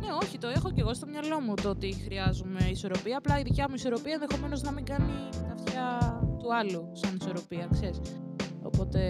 Ναι, 0.00 0.08
όχι, 0.22 0.38
το 0.38 0.48
έχω 0.48 0.70
και 0.70 0.80
εγώ 0.80 0.94
στο 0.94 1.06
μυαλό 1.06 1.40
μου 1.40 1.54
το 1.62 1.68
ότι 1.68 1.94
χρειάζομαι 2.04 2.60
ισορροπία. 2.70 3.16
Απλά 3.16 3.38
η 3.38 3.42
δικιά 3.42 3.66
μου 3.68 3.74
ισορροπία 3.74 4.12
ενδεχομένως 4.12 4.62
να 4.62 4.72
μην 4.72 4.84
κάνει 4.84 5.12
τα 5.32 5.52
αυτιά 5.52 6.18
του 6.38 6.54
άλλου 6.54 6.90
σαν 6.92 7.16
ισορροπία, 7.20 7.68
ξέρεις. 7.72 8.00
Οπότε 8.62 9.00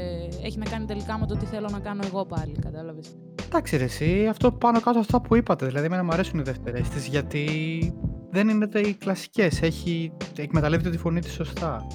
έχει 0.44 0.58
να 0.58 0.64
κάνει 0.70 0.84
τελικά 0.84 1.18
με 1.18 1.26
το 1.26 1.36
τι 1.36 1.44
θέλω 1.44 1.68
να 1.72 1.78
κάνω 1.78 2.02
εγώ 2.06 2.26
πάλι, 2.26 2.52
κατάλαβες. 2.60 3.16
Εντάξει 3.46 3.76
ρε 3.76 3.84
εσύ, 3.84 4.26
αυτό 4.30 4.52
πάνω 4.52 4.80
κάτω 4.80 4.98
αυτά 4.98 5.20
που 5.20 5.36
είπατε, 5.36 5.66
δηλαδή 5.66 5.86
εμένα 5.86 6.04
μου 6.04 6.12
αρέσουν 6.12 6.38
οι 6.38 6.42
δεύτερες 6.42 6.88
της 6.88 7.06
γιατί 7.06 7.46
δεν 8.30 8.48
είναι 8.48 8.66
τα- 8.66 8.80
οι 8.80 8.94
κλασικές, 8.94 9.62
έχει, 9.62 10.12
εκμεταλλεύεται 10.36 10.90
τη 10.90 10.98
φωνή 10.98 11.20
της 11.20 11.32
σωστά. 11.32 11.86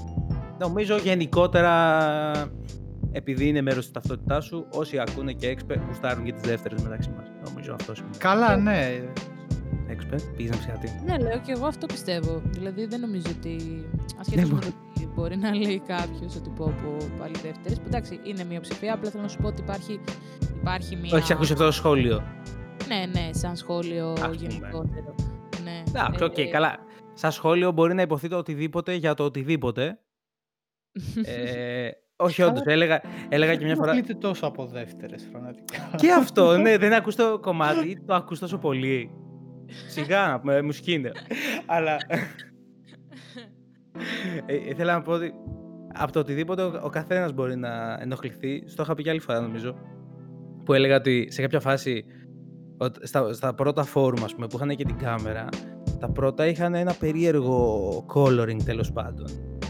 Νομίζω 0.60 0.97
γενικότερα, 0.97 2.01
επειδή 3.12 3.47
είναι 3.47 3.62
μέρος 3.62 3.84
της 3.84 3.91
ταυτότητάς 3.93 4.45
σου, 4.45 4.68
όσοι 4.72 4.99
ακούνε 4.99 5.32
και 5.34 5.47
έξπε, 5.47 5.82
γουστάρουν 5.88 6.24
και 6.24 6.32
τις 6.32 6.41
δεύτερες 6.41 6.82
μεταξύ 6.82 7.10
μας. 7.18 7.28
Νομίζω 7.43 7.74
αυτό 7.74 7.95
σημαίνει. 7.95 8.18
Καλά, 8.18 8.58
ναι. 8.58 8.89
Έξπε, 9.96 10.16
πήγες 10.36 10.52
να 10.52 10.58
ψυχατή. 10.58 11.02
Ναι, 11.06 11.18
λέω 11.18 11.39
και 11.46 11.52
εγώ 11.52 11.66
αυτό 11.66 11.86
πιστεύω. 11.86 12.41
Δηλαδή 12.46 12.86
δεν 12.86 13.00
νομίζω 13.00 13.26
ότι. 13.38 13.56
Ασχέτω 14.20 14.41
Ναι, 14.41 14.48
με 14.48 14.54
μπο- 14.54 14.60
το 14.60 14.74
τι 14.93 15.06
μπορεί 15.08 15.38
να 15.38 15.56
λέει 15.56 15.80
κάποιος 15.88 16.36
ότι 16.36 16.50
πω 16.50 16.64
από 16.66 16.98
πάλι 17.20 17.36
δεύτερες. 17.43 17.78
Εντάξει, 17.86 18.20
είναι 18.24 18.43
μειοψηφία. 18.43 18.93
Απλά 18.93 19.10
θέλω 19.10 19.24
να 19.24 19.30
σου 19.30 19.38
πω 19.41 19.48
ότι 19.48 19.62
υπάρχει, 19.62 20.00
υπάρχει 20.62 20.96
μία. 20.96 21.12
Όχι, 21.18 21.34
ακούσει 21.34 21.52
αυτό 21.54 21.66
το 21.66 21.72
σχόλιο. 21.72 22.24
Ναι, 22.88 23.06
ναι, 23.20 23.30
σαν 23.34 23.56
σχόλιο 23.56 24.10
Ας 24.12 24.20
πούμε. 24.22 24.36
γενικότερο. 24.36 25.16
Ναι. 25.64 25.84
Εντάξει, 25.88 26.24
οκ, 26.24 26.38
Ε, 26.38 26.46
καλά. 26.46 26.76
Σαν 27.14 27.32
σχόλιο 27.32 27.72
μπορεί 27.72 27.93
να 27.93 28.02
υποθεί 28.02 28.28
το 28.28 28.38
οτιδήποτε 28.38 28.93
για 28.93 29.14
το 29.14 29.24
οτιδήποτε. 29.24 30.00
ε, 31.26 31.89
όχι, 32.16 32.41
όντως. 32.41 32.62
Έλεγα, 32.66 33.02
έλεγα 33.30 33.56
και 33.56 33.66
μια 33.66 33.76
φορά. 33.76 33.93
Δεν 33.93 34.20
τόσο 34.20 34.46
από 34.48 34.66
δεύτερες, 34.66 35.28
πραγματικά. 35.32 35.89
και 35.96 36.12
αυτό, 36.12 36.58
ναι, 36.58 36.78
δεν 36.78 36.93
ακούς 36.93 37.16
το 37.16 37.39
κομμάτι, 37.41 38.04
το 38.06 38.14
ακούς 38.14 38.39
τόσο 38.39 38.58
πολύ. 38.58 39.12
Σιγά, 39.88 40.39
με 40.43 40.61
μουσική 40.61 40.93
είναι. 40.93 41.11
Αλλά. 41.66 41.97
ε, 44.45 44.55
ήθελα 44.70 44.93
να 44.93 45.01
πω 45.01 45.11
ότι 45.11 45.34
από 45.93 46.11
το 46.11 46.20
οτιδήποτε 46.20 46.61
ο, 46.61 46.80
ο 46.84 46.89
καθένας 46.89 47.34
μπορεί 47.34 47.55
να 47.55 47.97
ενοχληθεί. 48.01 48.63
Στο 48.66 48.84
είχα 48.84 48.95
πει 48.95 49.03
και 49.03 49.09
άλλη 49.09 49.20
φορά, 49.20 49.39
νομίζω. 49.39 49.76
Που 50.66 50.74
έλεγα 50.74 50.95
ότι 50.95 51.28
σε 51.30 51.41
κάποια 51.41 51.59
φάση. 51.59 52.05
ότι 52.78 53.07
Στα, 53.07 53.34
στα 53.34 53.53
πρώτα 53.53 53.84
φόρουμ, 53.84 54.24
ας 54.24 54.34
πούμε, 54.34 54.47
που 54.47 54.55
είχαν 54.55 54.76
και 54.76 54.84
την 54.84 54.97
κάμερα, 54.97 55.49
τα 55.99 56.09
πρώτα 56.09 56.47
είχαν 56.47 56.74
ένα 56.74 56.93
περίεργο 56.93 57.89
coloring 58.13 58.57
τέλος 58.66 58.91
πάντων. 58.91 59.26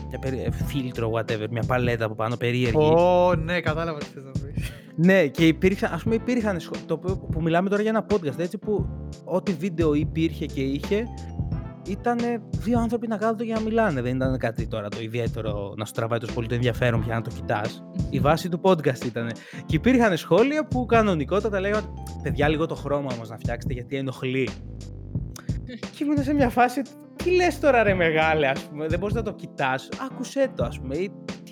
Μια 0.10 0.20
περί... 0.20 0.44
ε, 0.44 0.52
φίλτρο, 0.52 1.12
whatever, 1.16 1.46
μια 1.50 1.64
παλέτα 1.68 2.06
από 2.06 2.16
πάνω 2.16 2.36
περίεργη. 2.36 2.78
Ω, 2.78 3.36
ναι, 3.36 3.62
κατάλαβα 3.62 3.98
τι 4.00 4.06
θες 4.06 4.24
να 4.24 4.32
πεις. 4.32 4.72
Ναι, 4.98 5.28
και 5.28 5.48
υπήρξαν, 5.48 5.94
ας 5.94 6.04
πούμε, 6.04 6.16
υπήρχαν 6.16 6.60
σχο- 6.60 6.76
το 6.86 6.94
οποίο 6.94 7.18
που 7.18 7.42
μιλάμε 7.42 7.70
τώρα 7.70 7.82
για 7.82 7.92
ένα 7.92 8.06
podcast, 8.14 8.38
έτσι 8.40 8.58
που 8.58 8.88
ό,τι 9.24 9.52
βίντεο 9.54 9.94
υπήρχε 9.94 10.46
και 10.46 10.62
είχε, 10.62 11.04
ήταν 11.88 12.18
δύο 12.52 12.80
άνθρωποι 12.80 13.08
να 13.08 13.18
κάθονται 13.18 13.44
για 13.44 13.56
να 13.56 13.62
μιλάνε. 13.62 14.02
Δεν 14.02 14.16
ήταν 14.16 14.38
κάτι 14.38 14.68
τώρα 14.68 14.90
το 14.90 15.02
ιδιαίτερο 15.02 15.74
να 15.78 15.86
σου 15.86 15.94
τραβάει 15.94 16.20
τόσο 16.20 16.34
πολύ 16.34 16.48
το 16.48 16.56
ενδιαφέρον 16.56 17.02
πια 17.06 17.14
να 17.16 17.22
το 17.22 17.30
κοιτάς. 17.36 17.84
Η 18.10 18.20
βάση 18.20 18.50
του 18.50 18.60
podcast 18.64 19.06
ήταν. 19.06 19.32
Και 19.66 19.76
υπήρχαν 19.76 20.18
σχόλια 20.18 20.68
που 20.68 20.86
κανονικότατα 20.86 21.60
λέγανε 21.60 21.86
Παιδιά, 22.24 22.48
λίγο 22.48 22.66
το 22.66 22.76
χρώμα 22.76 23.10
όμως 23.14 23.30
να 23.30 23.38
φτιάξετε 23.38 23.74
γιατί 23.74 23.96
ενοχλεί. 23.96 24.50
και 25.96 26.04
ήμουν 26.04 26.24
σε 26.24 26.34
μια 26.34 26.50
φάση. 26.50 26.82
Τι 27.16 27.36
λες 27.36 27.60
τώρα, 27.60 27.84
ρε 27.84 27.94
μεγάλε, 27.94 28.48
ας 28.48 28.62
πούμε. 28.62 28.88
Δεν 28.88 29.00
μπορείς 29.00 29.16
να 29.16 29.22
το 29.22 29.34
κοιτάς. 29.34 29.90
Άκουσέ 30.12 30.52
το, 30.56 30.64
ας 30.66 30.80
πούμε. 30.80 30.96
Ή, 30.96 31.12
τι, 31.26 31.34
τι... 31.44 31.45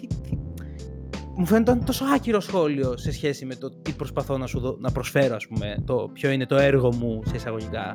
Μου 1.35 1.45
φαίνεται 1.45 1.75
τόσο 1.85 2.05
άκυρο 2.15 2.39
σχόλιο 2.39 2.97
σε 2.97 3.11
σχέση 3.11 3.45
με 3.45 3.55
το 3.55 3.69
τι 3.81 3.91
προσπαθώ 3.91 4.37
να 4.37 4.47
σου 4.47 4.59
δω, 4.59 4.75
να 4.79 4.91
προσφέρω, 4.91 5.35
ας 5.35 5.47
πούμε. 5.47 5.75
Το 5.85 6.09
ποιο 6.13 6.31
είναι 6.31 6.45
το 6.45 6.55
έργο 6.55 6.93
μου 6.93 7.21
σε 7.25 7.35
εισαγωγικά. 7.35 7.91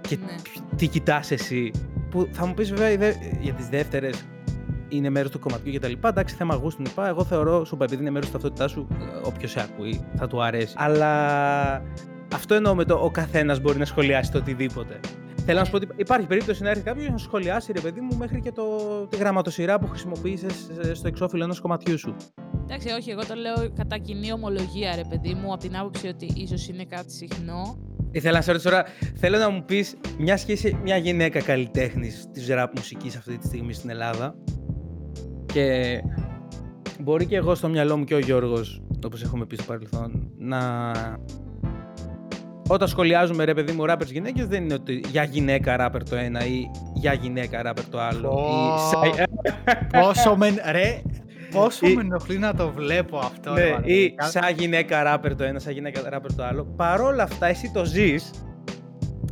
Και 0.00 0.16
Ναι. 0.16 0.34
τι 0.76 0.86
κοιτάς 0.86 1.30
εσύ. 1.30 1.70
Που 2.10 2.28
θα 2.32 2.46
μου 2.46 2.54
πεις 2.54 2.70
βέβαια 2.70 2.90
οι 2.90 2.96
δε- 2.96 3.12
για 3.40 3.52
τις 3.52 3.68
δεύτερες 3.68 4.24
είναι 4.88 5.10
μέρος 5.10 5.30
του 5.30 5.38
κομματιού 5.38 5.72
κτλ. 5.74 5.92
Εντάξει, 6.04 6.34
θέμα 6.34 6.54
γούστου 6.54 6.82
λοιπά. 6.82 7.08
Εγώ 7.08 7.24
θεωρώ, 7.24 7.64
σου 7.64 7.74
είπα, 7.74 7.84
επειδή 7.84 8.00
είναι 8.00 8.10
μέρος 8.10 8.26
τη 8.26 8.32
ταυτότητάς 8.32 8.70
σου, 8.70 8.86
όποιος 9.24 9.50
σε 9.50 9.60
ακούει 9.60 10.00
θα 10.16 10.26
του 10.26 10.42
αρέσει. 10.42 10.74
Αλλά 10.76 11.82
αυτό 12.34 12.54
εννοώ 12.54 12.74
με 12.74 12.84
το 12.84 12.94
ο 12.94 13.10
καθένας 13.10 13.60
μπορεί 13.60 13.78
να 13.78 13.84
σχολιάσει 13.84 14.30
το 14.32 14.38
οτιδήποτε. 14.38 15.00
Θέλω 15.48 15.58
να 15.58 15.64
σου 15.64 15.70
πω 15.70 15.76
ότι 15.76 15.88
υπάρχει 15.96 16.26
περίπτωση 16.26 16.62
να 16.62 16.70
έρθει 16.70 16.82
κάποιος 16.82 17.08
να 17.10 17.18
σχολιάσει, 17.18 17.72
ρε 17.72 17.80
παιδί 17.80 18.00
μου, 18.00 18.16
μέχρι 18.16 18.40
και 18.40 18.52
το, 18.52 18.64
τη 19.10 19.16
γραμματοσυρά 19.16 19.78
που 19.78 19.86
χρησιμοποίησες 19.86 20.70
στο 20.92 21.08
εξώφυλλο 21.08 21.44
ενός 21.44 21.60
κομματιού 21.60 21.98
σου. 21.98 22.16
Εντάξει, 22.62 22.88
όχι, 22.88 23.10
εγώ 23.10 23.26
το 23.26 23.34
λέω 23.34 23.72
κατά 23.74 23.98
κοινή 23.98 24.32
ομολογία, 24.32 24.94
ρε 24.94 25.04
παιδί 25.08 25.34
μου, 25.34 25.52
από 25.52 25.62
την 25.62 25.76
άποψη 25.76 26.06
ότι 26.06 26.32
ίσως 26.34 26.68
είναι 26.68 26.84
κάτι 26.84 27.12
συχνό. 27.12 27.78
Ήθελα 28.10 28.36
να 28.36 28.42
σε 28.42 28.50
ρωτήσω 28.50 28.70
τώρα, 28.70 28.84
θέλω 29.14 29.38
να 29.38 29.50
μου 29.50 29.64
πεις 29.64 29.96
μια 30.18 30.36
σχέση, 30.36 30.78
μια 30.82 30.96
γυναίκα 30.96 31.42
καλλιτέχνης 31.42 32.26
της 32.32 32.48
ραπ 32.48 32.76
μουσικής 32.76 33.16
αυτή 33.16 33.38
τη 33.38 33.46
στιγμή 33.46 33.72
στην 33.72 33.90
Ελλάδα. 33.90 34.34
Και 35.52 35.98
μπορεί 37.00 37.26
και 37.26 37.36
εγώ 37.36 37.54
στο 37.54 37.68
μυαλό 37.68 37.96
μου 37.96 38.04
και 38.04 38.14
ο 38.14 38.18
Γιώργος 38.18 38.82
όπως 39.04 39.22
έχουμε 39.22 39.46
πει 39.46 39.56
στο 39.56 39.64
παρελθόν, 39.64 40.30
να... 40.38 40.92
Όταν 42.66 42.88
σχολιάζουμε 42.88 43.44
ρε 43.44 43.54
παιδί 43.54 43.72
μου 43.72 43.84
rappers 43.88 44.06
γυναίκες 44.10 44.46
δεν 44.46 44.64
είναι 44.64 44.74
ότι 44.74 45.00
για 45.10 45.22
γυναίκα 45.24 45.76
rapper 45.92 46.00
το 46.10 46.16
ένα 46.16 46.46
ή 46.46 46.62
για 46.94 47.12
γυναίκα 47.12 47.62
rapper 47.66 47.84
το 47.90 48.00
άλλο. 48.00 48.28
Πω. 48.28 49.06
Ή... 49.06 49.12
σα- 49.18 50.00
Πόσο 50.00 50.36
με, 50.36 50.54
ρε, 50.70 51.02
πόσο 51.50 51.86
Ή- 51.86 51.94
με 51.94 52.00
ενοχλεί 52.00 52.38
να 52.38 52.54
το 52.54 52.70
βλέπω 52.72 53.18
αυτό. 53.18 53.52
Ναι, 53.52 53.60
ρε, 53.60 53.68
ή 53.92 54.14
μαλάκα. 54.18 54.26
σαν 54.40 54.54
γυναίκα 54.58 55.02
rapper 55.20 55.30
το 55.36 55.44
ένα, 55.44 55.58
σαν 55.58 55.72
γυναίκα 55.72 56.00
rapper 56.12 56.30
το 56.36 56.44
άλλο. 56.44 56.64
Παρόλα 56.76 57.22
αυτά, 57.22 57.46
εσύ 57.46 57.70
το 57.74 57.84
ζεις. 57.84 58.30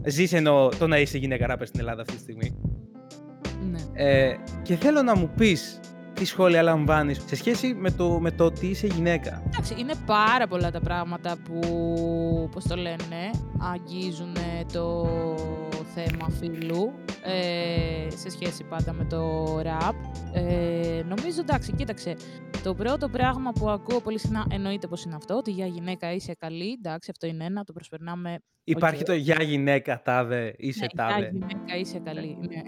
Ζεις 0.06 0.32
εννοώ 0.32 0.68
το 0.78 0.86
να 0.86 0.98
είσαι 0.98 1.18
γυναίκα 1.18 1.46
rapper 1.54 1.62
στην 1.66 1.80
Ελλάδα 1.80 2.00
αυτή 2.02 2.14
τη 2.14 2.20
στιγμή. 2.20 2.56
Ναι. 3.70 3.78
Ε, 4.04 4.36
και 4.62 4.76
θέλω 4.76 5.02
να 5.02 5.16
μου 5.16 5.30
πεις 5.36 5.80
τι 6.14 6.24
σχόλια 6.24 6.62
λαμβάνεις 6.62 7.20
σε 7.26 7.36
σχέση 7.36 7.74
με 7.74 7.90
το, 7.90 8.20
με 8.20 8.30
το 8.30 8.44
ότι 8.44 8.66
είσαι 8.66 8.86
γυναίκα; 8.86 9.42
Εντάξει, 9.46 9.74
είναι 9.78 9.94
πάρα 10.06 10.46
πολλά 10.46 10.70
τα 10.70 10.80
πράγματα 10.80 11.36
που, 11.44 11.60
πώς 12.52 12.64
το 12.64 12.76
λένε, 12.76 13.30
αγγίζουν 13.58 14.36
το 14.72 15.06
θέμα 15.94 16.28
φίλου 16.40 16.92
ε, 17.22 18.10
σε 18.16 18.30
σχέση 18.30 18.64
πάντα 18.64 18.92
με 18.92 19.04
το 19.04 19.44
ραπ. 19.60 19.94
Ε, 20.32 21.02
νομίζω, 21.08 21.40
εντάξει, 21.40 21.72
κοίταξε, 21.72 22.16
το 22.62 22.74
πρώτο 22.74 23.08
πράγμα 23.08 23.52
που 23.52 23.70
ακούω 23.70 24.00
πολύ 24.00 24.18
συχνά 24.18 24.46
εννοείται 24.50 24.86
πως 24.86 25.04
είναι 25.04 25.14
αυτό, 25.14 25.36
ότι 25.36 25.50
για 25.50 25.66
γυναίκα 25.66 26.12
είσαι 26.12 26.34
καλή, 26.38 26.78
εντάξει, 26.84 27.10
αυτό 27.10 27.26
είναι 27.26 27.44
ένα, 27.44 27.64
το 27.64 27.72
προσπερνάμε. 27.72 28.38
Υπάρχει 28.64 29.00
Οκ. 29.00 29.06
το 29.06 29.12
για 29.14 29.42
γυναίκα 29.42 30.02
τάδε, 30.04 30.54
είσαι 30.58 30.80
ναι, 30.80 31.02
τάδε. 31.02 31.18
για 31.20 31.30
γυναίκα 31.32 31.76
είσαι 31.76 31.98
καλή, 31.98 32.38
ναι. 32.40 32.60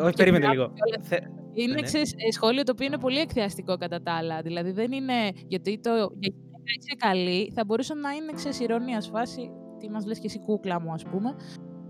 Όχι, 0.00 0.10
Και 0.10 0.16
περίμενε 0.16 0.44
μπράβο 0.44 0.60
λίγο. 0.60 0.72
κιόλας. 0.74 1.08
Θε... 1.08 1.18
Είναι 1.54 1.74
Ναι. 1.74 1.80
ξέρεις, 1.82 2.12
ε, 2.12 2.32
σχόλιο 2.32 2.62
το 2.62 2.72
οποίο 2.72 2.86
είναι 2.86 2.98
πολύ 2.98 3.18
εκθειαστικό 3.18 3.76
κατά 3.76 4.02
τα 4.02 4.12
άλλα. 4.12 4.42
Δηλαδή 4.42 4.70
δεν 4.70 4.92
είναι 4.92 5.12
γιατί 5.46 5.80
το 5.80 5.90
για 5.90 6.08
γυναίκα 6.34 6.72
είσαι 6.80 6.96
καλή, 6.98 7.52
θα 7.54 7.64
μπορούσε 7.64 7.94
να 7.94 8.10
είναι 8.10 8.32
ξέρεις, 8.34 8.60
ειρωνεία 8.60 9.00
φάση. 9.00 9.50
Τι 9.78 9.90
μας 9.90 10.06
λες 10.06 10.18
και 10.18 10.26
εσύ 10.26 10.38
κούκλα 10.38 10.80
μου, 10.80 10.92
ας 10.92 11.02
πούμε. 11.04 11.34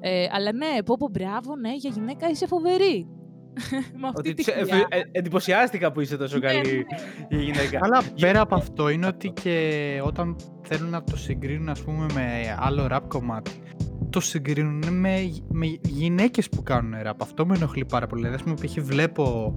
Ε, 0.01 0.27
αλλά 0.33 0.53
ναι, 0.53 0.83
πω 0.85 0.97
πω 0.99 1.09
μπράβο, 1.11 1.57
ναι, 1.57 1.75
για 1.75 1.91
γυναίκα 1.95 2.29
είσαι 2.29 2.47
φοβερή. 2.47 3.09
Με 4.01 4.07
αυτή 4.09 4.19
Ότι 4.21 4.35
τη 4.35 4.43
τσε- 4.43 4.55
χρειά. 4.69 4.87
ε, 4.89 4.99
ε, 4.99 5.03
εντυπωσιάστηκα 5.13 5.93
που 5.93 6.01
είσαι 6.01 6.17
τόσο 6.17 6.39
Ναι, 6.39 6.47
καλή 6.47 6.87
η 7.29 7.37
γυναίκα. 7.37 7.79
Αλλά 7.83 8.03
πέρα 8.21 8.41
από 8.41 8.55
αυτό 8.55 8.89
είναι 8.89 9.07
ότι 9.07 9.29
και 9.43 10.01
όταν 10.05 10.37
θέλουν 10.63 10.91
να 10.91 11.03
το 11.05 11.17
συγκρίνουν 11.17 11.69
ας 11.69 11.81
πούμε 11.83 12.07
με 12.15 12.57
άλλο 12.59 12.87
rap 12.91 13.01
κομμάτι 13.09 13.51
το 14.11 14.21
συγκρίνουν 14.21 14.83
με, 14.93 15.19
με 15.49 15.67
γυναίκες 15.83 16.49
που 16.49 16.63
κάνουν 16.63 16.93
rap. 17.07 17.13
Αυτό 17.21 17.47
με 17.47 17.55
ενοχλεί 17.55 17.85
πάρα 17.85 18.07
πολύ. 18.07 18.23
Δηλαδή, 18.23 18.37
ας 18.37 18.43
πούμε, 18.43 18.67
π.χ. 18.67 18.85
βλέπω 18.85 19.55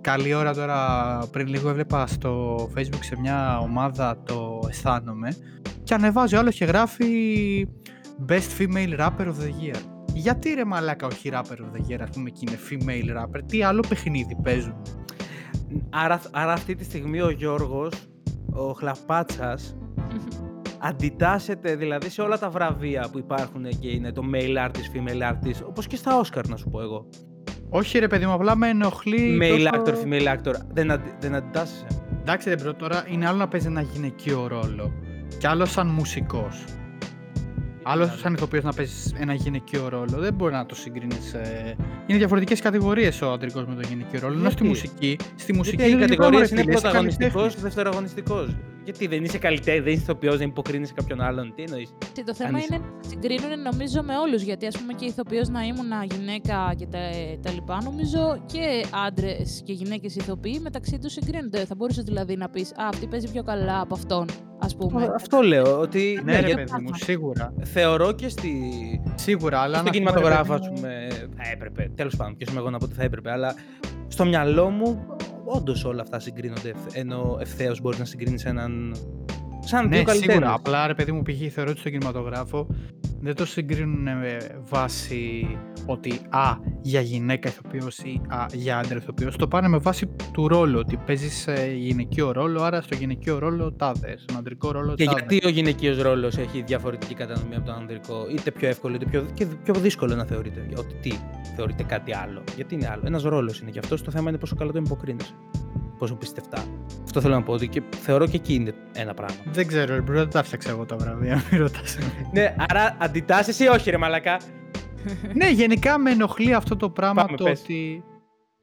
καλή 0.00 0.34
ώρα 0.34 0.54
τώρα, 0.54 1.18
πριν 1.30 1.46
λίγο 1.46 1.68
έβλεπα 1.68 2.06
στο 2.06 2.56
facebook 2.76 2.98
σε 3.00 3.18
μια 3.20 3.58
ομάδα 3.58 4.22
το 4.26 4.60
αισθάνομαι 4.68 5.36
και 5.82 5.94
ανεβάζει 5.94 6.36
ο 6.36 6.38
άλλος 6.38 6.56
και 6.56 6.64
γράφει 6.64 7.06
Best 8.28 8.58
Female 8.58 8.98
Rapper 9.00 9.26
of 9.26 9.34
the 9.42 9.50
Year. 9.62 9.80
Γιατί 10.16 10.54
ρε 10.54 10.64
μαλάκα 10.64 11.06
όχι 11.06 11.30
Rapper 11.32 11.56
of 11.56 11.76
the 11.76 11.92
Year, 11.92 11.98
ας 12.02 12.08
πούμε, 12.10 12.30
και 12.30 12.44
είναι 12.48 12.58
Female 12.70 13.22
Rapper. 13.22 13.40
Τι 13.46 13.62
άλλο 13.62 13.82
παιχνίδι 13.88 14.36
παίζουν; 14.42 14.74
Άρα, 15.90 16.20
άρα 16.30 16.52
αυτή 16.52 16.74
τη 16.74 16.84
στιγμή 16.84 17.20
ο 17.20 17.30
Γιώργος, 17.30 17.92
ο 18.52 18.72
Χλαπάτσας, 18.72 19.76
αντιτάσσεται 20.88 21.76
δηλαδή 21.76 22.10
σε 22.10 22.22
όλα 22.22 22.38
τα 22.38 22.50
βραβεία 22.50 23.08
που 23.12 23.18
υπάρχουν 23.18 23.68
και 23.80 23.88
είναι 23.88 24.12
το 24.12 24.22
male 24.34 24.66
artist, 24.66 24.96
female 24.96 25.32
artist, 25.32 25.62
όπως 25.68 25.86
και 25.86 25.96
στα 25.96 26.20
Oscar 26.20 26.48
να 26.48 26.56
σου 26.56 26.70
πω 26.70 26.80
εγώ. 26.80 27.08
Όχι 27.68 27.98
ρε 27.98 28.06
παιδί 28.08 28.26
μου, 28.26 28.32
απλά 28.32 28.56
με 28.56 28.68
ενοχλεί. 28.68 29.38
Male 29.42 29.68
τόσο- 29.72 29.82
actor, 29.82 30.06
female 30.06 30.36
actor. 30.36 30.54
Δεν, 30.72 30.90
αντι, 30.90 31.14
δεν 31.20 31.34
αντιτάσσεσαι. 31.34 31.86
Εντάξει 32.20 32.48
ρε 32.48 32.56
bro, 32.56 32.74
τώρα 32.74 33.04
είναι 33.10 33.26
άλλο 33.26 33.36
να 33.38 33.48
παίζει 33.48 33.66
ένα 33.66 33.80
γυναικείο 33.80 34.46
ρόλο 34.46 34.92
και 35.38 35.46
άλλο 35.48 35.64
σαν 35.64 35.86
μουσικός. 35.86 36.64
Άλλο 37.88 38.06
σαν 38.22 38.34
ηθοποιός 38.34 38.64
να 38.64 38.72
παίζεις 38.72 39.12
ένα 39.16 39.34
γυναικείο 39.34 39.88
ρόλο. 39.88 40.16
Δεν 40.16 40.34
μπορεί 40.34 40.52
να 40.52 40.66
το 40.66 40.74
συγκρίνεις. 40.74 41.34
Είναι 42.06 42.18
διαφορετικές 42.18 42.60
κατηγορίες 42.60 43.22
ο 43.22 43.32
αντρικό 43.32 43.60
με 43.60 43.74
τον 43.74 43.82
γυναικείο 43.82 44.20
ρόλο. 44.20 44.38
Ενώ 44.38 44.50
στη 44.50 44.62
Γιατί; 44.62 44.68
μουσική. 44.68 45.16
Στη 45.36 45.52
μουσική 45.52 45.76
Γιατί 45.76 45.92
οι 45.92 45.96
το 45.96 46.02
ίδιο 46.02 46.16
πράγμα, 46.16 46.38
κατηγορίες 46.38 46.48
ρε 46.50 46.54
είναι 46.54 46.62
φίλε, 46.62 46.72
είσαι 46.72 46.80
πρωταγωνιστικός, 46.82 47.32
καλλιτέχνης. 47.32 47.62
δευτεραγωνιστικός. 47.62 48.56
Γιατί 48.86 49.06
δεν 49.06 49.24
είσαι 49.24 49.38
καλλιτέχνη, 49.38 49.80
δεν 49.80 49.92
είσαι 49.92 50.02
ηθοποιός, 50.02 50.36
δεν 50.38 50.48
υποκρίνεις 50.48 50.92
κάποιον 50.92 51.20
άλλον. 51.20 51.52
Τι 51.54 51.62
εννοείς; 51.62 51.94
Και 52.12 52.22
το 52.22 52.34
θέμα 52.34 52.58
είσαι- 52.58 52.68
είναι 52.74 52.84
να 52.84 53.08
συγκρίνουν 53.08 53.62
νομίζω 53.62 54.02
με 54.02 54.16
όλους, 54.16 54.42
γιατί 54.42 54.66
ας 54.66 54.78
πούμε 54.78 54.92
και 54.92 55.04
ηθοποιός 55.04 55.48
να 55.48 55.60
ήμουν 55.62 55.90
γυναίκα 56.10 56.74
και 56.78 56.86
τα, 56.86 56.98
τα 57.42 57.50
λοιπά, 57.50 57.80
νομίζω 57.84 58.42
και 58.46 58.84
άντρες 59.06 59.62
και 59.64 59.72
γυναίκες 59.72 60.16
ηθοποιοί 60.16 60.58
μεταξύ 60.62 60.98
τους 60.98 61.12
συγκρίνονται. 61.12 61.64
Θα 61.64 61.74
μπορούσες 61.74 62.04
δηλαδή 62.04 62.36
να 62.36 62.48
πεις 62.48 62.70
«Α, 62.72 62.88
αυτή 62.88 63.06
παίζει 63.06 63.32
πιο 63.32 63.42
καλά 63.42 63.80
από 63.80 63.94
αυτόν», 63.94 64.26
ας 64.58 64.76
πούμε. 64.76 65.08
Αυτό 65.14 65.40
λέω, 65.40 65.78
ότι 65.80 66.20
Ναι, 66.24 66.32
ναι, 66.32 66.40
ρε 66.40 66.46
γιατί 66.46 66.64
παιδί 66.70 66.82
μου, 66.82 66.94
σίγουρα. 66.94 67.52
θεωρώ 67.62 68.12
και 68.12 68.28
στη, 68.28 68.50
Σίγουρα, 69.14 69.58
αλλά. 69.58 69.76
στον 69.76 69.84
να 69.86 69.90
πούμε, 69.92 70.04
ρε 70.10 70.12
κινηματογράφο, 70.14 70.52
παιδί 70.52 70.64
ας 70.64 70.68
μου, 70.70 70.74
πούμε. 70.74 71.06
Θα 71.36 71.50
έπρεπε. 71.52 71.90
Τέλος 71.94 72.16
πάντων, 72.16 72.36
ποιος 72.36 72.50
είμαι 72.50 72.58
εγώ 72.58 72.70
να 72.70 72.78
πω 72.78 72.84
ότι 72.84 72.94
θα 72.94 73.02
έπρεπε. 73.02 73.30
Αλλά 73.30 73.54
στο 74.08 74.24
μυαλό 74.24 74.70
μου, 74.70 75.06
όντως 75.44 75.84
όλα 75.84 76.02
αυτά 76.02 76.20
συγκρίνονται. 76.20 76.68
ευθ- 76.68 76.96
Ενώ 76.96 77.36
ευθέως 77.40 77.80
μπορείς 77.80 77.98
να 77.98 78.04
συγκρίνεις 78.04 78.44
έναν. 78.44 78.96
Σαν 79.66 79.88
Ναι, 79.88 79.96
δύο 79.96 80.04
καλλιτέχνες. 80.04 80.34
σίγουρα. 80.36 80.52
Απλά 80.54 80.86
ρε 80.86 80.94
παιδί 80.94 81.12
μου, 81.12 81.22
π.χ. 81.22 81.52
θεωρώ 81.52 81.70
ότι 81.70 81.80
στον 81.80 81.92
κινηματογράφο 81.92 82.66
δεν 83.20 83.34
το 83.34 83.46
συγκρίνουν 83.46 84.02
με 84.02 84.36
βάση 84.68 85.48
ότι 85.86 86.20
α, 86.28 86.52
για 86.82 87.00
γυναίκα 87.00 87.48
ηθοποιός 87.48 87.98
ή 87.98 88.20
α, 88.28 88.46
για 88.52 88.78
άντρα 88.78 88.96
ηθοποιός. 88.98 89.36
Το 89.36 89.48
πάνε 89.48 89.68
με 89.68 89.78
βάση 89.78 90.06
του 90.32 90.48
ρόλου. 90.48 90.78
Ότι 90.78 90.96
παίζεις 91.06 91.48
γυναικείο 91.76 92.32
ρόλο, 92.32 92.62
άρα 92.62 92.80
στο 92.80 92.94
γυναικείο 92.94 93.38
ρόλο 93.38 93.72
τάδε. 93.72 94.16
Στον 94.18 94.36
αντρικό 94.36 94.70
ρόλο 94.70 94.94
Και 94.94 95.04
τάδε. 95.04 95.18
γιατί 95.28 95.46
ο 95.46 95.50
γυναικείος 95.50 96.02
ρόλος 96.02 96.36
έχει 96.36 96.62
διαφορετική 96.66 97.14
κατανομή 97.14 97.54
από 97.54 97.66
τον 97.66 97.74
ανδρικό, 97.74 98.26
είτε 98.30 98.50
πιο 98.50 98.68
εύκολο 98.68 98.94
είτε 98.94 99.04
πιο, 99.10 99.26
και 99.34 99.46
πιο 99.46 99.74
δύσκολο 99.74 100.14
να 100.14 100.24
θεωρείται. 100.24 100.66
Ότι 100.78 100.94
τι, 101.02 101.10
θεωρείται 101.56 101.82
κάτι 101.82 102.14
άλλο. 102.14 102.42
Γιατί 102.56 102.74
είναι 102.74 102.88
άλλο. 102.92 103.02
Ένας 103.06 103.22
ρόλος 103.22 103.60
είναι 103.60 103.70
και 103.70 103.78
αυτό. 103.78 104.02
Το 104.04 104.10
θέμα 104.10 104.28
είναι 104.28 104.38
πόσο 104.38 104.54
καλά 104.56 104.72
το 104.72 104.78
υποκρίνεσαι. 104.84 105.34
Πόσο 105.98 106.14
πιστευτά. 106.14 106.64
Αυτό 107.04 107.20
θέλω 107.20 107.34
να 107.34 107.42
πω 107.42 107.52
ότι 107.52 107.68
και 107.68 107.82
θεωρώ 107.90 108.26
και 108.26 108.36
εκεί 108.36 108.54
είναι 108.54 108.74
ένα 108.92 109.14
πράγμα. 109.14 109.36
Δεν 109.52 109.66
ξέρω, 109.66 109.94
ρε, 109.94 110.00
μπορεί 110.00 110.18
να 110.18 110.28
τα 110.28 110.42
φτιάξα 110.42 110.70
εγώ 110.70 110.84
τα 110.84 110.96
βραβεία. 110.96 111.42
Μην 111.50 111.60
ρωτάς. 111.60 111.98
ναι, 112.32 112.54
άρα 112.68 112.96
αντιτάσσεσαι 113.00 113.64
ή 113.64 113.66
όχι, 113.66 113.90
ρε 113.90 113.96
Μαλακά; 113.96 114.40
ναι, 115.38 115.50
γενικά 115.50 115.98
με 115.98 116.10
ενοχλεί 116.10 116.54
αυτό 116.54 116.76
το 116.76 116.90
πράγμα 116.90 117.24
Πάμε, 117.24 117.36
το 117.36 117.44
πες. 117.44 117.60
ότι. 117.60 118.04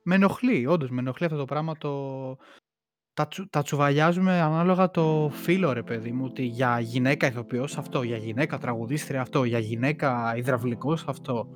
Με 0.03 0.15
ενοχλεί, 0.15 0.67
όντως 0.67 0.89
με 0.89 0.99
ενοχλεί 0.99 1.25
αυτό 1.25 1.37
το 1.37 1.45
πράγμα 1.45 1.77
το. 1.77 1.91
Τα, 3.13 3.27
τσου... 3.27 3.49
τα 3.49 3.61
τσουβαλιάζουμε 3.61 4.41
ανάλογα 4.41 4.89
το 4.91 5.31
φίλο, 5.33 5.73
ρε 5.73 5.83
παιδί 5.83 6.11
μου. 6.11 6.25
Ότι 6.25 6.43
για 6.43 6.79
γυναίκα 6.79 7.27
ηθοποιός 7.27 7.77
αυτό, 7.77 8.01
για 8.03 8.17
γυναίκα 8.17 8.57
τραγουδίστρια 8.57 9.21
αυτό, 9.21 9.43
για 9.43 9.59
γυναίκα 9.59 10.33
υδραυλικός 10.37 11.05
αυτό. 11.07 11.47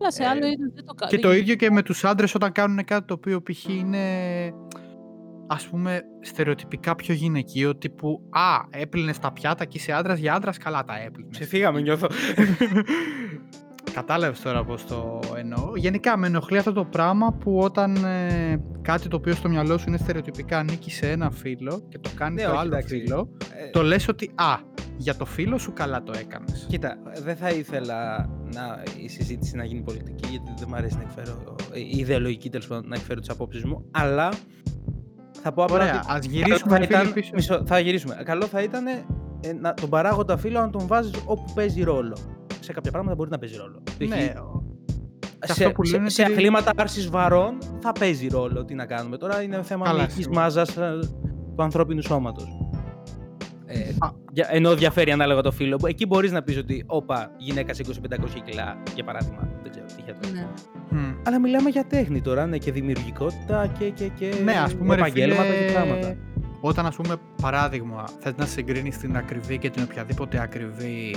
Αλλά 0.00 0.10
σε 0.10 0.22
ε, 0.22 0.26
άλλο 0.26 0.46
είδος 0.46 0.72
δεν 0.74 0.84
το 0.84 0.94
κάνει. 0.94 1.10
Και 1.10 1.18
το 1.18 1.32
ίδιο 1.32 1.54
και 1.54 1.70
με 1.70 1.82
τους 1.82 2.04
άντρες 2.04 2.34
όταν 2.34 2.52
κάνουν 2.52 2.84
κάτι 2.84 3.06
το 3.06 3.14
οποίο 3.14 3.42
π.χ. 3.42 3.64
είναι 3.64 4.04
ας 5.50 5.66
πούμε 5.68 6.00
στερεοτυπικά 6.20 6.94
πιο 6.96 7.14
γυναικείο 7.14 7.76
τύπου 7.76 8.20
«Α, 8.30 8.80
έπλυνες 8.80 9.18
τα 9.18 9.32
πιάτα 9.32 9.64
και 9.64 9.78
είσαι 9.78 9.92
άντρας, 9.92 10.18
για 10.18 10.34
άντρας 10.34 10.58
καλά 10.58 10.84
τα 10.84 10.98
έπλυνες». 11.02 11.30
Ξεφύγαμε, 11.38 11.80
νιώθω. 11.80 12.06
Κατάλαβες 13.94 14.40
τώρα 14.40 14.64
πώς 14.64 14.86
το 14.86 15.20
εννοώ. 15.36 15.72
Γενικά 15.76 16.16
με 16.16 16.26
ενοχλεί 16.26 16.58
αυτό 16.58 16.72
το 16.72 16.84
πράγμα 16.84 17.32
που 17.32 17.58
όταν 17.58 17.96
ε, 18.04 18.60
κάτι 18.82 19.08
το 19.08 19.16
οποίο 19.16 19.34
στο 19.34 19.48
μυαλό 19.48 19.78
σου 19.78 19.84
είναι 19.88 19.96
στερεοτυπικά 19.96 20.58
ανήκει 20.58 20.90
σε 20.90 21.10
ένα 21.10 21.30
φίλο 21.30 21.82
και 21.88 21.98
το 21.98 22.10
κάνει 22.14 22.34
Ναι, 22.34 22.42
το 22.42 22.48
όχι, 22.50 22.58
άλλο 22.58 22.74
εντάξει. 22.74 22.98
φίλο, 23.00 23.28
Ε, 23.66 23.70
το 23.70 23.82
λες 23.82 24.08
ότι 24.08 24.30
«Α, 24.34 24.54
για 24.96 25.16
το 25.16 25.24
φίλο 25.24 25.58
σου 25.58 25.72
καλά 25.72 26.02
το 26.02 26.12
έκανες». 26.20 26.66
Κοίτα, 26.68 26.98
δεν 27.22 27.36
θα 27.36 27.50
ήθελα 27.50 28.28
να, 28.54 28.82
η 29.02 29.08
συζήτηση 29.08 29.56
να 29.56 29.64
γίνει 29.64 29.80
πολιτική, 29.80 30.28
γιατί 30.28 30.52
δεν 30.58 30.66
μου 30.68 30.76
αρέσει 30.76 30.96
να 30.96 31.02
εκφέρω, 31.02 31.56
ε, 31.72 31.78
η 31.78 31.96
ιδεολογική 31.98 32.50
τέλος 32.50 32.66
πάντων, 32.66 32.88
να 32.88 32.94
εκφέρω 32.96 33.20
τις 33.20 33.28
απόψεις 33.30 33.64
μου, 33.64 33.84
αλλά 33.90 34.28
θα 35.42 35.52
πω 35.52 35.62
απλά 35.62 35.74
Ωραία, 35.74 35.88
ότι 35.94 35.96
ας 35.98 36.06
καλό 36.06 36.20
γυρίσουμε 36.34 36.70
θα 36.72 36.78
ρε 36.78 36.86
φίλε 36.86 36.98
ήταν, 37.00 37.12
πίσω. 37.12 37.30
μισό, 37.34 37.62
θα 37.66 37.78
γυρίσουμε. 37.78 38.14
Καλό 38.24 38.44
θα 38.46 38.62
ήταν 38.62 38.86
ε, 38.86 39.02
να, 39.60 39.74
τον 39.74 39.88
παράγοντα 39.88 40.36
φίλο 40.36 40.60
να 40.60 40.70
τον 40.70 40.86
βάζεις 40.86 41.12
όπου 41.26 41.52
παίζει 41.54 41.82
ρόλο. 41.82 42.16
Σε 42.60 42.72
κάποια 42.72 42.90
πράγματα 42.90 43.14
μπορεί 43.14 43.30
να 43.30 43.38
παίζει 43.38 43.56
ρόλο. 43.56 43.82
Π.χ. 43.98 44.08
Ναι, 44.08 44.32
σε, 45.44 45.52
αυτό 45.52 45.70
που 45.72 45.84
σε- 45.84 45.96
λένε 45.96 46.08
σε 46.10 46.22
ότι- 46.22 46.32
αθλήματα 46.32 46.72
άρσης 46.76 47.08
βαρών 47.10 47.58
θα 47.80 47.92
παίζει 47.92 48.26
ρόλο. 48.28 48.64
Τι 48.64 48.74
να 48.74 48.86
κάνουμε 48.86 49.16
τώρα, 49.16 49.42
είναι 49.42 49.62
θέμα 49.62 49.84
Καλά, 49.84 49.96
μυϊκής 49.98 50.14
σίγουρα. 50.14 50.40
μάζας 50.40 50.76
ε, 50.76 50.98
του 51.56 51.62
ανθρώπινου 51.62 52.02
σώματος. 52.02 52.48
Ε, 53.70 53.78
Α. 53.98 54.08
για- 54.32 54.48
ενώ 54.50 54.74
διαφέρει 54.74 55.10
ανάλογα 55.10 55.40
το 55.40 55.50
φύλλο. 55.52 55.78
Εκεί 55.86 56.06
μπορείς 56.06 56.32
να 56.32 56.42
πεις 56.42 56.56
ότι, 56.56 56.84
όπα, 56.86 57.30
γυναίκα 57.38 57.74
σε 57.74 57.82
2500 57.82 58.40
κιλά, 58.44 58.76
για 58.94 59.04
παράδειγμα. 59.04 59.48
Δεν 59.62 59.70
ξέρω, 59.70 59.86
τυχαία 59.96 60.14
τώρα. 60.20 60.34
Ναι. 60.90 60.98
μ. 61.00 61.14
Αλλά 61.26 61.40
μιλάμε 61.40 61.70
για 61.70 61.84
τέχνη 61.84 62.20
τώρα, 62.20 62.46
ναι, 62.46 62.58
και 62.58 62.72
δημιουργικότητα 62.72 63.66
και, 63.78 63.88
και, 63.88 64.08
και 64.18 64.30
Ναι, 64.44 64.52
ας 64.52 64.74
πούμε, 64.74 64.94
ρε 64.94 65.00
επαγγέλματα 65.00 65.42
φίλε, 65.42 65.66
και 65.66 65.72
πράγματα. 65.72 66.16
Όταν 66.60 66.86
ας 66.86 66.96
πούμε 66.96 67.14
παράδειγμα 67.42 68.04
θες 68.20 68.32
να 68.36 68.46
συγκρίνεις 68.46 68.98
την 68.98 69.16
ακριβή 69.16 69.58
και 69.58 69.70
την 69.70 69.82
οποιαδήποτε 69.82 70.40
ακριβή 70.40 71.16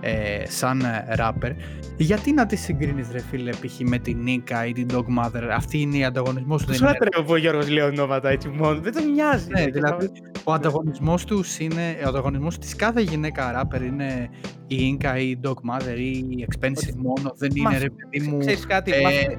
ε, 0.00 0.42
σαν 0.48 0.82
rapper 1.18 1.52
γιατί 1.96 2.32
να 2.32 2.46
τη 2.46 2.56
συγκρίνεις 2.56 3.10
ρε 3.10 3.20
φίλε 3.20 3.50
π.χ. 3.50 3.78
με 3.80 3.98
την 3.98 4.18
Νίκα 4.22 4.66
ή 4.66 4.72
την 4.72 4.86
Dog 4.92 5.24
Mother; 5.24 5.42
Αυτή 5.52 5.80
είναι 5.80 5.96
η 5.96 6.04
ανταγωνισμός 6.04 6.62
του 6.62 6.68
Πώς 6.68 6.80
λατρεύω 6.80 7.26
που 7.26 7.32
ο 7.32 7.36
Γιώργος 7.36 7.68
λέει 7.68 7.84
ονόματα 7.84 8.28
έτσι 8.28 8.48
μόνο, 8.48 8.80
δεν 8.80 8.92
τον 8.92 9.12
νοιάζει. 9.12 9.46
ναι, 9.50 9.66
δηλαδή 9.66 10.10
ο 10.44 10.52
ανταγωνισμός 10.52 11.24
τους 11.24 11.58
είναι, 11.58 11.96
ο 12.04 12.08
ανταγωνισμός 12.08 12.58
της 12.58 12.76
κάθε 12.76 13.00
γυναίκα 13.00 13.62
rapper 13.62 13.82
είναι 13.82 14.28
η 14.66 14.98
Inca 15.00 15.18
ή 15.18 15.30
η 15.30 15.40
Dog 15.42 15.50
Mother 15.52 15.96
ή 15.98 16.10
η 16.18 16.46
Expensive 16.50 16.94
μόνο, 16.96 17.32
δεν 17.36 17.52
Μα 17.62 17.70
είναι 17.70 17.78
ρε 17.78 17.88
παιδί 17.90 18.28
μου 18.28 18.38
Ξέρεις 18.38 18.66
κάτι, 18.66 18.92
ε, 18.92 19.00
μα 19.00 19.08
αυτό- 19.08 19.32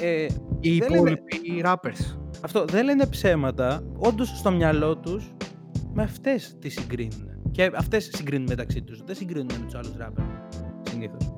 ε, 0.00 0.26
οι 0.60 0.78
δεν 0.78 0.88
υπόλοιποι 0.92 1.62
rappers. 1.64 2.18
Αυτό 2.44 2.64
δεν 2.64 2.84
λένε 2.84 3.06
ψέματα, 3.06 3.82
όντως 3.98 4.28
στο 4.28 4.50
μυαλό 4.50 4.96
τους 4.96 5.34
με 5.92 6.02
αυτές 6.02 6.56
τις 6.58 6.72
συγκρίνουν. 6.72 7.28
Και 7.50 7.70
αυτές 7.74 8.10
συγκρίνουν 8.12 8.46
μεταξύ 8.48 8.82
τους, 8.82 9.02
δεν 9.04 9.14
συγκρίνουν 9.14 9.50
με 9.58 9.64
τους 9.64 9.74
άλλους 9.74 9.92
rapper, 10.00 10.24
συνήθως. 10.90 11.32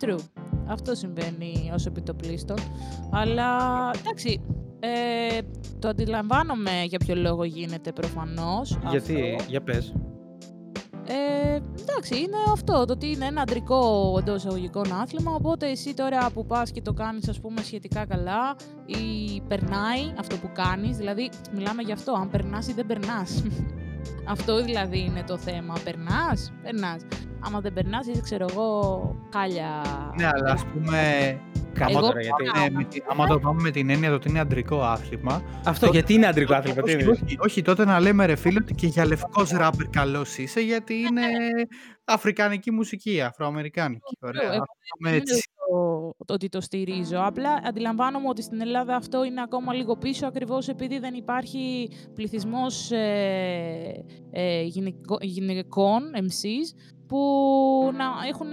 True. 0.00 0.18
Αυτό 0.66 0.94
συμβαίνει 0.94 1.70
ως 1.74 1.86
επιτοπλίστων. 1.86 2.56
Αλλά 3.10 3.56
εντάξει, 3.98 4.40
ε, 4.80 5.38
το 5.78 5.88
αντιλαμβάνομαι 5.88 6.82
για 6.86 6.98
ποιο 6.98 7.14
λόγο 7.14 7.44
γίνεται 7.44 7.92
προφανώς. 7.92 8.78
Γιατί, 8.90 9.34
αυτό. 9.38 9.50
για 9.50 9.62
πες. 9.62 9.94
Ε, 11.08 11.60
εντάξει, 11.80 12.16
είναι 12.16 12.36
αυτό. 12.52 12.84
Το 12.84 12.92
ότι 12.92 13.10
είναι 13.10 13.24
ένα 13.24 13.40
αντρικό 13.40 14.14
εντός 14.18 14.36
εισαγωγικών 14.36 14.92
άθλημα. 14.92 15.34
Οπότε 15.34 15.70
εσύ 15.70 15.94
τώρα 15.94 16.30
που 16.30 16.46
πας 16.46 16.70
και 16.70 16.82
το 16.82 16.92
κάνεις, 16.92 17.28
ας 17.28 17.40
πούμε, 17.40 17.62
σχετικά 17.62 18.06
καλά 18.06 18.56
ή 18.86 19.40
περνάει 19.48 20.12
αυτό 20.18 20.36
που 20.36 20.50
κάνεις. 20.52 20.96
Δηλαδή, 20.96 21.30
μιλάμε 21.52 21.82
γι' 21.82 21.92
αυτό. 21.92 22.12
Αν 22.12 22.30
περνάς 22.30 22.68
ή 22.68 22.72
δεν 22.72 22.86
περνάς. 22.86 23.42
Αυτό 24.28 24.64
δηλαδή 24.64 25.00
είναι 25.00 25.22
το 25.26 25.38
θέμα. 25.38 25.74
Περνάς, 25.84 26.52
περνάς. 26.62 27.06
Άμα 27.40 27.60
δεν 27.60 27.72
περνάς, 27.72 28.06
είσαι, 28.06 28.20
ξέρω 28.20 28.46
εγώ, 28.50 29.00
κάλια. 29.30 29.82
Ναι, 30.18 30.26
αλλά 30.34 30.52
ας 30.52 30.64
πούμε, 30.64 31.00
Καμώ 31.72 31.90
Εγώ 31.98 32.00
τώρα, 32.00 32.20
γιατί... 32.20 32.44
πάω. 32.44 32.62
ναι, 32.62 32.70
με 32.70 32.84
τη- 32.84 33.02
άμα 33.08 33.26
το 33.26 33.38
πάμε 33.38 33.62
με 33.62 33.70
την 33.70 33.90
έννοια 33.90 34.12
ότι 34.12 34.28
είναι 34.28 34.40
αντρικό 34.40 34.82
άθλημα, 34.82 35.42
Αυτό, 35.64 35.86
γιατί 35.86 36.14
είναι 36.14 36.26
αντρικό 36.26 36.54
άθλημα, 36.54 36.82
τι 36.82 36.94
όχι, 36.94 37.02
είναι. 37.02 37.10
όχι, 37.10 37.36
όχι, 37.38 37.62
τότε 37.62 37.84
να 37.84 38.00
λέμε 38.00 38.26
ρε 38.26 38.36
φίλε 38.36 38.58
ότι 38.62 38.74
και 38.74 38.86
για 38.86 39.06
λευκός 39.06 39.50
ράπερ 39.50 39.86
καλός 39.88 40.38
είσαι 40.38 40.60
γιατί 40.60 40.94
είναι 40.94 41.22
αφρικανική 42.04 42.70
μουσική, 42.70 43.20
αφροαμερικάνικη. 43.20 44.16
Ωραία, 44.20 44.42
εγώ 44.42 44.52
να 44.52 44.58
το 44.58 44.72
πούμε 44.98 45.10
δεν 45.10 45.20
έτσι. 45.20 45.42
Είναι 45.70 46.12
το, 46.18 46.24
το 46.24 46.34
ότι 46.34 46.48
το 46.48 46.60
στηρίζω. 46.60 47.18
Απλά 47.20 47.60
αντιλαμβάνομαι 47.64 48.28
ότι 48.28 48.42
στην 48.42 48.60
Ελλάδα 48.60 48.96
αυτό 48.96 49.24
είναι 49.24 49.42
ακόμα 49.42 49.74
λίγο 49.74 49.96
πίσω 49.96 50.26
ακριβώς 50.26 50.68
επειδή 50.68 50.98
δεν 50.98 51.14
υπάρχει 51.14 51.90
πληθυσμός 52.14 52.90
ε, 52.90 54.04
ε, 54.30 54.62
γυναικο- 54.62 55.18
γυναικών, 55.20 56.02
MCs, 56.14 56.78
που 57.06 57.18
να 57.96 58.04
έχουν 58.28 58.48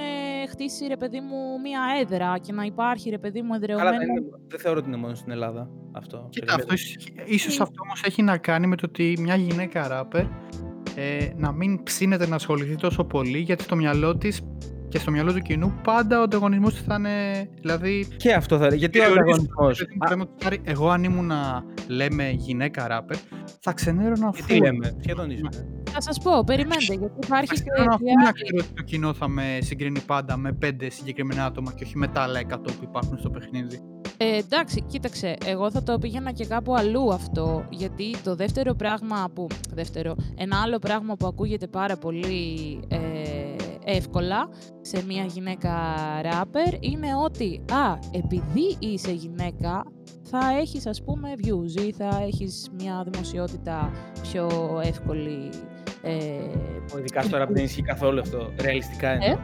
χτίσει, 0.50 0.88
ρε 0.88 0.98
παιδί 0.98 1.20
μου, 1.20 1.60
μία 1.64 1.82
έδρα 2.02 2.38
και 2.38 2.54
να 2.54 2.64
υπάρχει, 2.64 3.10
ρε 3.10 3.18
παιδί 3.18 3.42
μου, 3.42 3.52
Καλά, 3.52 3.64
εδρεωμένο... 3.64 3.98
δεν, 3.98 4.10
είναι, 4.10 4.22
δεν 4.48 4.60
θεωρώ 4.60 4.80
ότι 4.80 4.88
είναι 4.88 4.98
μόνο 4.98 5.16
στην 5.16 5.32
Ελλάδα 5.32 5.70
αυτό. 5.92 6.28
Κοίτα, 6.30 6.54
αυτός 6.54 6.84
ίσως, 6.84 7.06
ίσως 7.26 7.60
αυτό 7.62 7.82
όμως 7.84 8.04
έχει 8.04 8.22
να 8.22 8.38
κάνει 8.38 8.68
με 8.68 8.76
το 8.76 8.86
ότι 8.90 9.18
μια 9.20 9.36
γυναίκα 9.36 9.88
ράπερ 9.88 10.26
ε, 10.96 11.30
να 11.36 11.52
μην 11.52 11.84
ψήνεται 11.84 12.28
να 12.28 12.36
ασχοληθεί 12.36 12.76
τόσο 12.76 13.04
πολύ 13.04 13.38
γιατί 13.38 13.64
στο 13.64 13.76
μυαλό 13.76 14.18
της 14.18 14.42
και 14.94 15.00
στο 15.00 15.12
μυαλό 15.12 15.34
του 15.34 15.40
κοινού 15.40 15.74
πάντα 15.84 16.20
ο 16.20 16.24
ανταγωνισμός 16.24 16.74
της 16.74 16.84
θα 16.84 16.96
είναι, 16.96 17.50
δηλαδή 17.62 18.08
Και 18.18 18.34
αυτό 18.34 18.58
θα 18.58 18.76
Γιατί 18.76 19.00
ο 19.00 19.04
Θεωρείς- 19.04 19.20
ανταγωνισμός. 19.22 19.78
Δηλαδή, 19.78 19.98
παραδείγματος 19.98 20.36
χάρη, 20.44 20.62
εγώ 20.64 20.90
αν 20.90 21.04
ήμουν 21.04 21.26
να 21.26 21.64
λέμε 21.88 22.30
γυναίκα 22.30 22.88
ράπερ, 22.88 23.18
θα 23.60 23.74
ξενέρωνα 23.74 24.28
αφού. 24.28 24.46
Τι 24.46 24.58
λέμε, 24.58 24.96
σχεδόν 25.04 25.30
είσαι. 25.30 25.50
Θα 25.92 26.02
σας 26.02 26.20
πω, 26.20 26.44
περιμένετε, 26.46 26.94
γιατί 26.94 27.06
Θα 27.06 27.20
υπάρχει 27.26 27.48
και... 27.48 27.54
ξενέρωνα 27.54 27.94
αφού 27.94 28.04
και 28.06 28.12
να 28.14 28.22
άλλη- 28.24 28.34
ξέρω 28.34 28.58
ότι 28.66 28.74
το 28.74 28.84
κοινό 28.84 29.14
θα 29.14 29.28
με 29.28 29.58
συγκρίνει 29.62 30.00
πάντα 30.00 30.38
με 30.38 30.52
πέντε 30.54 30.90
συγκεκριμένα 30.90 31.46
άτομα 31.46 31.72
και 31.74 31.84
όχι 31.84 31.98
με 31.98 32.08
τα 32.08 32.22
άλλα 32.22 32.40
100 32.40 32.58
που 32.64 32.84
υπάρχουν 32.84 33.18
στο 33.18 33.30
παιχνίδι. 33.30 33.80
Ε, 34.18 34.38
εντάξει, 34.38 34.82
κοίταξε, 34.82 35.36
εγώ 35.46 35.72
θα 35.72 35.84
το 35.84 35.98
πήγαινα 35.98 36.32
και 36.32 36.46
κάπου 36.46 36.76
αλλού 36.76 37.14
αυτό, 37.14 37.66
γιατί 37.70 38.16
το 38.24 38.36
δεύτερο 38.36 38.74
πράγμα 38.74 39.30
που... 39.34 39.48
Δεύτερο, 39.74 40.16
ένα 40.38 40.62
άλλο 40.64 40.80
πράγμα 40.80 41.16
που 41.16 41.28
ακούγεται 41.28 41.68
πάρα 41.68 41.98
πολύ 41.98 42.80
ε, 42.88 42.98
εύκολα 43.86 44.50
σε 44.82 45.06
μια 45.06 45.24
γυναίκα 45.24 45.72
ράπερ 46.22 46.74
είναι 46.80 47.08
ότι, 47.24 47.62
α, 47.72 47.98
επειδή 48.12 48.76
είσαι 48.80 49.12
γυναίκα, 49.12 49.84
θα 50.24 50.40
έχεις 50.60 50.88
ας 50.88 51.04
πούμε 51.04 51.30
views 51.38 51.82
ή 51.82 51.92
θα 51.92 52.22
έχεις 52.26 52.70
μια 52.78 53.06
δημοσιότητα 53.12 53.92
πιο 54.22 54.50
εύκολη. 54.84 55.50
Ε, 56.02 56.18
Ειδικά 56.98 57.22
στο 57.22 57.44
rap 57.44 57.48
δεν 57.50 57.64
ισχύει 57.64 57.82
καθόλου 57.82 58.20
αυτό. 58.20 58.54
Ρεαλιστικά 58.62 59.08
Ε; 59.10 59.18
εννοώ. 59.22 59.40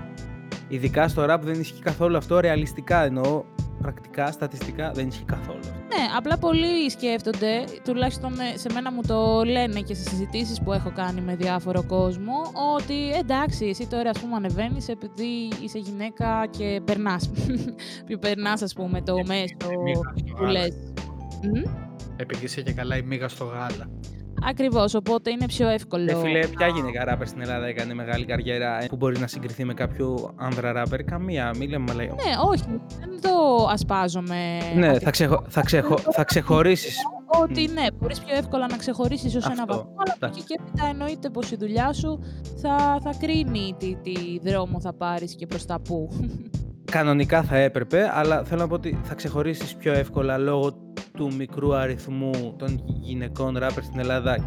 Ειδικά 0.68 1.08
στο 1.08 1.26
rap 1.30 1.40
δεν 1.42 1.60
ισχύει 1.60 1.82
καθόλου 1.82 2.18
αυτό. 2.18 2.40
Ρεαλιστικά 2.40 3.04
εννοώ. 3.04 3.44
Πρακτικά, 3.82 4.32
στατιστικά 4.32 4.92
δεν 4.92 5.08
ισχύει 5.08 5.24
καθόλου 5.24 5.60
αυτό. 5.60 5.79
Ναι, 5.90 6.06
απλά 6.18 6.38
πολλοί 6.38 6.90
σκέφτονται, 6.90 7.64
τουλάχιστον 7.84 8.40
ε, 8.40 8.58
σε 8.58 8.70
μένα 8.74 8.92
μου 8.92 9.02
το 9.08 9.44
λένε 9.46 9.80
και 9.82 9.94
σε 9.94 10.10
συζητήσεις 10.10 10.62
που 10.62 10.74
έχω 10.74 10.92
κάνει 10.96 11.22
με 11.22 11.36
διάφορο 11.36 11.84
κόσμο, 11.84 12.34
ότι 12.76 13.12
εντάξει, 13.20 13.66
εσύ 13.66 13.88
τώρα 13.88 14.10
ας 14.10 14.20
πούμε 14.20 14.36
ανεβαίνεις 14.36 14.88
επειδή 14.88 15.50
είσαι 15.64 15.78
γυναίκα 15.80 16.48
και 16.58 16.82
περνάς. 16.86 17.30
Που 18.08 18.20
περνάς 18.20 18.62
ας 18.62 18.74
πούμε 18.74 19.02
το 19.02 19.14
μέσο 19.26 19.56
που 20.38 20.44
λες. 20.46 20.78
Μμ, 21.44 21.72
Επειδή 22.16 22.46
είσαι 22.46 22.62
και 22.62 22.74
καλά 22.74 22.98
η 22.98 23.02
μίγα 23.02 23.28
στο 23.28 23.46
γάλα. 23.46 23.90
Ακριβώς, 24.48 24.94
οπότε 24.94 25.30
είναι 25.30 25.46
πιο 25.46 25.68
εύκολο. 25.68 26.12
Ε, 26.12 26.16
φίλε, 26.16 26.48
ποια 26.48 26.68
γυναίκα 26.68 27.06
ράπερ 27.06 27.28
στην 27.28 27.42
Ελλάδα 27.42 27.66
έκανε 27.66 27.94
μεγάλη 27.94 28.26
καριέρα 28.26 28.84
ε, 28.84 28.86
που 28.86 28.96
μπορεί 28.96 29.20
να 29.20 29.28
συγκριθεί 29.28 29.66
με 29.66 29.74
κάποιο 29.74 30.34
άνδρα 30.36 30.72
ράπερ; 30.72 31.04
Καμία, 31.04 31.52
μη 31.58 31.68
λέμε 31.68 31.86
μαλακία. 31.88 32.14
Ναι, 32.14 32.32
όχι, 32.50 32.64
δεν 33.00 33.22
το 33.22 33.66
ασπάζομαι. 33.72 34.58
Ναι, 34.76 34.88
αυτή 34.88 35.04
θα, 35.04 35.12
ξεχω... 35.12 35.44
θα, 35.48 35.62
ξεχω... 35.62 35.98
θα 35.98 36.24
ξεχωρίσεις. 36.24 36.98
Ότι 37.42 37.68
ναι, 37.68 37.86
μπορείς 38.00 38.20
πιο 38.20 38.36
εύκολα 38.36 38.68
να 38.68 38.78
ξεχωρίσεις 38.78 39.36
ως 39.36 39.46
ένα 39.46 39.54
Αυτό, 39.54 39.66
βαθμό, 39.76 39.94
αλλά 39.98 40.14
από 40.16 40.26
εντάξει. 40.26 40.40
εκεί 40.40 40.54
και 40.54 40.62
έπειτα 40.62 40.88
εννοείται 40.90 41.30
πως 41.30 41.52
η 41.52 41.56
δουλειά 41.56 41.94
σου 41.94 42.20
θα, 42.62 43.00
θα 43.04 43.14
κρίνει 43.20 43.76
τι, 43.78 43.96
τι 43.96 44.40
δρόμο 44.50 44.82
θα 44.82 44.94
πάρεις 44.94 45.36
και 45.36 45.46
προς 45.46 45.66
τα 45.66 45.80
πού. 45.80 46.10
Κανονικά 46.92 47.44
θα 47.44 47.58
έπρεπε, 47.58 48.12
αλλά 48.14 48.44
θέλω 48.44 48.62
να 48.62 48.68
πω 48.68 48.74
ότι 48.76 49.00
θα 49.04 49.14
ξεχωρίσεις 49.14 49.76
πιο 49.76 49.94
εύκολα 49.94 50.38
λόγω 50.38 50.74
του 51.20 51.36
μικρού 51.38 51.76
αριθμού 51.76 52.56
των 52.58 52.84
γυναικών 52.86 53.58
ράπερ 53.58 53.84
στην 53.84 54.00
Ελλάδα 54.00 54.38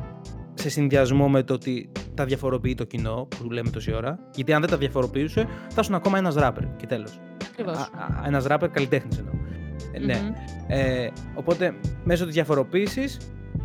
σε 0.55 0.71
συνδυασμό 0.71 1.29
με 1.29 1.43
το 1.43 1.55
ότι 1.55 1.91
τα 2.15 2.25
διαφοροποιεί 2.25 2.75
το 2.75 2.85
κοινό 2.85 3.29
που 3.39 3.51
λέμε 3.51 3.71
τόση 3.71 3.95
ώρα; 3.95 4.19
Γιατί 4.35 4.53
αν 4.53 4.61
δεν 4.61 4.71
τα 4.71 4.77
διαφοροποιούσε, 4.77 5.47
θα 5.69 5.81
ήσουν 5.81 5.95
ακόμα 5.95 6.19
ένας 6.19 6.35
ράπερ 6.35 6.77
και 6.77 6.87
τέλος. 6.87 7.21
Ακριβώς. 7.51 7.77
Α- 7.77 7.81
α- 7.81 8.23
Ένας 8.27 8.45
ράπερ 8.47 8.71
καλλιτέχνης 8.71 9.19
εννοώ. 9.19 9.33
Ε, 9.93 9.99
ναι. 9.99 10.21
Ε, 10.67 11.09
οπότε 11.35 11.75
μέσω 12.05 12.25
της 12.25 12.35
διαφοροποίησης 12.35 13.17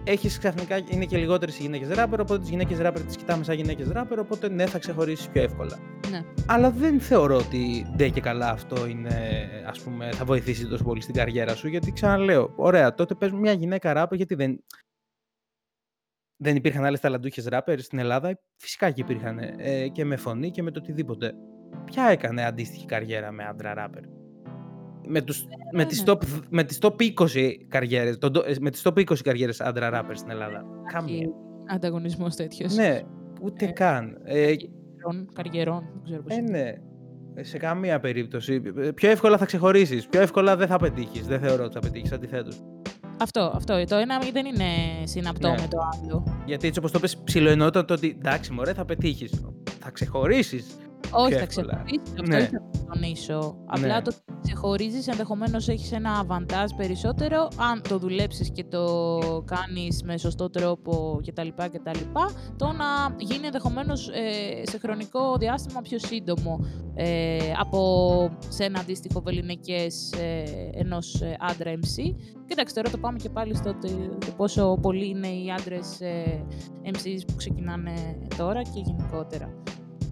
έχεις 0.08 0.38
ξαφνικά, 0.38 0.78
είναι 0.90 1.06
και 1.06 1.18
λιγότερες 1.18 1.60
οι 1.60 1.62
γυναίκες 1.62 1.90
ράπερ, 1.90 2.20
οπότε 2.20 2.40
τις 2.40 2.50
γυναίκες 2.50 2.80
ράπερ 2.80 3.04
τις 3.04 3.16
κοιτάμε 3.18 3.44
σαν 3.44 3.56
γυναίκες 3.56 3.88
ράπερ, 3.90 4.20
οπότε 4.20 4.50
ναι 4.50 4.66
θα 4.66 4.80
ξεχωρίσεις 4.80 5.28
πιο 5.28 5.42
εύκολα. 5.42 5.80
Ναι. 6.12 6.22
Αλλά 6.48 6.72
δεν 6.72 7.00
θεωρώ 7.00 7.36
ότι 7.36 7.86
ντε 7.96 8.10
και 8.10 8.22
καλά 8.22 8.50
αυτό 8.50 8.88
είναι, 8.88 9.16
ας 9.66 9.80
πούμε, 9.82 10.12
θα 10.12 10.26
βοηθήσει 10.26 10.68
τόσο 10.68 10.84
πολύ 10.84 11.02
στην 11.02 11.14
καριέρα 11.16 11.56
σου, 11.56 11.68
γιατί 11.68 11.92
ξαναλέω, 11.92 12.54
ωραία, 12.56 12.94
τότε 12.94 13.16
πες 13.16 13.32
μια 13.32 13.52
γυναίκα 13.52 13.94
ράπερ, 13.94 14.18
γιατί 14.18 14.36
δεν, 14.36 14.64
δεν 16.44 16.56
υπήρχαν 16.56 16.86
άλλες 16.86 17.00
ταλαντούχες 17.00 17.46
ράπερ 17.46 17.80
στην 17.80 18.00
Ελλάδα, 18.00 18.40
φυσικά 18.56 18.92
και 18.92 19.02
υπήρχαν 19.02 19.40
ε, 19.58 19.88
και 19.88 20.06
με 20.06 20.16
φωνή 20.16 20.52
και 20.52 20.62
με 20.62 20.72
το 20.72 20.80
οτιδήποτε. 20.80 21.34
Ποια 21.86 22.04
έκανε 22.04 22.46
αντίστοιχη 22.46 22.86
καριέρα 22.86 23.32
με 23.32 23.44
άντρα 23.44 23.74
ράπερ; 23.74 24.04
Με, 25.08 25.22
τους, 25.22 25.46
με, 25.74 25.86
τις 25.86 26.04
ναι. 26.04 26.12
top, 26.14 26.18
με 26.50 26.64
τις 26.64 26.78
top 26.82 26.96
20 27.02 27.52
καριέρες, 27.68 28.18
τον, 28.18 28.32
ε, 28.46 28.54
με 28.60 28.70
τις 28.70 28.82
top 28.88 28.98
20 29.00 29.04
καριέρες 29.24 29.62
άντρα 29.62 29.90
ράπερ 29.90 30.18
στην 30.18 30.30
Ελλάδα. 30.32 30.66
Καμία. 30.94 31.28
Ανταγωνισμός 31.70 32.36
τέτοιος. 32.36 32.76
Ναι, 32.76 33.02
ούτε 33.42 33.66
Ε, 33.66 33.72
καν. 33.72 34.18
Ε, 34.24 34.54
Καριερών, 35.34 35.80
δεν 35.94 36.04
ξέρω 36.04 36.22
πώς. 36.22 36.38
ε, 36.38 36.42
ναι. 36.42 36.74
Ε, 37.36 37.44
Σε 37.44 37.58
καμία 37.58 38.00
περίπτωση. 38.00 38.62
Ε, 38.78 38.92
Πιο 38.92 39.10
εύκολα 39.10 39.38
θα 39.38 39.46
ξεχωρίσεις. 39.46 40.08
Πιο 40.08 40.22
εύκολα 40.22 40.56
δεν 40.56 40.68
θα 40.68 40.78
πετύχεις. 40.78 41.28
Δεν 41.28 41.40
θεωρώ 41.40 41.64
ότι 41.64 41.74
θα 41.74 41.80
πετύχεις. 41.80 42.12
Αντιθέτως. 42.12 42.62
Αυτό, 43.22 43.52
αυτό. 43.56 43.84
Το 43.86 43.96
ένα 43.96 44.18
δεν 44.34 44.46
είναι 44.46 44.66
συναπτό 45.04 45.48
Ναι. 45.50 45.56
με 45.62 45.68
το 45.70 45.78
άλλο. 45.94 46.24
Γιατί 46.46 46.68
έτσι 46.68 46.80
όπως 46.80 46.92
το 46.92 47.00
πες 47.00 47.18
ψιλοεννοούταν 47.18 47.86
το 47.86 47.94
ότι 47.94 48.16
εντάξει, 48.20 48.52
μωρέ, 48.54 48.74
θα 48.74 48.86
πετύχεις. 48.86 49.44
Θα 49.80 49.92
ξεχωρίσεις. 49.92 50.78
Όχι, 51.12 51.28
πιο 51.30 51.38
θα 51.38 51.44
εύκολα. 51.44 51.84
ξεχωρίσεις. 51.86 52.02
Αυτό 52.20 52.24
Ναι. 52.24 52.38
ήθελα 52.38 52.62
να 52.88 52.94
τονίσω. 52.94 53.58
Απλά 53.66 53.96
Ναι. 53.96 54.02
το 54.02 54.12
ξεχωρίζει 54.62 55.10
ενδεχομένως 55.10 55.68
έχεις 55.68 55.92
ένα 55.92 56.12
αβαντάζ 56.12 56.72
περισσότερο 56.78 57.48
αν 57.72 57.82
το 57.90 57.98
δουλέψεις 57.98 58.52
και 58.52 58.64
το 58.64 58.86
κάνεις 59.46 60.04
με 60.04 60.18
σωστό 60.18 60.50
τρόπο 60.50 61.20
κτλ. 61.26 61.48
κτλ 61.72 62.00
το 62.58 62.66
να 62.66 63.16
γίνει 63.18 63.46
ενδεχομένως 63.46 64.10
σε 64.64 64.78
χρονικό 64.78 65.38
διάστημα 65.38 65.82
πιο 65.82 66.00
σύντομο 66.00 66.60
ε, 66.96 67.38
από 67.60 67.80
σε 68.50 68.64
ένα 68.64 68.80
αντίστοιχο 68.80 69.22
βεληνικές 69.22 70.12
ε, 70.12 70.44
ενός 70.74 71.22
άντρα 71.40 71.72
MC. 71.74 72.16
Κοίταξε, 72.48 72.76
τώρα 72.76 72.90
το 72.90 72.98
πάμε 72.98 73.18
και 73.18 73.30
πάλι 73.30 73.56
στο 73.56 73.70
ότι- 73.70 74.10
το 74.26 74.32
πόσο 74.38 74.78
πολλοί 74.82 75.08
είναι 75.10 75.28
οι 75.28 75.52
άντρες 75.60 76.02
ε, 76.02 76.44
MCs 76.86 77.22
που 77.28 77.34
ξεκινάνε 77.36 77.94
τώρα 78.38 78.62
και 78.62 78.80
γενικότερα 78.86 79.54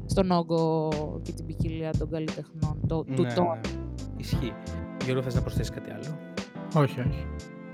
στον 0.05 0.31
όγκο 0.31 0.89
και 1.21 1.31
την 1.31 1.45
ποικιλία 1.45 1.91
των 1.99 2.09
καλλιτεχνών, 2.09 2.79
το, 2.87 3.03
του 3.03 3.21
Ναι, 3.21 3.33
τόνου. 3.33 3.59
Ναι. 4.31 4.37
Ισχύει. 4.45 4.53
Γιώργο, 5.03 5.21
θες 5.23 5.35
να 5.35 5.41
προσθέσεις 5.41 5.71
κάτι 5.73 5.91
άλλο; 5.91 6.19
Όχι, 6.73 6.99
όχι. 6.99 7.25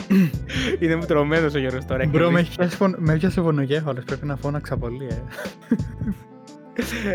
Είναι 0.80 1.06
τρωμένος 1.06 1.54
ο 1.54 1.60
Γιώργος 1.60 1.86
τώρα. 1.86 2.06
Μπρο, 2.06 2.12
με 2.12 2.20
κερδίζει. 2.20 2.42
έχεις 2.42 2.56
πιάσει 2.56 2.76
φων- 2.76 2.96
με 2.98 3.14
έπιασε 3.14 3.42
βονογέφαλος, 3.42 4.04
πρέπει 4.04 4.26
να 4.26 4.36
φώναξα 4.36 4.78
πολύ, 4.78 5.08
ε. 5.12 5.22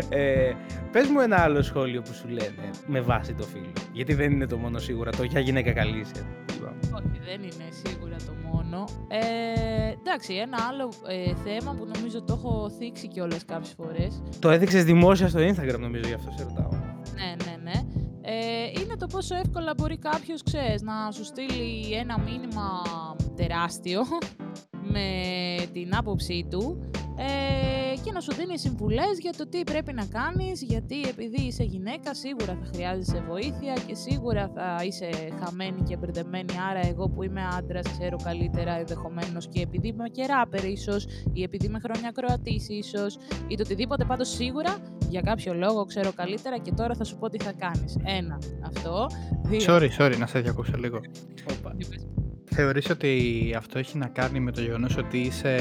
ε, 0.49 0.53
πες 0.91 1.07
μου 1.07 1.19
ένα 1.19 1.41
άλλο 1.41 1.61
σχόλιο 1.61 2.01
που 2.01 2.13
σου 2.13 2.27
λένε 2.27 2.69
με 2.87 3.01
βάση 3.01 3.33
το 3.33 3.43
φίλο. 3.43 3.71
Γιατί 3.93 4.13
δεν 4.13 4.31
είναι 4.31 4.47
το 4.47 4.57
μόνο 4.57 4.77
σίγουρα. 4.79 5.11
Το 5.11 5.23
για 5.23 5.39
γυναίκα 5.39 5.71
καλή 5.71 5.99
είσαι. 5.99 6.25
Λοιπόν. 6.53 6.73
Όχι, 6.95 7.19
δεν 7.25 7.41
είναι 7.41 7.69
σίγουρα 7.85 8.15
το 8.15 8.31
μόνο. 8.51 8.83
Ε, 9.07 9.91
εντάξει, 9.99 10.33
ένα 10.33 10.57
άλλο 10.69 10.91
ε, 11.07 11.33
θέμα 11.49 11.73
που 11.73 11.87
νομίζω 11.95 12.21
το 12.23 12.33
έχω 12.33 12.69
θίξει 12.79 13.07
κιόλας 13.07 13.45
κάποιες 13.45 13.73
φορές. 13.77 14.21
Το 14.39 14.49
έδειξες 14.49 14.83
δημόσια 14.83 15.27
στο 15.27 15.39
Instagram 15.39 15.79
νομίζω, 15.79 16.07
γι' 16.07 16.13
αυτό 16.13 16.31
σε 16.37 16.43
ρωτάω. 16.43 16.69
Ναι, 16.71 17.23
ναι, 17.23 17.35
ναι. 17.45 17.46
Ε, 18.29 18.79
είναι 18.81 18.95
το 18.95 19.07
πόσο 19.07 19.35
εύκολα 19.35 19.73
μπορεί 19.77 19.97
κάποιος, 19.97 20.43
ξέρεις, 20.43 20.81
να 20.81 21.11
σου 21.11 21.23
στείλει 21.23 21.93
ένα 21.93 22.19
μήνυμα 22.19 22.81
τεράστιο 23.35 24.01
με 24.93 25.09
την 25.73 25.95
άποψή 25.95 26.47
του 26.49 26.89
ε, 27.17 27.95
και 28.03 28.11
να 28.11 28.19
σου 28.19 28.33
δίνει 28.33 28.59
συμβουλές 28.59 29.19
για 29.21 29.33
το 29.37 29.47
τι 29.47 29.63
πρέπει 29.63 29.93
να 29.93 30.05
κάνεις, 30.05 30.61
γιατί 30.61 31.01
επειδή 31.07 31.41
είσαι 31.41 31.63
γυναίκα 31.63 32.13
σίγουρα 32.13 32.57
θα 32.61 32.69
χρειάζεσαι 32.73 33.23
βοήθεια 33.27 33.73
και 33.87 33.95
σίγουρα 33.95 34.51
θα 34.55 34.83
είσαι 34.83 35.09
χαμένη 35.43 35.81
και 35.81 35.97
μπερδεμένη, 35.97 36.53
άρα 36.69 36.87
εγώ 36.87 37.09
που 37.09 37.23
είμαι 37.23 37.41
άντρας 37.57 37.85
ξέρω 37.97 38.17
καλύτερα 38.23 38.77
ενδεχομένως 38.77 39.47
και 39.47 39.61
επειδή 39.61 39.87
είμαι 39.87 40.09
και 40.09 40.25
ράπερ 40.25 40.63
ίσως 40.65 41.07
ή 41.33 41.43
επειδή 41.43 41.65
είμαι 41.65 41.79
χρόνια 41.79 42.11
κροατής 42.11 42.69
ίσως 42.69 43.17
ή 43.47 43.55
το 43.55 43.63
οτιδήποτε 43.65 44.05
πάντως 44.05 44.29
σίγουρα 44.29 44.96
για 45.09 45.21
κάποιο 45.21 45.53
λόγο 45.53 45.85
ξέρω 45.85 46.11
καλύτερα 46.15 46.57
και 46.57 46.71
τώρα 46.71 46.95
θα 46.95 47.03
σου 47.03 47.17
πω 47.17 47.29
τι 47.29 47.43
θα 47.43 47.51
κάνεις. 47.51 47.97
Ένα, 48.03 48.37
αυτό. 48.65 49.07
Δύο, 49.43 49.59
Sorry, 49.67 49.89
sorry, 49.97 50.17
να 50.17 50.27
σε 50.27 50.39
διακόψω 50.39 50.77
λίγο. 50.77 50.99
Όπα. 51.51 51.75
Θεωρείς 52.45 52.89
ότι 52.89 53.53
αυτό 53.57 53.79
έχει 53.79 53.97
να 53.97 54.07
κάνει 54.07 54.39
με 54.39 54.51
το 54.51 54.61
γεγονός 54.61 54.97
ότι 54.97 55.17
είσαι 55.17 55.55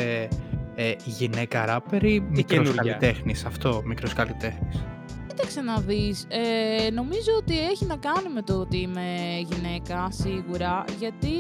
ε, 0.75 0.93
γυναίκα 1.05 1.65
ράπερ 1.67 2.05
ή 2.05 2.21
μικρός 2.21 2.45
καινούργια. 2.47 2.83
καλλιτέχνης, 2.83 3.45
αυτό, 3.45 3.83
μικρός 3.85 4.13
καλλιτέχνης. 4.13 4.85
Κοίταξε 5.37 5.61
να 5.61 5.80
δεις, 5.80 6.26
ε, 6.28 6.91
νομίζω 6.91 7.32
ότι 7.39 7.59
έχει 7.59 7.84
να 7.84 7.97
κάνει 7.97 8.28
με 8.28 8.43
το 8.43 8.55
ότι 8.55 8.76
είμαι 8.76 9.39
γυναίκα 9.49 10.11
σίγουρα, 10.11 10.84
γιατί 10.99 11.37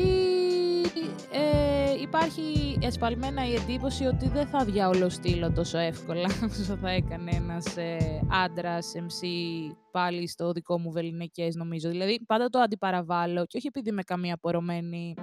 ε, 1.30 2.00
υπάρχει 2.00 2.78
εσπαλμένα 2.80 3.48
η 3.48 3.54
εντύπωση 3.54 4.04
ότι 4.04 4.28
δεν 4.28 4.46
θα 4.46 4.64
διαολοστείλω 4.64 5.52
τόσο 5.52 5.78
εύκολα 5.78 6.28
όσο 6.60 6.76
θα 6.76 6.90
έκανε 6.90 7.30
ένας 7.34 7.76
ε, 7.76 8.20
άντρας 8.44 8.92
MC 8.96 9.26
πάλι 9.90 10.28
στο 10.28 10.52
δικό 10.52 10.78
μου 10.78 10.90
βεληνικές 10.90 11.54
νομίζω. 11.54 11.88
Δηλαδή 11.88 12.24
πάντα 12.26 12.48
το 12.48 12.58
αντιπαραβάλλω 12.58 13.46
και 13.46 13.56
όχι 13.56 13.66
επειδή 13.66 13.88
είμαι 13.88 14.02
καμία 14.02 14.34
απορωμένη 14.34 15.14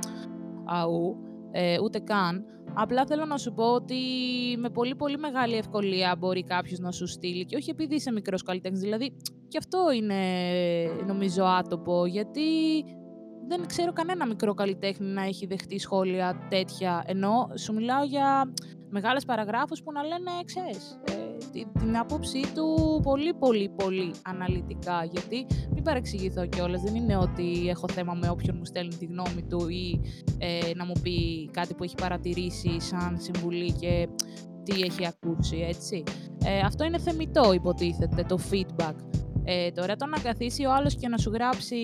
αού, 0.65 1.15
ε, 1.51 1.79
ούτε 1.83 1.99
καν. 1.99 2.45
Απλά 2.75 3.05
θέλω 3.05 3.25
να 3.25 3.37
σου 3.37 3.53
πω 3.53 3.63
ότι 3.63 3.95
με 4.57 4.69
πολύ 4.69 4.95
πολύ 4.95 5.17
μεγάλη 5.17 5.55
ευκολία 5.55 6.15
μπορεί 6.19 6.43
κάποιος 6.43 6.79
να 6.79 6.91
σου 6.91 7.07
στείλει 7.07 7.45
και 7.45 7.55
όχι 7.55 7.69
επειδή 7.69 7.95
είσαι 7.95 8.11
μικρός 8.11 8.43
καλλιτέχνης. 8.43 8.81
Δηλαδή 8.81 9.15
και 9.47 9.57
αυτό 9.57 9.91
είναι 9.91 10.15
νομίζω 11.07 11.43
άτοπο 11.43 12.05
γιατί 12.05 12.41
δεν 13.47 13.65
ξέρω 13.67 13.93
κανένα 13.93 14.27
μικρό 14.27 14.53
καλλιτέχνη 14.53 15.07
να 15.07 15.23
έχει 15.23 15.45
δεχτεί 15.45 15.79
σχόλια 15.79 16.47
τέτοια 16.49 17.03
ενώ 17.07 17.49
σου 17.57 17.73
μιλάω 17.73 18.03
για 18.03 18.53
μεγάλες 18.89 19.25
παραγράφους 19.25 19.83
που 19.83 19.91
να 19.91 20.03
λένε 20.03 20.31
ξέρεις 20.45 20.99
ε, 21.03 21.11
τη- 21.11 21.32
την 21.51 21.97
άποψή 21.97 22.41
του 22.55 22.99
πολύ 23.03 23.33
πολύ 23.33 23.69
πολύ 23.69 24.11
αναλυτικά 24.21 25.03
γιατί 25.11 25.45
μην 25.73 25.83
παρεξηγηθώ 25.83 26.45
κιόλας 26.45 26.81
δεν 26.81 26.95
είναι 26.95 27.17
ότι 27.17 27.69
έχω 27.69 27.87
θέμα 27.91 28.13
με 28.13 28.29
όποιον 28.29 28.55
μου 28.57 28.65
στέλνει 28.65 28.95
τη 28.95 29.05
γνώμη 29.05 29.43
του 29.49 29.67
ή 29.67 30.01
ε, 30.37 30.59
να 30.75 30.85
μου 30.85 30.93
πει 31.03 31.49
κάτι 31.51 31.73
που 31.73 31.83
έχει 31.83 31.95
παρατηρήσει 31.95 32.79
σαν 32.79 33.17
συμβουλή 33.19 33.71
και 33.71 34.07
τι 34.63 34.81
έχει 34.81 35.07
ακούσει, 35.07 35.57
έτσι. 35.57 36.03
Ε, 36.45 36.59
αυτό 36.59 36.83
είναι 36.83 36.97
θεμητό, 36.97 37.53
υποτίθεται, 37.53 38.23
το 38.27 38.39
feedback. 38.51 38.95
Ε, 39.43 39.71
τώρα 39.71 39.95
το 39.95 40.05
να 40.05 40.19
καθίσει 40.19 40.65
ο 40.65 40.73
άλλος 40.73 40.95
και 40.95 41.07
να 41.07 41.17
σου 41.17 41.31
γράψει 41.33 41.75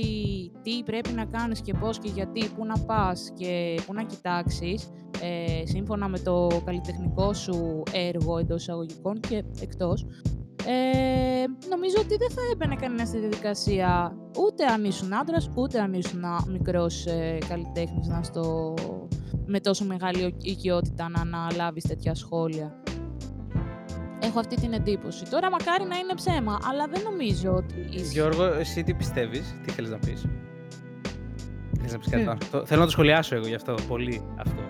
τι 0.64 0.84
πρέπει 0.86 1.12
να 1.12 1.26
κάνεις 1.26 1.62
και 1.62 1.74
πώς 1.74 2.00
και 2.00 2.10
γιατί, 2.14 2.50
πού 2.56 2.66
να 2.66 2.80
πας 2.80 3.32
και 3.38 3.80
πού 3.86 3.94
να 3.94 4.04
κοιτάξεις, 4.04 4.90
ε, 5.22 5.66
σύμφωνα 5.66 6.08
με 6.08 6.20
το 6.20 6.62
καλλιτεχνικό 6.66 7.34
σου 7.34 7.84
έργο 7.92 8.38
εντός 8.38 8.62
εισαγωγικών 8.62 9.20
και 9.20 9.44
εκτός, 9.62 10.06
ε, 10.66 11.68
νομίζω 11.70 11.96
ότι 12.00 12.18
δεν 12.18 12.30
θα 12.30 12.42
έμπαινε 12.54 12.76
κανένα 12.76 13.06
στη 13.06 13.18
διαδικασία 13.18 14.18
ούτε 14.40 14.66
αν 14.66 14.84
ήσουν 14.84 15.14
άντρας, 15.14 15.50
ούτε 15.56 15.80
αν 15.80 15.94
ήσουν 15.94 16.24
μικρός 16.52 17.06
ε, 17.06 17.38
καλλιτέχνης 17.48 18.08
να 18.08 18.24
στο, 18.24 18.74
με 19.46 19.60
τόσο 19.60 19.86
μεγάλη 19.86 20.36
οικειότητα 20.42 21.10
να 21.10 21.22
αναλάβεις 21.22 21.84
τέτοια 21.84 22.16
σχόλια. 22.16 22.82
Έχω 24.24 24.40
αυτή 24.40 24.56
την 24.56 24.74
εντύπωση. 24.74 25.24
Τώρα 25.30 25.50
μακάρι 25.52 25.84
να 25.84 25.96
είναι 25.98 26.14
ψέμα, 26.16 26.60
αλλά 26.72 26.88
δεν 26.94 27.02
νομίζω 27.04 27.54
ότι 27.56 27.88
ισχύει. 27.90 28.08
Γιώργο, 28.12 28.44
εσύ 28.44 28.84
τι 28.84 28.94
πιστεύεις, 28.94 29.56
τι 29.66 29.72
θέλεις 29.72 29.90
να 29.92 29.98
πεις; 29.98 30.26
Θέλεις 31.78 31.92
να 31.94 32.00
πεις 32.00 32.10
κάτι 32.10 32.24
Ε. 32.24 32.28
άλλο; 32.28 32.38
Το- 32.52 32.66
Θέλω 32.66 32.80
να 32.80 32.86
το 32.86 32.92
σχολιάσω 32.92 33.36
εγώ 33.36 33.48
γι' 33.48 33.56
αυτό, 33.56 33.76
πολύ 33.88 34.22
αυτό. 34.38 34.62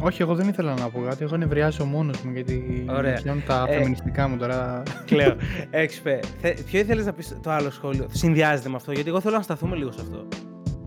Όχι, 0.00 0.22
εγώ 0.22 0.34
δεν 0.34 0.48
ήθελα 0.48 0.74
να 0.74 0.88
πω 0.90 1.00
κάτι. 1.00 1.24
Εγώ 1.24 1.36
νευριάζω 1.36 1.84
μόνος 1.84 2.22
μου 2.22 2.30
γιατί 2.32 2.84
Ωραία. 2.88 3.14
πιάνουν 3.22 3.42
τα 3.46 3.64
Ε, 3.68 3.72
φεμινιστικά 3.72 4.28
μου 4.28 4.36
τώρα. 4.36 4.82
Κλαίω. 5.06 5.36
Έξπε. 5.70 6.20
Θε- 6.40 6.60
Ποιο 6.62 6.78
ήθελες 6.80 7.04
να 7.06 7.12
πεις 7.12 7.36
το 7.42 7.50
άλλο 7.50 7.70
σχόλιο; 7.70 8.06
Συνδυάζεται 8.10 8.68
με 8.68 8.76
αυτό, 8.76 8.92
γιατί 8.92 9.08
εγώ 9.08 9.20
θέλω 9.20 9.36
να 9.36 9.42
σταθούμε 9.42 9.76
λίγο 9.76 9.92
σε 9.92 10.00
αυτό. 10.00 10.28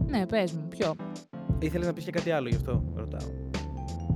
Ναι, 0.08 0.26
πες 0.26 0.52
μου, 0.52 0.68
ποιο; 0.68 0.96
Ήθελες 1.60 1.88
να 1.88 1.94
πεις 1.94 2.04
και 2.04 2.12
κάτι 2.12 2.32
άλλο 2.32 2.48
γι' 2.50 2.56
αυτό, 2.56 2.84
ρωτάω. 2.96 3.28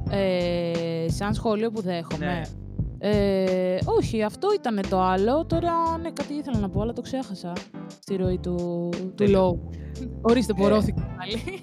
Ε, 0.09 1.05
σαν 1.09 1.33
σχόλιο 1.33 1.71
που 1.71 1.81
δέχομαι. 1.81 2.25
Ναι. 2.25 2.41
Ε, 3.05 3.77
όχι, 3.85 4.23
αυτό 4.23 4.47
ήταν 4.53 4.79
το 4.89 5.01
άλλο. 5.01 5.45
Τώρα, 5.45 5.97
ναι, 6.01 6.11
κάτι 6.11 6.33
ήθελα 6.33 6.59
να 6.59 6.69
πω, 6.69 6.81
αλλά 6.81 6.93
το 6.93 7.01
ξέχασα 7.01 7.53
στη 8.01 8.15
ροή 8.15 8.37
του, 8.37 8.55
του 8.91 9.13
Τέλεια. 9.15 9.37
λόγου. 9.37 9.69
Ορίστε, 10.21 10.53
Ε, 10.57 10.61
πορώθηκα 10.61 11.15
πάλι. 11.17 11.61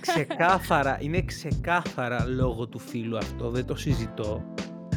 ξεκάθαρα, 0.00 0.98
είναι 1.00 1.22
ξεκάθαρα 1.22 2.24
λόγω 2.26 2.66
του 2.68 2.78
φίλου 2.78 3.16
αυτό, 3.16 3.50
δεν 3.50 3.64
το 3.64 3.74
συζητώ. 3.76 4.42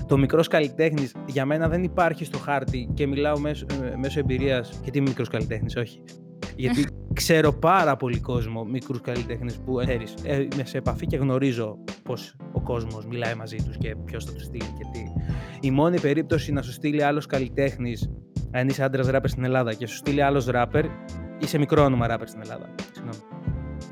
Το 0.07 0.17
μικρός 0.17 0.47
καλλιτέχνης 0.47 1.15
για 1.27 1.45
μένα 1.45 1.67
δεν 1.67 1.83
υπάρχει 1.83 2.25
στο 2.25 2.37
χάρτη 2.37 2.89
και 2.93 3.07
μιλάω 3.07 3.39
μέσω, 3.39 3.65
ε, 3.83 3.95
μέσω 3.95 4.19
εμπειρίας. 4.19 4.79
Γιατί 4.83 4.97
είμαι 4.97 5.07
μικρός 5.09 5.29
καλλιτέχνης, 5.29 5.75
όχι. 5.75 6.01
Γιατί 6.55 6.85
ξέρω 7.13 7.53
πάρα 7.53 7.95
πολύ 7.95 8.19
κόσμο 8.19 8.63
μικρούς 8.63 9.01
καλλιτέχνες 9.01 9.55
που 9.65 9.75
ξέρεις, 9.75 10.13
ε, 10.23 10.47
είμαι 10.53 10.65
σε 10.65 10.77
επαφή 10.77 11.05
και 11.05 11.17
γνωρίζω 11.17 11.77
πώς 12.03 12.35
ο 12.51 12.61
κόσμος 12.61 13.05
μιλάει 13.05 13.35
μαζί 13.35 13.55
τους 13.55 13.77
και 13.77 13.95
ποιος 14.05 14.25
θα 14.25 14.31
του 14.31 14.39
στείλει 14.39 14.73
και 14.77 14.85
τι. 14.91 15.03
Η 15.67 15.71
μόνη 15.71 15.99
περίπτωση 15.99 16.51
να 16.51 16.61
σου 16.61 16.71
στείλει 16.71 17.03
άλλος 17.03 17.25
καλλιτέχνης, 17.25 18.09
αν 18.51 18.67
είσαι 18.67 18.83
άντρας 18.83 19.07
ράπερ 19.07 19.29
στην 19.29 19.43
Ελλάδα 19.43 19.73
και 19.73 19.87
σου 19.87 19.95
στείλει 19.95 20.21
άλλος 20.21 20.45
ράπερ, 20.45 20.85
είσαι 21.39 21.57
μικρό 21.57 21.83
όνομα 21.83 22.07
ράπερ 22.07 22.27
στην 22.27 22.41
Ελλάδα. 22.41 22.75
Συγγνώμη 22.93 23.17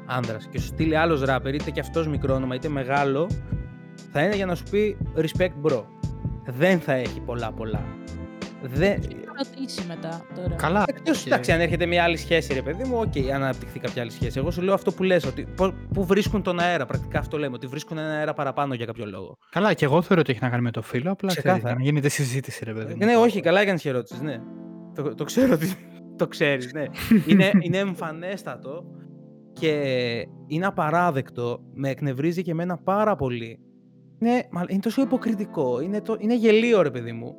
άνδρα 0.06 0.38
και 0.50 0.60
σου 0.60 0.68
στείλει 0.68 0.96
άλλος 0.96 1.22
ράπερ, 1.22 1.54
είτε 1.54 1.72
και 1.72 1.80
αυτός 1.80 2.08
μικρό 2.08 2.36
όνομα 2.36 2.56
είτε 2.56 2.70
μεγάλο, 2.70 3.30
θα 4.12 4.24
είναι 4.24 4.36
για 4.36 4.46
να 4.46 4.56
σου 4.56 4.64
πει 4.72 4.98
respect 5.16 5.52
bro. 5.62 5.84
Δεν 6.46 6.80
θα 6.80 6.94
έχει 6.94 7.20
πολλά 7.20 7.52
πολλά. 7.52 7.86
Δεν... 8.62 9.02
Θα 9.44 9.50
ρωτήσει 9.56 9.88
μετά 9.88 10.26
τώρα. 10.36 10.56
Καλά. 10.56 10.84
Εκτός, 10.88 11.22
και- 11.24 11.30
εντάξει, 11.30 11.52
αν 11.52 11.60
έρχεται 11.60 11.86
μια 11.86 12.04
άλλη 12.04 12.18
σχέση, 12.18 12.54
ρε 12.54 12.62
παιδί 12.62 12.84
μου, 12.84 12.98
οκ, 13.00 13.18
αν 13.34 13.44
αναπτυχθεί 13.44 13.80
κάποια 13.80 14.02
άλλη 14.02 14.12
σχέση. 14.12 14.40
Εγώ 14.40 14.52
σου 14.52 14.62
λέω 14.62 14.74
αυτό 14.74 14.92
που 14.92 15.04
λες, 15.04 15.26
ότι 15.26 15.46
πο- 15.56 15.74
πού 15.94 16.06
βρίσκουν 16.06 16.42
τον 16.44 16.60
αέρα. 16.60 16.86
Πρακτικά 16.86 17.20
αυτό 17.20 17.38
λέμε, 17.38 17.56
ότι 17.56 17.68
βρίσκουν 17.68 17.98
ένα 17.98 18.08
αέρα 18.18 18.34
παραπάνω 18.34 18.74
για 18.74 18.86
κάποιο 18.86 19.06
λόγο. 19.06 19.38
Καλά, 19.50 19.74
και 19.74 19.86
εγώ 19.86 20.02
θεωρώ 20.02 20.22
ότι 20.22 20.32
έχει 20.32 20.40
να 20.44 20.50
κάνει 20.50 20.62
με 20.64 20.72
το 20.72 20.82
φίλο. 20.82 21.12
Απλά 21.12 21.30
ξέρεις, 21.30 21.44
Ξεκάθαρα. 21.44 21.68
για 21.70 21.76
να 21.78 21.84
γίνεται 21.84 22.10
συζήτηση, 22.10 22.66
ρε 22.66 22.74
παιδί 22.74 22.94
μου. 22.94 23.06
Ναι, 23.06 23.16
όχι, 23.16 23.40
καλά 23.42 23.62
έκανες 23.62 23.82
και 23.82 23.90
ερώτηση, 23.90 24.24
ναι. 24.24 24.38
Το, 24.96 25.16
το 25.16 25.24
ξέρω 25.24 25.54
ότι 25.54 25.68
το 26.20 26.28
ξέρεις, 26.28 26.74
ναι. 26.74 26.86
είναι, 27.28 27.52
είναι 27.62 27.78
εμφανέστατο 27.78 28.84
και 29.54 29.72
είναι 30.48 30.66
απαράδεκτο. 30.66 31.60
Με 31.74 31.90
εκνευρίζει 31.90 32.42
και 32.42 32.52
εμένα 32.52 32.78
πάρα 32.78 33.16
πολύ. 33.16 33.60
Είναι, 34.20 34.48
μα- 34.52 34.66
είναι 34.68 34.80
τόσο 34.80 35.02
υποκριτικό. 35.02 35.82
Είναι, 35.82 36.02
το, 36.02 36.16
είναι 36.20 36.36
γελίο, 36.36 36.82
ρε 36.82 36.92
παιδί 36.92 37.12
μου. 37.12 37.34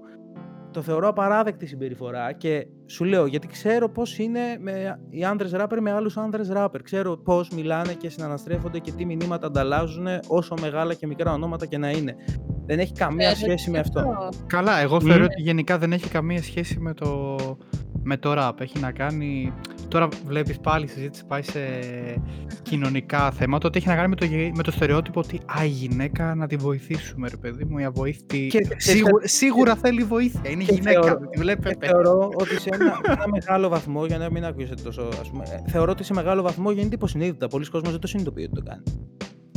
Το 0.72 0.82
θεωρώ 0.82 1.08
απαράδεκτη 1.08 1.66
συμπεριφορά 1.66 2.32
και 2.32 2.66
σου 2.86 3.04
λέω 3.04 3.26
γιατί 3.26 3.46
ξέρω 3.46 3.88
πώς 3.88 4.18
είναι 4.18 4.40
με 4.60 4.98
οι 5.10 5.24
άντρε 5.24 5.48
ράπερ 5.48 5.80
με 5.80 5.92
άλλους 5.92 6.16
άντρε 6.16 6.42
ράπερ. 6.48 6.82
Ξέρω 6.82 7.16
πώς 7.16 7.48
μιλάνε 7.50 7.92
και 7.92 8.08
συναναστρέφονται 8.08 8.78
και 8.78 8.92
τι 8.92 9.04
μηνύματα 9.04 9.46
ανταλλάζουν, 9.46 10.06
όσο 10.26 10.54
μεγάλα 10.60 10.94
και 10.94 11.06
μικρά 11.06 11.32
ονόματα 11.32 11.66
και 11.66 11.78
να 11.78 11.90
είναι. 11.90 12.14
Δεν 12.66 12.78
έχει 12.78 12.92
καμία 12.92 13.28
Ε, 13.28 13.34
σχέση 13.34 13.70
με 13.70 13.78
αυτό. 13.78 14.28
Καλά, 14.46 14.78
εγώ 14.78 14.96
Μμ. 14.96 15.06
θεωρώ 15.06 15.24
ότι 15.24 15.42
γενικά 15.42 15.78
δεν 15.78 15.92
έχει 15.92 16.08
καμία 16.08 16.42
σχέση 16.42 16.78
με 16.80 16.94
το, 16.94 17.36
με 18.04 18.16
το 18.16 18.34
rap. 18.36 18.52
Έχει 18.60 18.78
να 18.78 18.92
κάνει. 18.92 19.52
Τώρα 19.88 20.08
βλέπεις 20.26 20.58
πάλι 20.58 20.84
η 20.84 20.88
συζήτηση 20.88 21.24
πάει 21.26 21.42
σε 21.42 21.60
κοινωνικά 22.62 23.30
θέματα, 23.30 23.68
ότι 23.68 23.78
έχει 23.78 23.88
να 23.88 23.94
κάνει 23.96 24.08
με 24.08 24.14
το, 24.16 24.24
γε- 24.24 24.56
με 24.56 24.62
το 24.62 24.70
στερεότυπο 24.70 25.20
ότι 25.20 25.40
α, 25.60 25.64
η 25.64 25.68
γυναίκα 25.68 26.34
να 26.34 26.46
τη 26.46 26.56
βοηθήσουμε, 26.56 27.28
ρε 27.28 27.36
παιδί 27.36 27.64
μου, 27.64 27.78
η 27.78 27.84
αβοήθητη. 27.84 28.46
Και- 28.46 28.58
και- 28.58 28.74
Σίγουρα, 28.78 29.26
σίγουρα 29.28 29.74
θέλει 29.76 30.02
βοήθεια. 30.02 30.50
Είναι 30.50 30.64
και 30.64 30.74
γυναίκα. 30.74 31.00
θεωρώ- 31.02 31.20
τη 31.20 31.26
Και 31.26 31.38
βλέπετε. 31.38 31.86
θεωρώ 31.86 32.30
ότι 32.34 32.60
σε 32.60 32.68
ένα, 32.72 33.00
ένα 33.04 33.28
μεγάλο 33.28 33.68
βαθμό, 33.68 34.06
για 34.06 34.18
να 34.18 34.30
μην 34.30 34.44
ακούσετε 34.44 34.82
τόσο, 34.82 35.08
ας 35.20 35.30
πούμε, 35.30 35.44
ε, 35.66 35.70
θεωρώ 35.70 35.90
ότι 35.92 36.04
σε 36.04 36.12
μεγάλο 36.14 36.42
βαθμό 36.42 36.70
γίνεται 36.70 36.94
υποσυνείδητα. 36.94 37.48
Πολλοί 37.48 37.66
κόσμος 37.70 37.90
δεν 37.90 38.00
το 38.00 38.06
συνειδητοποιεί 38.06 38.48
ότι 38.52 38.60
το 38.62 38.70
κάνει. 38.70 38.82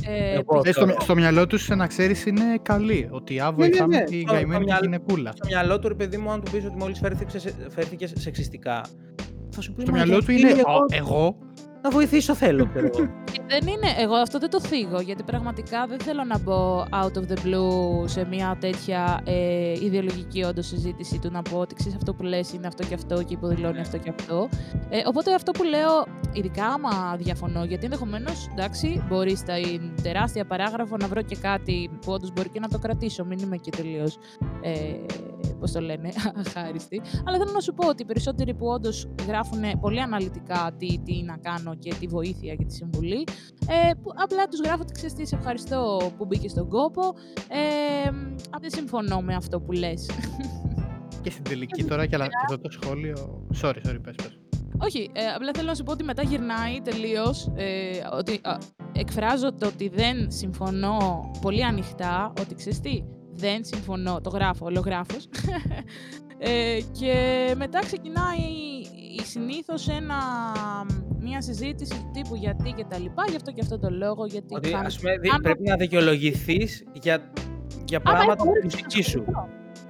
Ε, 0.07 0.33
Εγώ- 0.33 0.61
Ε, 0.63 0.71
στο, 0.71 0.87
στο 0.99 1.15
μυαλό 1.15 1.47
τους, 1.47 1.67
να 1.69 1.87
ξέρεις, 1.87 2.25
είναι 2.25 2.43
καλή. 2.61 3.07
Ότι 3.11 3.39
α, 3.39 3.51
βοηθάμε 3.51 3.97
ναι. 3.97 4.03
τη 4.03 4.19
Στο- 4.21 4.31
καημένη 4.33 4.51
στο 4.53 4.59
τη 4.59 4.65
μυαλό- 4.65 4.83
γυναικούλα. 4.83 5.31
Στο 5.35 5.47
μυαλό 5.47 5.79
του, 5.79 5.87
ρε 5.87 5.93
παιδί 5.93 6.17
μου, 6.17 6.31
αν 6.31 6.43
του 6.43 6.51
πεις 6.51 6.65
ότι 6.65 6.75
μόλις 6.77 6.99
φέρθηκε, 6.99 7.39
σε- 7.39 7.53
φέρθηκες 7.69 8.13
σεξιστικά, 8.17 8.81
θα 9.49 9.61
σου 9.61 9.73
πει 9.73 9.81
Στο 9.81 9.91
«Μα 9.91 9.97
μυαλό 9.97 10.23
του 10.23 10.31
γιατί 10.31 10.51
είναι. 10.51 10.59
εγώ 10.67 10.71
«Α, 10.71 10.85
Εγώ. 10.91 11.37
Να 11.85 11.91
βοηθήσω 11.91 12.35
θέλω, 12.35 12.67
ξέρω 12.67 12.89
εγώ. 12.93 13.07
Και 13.31 13.41
δεν 13.47 13.67
είναι, 13.67 13.87
εγώ 13.97 14.15
αυτό 14.15 14.39
δεν 14.39 14.49
το 14.49 14.61
θίγω, 14.61 14.99
γιατί 14.99 15.23
πραγματικά 15.23 15.85
δεν 15.87 15.99
θέλω 15.99 16.23
να 16.23 16.39
μπω 16.39 16.83
out 16.83 17.11
of 17.19 17.31
the 17.31 17.37
blue 17.45 18.03
σε 18.05 18.25
μια 18.25 18.57
τέτοια 18.59 19.21
ε, 19.23 19.71
ιδεολογική 19.71 20.43
όντως 20.43 20.67
συζήτηση 20.67 21.19
του 21.19 21.31
να 21.31 21.41
πω 21.41 21.57
ότι 21.57 21.75
ξέρεις 21.75 21.95
αυτό 21.95 22.13
που 22.13 22.23
λες 22.23 22.53
είναι 22.53 22.67
αυτό 22.67 22.83
και 22.83 22.93
αυτό 22.93 23.23
και 23.23 23.33
υποδηλώνει 23.33 23.79
αυτό 23.79 23.97
και 23.97 24.09
αυτό. 24.19 24.49
Ε, 24.89 25.01
οπότε 25.05 25.33
αυτό 25.33 25.51
που 25.51 25.63
λέω, 25.63 26.05
ειδικά 26.33 26.65
άμα 26.65 27.15
διαφωνώ, 27.17 27.63
γιατί 27.63 27.85
ενδεχομένως, 27.85 28.47
εντάξει, 28.51 29.05
μπορεί 29.07 29.35
στα 29.35 29.53
τεράστια 30.01 30.45
παράγραφο 30.45 30.97
να 30.97 31.07
βρω 31.07 31.21
και 31.21 31.35
κάτι 31.35 31.89
που 32.01 32.11
όντως 32.11 32.31
μπορεί 32.33 32.49
και 32.49 32.59
να 32.59 32.67
το 32.67 32.79
κρατήσω, 32.79 33.25
μην 33.25 33.39
είμαι 33.39 33.57
και 33.57 33.69
τελείως. 33.69 34.17
Ε, 34.61 34.71
Πώς 35.59 35.71
το 35.71 35.79
λένε, 35.79 36.09
αχάριστη. 36.45 37.01
Αλλά 37.25 37.37
θέλω 37.37 37.51
να 37.51 37.59
σου 37.59 37.73
πω 37.73 37.87
ότι 37.87 38.01
οι 38.01 38.05
περισσότεροι 38.05 38.53
που 38.53 38.67
όντως 38.67 39.07
γράφουν 39.27 39.79
πολύ 39.79 40.01
αναλυτικά 40.01 40.71
τι, 40.77 40.99
τι 40.99 41.23
να 41.23 41.37
κάνω 41.37 41.74
και 41.79 41.93
τη 41.99 42.07
βοήθεια 42.07 42.55
και 42.55 42.65
τη 42.65 42.73
συμβουλή, 42.73 43.23
ε, 43.67 43.93
που 43.93 44.11
απλά 44.15 44.47
τους 44.47 44.59
γράφω 44.59 44.81
ότι 44.81 44.93
ξέρεις 44.93 45.13
τι, 45.13 45.25
σε 45.25 45.35
ευχαριστώ 45.35 46.11
που 46.17 46.25
μπήκες 46.25 46.51
στον 46.51 46.69
κόπο. 46.69 47.13
Ε, 47.49 48.09
απ' 48.49 48.61
δεν 48.61 48.69
συμφωνώ 48.71 49.21
με 49.21 49.35
αυτό 49.35 49.59
που 49.61 49.71
λες. 49.71 50.09
Και 51.21 51.31
στην 51.31 51.43
τελική 51.43 51.83
τώρα 51.83 52.05
και, 52.05 52.15
αλλά, 52.15 52.25
και 52.25 52.31
αυτό 52.43 52.59
το 52.59 52.69
σχόλιο. 52.71 53.47
Sorry, 53.61 53.77
sorry, 53.87 53.99
πες, 54.03 54.15
πες. 54.15 54.39
Όχι, 54.77 55.09
ε, 55.13 55.25
απλά 55.35 55.51
θέλω 55.53 55.67
να 55.67 55.75
σου 55.75 55.83
πω 55.83 55.91
ότι 55.91 56.03
μετά 56.03 56.23
γυρνάει 56.23 56.81
τελείως. 56.81 57.51
Ε, 57.55 57.89
ότι 58.11 58.39
α, 58.43 58.57
εκφράζω 58.91 59.53
το 59.53 59.67
ότι 59.67 59.87
δεν 59.89 60.31
συμφωνώ 60.31 61.31
πολύ 61.41 61.63
ανοιχτά. 61.63 62.33
Ότι 62.39 62.55
ξέρεις 62.55 62.79
τι, 62.79 63.03
δεν 63.33 63.65
συμφωνώ. 63.65 64.21
Το 64.21 64.29
γράφω, 64.29 64.65
ολογράφος. 64.65 65.27
ε, 66.37 66.79
και 66.91 67.13
μετά 67.57 67.79
ξεκινάει 67.79 68.41
η 69.17 69.21
συνήθως 69.25 69.87
ένα, 69.87 70.15
μια 71.27 71.41
συζήτηση 71.41 71.91
του 71.93 72.09
τύπου 72.13 72.35
γιατί 72.35 72.71
και 72.77 72.85
τα 72.89 72.97
λοιπά, 72.99 73.23
γι' 73.29 73.35
αυτό 73.35 73.51
και 73.51 73.61
αυτό 73.61 73.79
το 73.79 73.89
λόγο, 73.89 74.25
γιατί 74.25 74.55
Ότι 74.55 74.69
κάνω- 74.69 74.85
ας 74.87 74.97
πούμε, 74.99 75.17
δι- 75.17 75.29
κάνω- 75.29 75.43
πρέπει 75.43 75.63
να 75.63 75.75
δικαιολογηθείς 75.75 76.83
για, 76.93 77.31
για 77.85 77.99
Άμα 78.03 78.11
πράγματα 78.15 78.23
είναι 78.31 78.35
της 78.35 78.45
πολύ 78.45 78.63
μουσική 78.63 79.01
σου. 79.11 79.25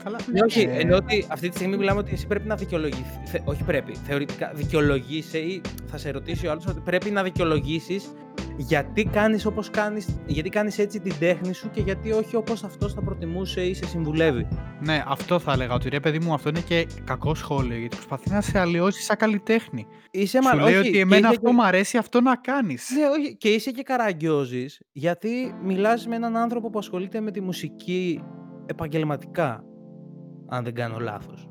Καλά. 0.04 0.18
Ναι, 0.32 0.40
όχι, 0.44 0.62
ε, 0.62 0.80
ενώ 0.80 0.96
ότι 0.96 1.26
αυτή 1.30 1.50
τη 1.50 1.56
στιγμή 1.56 1.78
μιλάμε 1.78 2.00
ότι 2.00 2.12
εσύ 2.14 2.28
πρέπει 2.28 2.48
να 2.48 2.56
δικαιολογηθείς. 2.56 3.30
θε- 3.30 3.42
όχι 3.48 3.64
πρέπει. 3.64 3.94
Θεωρητικά 3.96 4.52
δικαιολογείσαι 4.56 5.38
ή 5.38 5.62
θα 5.86 5.98
σε 5.98 6.10
ρωτήσει 6.12 6.48
ο 6.48 6.52
άλλος 6.52 6.68
ότι 6.68 6.80
πρέπει 6.80 7.10
να 7.12 7.24
δικαιολογήσεις 7.24 8.12
γιατί 8.58 9.04
κάνεις 9.04 9.46
όπως 9.46 9.70
κάνεις, 9.70 10.20
γιατί 10.26 10.50
κάνεις 10.50 10.78
έτσι 10.80 11.00
την 11.00 11.14
τέχνη 11.20 11.54
σου 11.54 11.70
και 11.72 11.82
γιατί 11.82 12.12
όχι 12.12 12.36
όπως 12.36 12.64
αυτός 12.64 12.94
θα 12.94 13.02
προτιμούσε 13.02 13.62
ή 13.62 13.74
σε 13.74 13.86
συμβουλεύει. 13.86 14.48
Ναι, 14.82 15.04
αυτό 15.08 15.40
θα 15.40 15.52
έλεγα. 15.52 15.74
Ότι 15.74 15.90
ρε 15.90 16.00
παιδί 16.00 16.20
μου, 16.20 16.34
αυτό 16.34 16.50
είναι 16.50 16.60
και 16.60 16.88
κακό 17.04 17.36
σχόλιο. 17.36 17.78
Γιατί 17.78 17.96
προσπαθεί 17.96 18.30
να 18.30 18.42
σε 18.42 18.60
αλλοιώσει 18.60 19.02
σαν 19.02 19.18
καλλιτέχνη. 19.18 19.88
Είσαι 20.12 20.42
Σου 20.42 20.48
μα- 20.48 20.56
λέει 20.64 20.66
όχι, 20.74 20.78
ότι 20.78 20.92
και 20.92 21.00
εμένα 21.00 21.18
είσαι 21.18 21.28
αυτό 21.28 21.48
και- 21.48 21.54
μου 21.54 21.64
αρέσει, 21.66 21.98
αυτό 21.98 22.22
να 22.22 22.36
κάνεις. 22.36 22.90
Ναι, 23.00 23.08
όχι, 23.08 23.36
και 23.38 23.50
είσαι 23.50 23.72
και 23.72 23.84
καραγκιόζης 23.84 24.82
γιατί 24.92 25.56
μιλάς 25.64 26.08
με 26.08 26.16
έναν 26.16 26.38
άνθρωπο 26.38 26.70
που 26.70 26.80
ασχολείται 26.80 27.20
με 27.20 27.32
τη 27.32 27.42
μουσική 27.42 28.24
επαγγελματικά. 28.66 29.64
Αν 30.48 30.64
δεν 30.64 30.74
κάνω 30.74 31.00
λάθος. 31.00 31.50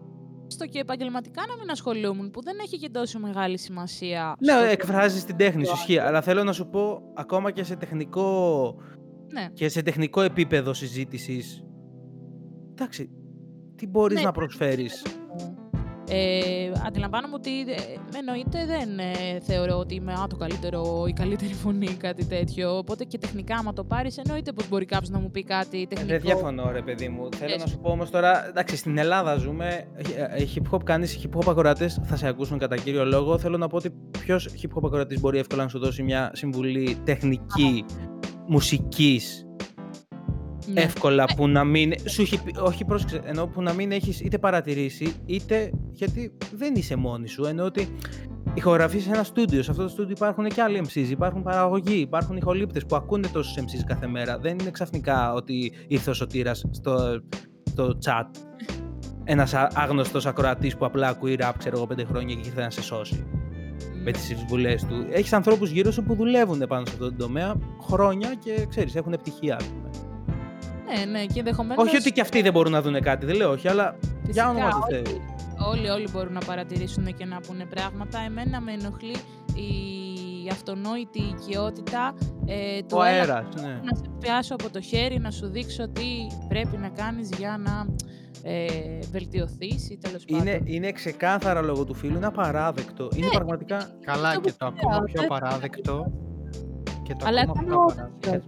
Στο 0.54 0.66
και 0.66 0.78
επαγγελματικά 0.78 1.42
να 1.48 1.56
μην 1.56 1.70
ασχολούμουν, 1.70 2.30
που 2.30 2.42
δεν 2.42 2.56
έχει 2.62 2.78
και 2.78 2.88
τόσο 2.88 3.18
μεγάλη 3.18 3.58
σημασία. 3.58 4.34
Ναι, 4.38 4.52
στο- 4.52 4.64
εκφράζεις 4.64 5.24
την 5.24 5.36
τέχνη 5.36 5.64
σου, 5.64 5.72
ισχύει. 5.74 5.98
Αλλά 5.98 6.20
θέλω 6.22 6.44
να 6.44 6.52
σου 6.52 6.66
πω, 6.68 7.02
ακόμα 7.14 7.50
και 7.50 7.64
σε 7.64 7.76
τεχνικό, 7.76 8.76
Ναι. 9.32 9.48
και 9.52 9.68
σε 9.68 9.82
τεχνικό 9.82 10.20
επίπεδο 10.20 10.72
συζήτησης. 10.72 11.64
Εντάξει, 12.70 13.10
τι 13.76 13.86
μπορείς 13.86 14.18
Ναι, 14.18 14.24
να 14.24 14.32
προσφέρεις; 14.32 15.02
Ε, 16.08 16.70
αντιλαμβάνομαι 16.86 17.34
ότι 17.34 17.60
ε, 17.60 17.74
εννοείται 18.18 18.66
δεν 18.66 18.98
ε, 18.98 19.40
θεωρώ 19.40 19.76
ότι 19.76 19.94
είμαι 19.94 20.12
α, 20.12 20.26
το 20.28 20.36
καλύτερο 20.36 21.04
ή 21.08 21.12
καλύτερη 21.12 21.52
φωνή 21.54 21.86
ή 21.86 21.94
κάτι 21.94 22.24
τέτοιο. 22.26 22.76
Οπότε 22.76 23.04
και 23.04 23.18
τεχνικά, 23.18 23.56
άμα 23.56 23.72
το 23.72 23.84
πάρεις, 23.84 24.18
εννοείται 24.18 24.52
πως 24.52 24.68
μπορεί 24.68 24.84
κάποιος 24.84 25.10
να 25.10 25.18
μου 25.18 25.30
πει 25.30 25.44
κάτι 25.44 25.86
τεχνικό. 25.86 26.10
Δεν 26.12 26.20
διαφωνώ, 26.20 26.70
ρε 26.72 26.82
παιδί 26.82 27.08
μου. 27.08 27.28
Θέλω 27.36 27.48
να 27.48 27.54
Έτσι. 27.54 27.68
σου 27.68 27.78
πω 27.78 27.90
όμως 27.90 28.10
τώρα, 28.10 28.48
εντάξει, 28.48 28.76
στην 28.76 28.98
Ελλάδα 28.98 29.36
ζούμε. 29.36 29.84
ε, 29.96 30.42
ε, 30.42 30.46
Hip 30.54 30.74
hop 30.74 30.82
κάνεις, 30.84 31.18
hip 31.22 31.38
hop 31.38 31.50
ακροατές 31.50 32.00
θα 32.04 32.16
σε 32.16 32.28
ακούσουν 32.28 32.58
κατά 32.58 32.76
κύριο 32.76 33.04
λόγο. 33.04 33.38
Θέλω 33.38 33.56
να 33.56 33.68
πω 33.68 33.76
ότι 33.76 33.90
ποιος 34.10 34.48
hip 34.62 34.78
hop 34.78 34.82
ακροατής 34.86 35.20
μπορεί 35.20 35.38
εύκολα 35.38 35.62
να 35.62 35.68
σου 35.68 35.78
δώσει 35.78 36.02
μια 36.02 36.30
συμβουλή 36.34 36.96
τεχνική, 37.04 37.84
μουσικής, 38.46 39.46
Ναι. 40.72 40.80
εύκολα 40.80 41.24
που 41.36 41.48
να 41.48 41.64
μην. 41.64 41.92
Σου 42.08 42.22
έχει 42.22 42.42
πει, 42.42 42.54
όχι 42.58 42.84
πρόσεξε, 42.84 43.20
ενώ 43.24 43.46
που 43.46 43.62
να 43.62 43.72
μην 43.72 43.92
έχεις 43.92 44.20
είτε 44.20 44.38
παρατηρήσει, 44.38 45.12
είτε 45.26 45.70
γιατί 45.92 46.32
δεν 46.54 46.74
είσαι 46.74 46.96
μόνη 46.96 47.28
σου. 47.28 47.44
Ενώ 47.44 47.64
ότι 47.64 47.88
ηχογραφεί 48.54 48.98
σε 48.98 49.10
ένα 49.10 49.22
στούντιο. 49.22 49.62
Σε 49.62 49.70
αυτό 49.70 49.82
το 49.82 49.88
στούντιο 49.88 50.14
υπάρχουν 50.16 50.48
και 50.48 50.62
άλλοι 50.62 50.86
MCs, 50.88 51.08
υπάρχουν 51.10 51.42
παραγωγοί, 51.42 51.98
υπάρχουν 51.98 52.36
ηχολήπτες 52.36 52.86
που 52.86 52.96
ακούνε 52.96 53.28
τόσους 53.32 53.54
MCs 53.58 53.84
κάθε 53.86 54.06
μέρα. 54.06 54.38
Δεν 54.38 54.58
είναι 54.58 54.70
ξαφνικά 54.70 55.32
ότι 55.32 55.72
ήρθε 55.86 56.10
ο 56.10 56.14
σωτήρας 56.14 56.64
στο, 56.70 57.20
στο 57.64 57.98
chat 58.04 58.26
ένας 59.24 59.54
άγνωστος 59.54 60.26
ακροατής 60.26 60.76
που 60.76 60.84
απλά 60.84 61.08
ακούει 61.08 61.36
rap, 61.40 61.52
ξέρω 61.58 61.76
εγώ, 61.76 61.86
πέντε 61.86 62.04
χρόνια 62.04 62.34
και 62.34 62.46
ήρθε 62.46 62.60
να 62.60 62.70
σε 62.70 62.82
σώσει 62.82 63.26
με 64.04 64.10
τις 64.10 64.22
συμβουλές 64.22 64.84
του. 64.84 65.06
Έχεις 65.10 65.32
ανθρώπους 65.32 65.70
γύρω 65.70 65.90
σου 65.90 66.02
που 66.02 66.14
δουλεύουν 66.14 66.64
πάνω 66.68 66.86
σε 66.86 66.92
αυτό 66.92 67.10
το 67.10 67.16
τομέα 67.16 67.54
χρόνια 67.80 68.34
και 68.44 68.66
ξέρεις, 68.68 68.94
έχουν 68.94 69.12
επιτυχία. 69.12 69.56
ας 69.56 69.64
πούμε. 69.64 69.90
Ναι, 70.86 71.04
ναι, 71.04 71.24
και 71.26 71.38
ενδεχομένω. 71.38 71.82
Όχι 71.82 71.96
ότι 71.96 72.12
και 72.12 72.20
αυτοί 72.20 72.42
δεν 72.42 72.52
μπορούν 72.52 72.72
να 72.72 72.82
δουν 72.82 73.00
κάτι, 73.00 73.26
δεν 73.26 73.36
λέω 73.36 73.50
όχι, 73.50 73.68
αλλά 73.68 73.96
για 74.28 74.48
όνομα 74.48 74.68
του 74.70 74.80
Θεού. 74.90 75.20
Όλοι, 75.70 75.88
όλοι 75.88 76.08
μπορούν 76.12 76.32
να 76.32 76.40
παρατηρήσουν 76.40 77.14
και 77.14 77.24
να 77.24 77.40
πούνε 77.40 77.64
πράγματα. 77.66 78.18
Εμένα 78.18 78.60
με 78.60 78.72
ενοχλεί 78.72 79.14
η 79.54 80.48
αυτονόητη 80.52 81.18
οικειότητα 81.22 82.14
ε, 82.46 82.82
του 82.82 82.96
Ο 82.98 83.02
«Έλα, 83.02 83.16
αέρας, 83.34 83.54
ναι. 83.62 83.68
να 83.82 83.94
σε 83.96 84.02
πιάσω 84.18 84.54
από 84.54 84.70
το 84.70 84.80
χέρι, 84.80 85.18
να 85.18 85.30
σου 85.30 85.46
δείξω 85.48 85.88
τι 85.88 86.06
πρέπει 86.48 86.76
να 86.76 86.88
κάνεις 86.88 87.28
για 87.38 87.60
να 87.64 87.86
ε, 88.50 88.66
βελτιωθείς 89.10 89.90
ή 89.90 89.98
τέλος 90.00 90.22
Είναι, 90.26 90.50
πάντων. 90.50 90.66
είναι 90.66 90.92
ξεκάθαρα 90.92 91.62
λόγω 91.62 91.84
του 91.84 91.94
φίλου, 91.94 92.16
είναι 92.16 92.26
απαράδεκτο. 92.26 93.08
Είναι 93.14 93.26
Ναι. 93.26 93.32
πραγματικά. 93.32 93.88
Καλά, 94.04 94.28
Αυτό 94.28 94.40
και 94.40 94.50
που 94.50 94.56
το 94.58 94.66
λέω, 94.66 94.74
ακόμα 94.78 95.04
πιο 95.04 95.20
δεν- 95.20 95.32
απαράδεκτο. 95.32 96.12
Και 97.02 97.14
το 97.18 97.24
Αλλά 97.28 97.40
ακόμα 97.40 97.62
πιο 97.62 97.70
κάνω 97.70 97.82
απαράδεκτο. 97.82 98.42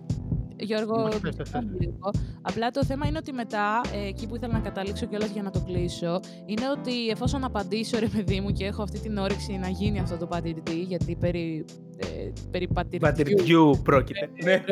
Γιώργο, 0.58 1.02
Μας 1.02 1.20
πες, 1.20 1.36
πες, 1.36 1.50
πες. 1.50 1.62
λίγο. 1.78 2.10
Απλά 2.42 2.70
το 2.70 2.84
θέμα 2.84 3.06
είναι 3.06 3.18
ότι 3.18 3.32
μετά, 3.32 3.80
ε, 3.94 4.08
εκεί 4.08 4.26
που 4.26 4.36
ήθελα 4.36 4.52
να 4.52 4.58
καταλήξω 4.58 5.06
κιόλας 5.06 5.30
για 5.30 5.42
να 5.42 5.50
το 5.50 5.60
κλείσω, 5.66 6.20
είναι 6.46 6.70
ότι 6.70 7.08
εφόσον 7.08 7.44
απαντήσω 7.44 7.98
ρε 7.98 8.08
παιδί 8.08 8.40
μου 8.40 8.50
και 8.50 8.64
έχω 8.64 8.82
αυτή 8.82 8.98
την 9.00 9.16
όρεξη 9.18 9.52
να 9.58 9.68
γίνει 9.68 9.98
αυτό 9.98 10.16
το 10.16 10.26
πατηρητή, 10.26 10.80
γιατί 10.80 11.16
περί, 11.16 11.64
ε, 11.96 12.06
περί 12.50 12.68
πατηριτιού 12.68 13.08
Πατριδιού 13.08 13.80
πρόκειται. 13.84 14.30
Ναι. 14.44 14.64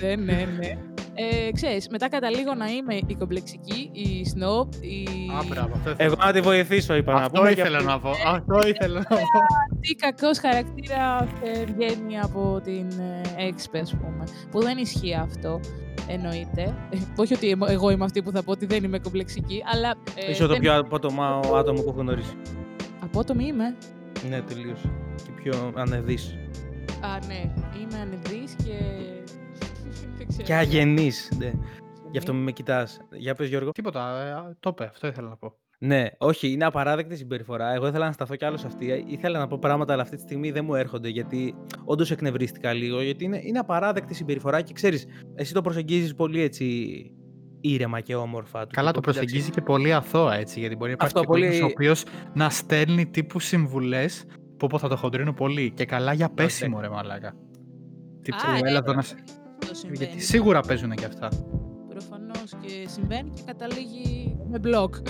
Ναι, 0.00 0.14
ναι, 0.16 0.46
ναι. 0.58 0.91
Ε, 1.14 1.50
ξέρεις, 1.52 1.88
μετά 1.88 2.08
καταλήγω 2.08 2.54
να 2.54 2.66
είμαι 2.66 2.94
η 3.06 3.14
κομπλεξική, 3.18 3.90
η 3.92 4.24
σνόπ, 4.24 4.72
η... 4.74 5.06
Α, 5.38 5.44
μπράβο, 5.48 5.74
αυτό 5.74 5.90
ήθελα. 5.90 5.96
Εγώ 6.06 6.14
να 6.24 6.32
τη 6.32 6.40
βοηθήσω, 6.40 6.94
είπα 6.94 7.12
να 7.12 7.18
Αυτό 7.18 7.38
πούμε. 7.38 7.52
και 7.54 7.60
ήθελα 7.60 7.76
αυτή- 7.78 7.90
να 7.90 7.98
πω. 8.00 8.10
Αυτό 8.26 8.68
ήθελα 8.68 8.98
να 8.98 9.04
πω. 9.04 9.16
τι 9.80 9.94
κακός 9.94 10.38
χαρακτήρα 10.38 11.28
ε, 11.42 11.64
βγαίνει 11.64 12.18
από 12.20 12.60
την 12.64 12.86
ε, 13.00 13.46
έξπε, 13.46 13.78
ας 13.78 13.90
πούμε. 13.96 14.24
Που 14.50 14.62
δεν 14.62 14.78
ισχύει 14.78 15.14
αυτό, 15.14 15.60
εννοείται. 16.06 16.62
Ε, 16.90 16.96
όχι 17.16 17.34
ότι 17.34 17.50
εμ- 17.50 17.68
εγώ 17.70 17.90
είμαι 17.90 18.04
αυτή 18.04 18.22
που 18.22 18.30
θα 18.30 18.42
πω 18.42 18.50
ότι 18.50 18.66
δεν 18.66 18.84
είμαι 18.84 18.98
κομπλεξική, 18.98 19.62
αλλά... 19.74 19.94
Ε, 20.14 20.30
Είσαι 20.30 20.42
το 20.42 20.48
δεν- 20.48 20.60
πιο 20.60 20.78
απότομα 20.78 21.40
άτομο 21.56 21.82
που 21.82 21.88
έχω 21.88 22.00
γνωρίσει. 22.00 22.32
Απότομη 23.02 23.44
είμαι. 23.46 23.76
Ναι, 24.28 24.40
τελείως. 24.40 24.80
Και 25.24 25.30
πιο 25.42 25.72
ανεδής. 25.76 26.36
Α, 27.00 27.18
ναι. 27.26 27.52
Είμαι 27.80 27.98
ανεδρής 28.02 28.54
και... 28.64 28.74
δεν 30.42 30.44
ξέρω. 30.44 30.58
Και 30.58 30.76
αγενή. 30.76 31.10
Ναι. 31.38 31.52
Γι' 32.10 32.18
αυτό 32.18 32.34
μην 32.34 32.42
με 32.42 32.52
κοιτάς. 32.52 33.00
Για 33.12 33.34
πες 33.34 33.48
Γιώργο. 33.48 33.70
Τίποτα, 33.70 34.22
ε, 34.50 34.56
το 34.60 34.70
είπε, 34.72 34.84
αυτό 34.84 35.06
ήθελα 35.06 35.28
να 35.28 35.36
πω. 35.36 35.56
Ναι, 35.78 36.06
όχι, 36.18 36.52
είναι 36.52 36.64
απαράδεκτη 36.64 37.16
συμπεριφορά. 37.16 37.72
Εγώ 37.72 37.86
ήθελα 37.86 38.06
να 38.06 38.12
σταθώ 38.12 38.36
κι 38.36 38.44
άλλος 38.44 38.60
σε 38.60 38.66
αυτή. 38.66 39.04
Ήθελα 39.06 39.38
να 39.38 39.46
πω 39.46 39.58
πράγματα, 39.58 39.92
αλλά 39.92 40.02
αυτή 40.02 40.16
τη 40.16 40.22
στιγμή 40.22 40.50
δεν 40.50 40.64
μου 40.64 40.74
έρχονται 40.74 41.08
γιατί 41.08 41.54
όντως 41.84 42.10
εκνευρίστηκα 42.10 42.72
λίγο. 42.72 43.02
Γιατί 43.02 43.24
είναι, 43.24 43.40
είναι 43.44 43.58
απαράδεκτη 43.58 44.14
συμπεριφορά 44.14 44.60
και 44.60 44.72
ξέρεις, 44.72 45.06
εσύ 45.34 45.52
το 45.52 45.60
προσεγγίζεις 45.60 46.14
πολύ 46.14 46.40
έτσι 46.40 46.66
ήρεμα 47.60 48.00
και 48.00 48.14
όμορφα. 48.14 48.66
Καλά, 48.72 48.92
το 48.92 49.00
προσεγγίζει 49.00 49.50
και 49.50 49.60
πολύ 49.60 49.92
αθώα 49.92 50.34
έτσι. 50.34 50.60
Γιατί 50.60 50.76
μπορεί 50.76 50.88
να 50.90 50.94
υπάρχει 50.94 51.14
Αυτό, 51.16 51.20
και 51.20 51.26
πολύ... 51.26 51.46
πολύ- 51.46 51.62
ο 51.62 51.66
οποίος 51.66 52.04
να 52.34 52.50
στέλνει 52.50 53.06
τύπου 53.06 53.40
συμβουλές 53.40 54.24
που 54.56 54.66
πω 54.66 54.78
θα 54.78 54.88
το 54.88 54.96
χοντρίνω 54.96 55.32
πολύ. 55.32 55.70
Και 55.70 55.84
καλά 55.84 56.12
για 56.12 56.28
πέσιμο, 56.28 56.80
ρε 56.80 56.88
μαλάκα. 56.88 57.34
Τύπου, 58.22 58.36
Α, 58.36 58.56
έλα 58.56 58.70
ε, 58.70 58.76
εδώ 58.76 58.92
να 58.92 59.02
σε. 59.02 59.14
Αυτό 59.62 59.74
συμβαίνει. 59.74 60.04
Γιατί 60.04 60.20
σίγουρα 60.20 60.60
παίζουν 60.60 60.90
και 60.90 61.04
αυτά. 61.04 61.28
Προφανώς 61.88 62.50
και 62.60 62.88
συμβαίνει 62.88 63.30
και 63.30 63.42
καταλήγει 63.46 64.36
με 64.50 64.58
μπλοκ. 64.58 64.94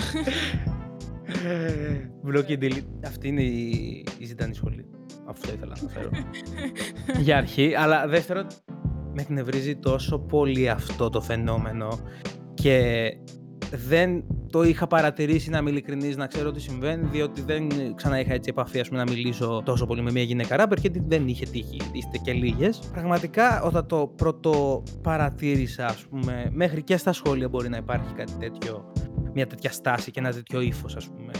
Block 2.27 2.47
and 2.47 2.63
delete. 2.63 2.83
Αυτή 3.05 3.27
είναι 3.27 3.41
η, 3.43 4.05
η 4.17 4.25
ζητανή 4.25 4.53
σχολή. 4.53 4.85
Αυτό 5.25 5.53
ήθελα 5.53 5.75
να 5.81 5.89
φέρω. 5.89 6.09
Για 7.25 7.37
αρχή. 7.37 7.75
Αλλά 7.75 8.07
δεύτερον, 8.07 8.47
με 9.13 9.21
εκνευρίζει 9.21 9.75
τόσο 9.75 10.19
πολύ 10.19 10.69
αυτό 10.69 11.09
το 11.09 11.21
φαινόμενο 11.21 11.99
και 12.53 13.07
δεν 13.73 14.23
το 14.51 14.63
είχα 14.63 14.87
παρατηρήσει 14.87 15.49
να 15.49 15.57
είμαι 15.57 15.69
ειλικρινής, 15.69 16.17
να 16.17 16.27
ξέρω 16.27 16.51
τι 16.51 16.61
συμβαίνει, 16.61 17.07
διότι 17.11 17.41
δεν 17.41 17.69
ξανά 17.95 18.19
είχα 18.19 18.33
έτσι 18.33 18.49
επαφή 18.49 18.79
ας 18.79 18.87
πούμε, 18.87 19.03
να 19.03 19.11
μιλήσω 19.11 19.61
τόσο 19.65 19.85
πολύ 19.85 20.01
με 20.01 20.11
μια 20.11 20.23
γυναίκα 20.23 20.55
ράπερ 20.55 20.77
γιατί 20.77 21.03
δεν 21.07 21.27
είχε 21.27 21.45
τύχει, 21.45 21.81
είστε 21.91 22.17
και 22.17 22.31
λίγες. 22.31 22.79
Πραγματικά 22.91 23.61
όταν 23.61 23.87
το 23.87 24.13
πρώτο 24.15 24.83
παρατήρησα, 25.01 25.85
ας 25.85 26.05
πούμε, 26.09 26.49
μέχρι 26.51 26.83
και 26.83 26.97
στα 26.97 27.13
σχόλια 27.13 27.49
μπορεί 27.49 27.69
να 27.69 27.77
υπάρχει 27.77 28.13
κάτι 28.13 28.33
τέτοιο, 28.39 28.91
μια 29.33 29.47
τέτοια 29.47 29.71
στάση 29.71 30.11
και 30.11 30.19
ένα 30.19 30.31
τέτοιο 30.31 30.61
ύφος, 30.61 30.95
ας 30.95 31.07
πούμε, 31.07 31.31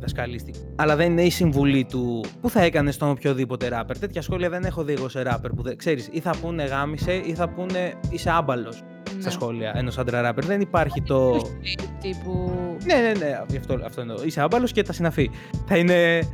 δασκαλίστικο. 0.00 0.58
Αλλά 0.76 0.96
δεν 0.96 1.10
είναι 1.10 1.22
η 1.22 1.30
συμβουλή 1.30 1.84
του 1.84 2.24
που 2.40 2.50
θα 2.50 2.62
έκανες 2.62 2.94
στον 2.94 3.10
οποιοδήποτε 3.10 3.68
ράπερ. 3.68 3.98
Τέτοια 3.98 4.22
σχόλια 4.22 4.48
δεν 4.48 4.64
έχω 4.64 4.84
δει 4.84 4.92
εγώ 4.92 5.08
σε 5.08 5.22
ράπερ 5.22 5.50
που 5.50 5.62
δεν 5.62 5.76
ξέρεις, 5.76 6.08
ή 6.12 6.20
θα 6.20 6.34
πούνε 6.42 6.64
γάμισε 6.64 7.12
ή 7.12 7.34
θα 7.34 7.48
πούνε 7.48 7.92
είσαι 8.10 8.30
άμπαλος 8.30 8.82
Ναι. 8.82 8.89
Στα 9.20 9.30
σχόλια 9.30 9.72
ενό 9.76 9.92
άντρα 9.98 10.20
ράπερ. 10.20 10.44
Δεν 10.44 10.60
υπάρχει 10.60 11.02
το. 11.02 11.36
Τύπου... 12.00 12.52
Ναι, 12.84 12.94
ναι, 12.94 13.12
ναι, 13.18 13.56
αυτό, 13.58 13.78
αυτό 13.84 14.00
εννοώ. 14.00 14.22
Είσαι 14.24 14.40
άμπαλος 14.40 14.72
και 14.72 14.82
τα 14.82 14.92
συναφή. 14.92 15.30
Θα 15.66 15.76
είναι. 15.76 16.28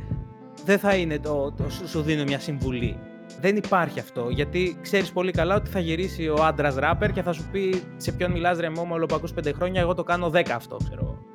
Δεν 0.65 0.79
θα 0.79 0.95
είναι 0.95 1.19
το, 1.19 1.51
το 1.57 1.69
σου- 1.69 1.87
σου 1.87 2.01
δίνω 2.01 2.23
μια 2.23 2.39
συμβουλή. 2.39 2.97
Δεν 3.41 3.55
υπάρχει 3.55 3.99
αυτό. 3.99 4.27
Γιατί 4.29 4.77
ξέρεις 4.81 5.11
πολύ 5.11 5.31
καλά 5.31 5.55
ότι 5.55 5.69
θα 5.69 5.79
γυρίσει 5.79 6.27
ο 6.27 6.43
άντρας 6.43 6.75
ράπερ 6.75 7.11
και 7.11 7.21
θα 7.21 7.33
σου 7.33 7.43
πει 7.51 7.81
σε 7.97 8.11
ποιον 8.11 8.31
μιλάς 8.31 8.59
ρε 8.59 8.69
μόμα, 8.69 8.95
όλο 8.95 9.05
που 9.05 9.15
ακούς 9.15 9.33
πέντε 9.33 9.51
χρόνια. 9.51 9.81
Εγώ 9.81 9.93
το 9.93 10.03
κάνω 10.03 10.31
10 10.33 10.43
αυτό, 10.49 10.77
ξέρω 10.89 11.01
εγώ. 11.03 11.17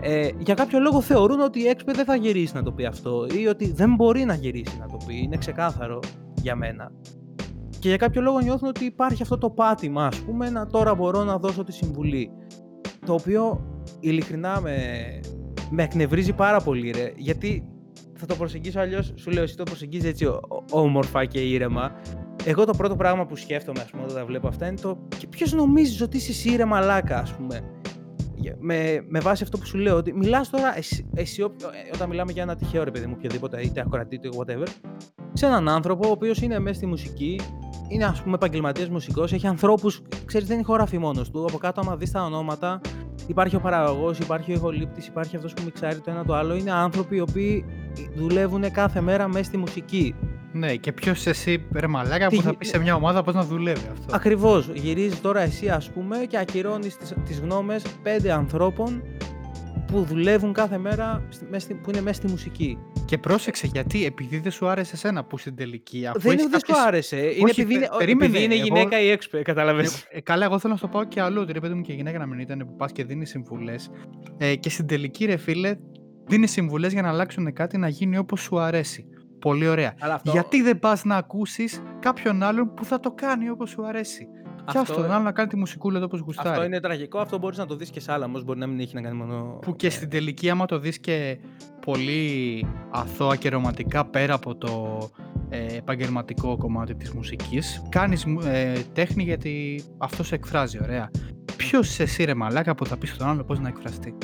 Ε, 0.00 0.28
για 0.38 0.54
κάποιο 0.54 0.78
λόγο 0.78 1.00
θεωρούν 1.00 1.40
ότι 1.40 1.60
η 1.60 1.66
έξπε 1.66 1.92
δεν 1.92 2.04
θα 2.04 2.16
γυρίσει 2.16 2.54
να 2.54 2.62
το 2.62 2.72
πει 2.72 2.84
αυτό 2.84 3.26
ή 3.40 3.46
ότι 3.46 3.72
δεν 3.72 3.94
μπορεί 3.94 4.24
να 4.24 4.34
γυρίσει 4.34 4.76
να 4.80 4.86
το 4.86 4.96
πει. 5.06 5.16
Είναι 5.22 5.36
ξεκάθαρο 5.36 6.00
για 6.34 6.56
μένα. 6.56 6.90
Και 7.78 7.88
για 7.88 7.96
κάποιο 7.96 8.20
λόγο 8.20 8.38
νιώθουν 8.40 8.68
ότι 8.68 8.84
υπάρχει 8.84 9.22
αυτό 9.22 9.38
το 9.38 9.50
πάτημα, 9.50 10.06
ας 10.06 10.16
πούμε, 10.20 10.50
να 10.50 10.66
τώρα 10.66 10.94
μπορώ 10.94 11.24
να 11.24 11.38
δώσω 11.38 11.64
τη 11.64 11.72
συμβουλή. 11.72 12.30
Το 13.06 13.12
οποίο 13.14 13.66
ειλικρινά 14.00 14.60
με, 14.60 14.76
με 15.70 15.82
εκνευρίζει 15.82 16.32
πάρα 16.32 16.60
πολύ, 16.60 16.90
ρε. 16.90 17.12
Γιατί 17.16 17.68
θα 18.14 18.26
το 18.26 18.34
προσεγγίσω 18.34 18.80
αλλιώς, 18.80 19.12
σου 19.16 19.30
λέω, 19.30 19.42
εσύ 19.42 19.56
το 19.56 19.62
προσεγγίζεις 19.62 20.08
έτσι 20.08 20.24
ο- 20.24 20.40
ο- 20.48 20.80
όμορφα 20.80 21.24
και 21.24 21.38
ήρεμα. 21.40 21.92
Εγώ 22.44 22.64
το 22.64 22.72
πρώτο 22.76 22.96
πράγμα 22.96 23.26
που 23.26 23.36
σκέφτομαι, 23.36 23.80
ας 23.80 23.90
πούμε, 23.90 24.02
όταν 24.02 24.16
τα 24.16 24.24
βλέπω 24.24 24.48
αυτά 24.48 24.66
είναι 24.66 24.76
το. 24.80 24.98
Και 25.18 25.26
ποιος 25.26 25.52
νομίζεις 25.52 26.00
ότι 26.00 26.16
είσαι 26.16 26.30
εσύ, 26.30 26.56
ρε 26.56 26.64
μαλάκα, 26.64 27.18
ας 27.18 27.32
πούμε. 27.34 27.60
Για- 28.34 28.56
Με, 28.60 29.04
με 29.08 29.20
βάση 29.20 29.42
αυτό 29.42 29.58
που 29.58 29.66
σου 29.66 29.78
λέω, 29.78 29.96
ότι 29.96 30.12
μιλάς 30.12 30.50
τώρα, 30.50 30.76
εσύ, 30.76 31.10
εσύ 31.14 31.42
όποιο- 31.42 31.68
ε, 31.68 31.90
όταν 31.94 32.08
μιλάμε 32.08 32.32
για 32.32 32.42
ένα 32.42 32.56
τυχαίο 32.56 32.84
ρε 32.84 32.90
παιδί 32.90 33.06
μου, 33.06 33.14
οποιοδήποτε, 33.16 33.60
είτε 33.62 33.80
ακροατή, 33.80 34.14
είτε 34.14 34.28
whatever, 34.36 34.66
σε 35.32 35.46
έναν 35.46 35.68
άνθρωπο 35.68 36.08
ο 36.08 36.10
οποίος 36.10 36.42
είναι 36.42 36.58
μέσα 36.58 36.74
στη 36.76 36.86
μουσική, 36.86 37.40
είναι 37.88 38.04
ας 38.04 38.22
πούμε 38.22 38.34
επαγγελματίας 38.34 38.88
μουσικός, 38.88 39.32
έχει 39.32 39.46
ανθρώπους, 39.46 40.02
ξέρεις, 40.24 40.48
δεν 40.48 40.58
ηχογραφεί 40.58 40.98
μόνος 40.98 41.30
του. 41.30 41.44
Από 41.48 41.58
κάτω, 41.58 41.80
άμα 41.80 41.96
δεις 41.96 42.10
τα 42.10 42.24
ονόματα, 42.24 42.80
υπάρχει 43.26 43.56
ο 43.56 43.60
παραγωγός, 43.60 44.18
υπάρχει 44.18 44.50
ο 44.52 44.54
ηχολήπτης, 44.54 45.06
υπάρχει 45.06 45.36
αυτός 45.36 45.52
που 45.52 45.62
μιξάρει 45.64 45.98
το 45.98 46.10
ένα 46.10 46.24
το 46.24 46.34
άλλο. 46.34 46.54
Είναι 46.54 46.72
άνθρωποι 46.72 47.16
οι 47.16 47.20
οποίοι 47.20 47.64
δουλεύουν 48.14 48.70
κάθε 48.70 49.00
μέρα 49.00 49.28
μέσα 49.28 49.44
στη 49.44 49.56
μουσική. 49.56 50.14
Ναι, 50.52 50.74
και 50.74 50.92
ποιος 50.92 51.26
εσύ, 51.26 51.64
ρε 51.72 51.86
μαλάκα, 51.86 52.26
Τι 52.26 52.36
που 52.36 52.42
θα 52.42 52.50
γι- 52.50 52.56
πεις 52.56 52.68
σε 52.68 52.78
μια 52.78 52.94
ομάδα 52.94 53.22
πώς 53.22 53.34
να 53.34 53.44
δουλεύει 53.44 53.86
αυτό; 53.92 54.14
Ακριβώς. 54.16 54.68
Γυρίζεις 54.74 55.20
τώρα 55.20 55.40
εσύ, 55.40 55.68
ας 55.68 55.90
πούμε, 55.90 56.16
και 56.28 56.38
ακυρώνεις 56.38 56.96
τις 57.24 57.40
γνώμες 57.40 57.82
πέντε 58.02 58.32
ανθρώπων 58.32 59.02
που 59.86 60.02
δουλεύουν 60.04 60.52
κάθε 60.52 60.78
μέρα, 60.78 61.26
στη- 61.28 61.46
μες 61.50 61.62
στη- 61.62 61.74
που 61.74 61.90
είναι 61.90 62.00
μέσα 62.00 62.14
στη 62.16 62.28
μουσική. 62.28 62.78
Και 63.04 63.18
πρόσεξε 63.18 63.66
γιατί, 63.66 64.04
επειδή 64.04 64.38
δεν 64.38 64.52
σου 64.52 64.68
άρεσε 64.68 64.90
εσένα 64.94 65.24
που 65.24 65.38
στην 65.38 65.56
τελική. 65.56 66.06
Αφού 66.06 66.18
δεν 66.18 66.30
έχεις 66.30 66.42
είναι 66.42 66.42
ότι 66.42 66.50
δεν 66.50 66.60
κάποιες- 66.60 66.76
σου 66.78 66.86
άρεσε. 66.86 67.16
Είναι 67.16 67.50
Όχι, 67.50 67.60
επειδή 67.60 67.74
είναι, 67.74 67.86
πε- 67.88 67.98
περίμενε, 67.98 68.24
επειδή 68.30 68.44
είναι 68.44 68.54
εγώ- 68.54 68.64
γυναίκα 68.64 69.00
ή 69.00 69.10
έξπε, 69.10 69.42
κατάλαβες. 69.42 70.02
Ε, 70.02 70.06
ε, 70.16 70.20
καλά, 70.20 70.44
εγώ 70.44 70.58
θέλω 70.58 70.72
να 70.72 70.78
στο 70.78 70.88
πάω 70.88 71.04
και 71.04 71.20
αλλού. 71.20 71.40
Ότι 71.40 71.52
ρε 71.52 71.60
παιδί 71.60 71.74
μου 71.74 71.80
και 71.82 71.92
γυναίκα 71.92 72.18
να 72.18 72.26
μην 72.26 72.38
ήταν 72.38 72.58
που 72.58 72.76
πας 72.76 72.92
και 72.92 73.04
δίνει 73.04 73.26
συμβουλές. 73.26 73.90
Ε, 74.38 74.54
και 74.54 74.70
στην 74.70 74.86
τελική, 74.86 75.24
ρε 75.24 75.36
φίλε, 75.36 75.74
δίνεις 76.26 76.50
συμβουλές 76.50 76.92
για 76.92 77.02
να 77.02 77.08
αλλάξουν 77.08 77.52
κάτι 77.52 77.78
να 77.78 77.88
γίνει 77.88 78.18
όπως 78.18 78.40
σου 78.40 78.58
αρέσει. 78.60 79.06
Πολύ 79.40 79.68
ωραία. 79.68 79.94
Αλλά 80.00 80.14
αυτό, 80.14 80.30
Γιατί 80.30 80.62
δεν 80.62 80.78
πας 80.78 81.04
να 81.04 81.16
ακούσεις 81.16 81.82
κάποιον 81.98 82.42
άλλον 82.42 82.74
που 82.74 82.84
θα 82.84 83.00
το 83.00 83.10
κάνει 83.12 83.50
όπως 83.50 83.70
σου 83.70 83.86
αρέσει. 83.86 84.26
Και 84.72 84.78
Αυτό- 84.78 84.92
αυτό, 84.92 84.94
τον 84.94 85.10
άλλο 85.12 85.22
να 85.24 85.32
κάνει 85.32 85.48
τη 85.48 85.56
μουσικούλα 85.56 86.04
όπω 86.04 86.16
γουστάρει. 86.16 86.48
αυτό 86.48 86.64
είναι 86.64 86.80
τραγικό. 86.80 87.18
Αυτό 87.18 87.38
μπορείς 87.38 87.58
να 87.58 87.66
το 87.66 87.76
δεις 87.76 87.90
και 87.90 88.00
σε 88.00 88.12
άλλα 88.12 88.24
όμως. 88.24 88.44
Μπορεί 88.44 88.58
να 88.58 88.66
μην 88.66 88.80
έχει 88.80 88.94
να 88.94 89.00
κάνει 89.00 89.16
μόνο. 89.16 89.58
Που 89.62 89.76
και 89.76 89.90
στην 89.90 90.08
τελική, 90.10 90.50
άμα 90.50 90.66
το 90.66 90.78
δεις 90.78 90.98
και 90.98 91.38
πολύ 91.86 92.66
αθώα 92.90 93.36
και 93.36 93.48
ρομαντικά 93.48 94.04
πέρα 94.04 94.34
από 94.34 94.54
το 94.56 94.98
ε, 95.48 95.76
επαγγελματικό 95.76 96.56
κομμάτι 96.56 96.94
της 96.94 97.10
μουσικής, 97.12 97.82
κάνεις 97.88 98.24
μου- 98.24 98.40
ε, 98.44 98.72
τέχνη 98.92 99.22
γιατί 99.22 99.82
αυτό 99.98 100.22
σε 100.24 100.34
εκφράζει 100.34 100.78
ωραία. 100.82 101.10
Ποιος 101.56 101.88
είσαι 101.88 102.02
εσύ 102.02 102.24
ρε 102.24 102.34
μαλάκα 102.34 102.74
που 102.74 102.86
θα 102.86 102.96
πεις 102.96 103.10
στον 103.10 103.28
άλλο 103.28 103.44
πώς 103.44 103.60
να 103.60 103.68
εκφραστεί; 103.68 104.14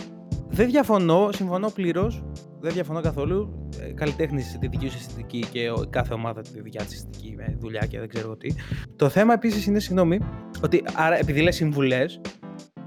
Δεν 0.48 0.70
διαφωνώ, 0.70 1.28
συμφωνώ 1.32 1.69
πλήρως. 1.70 2.23
Δεν 2.62 2.72
διαφωνώ 2.72 3.01
καθόλου. 3.01 3.68
Ε, 3.80 3.93
Καλλιτέχνης 3.93 4.59
τη 4.59 4.66
δική 4.68 4.89
σου 4.89 4.97
αισθητική 4.98 5.44
και 5.52 5.70
ο- 5.70 5.86
κάθε 5.90 6.14
ομάδα 6.14 6.40
τη 6.40 6.60
δικιά 6.62 6.84
της 6.84 6.93
αισθητική 6.94 7.34
με 7.36 7.56
δουλειά 7.60 7.86
και 7.86 7.98
δεν 7.98 8.09
ξέρω 8.09 8.26
εγώ 8.26 8.36
τι. 8.36 8.55
Το 8.97 9.09
θέμα 9.09 9.32
επίσης 9.32 9.66
είναι, 9.66 9.78
συγγνώμη, 9.78 10.18
ότι 10.62 10.82
άρα 10.94 11.18
επειδή 11.18 11.40
λες 11.43 11.55
συμβουλές. 11.55 12.20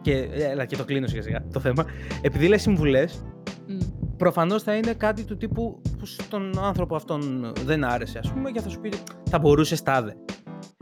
Και, 0.02 0.12
ε, 0.18 0.44
έλα, 0.44 0.66
και 0.66 0.76
το 0.76 0.86
κλείνω 0.86 1.08
σιγά 1.08 1.22
σιγά 1.22 1.44
το 1.54 1.60
θέμα. 1.60 1.86
Επειδή 2.22 2.48
λες 2.48 2.62
συμβουλές, 2.62 3.24
Μμ. 3.68 3.78
προφανώς 4.18 4.64
θα 4.64 4.76
είναι 4.76 4.94
κάτι 4.94 5.24
του 5.24 5.38
τύπου 5.38 5.82
που 6.00 6.06
στον 6.06 6.60
άνθρωπο 6.60 6.96
αυτόν 6.96 7.52
δεν 7.66 7.84
άρεσε, 7.84 8.20
ας 8.20 8.32
πούμε, 8.34 8.52
και 8.52 8.62
θα 8.62 8.70
σου 8.70 8.80
πει 8.80 8.90
θα 9.30 9.40
μπορούσες 9.40 9.82
τάδε. 9.82 10.16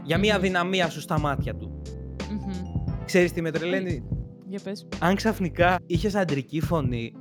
Για 0.03 0.18
μία 0.18 0.36
Μμμ. 0.36 0.41
δυναμία 0.41 0.90
σου 0.90 0.99
στα 1.02 1.20
μάτια 1.20 1.56
του. 1.56 1.82
Μμμ. 2.30 2.52
Ξέρεις 3.06 3.32
τι 3.32 3.41
με 3.41 3.52
τρελαίνει, 3.52 4.03
Για 4.48 4.60
πες. 4.64 4.88
αν 4.99 5.15
ξαφνικά 5.15 5.80
είχες 5.86 6.15
αντρική 6.15 6.61
φωνή, 6.61 7.14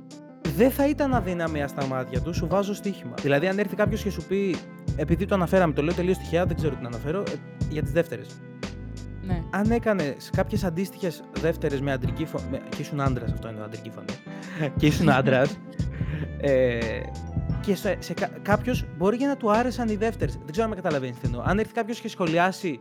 δεν 0.55 0.71
θα 0.71 0.87
ήταν 0.87 1.13
αδυναμία 1.13 1.67
στα 1.67 1.85
μάτια 1.85 2.21
τους, 2.21 2.35
σου 2.35 2.47
βάζω 2.47 2.73
στοίχημα. 2.73 3.13
Δηλαδή, 3.21 3.47
αν 3.47 3.59
έρθει 3.59 3.75
κάποιος 3.75 4.03
και 4.03 4.09
σου 4.09 4.23
πει, 4.23 4.55
επειδή 4.95 5.25
το 5.25 5.35
αναφέραμε, 5.35 5.73
το 5.73 5.81
λέω 5.81 5.93
τελείως 5.93 6.17
τυχαία, 6.17 6.45
δεν 6.45 6.55
ξέρω 6.55 6.75
τι 6.75 6.81
να 6.81 6.87
αναφέρω, 6.87 7.19
ε, 7.19 7.31
για 7.69 7.81
τις 7.81 7.91
δεύτερες. 7.91 8.27
Ναι. 9.27 9.43
Αν 9.49 9.71
έκανες 9.71 10.29
κάποιες 10.35 10.63
αντίστοιχες 10.63 11.23
δεύτερες 11.41 11.81
με 11.81 11.91
αντρική 11.91 12.25
φωνή. 12.25 12.59
και 12.69 12.81
ήσουν 12.81 13.01
άντρας, 13.01 13.31
αυτό 13.31 13.49
είναι 13.49 13.63
αντρική 13.63 13.89
φωνή. 13.89 14.17
και 14.77 14.85
ήσουν 14.85 15.09
άντρας. 15.09 15.57
ε, 16.41 16.79
και 17.61 17.75
σε, 17.75 17.95
σε 17.99 18.13
κάποιος 18.41 18.85
μπορεί 18.97 19.17
και 19.17 19.25
να 19.25 19.37
του 19.37 19.51
άρεσαν 19.51 19.89
οι 19.89 19.95
δεύτερες. 19.95 20.33
Δεν 20.33 20.51
ξέρω 20.51 20.63
αν 20.63 20.69
με 20.69 20.75
καταλαβαίνεις 20.75 21.17
τι 21.17 21.25
εννοώ. 21.25 21.41
Αν 21.45 21.59
έρθει 21.59 21.73
κάποιος 21.73 21.99
και 21.99 22.07
σχολιάσει 22.09 22.79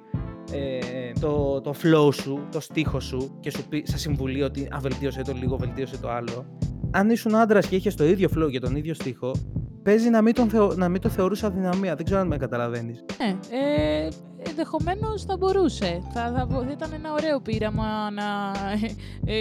ε, 0.53 1.13
το, 1.21 1.61
το 1.61 1.75
flow 1.83 2.15
σου, 2.15 2.47
το 2.53 2.61
στίχο 2.61 3.01
σου 3.01 3.37
και 3.41 3.51
σου 3.51 3.69
πει 3.69 3.83
σαν 3.87 3.99
συμβουλή 3.99 4.43
ότι 4.43 4.69
α, 4.75 4.79
βελτίωσε 4.81 5.23
το 5.23 5.33
λίγο, 5.33 5.57
βελτίωσε 5.57 5.97
το 5.99 6.11
άλλο. 6.11 6.47
Αν 6.91 7.11
ήσουν 7.11 7.35
άντρας 7.35 7.67
και 7.67 7.77
είχες 7.77 7.95
το 7.95 8.05
ίδιο 8.05 8.29
flow 8.37 8.51
και 8.51 8.59
τον 8.59 8.77
ίδιο 8.77 8.95
στίχο, 8.95 9.33
παίζει 9.83 10.11
να 10.11 10.23
μην, 10.23 10.35
τον 10.35 10.49
θεω, 10.49 10.75
να 10.75 10.89
μην 10.89 11.01
το 11.01 11.09
θεωρούσε 11.09 11.47
αδυναμία. 11.47 11.95
Δεν 11.95 12.05
ξέρω 12.05 12.21
αν 12.21 12.27
με 12.27 12.37
καταλαβαίνεις. 12.37 13.05
Ναι, 13.19 13.29
ε, 13.29 14.09
ενδεχομένως 14.49 15.23
θα 15.25 15.37
μπορούσε. 15.37 16.01
Θα, 16.15 16.33
θα, 16.37 16.47
μπο- 16.51 16.63
θα 16.65 16.71
ήταν 16.71 16.91
ένα 16.95 17.13
ωραίο 17.13 17.41
πείραμα 17.41 18.11
να, 18.11 18.23
ε, 19.33 19.37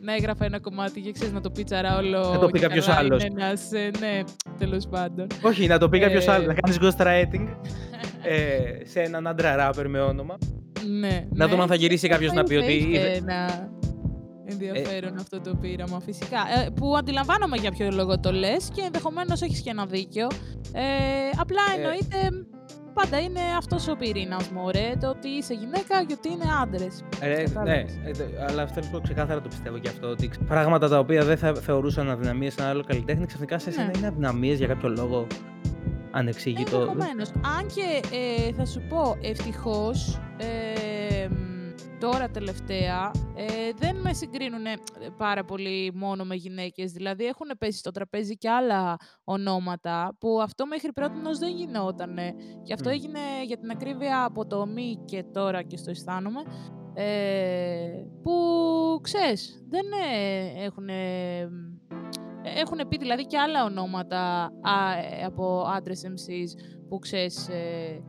να 0.00 0.14
έγραφα 0.14 0.44
ένα 0.44 0.60
κομμάτι 0.60 1.00
και 1.00 1.12
ξέρεις 1.12 1.32
να 1.32 1.40
το 1.40 1.50
πίτσαρα 1.50 1.96
όλο. 1.98 2.30
Να 2.32 2.38
το 2.38 2.46
πει 2.46 2.58
και 2.58 2.66
κάποιος 2.66 2.86
καλά 2.86 2.98
άλλος. 2.98 3.24
είναι 3.24 3.44
Ένας, 3.44 3.72
ε, 3.72 3.90
ναι, 4.00 4.20
τέλος 4.58 4.86
πάντων. 4.90 5.26
Όχι, 5.42 5.66
να 5.66 5.78
το 5.78 5.88
πει 5.88 5.98
κάποιος 5.98 6.26
Ε, 6.26 6.32
άλλος, 6.32 6.46
να 6.46 6.54
κάνεις 6.54 6.78
ghostwriting 6.80 7.48
ε, 8.28 8.84
σε 8.84 9.00
έναν 9.00 9.26
άντρα 9.26 9.56
ράπερ 9.56 9.88
με 9.88 10.00
όνομα. 10.00 10.36
ναι, 11.00 11.26
Να 11.32 11.44
ναι. 11.44 11.50
δούμε 11.50 11.62
αν 11.62 11.68
θα 11.68 11.74
γυρίσει 11.74 12.08
κάποιος 12.08 12.32
να 12.32 12.42
πει 12.42 12.54
Θα 12.54 12.62
ότι 12.64 12.72
είχε 12.72 12.88
είδε- 12.98 13.16
ένα 13.16 13.68
ενδιαφέρον 14.48 15.16
αυτό 15.18 15.40
το 15.40 15.54
πείραμα, 15.54 16.00
φυσικά. 16.00 16.38
Ε, 16.66 16.68
που 16.74 16.96
αντιλαμβάνομαι 16.96 17.56
για 17.56 17.70
ποιο 17.70 17.88
λόγο 17.92 18.20
το 18.20 18.32
λες 18.32 18.68
και 18.74 18.82
ενδεχομένως 18.84 19.42
έχεις 19.42 19.60
και 19.60 19.70
ένα 19.70 19.86
δίκιο. 19.86 20.26
Ε, 20.72 20.82
απλά 21.40 21.60
Ε, 21.76 21.80
εννοείται 21.80 22.46
πάντα 22.94 23.20
είναι 23.20 23.40
αυτός 23.58 23.88
ο 23.88 23.96
πυρήνας 23.96 24.48
μου, 24.48 24.70
ρε, 24.70 24.92
το 25.00 25.08
ότι 25.08 25.28
είσαι 25.28 25.54
γυναίκα 25.54 26.04
και 26.06 26.14
ότι 26.18 26.28
είναι 26.32 26.44
άντρες. 26.62 27.04
Ε, 27.20 27.28
ναι, 27.28 27.34
Κατάλαβες. 27.42 27.90
ε, 28.04 28.08
ε, 28.22 28.44
αλλά 28.48 28.66
θέλω 28.66 28.74
να 28.76 28.82
σου 28.82 28.90
πω 28.90 29.00
ξεκάθαρα 29.00 29.40
το 29.40 29.48
πιστεύω 29.48 29.78
και 29.78 29.88
αυτό. 29.88 30.08
Ότι 30.08 30.30
πράγματα 30.48 30.88
τα 30.88 30.98
οποία 30.98 31.24
δεν 31.24 31.36
θα 31.36 31.54
θεωρούσαν 31.54 32.10
αδυναμίες 32.10 32.52
σε 32.52 32.60
ένα 32.60 32.70
άλλο 32.70 32.84
καλλιτέχνη, 32.86 33.26
ξαφνικά 33.26 33.58
σε 33.58 33.68
εσένα 33.68 33.84
Ναι. 33.86 33.90
είναι 33.96 34.06
αδυναμίες 34.06 34.58
για 34.58 34.66
κάποιο 34.66 34.88
λόγο 34.88 35.26
ανεξήγητο. 36.10 36.76
Ενδεχομένως. 36.76 37.30
Αν 37.58 37.66
και 37.74 38.16
ε, 38.16 38.52
θα 38.52 38.66
σου 38.66 38.82
πω, 38.88 39.16
ευτυχώς, 39.22 40.20
ε, 40.36 41.28
μ, 41.28 41.56
τώρα 42.00 42.28
τελευταία, 42.28 43.10
ε, 43.34 43.44
δεν 43.76 43.96
με 43.96 44.12
συγκρίνουν 44.12 44.64
πάρα 45.16 45.44
πολύ 45.44 45.92
μόνο 45.94 46.24
με 46.24 46.34
γυναίκες. 46.34 46.92
Δηλαδή 46.92 47.24
έχουν 47.24 47.46
πέσει 47.58 47.78
στο 47.78 47.90
τραπέζι 47.90 48.36
και 48.36 48.50
άλλα 48.50 48.96
ονόματα 49.24 50.16
που 50.20 50.40
αυτό 50.42 50.66
μέχρι 50.66 50.92
πρώτη 50.92 51.18
δεν 51.38 51.56
γινότανε. 51.56 52.34
Και 52.62 52.72
αυτό 52.72 52.88
Μμ. 52.88 52.92
έγινε 52.92 53.20
για 53.46 53.58
την 53.58 53.70
ακρίβεια 53.70 54.24
από 54.24 54.46
το 54.46 54.66
μη 54.66 55.02
και 55.04 55.24
τώρα 55.32 55.62
και 55.62 55.76
στο 55.76 55.90
αισθάνομαι. 55.90 56.40
Ε, 56.98 57.88
που 58.22 58.32
ξέρεις, 59.02 59.64
δεν 59.68 59.84
ε, 60.12 60.64
έχουν 60.64 60.88
έχουν 62.56 62.88
πει 62.88 62.96
δηλαδή 62.96 63.26
και 63.26 63.38
άλλα 63.38 63.64
ονόματα 63.64 64.18
α, 64.42 64.50
ε, 65.20 65.24
από 65.24 65.64
άντρες 65.76 66.02
MCs 66.06 66.60
που 66.88 66.98
ξέρεις 66.98 67.48
ε, 67.48 68.00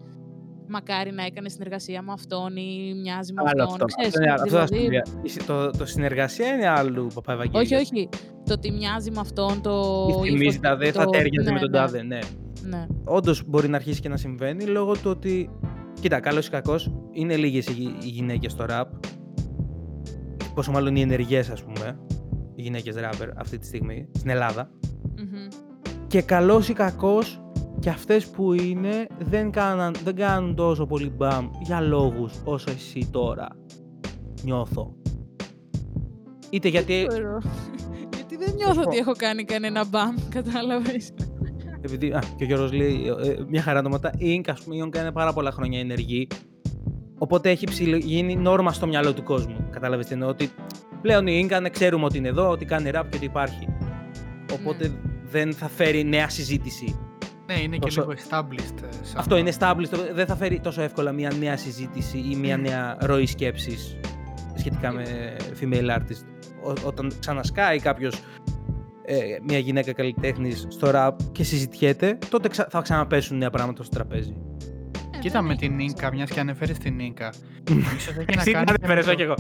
μακάρι 0.68 1.12
να 1.12 1.26
έκανες 1.26 1.52
συνεργασία 1.52 2.02
με 2.02 2.12
αυτόν 2.12 2.56
ή 2.56 2.94
μοιάζει 3.02 3.34
με 3.34 3.42
Άλλο 3.46 3.64
αυτόν. 3.64 3.74
αυτό. 3.74 3.86
Ξέρεις, 3.86 4.08
Αυτό 4.16 4.22
είναι- 4.24 4.34
αυτό 4.34 4.50
θα 4.58 4.68
σου 4.68 4.74
δηλαδή, 4.74 5.02
πει. 5.02 5.20
Είσαι- 5.24 5.44
Το, 5.46 5.70
το 5.72 5.86
συνεργασία 5.86 6.48
είναι 6.54 6.68
άλλου 6.68 7.08
Παπαευαγγέλη. 7.14 7.64
όχι, 7.64 7.76
όχι. 7.76 8.10
Το 8.46 8.54
ότι 8.54 8.72
μοιάζει 8.72 9.12
με 9.12 9.20
αυτόν 9.20 9.62
το. 9.62 10.06
Θυμίζει 10.24 10.44
ύφος, 10.44 10.60
τα 10.60 10.76
δε, 10.76 10.92
το- 10.92 11.00
θα 11.00 11.06
τέριαζε 11.06 11.50
ναι, 11.50 11.54
με 11.54 11.60
τον 11.60 11.70
ναι, 11.72 11.78
τάδε, 11.78 12.02
ναι. 12.04 12.20
Ναι. 12.62 12.86
Όντως 13.06 13.44
μπορεί 13.48 13.68
να 13.68 13.76
αρχίσει 13.76 14.02
και 14.02 14.10
να 14.10 14.18
συμβαίνει 14.18 14.64
λόγω 14.64 14.94
του 14.94 15.10
ότι. 15.10 15.50
Κοίτα, 16.02 16.20
καλός 16.20 16.48
ή 16.48 16.50
κακός, 16.50 16.92
είναι 17.12 17.36
λίγες 17.36 17.68
οι, 17.68 17.72
γυ- 17.72 18.04
οι 18.04 18.08
γυναίκες 18.08 18.52
στο 18.52 18.66
ραπ. 18.66 18.88
Πόσο 20.54 20.72
μάλλον 20.72 20.96
οι 20.96 21.02
ενεργές, 21.02 21.50
ας 21.50 21.64
πούμε. 21.64 22.00
Οι 22.58 22.62
γυναίκες 22.62 22.96
ράπερ 22.96 23.30
αυτή 23.40 23.58
τη 23.58 23.66
στιγμή 23.66 24.08
στην 24.16 24.30
Ελλάδα. 24.30 24.70
Μμμ. 25.16 25.48
Και 26.08 26.22
καλός 26.22 26.70
ή 26.70 26.74
κακός, 26.74 27.42
και 27.80 27.90
αυτές 27.90 28.28
που 28.28 28.54
είναι 28.54 29.08
δεν, 29.20 29.52
κάναν, 29.52 29.96
δεν 30.04 30.16
κάνουν 30.16 30.56
τόσο 30.56 30.86
πολύ 30.86 31.10
μπαμ 31.10 31.50
για 31.62 31.82
λόγους 31.82 32.34
όσο 32.44 32.72
εσύ 32.72 33.08
τώρα 33.12 33.48
νιώθω. 34.44 34.96
Είτε 36.50 36.68
γιατί. 36.68 37.06
Ξέρω. 37.08 37.38
Γιατί 38.16 38.36
δεν 38.38 38.54
νιώθω 38.56 38.82
ότι 38.82 38.98
έχω 38.98 39.12
κάνει 39.18 39.44
κανένα 39.44 39.86
μπαμ, 39.86 40.16
κατάλαβες. 40.30 41.14
Επειδή 41.82 42.12
α, 42.12 42.24
και 42.36 42.44
ο 42.44 42.48
Γιώργος 42.48 42.72
λέει 42.74 43.14
ε, 43.24 43.30
ε, 43.30 43.46
μια 43.48 43.62
χαρά 43.62 43.80
ονόματα. 43.80 44.12
Η 44.18 44.42
Ink, 44.42 44.50
ας 44.52 44.62
πούμε, 44.62 44.76
η 44.76 44.84
Ink 44.86 44.98
είναι 44.98 45.12
πάρα 45.12 45.34
πολλά 45.34 45.52
χρόνια 45.52 45.80
ενεργή. 45.80 46.28
Οπότε 47.18 47.50
έχει 47.50 47.66
ψηλο- 47.66 47.98
γίνει 47.98 48.36
νόρμα 48.36 48.74
στο 48.74 48.88
μυαλό 48.88 49.14
του 49.14 49.24
κόσμου. 49.24 49.68
Κατάλαβες 49.70 50.06
τι 50.08 50.14
εννοώ. 50.14 50.30
Ότι 50.30 50.50
πλέον 51.08 51.28
η 51.28 51.48
Ink 51.50 51.68
ξέρουμε 51.72 52.06
ότι 52.06 52.18
είναι 52.18 52.28
εδώ, 52.28 52.50
ότι 52.50 52.66
κάνει 52.66 52.90
rap 52.94 53.04
και 53.10 53.16
ότι 53.16 53.26
υπάρχει. 53.26 53.68
Οπότε 54.54 54.88
Ναι. 54.88 54.94
δεν 55.32 55.54
θα 55.54 55.68
φέρει 55.70 56.04
νέα 56.04 56.30
συζήτηση. 56.30 57.00
Ναι, 57.46 57.60
είναι 57.60 57.76
και 57.76 57.80
Τόσο- 57.80 58.02
λίγο 58.02 58.14
established. 58.14 58.84
ε, 58.84 58.88
σαν- 59.02 59.18
Αυτό 59.18 59.38
είναι 59.38 59.52
established. 59.60 60.14
Δεν 60.14 60.26
θα 60.26 60.36
φέρει 60.36 60.60
τόσο 60.60 60.82
εύκολα 60.82 61.12
μια 61.12 61.32
νέα 61.40 61.58
συζήτηση 61.58 62.18
ή 62.18 62.36
μια 62.36 62.58
νέα 62.58 62.98
ροή 63.00 63.26
σκέψης 63.26 63.98
σχετικά 64.56 64.92
με 64.92 65.04
female 65.62 65.90
artist. 65.98 66.26
Ό- 66.64 66.88
όταν 66.88 67.12
ξανασκάει 67.20 67.80
κάποιος 67.80 68.20
μια 69.48 69.58
γυναίκα 69.58 69.94
καλλιτέχνης 69.94 70.66
στο 70.70 70.92
rap 70.94 71.12
και 71.32 71.44
συζητιέται, 71.44 72.18
τότε 72.30 72.48
ξα- 72.48 72.68
θα 72.70 72.82
ξαναπέσουν 72.82 73.38
νέα 73.38 73.50
πράγματα 73.50 73.84
στο 73.84 73.96
τραπέζι. 73.96 74.36
Ε, 75.16 75.20
Κοίτα 75.20 75.34
δεν 75.40 75.44
με 75.44 75.52
έχει 75.54 75.60
την 75.60 75.72
τόσο. 75.78 75.84
Ίνκα, 75.90 76.14
μιας 76.14 76.30
και 76.30 76.40
ανέφερες 76.40 76.78
την 76.78 77.00
Ίνκα. 77.00 77.34
ίσως 77.98 78.16
έχει 78.18 78.36
να 78.36 78.42
Εσύ 78.42 78.52
κάνει. 78.52 78.66
την 78.66 78.76
και 78.76 78.88
με 78.88 78.94
ανέφερες, 78.94 79.06
το- 79.06 79.12
όχι 79.12 79.22
εγώ. 79.22 79.34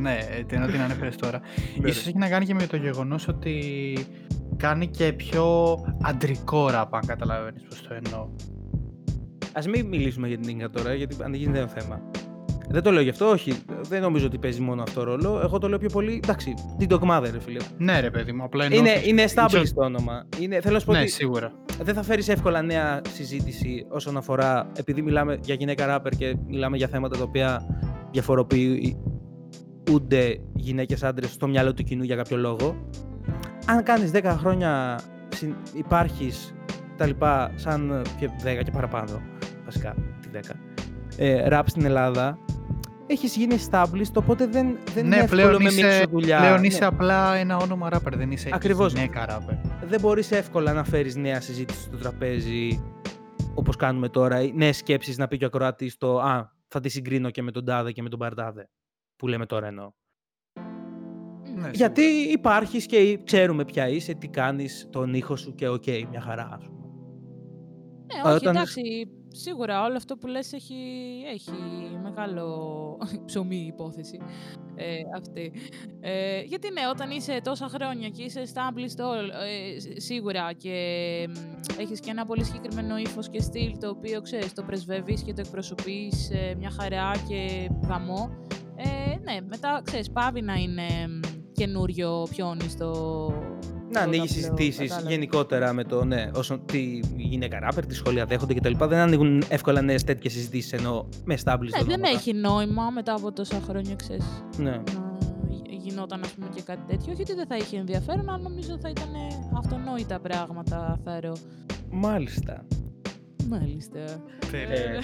Ναι, 0.00 0.18
ε, 0.38 0.42
την 0.44 0.66
την 0.66 0.80
ανέφερες 0.80 1.16
τώρα. 1.16 1.40
Ναι, 1.80 1.88
Ίσως 1.88 2.06
έχει 2.06 2.18
να 2.18 2.28
κάνει 2.28 2.44
και 2.46 2.54
με 2.54 2.66
το 2.66 2.76
γεγονός 2.76 3.28
ότι 3.28 3.62
κάνει 4.56 4.86
και 4.88 5.12
πιο 5.12 5.74
αντρικό 6.02 6.70
ραπ, 6.70 6.94
αν 6.94 7.06
καταλαβαίνεις 7.06 7.62
πώς 7.68 7.82
το 7.82 7.94
εννοώ. 8.04 8.28
Α 9.52 9.62
μην 9.70 9.86
μιλήσουμε 9.86 10.28
για 10.28 10.38
την 10.38 10.48
Ίνκα 10.50 10.70
τώρα, 10.70 10.94
γιατί 10.94 11.16
ανοίγει 11.22 11.44
ένα 11.54 11.66
θέμα. 11.66 12.00
Δεν 12.68 12.82
το 12.82 12.90
λέω 12.90 13.02
γι' 13.02 13.08
αυτό, 13.08 13.26
όχι. 13.30 13.52
Δεν 13.88 14.02
νομίζω 14.02 14.26
ότι 14.26 14.38
παίζει 14.38 14.60
μόνο 14.60 14.82
αυτό 14.82 15.02
ρόλο. 15.02 15.40
Εγώ 15.42 15.58
το 15.58 15.68
λέω 15.68 15.78
πιο 15.78 15.88
πολύ. 15.88 16.20
Εντάξει, 16.24 16.54
την 16.78 16.88
Dogmother, 16.90 17.28
ρε 17.32 17.40
φίλε. 17.40 17.60
Ναι, 17.78 18.00
ρε 18.00 18.10
παιδί 18.10 18.32
μου, 18.32 18.44
απλά 18.44 18.64
εννοώ. 18.64 18.78
Είναι, 18.78 18.90
ότι 18.98 19.08
είναι 19.08 19.22
ίσως- 19.22 19.52
established 19.52 19.72
το 19.74 19.84
όνομα. 19.84 20.26
Είναι, 20.40 20.60
θέλω 20.60 20.74
να 20.74 20.80
σου 20.80 20.86
πω 20.86 20.92
Ναι, 20.92 20.98
ότι 21.00 21.08
σίγουρα. 21.10 21.52
δεν 21.82 21.94
θα 21.94 22.02
φέρεις 22.02 22.28
εύκολα 22.28 22.62
νέα 22.62 23.00
συζήτηση 23.12 23.86
όσον 23.88 24.16
αφορά, 24.16 24.70
επειδή 24.78 25.02
μιλάμε 25.02 25.38
για 25.42 25.54
γυναίκα 25.54 25.86
ράπερ 25.86 26.12
και 26.12 26.36
μιλάμε 26.46 26.76
για 26.76 26.88
θέματα 26.88 27.16
τα 27.16 27.22
οποία 27.24 27.62
διαφοροποιούνται 29.94 30.40
γυναίκες 30.54 31.02
άντρες 31.02 31.30
στο 31.30 31.48
μυαλό 31.48 31.74
του 31.74 31.82
κοινού 31.82 32.02
για 32.02 32.16
κάποιο 32.16 32.36
λόγο. 32.36 32.88
Αν 33.66 33.82
κάνεις 33.82 34.10
10 34.10 34.36
χρόνια 34.38 35.00
συν- 35.28 35.54
υπάρχεις 35.74 36.54
τα 36.96 37.06
λοιπά 37.06 37.52
σαν 37.54 38.02
και 38.18 38.28
10 38.44 38.62
και 38.64 38.70
παραπάνω, 38.70 39.22
βασικά 39.64 39.94
τη 40.20 40.28
10, 40.28 40.54
ε, 41.16 41.48
ραπ 41.48 41.68
στην 41.68 41.84
Ελλάδα, 41.84 42.38
έχεις 43.06 43.36
γίνει 43.36 43.56
established, 43.70 44.12
οπότε 44.14 44.46
δεν, 44.46 44.76
δεν 44.94 45.04
είναι 45.06 45.16
Ναι, 45.16 45.22
εύκολο 45.22 45.42
πλέον 45.42 45.62
με 45.62 45.68
είσαι, 45.68 45.86
μίξο 45.86 46.08
δουλειά. 46.10 46.38
πλέον 46.38 46.60
Ναι. 46.60 46.66
είσαι 46.66 46.84
απλά 46.84 47.34
ένα 47.34 47.56
όνομα 47.56 47.88
ράπερ, 47.88 48.16
δεν 48.16 48.30
είσαι 48.30 48.48
Ακριβώς. 48.52 48.92
γυναίκα 48.92 49.26
ράπερ. 49.26 49.54
δεν 49.88 50.00
μπορείς 50.00 50.30
εύκολα 50.30 50.72
να 50.72 50.84
φέρεις 50.84 51.16
νέα 51.16 51.40
συζήτηση 51.40 51.80
στο 51.82 51.96
τραπέζι 51.96 52.82
όπως 53.54 53.76
κάνουμε 53.76 54.08
τώρα, 54.08 54.40
ή 54.42 54.52
νέες 54.54 54.76
σκέψεις 54.76 55.18
να 55.18 55.28
πει 55.28 55.36
και 55.36 55.44
ο 55.44 55.46
ακροάτης 55.46 55.96
το 55.96 56.20
«Α, 56.20 56.52
θα 56.68 56.80
τη 56.80 56.88
συγκρίνω 56.88 57.30
και 57.30 57.42
με 57.42 57.50
τον 57.50 57.64
τάδε 57.64 57.92
και 57.92 58.02
με 58.02 58.08
τον 58.08 58.18
παρτάδε» 58.18 58.68
που 59.24 59.30
λέμε 59.30 59.46
τώρα 59.46 59.66
εννοώ. 59.66 59.90
Ναι, 61.56 61.70
Γιατί 61.74 62.02
σίγουρα. 62.02 62.30
υπάρχεις 62.32 62.86
και 62.86 63.18
ξέρουμε 63.24 63.64
ποια 63.64 63.88
είσαι, 63.88 64.14
τι 64.14 64.28
κάνεις, 64.28 64.88
τον 64.92 65.14
ήχο 65.14 65.36
σου 65.36 65.54
και 65.54 65.68
οκ, 65.68 65.84
μια 66.10 66.20
χαρά 66.20 66.48
ας 66.52 66.64
πούμε. 66.66 66.86
Ναι, 68.14 68.20
όχι, 68.30 68.36
Όταν- 68.36 68.54
εντάξει. 68.54 68.82
Σίγουρα 69.36 69.84
όλο 69.84 69.96
αυτό 69.96 70.16
που 70.16 70.26
λες 70.26 70.52
έχει, 70.52 70.74
έχει 71.32 71.50
μεγάλο 72.02 72.46
ψωμί 73.26 73.56
η 73.56 73.66
υπόθεση 73.66 74.18
ε, 74.74 74.96
αυτή. 75.16 75.52
Ε, 76.00 76.40
γιατί 76.40 76.70
ναι, 76.72 76.80
όταν 76.90 77.10
είσαι 77.10 77.40
τόσα 77.44 77.68
χρόνια 77.68 78.08
και 78.08 78.22
είσαι 78.22 78.42
established 78.46 79.00
all, 79.00 79.28
ε, 79.74 79.78
σ- 79.80 80.00
σίγουρα 80.00 80.52
και 80.52 80.74
μ, 81.28 81.80
έχεις 81.80 82.00
και 82.00 82.10
ένα 82.10 82.24
πολύ 82.24 82.44
συγκεκριμένο 82.44 82.96
ύφος 82.98 83.28
και 83.28 83.40
στυλ 83.40 83.78
το 83.78 83.88
οποίο 83.88 84.20
ξέρεις, 84.20 84.52
το 84.52 84.62
πρεσβεύεις 84.62 85.22
και 85.22 85.32
το 85.32 85.40
εκπροσωπείς 85.44 86.30
ε, 86.30 86.54
μια 86.58 86.70
χαρά 86.70 87.10
και 87.28 87.70
γαμώ. 87.88 88.30
Ε, 88.76 89.16
ναι, 89.22 89.38
μετά 89.48 89.80
ξέρεις, 89.84 90.10
πάβει 90.10 90.40
να 90.40 90.54
είναι 90.54 90.82
μ, 91.08 91.20
καινούριο 91.52 92.26
πιόνι 92.30 92.68
στο... 92.68 92.88
Να 93.90 94.00
στο 94.00 94.08
ανοίγεις 94.08 94.32
ταμπλό, 94.32 94.56
συζητήσεις 94.56 94.88
κατάλαβες. 94.88 95.12
γενικότερα 95.14 95.72
με 95.72 95.84
το 95.84 96.04
ναι, 96.04 96.30
όσον 96.34 96.64
τι 96.66 97.00
γυναίκα 97.16 97.58
ράπερ, 97.60 97.86
τι 97.86 97.94
σχόλια 97.94 98.24
δέχονται 98.26 98.54
κτλ. 98.54 98.72
Δεν 98.78 98.98
ανοίγουν 98.98 99.42
εύκολα 99.48 99.82
νέες 99.82 100.04
τέτοιες 100.04 100.32
συζητήσεις 100.32 100.72
ενώ 100.72 101.08
με 101.24 101.34
established 101.34 101.58
Ναι, 101.60 101.84
δεν 101.84 101.88
ονόματα. 101.88 102.08
έχει 102.08 102.32
νόημα 102.32 102.90
μετά 102.90 103.14
από 103.14 103.32
τόσα 103.32 103.60
χρόνια, 103.68 103.94
ξέρεις, 103.94 104.24
Ναι. 104.56 104.70
να 104.70 104.82
γι- 105.48 105.62
γινόταν 105.76 106.20
ας 106.24 106.30
πούμε 106.30 106.48
και 106.54 106.62
κάτι 106.62 106.80
τέτοιο. 106.86 107.12
Όχι 107.12 107.22
ότι 107.22 107.34
δεν 107.34 107.46
θα 107.46 107.56
είχε 107.56 107.76
ενδιαφέρον, 107.76 108.28
αλλά 108.28 108.38
νομίζω 108.38 108.78
θα 108.80 108.88
ήταν 108.88 109.08
αυτονόητα 109.58 110.20
πράγματα, 110.20 111.00
θα 111.04 111.20
ρω. 111.20 111.32
Μάλιστα. 111.90 112.64
Μάλιστα. 113.48 114.00
Τέλεια. 114.50 115.00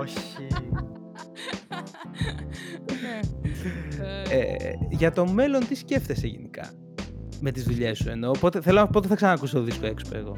Όχι. 0.00 0.18
Ναι. 3.02 3.20
Ε, 4.30 4.38
Ε, 4.38 4.72
για 4.90 5.12
το 5.12 5.26
μέλλον 5.26 5.66
τι 5.66 5.74
σκέφτεσαι 5.74 6.26
γενικά 6.26 6.70
με 7.40 7.50
τις 7.50 7.62
δουλειές 7.64 7.98
σου 7.98 8.08
εννοώ. 8.10 8.30
Πότε, 8.30 8.60
θέλω, 8.60 8.86
πότε 8.92 9.08
θα 9.08 9.14
ξανακούσω 9.14 9.56
το 9.56 9.62
δίσκο 9.62 9.86
έξω 9.86 10.06
εγώ. 10.14 10.36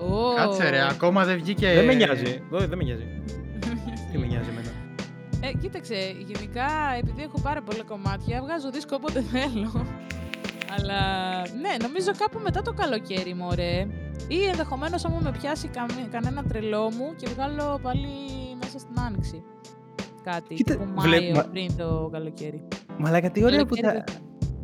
ω. 0.00 0.34
Κάτσε 0.36 0.68
ρε, 0.70 0.88
ακόμα 0.88 1.24
δεν 1.24 1.38
βγήκε. 1.38 1.72
Δεν 1.74 1.84
με 1.84 1.94
νοιάζει. 1.94 2.42
Ω, 2.50 2.58
Δεν 2.58 2.78
με 2.78 2.84
νοιάζει. 2.84 3.06
Τι 4.12 4.18
με 4.18 4.26
νοιάζει 4.26 4.48
εμένα. 4.48 4.68
Ε, 5.40 5.52
κοίταξε, 5.52 5.94
γενικά 6.26 6.66
επειδή 6.98 7.22
έχω 7.22 7.40
πάρα 7.40 7.62
πολλά 7.62 7.82
κομμάτια, 7.82 8.40
βγάζω 8.42 8.70
δίσκο 8.70 8.96
όποτε 8.96 9.20
θέλω. 9.22 9.86
Αλλά 10.78 11.00
ναι, 11.60 11.76
νομίζω 11.86 12.10
κάπου 12.18 12.38
μετά 12.42 12.62
το 12.62 12.72
καλοκαίρι, 12.72 13.34
μωρέ. 13.34 13.86
Ή 14.28 14.44
ενδεχομένως 14.44 15.04
άμα 15.04 15.18
με 15.22 15.30
πιάσει 15.40 15.68
καμ- 15.68 16.08
κανένα 16.10 16.42
τρελό 16.42 16.82
μου 16.90 17.14
και 17.16 17.26
βγάλω 17.34 17.78
πάλι 17.82 18.08
μέσα 18.62 18.78
στην 18.78 18.98
άνοιξη. 19.00 19.42
Κάτι. 20.32 20.54
Κοίτα, 20.54 20.72
τύπου 20.76 21.00
βλέ- 21.00 21.20
Μάιο 21.20 21.34
μα- 21.34 21.42
πριν 21.50 21.76
το 21.76 22.08
καλοκαίρι. 22.12 22.62
Μαλάκα, 22.98 23.30
τι 23.30 23.44
ωραία 23.44 23.66
που 23.66 23.74
Καλοκαίρι 23.80 24.04
τα, 24.06 24.12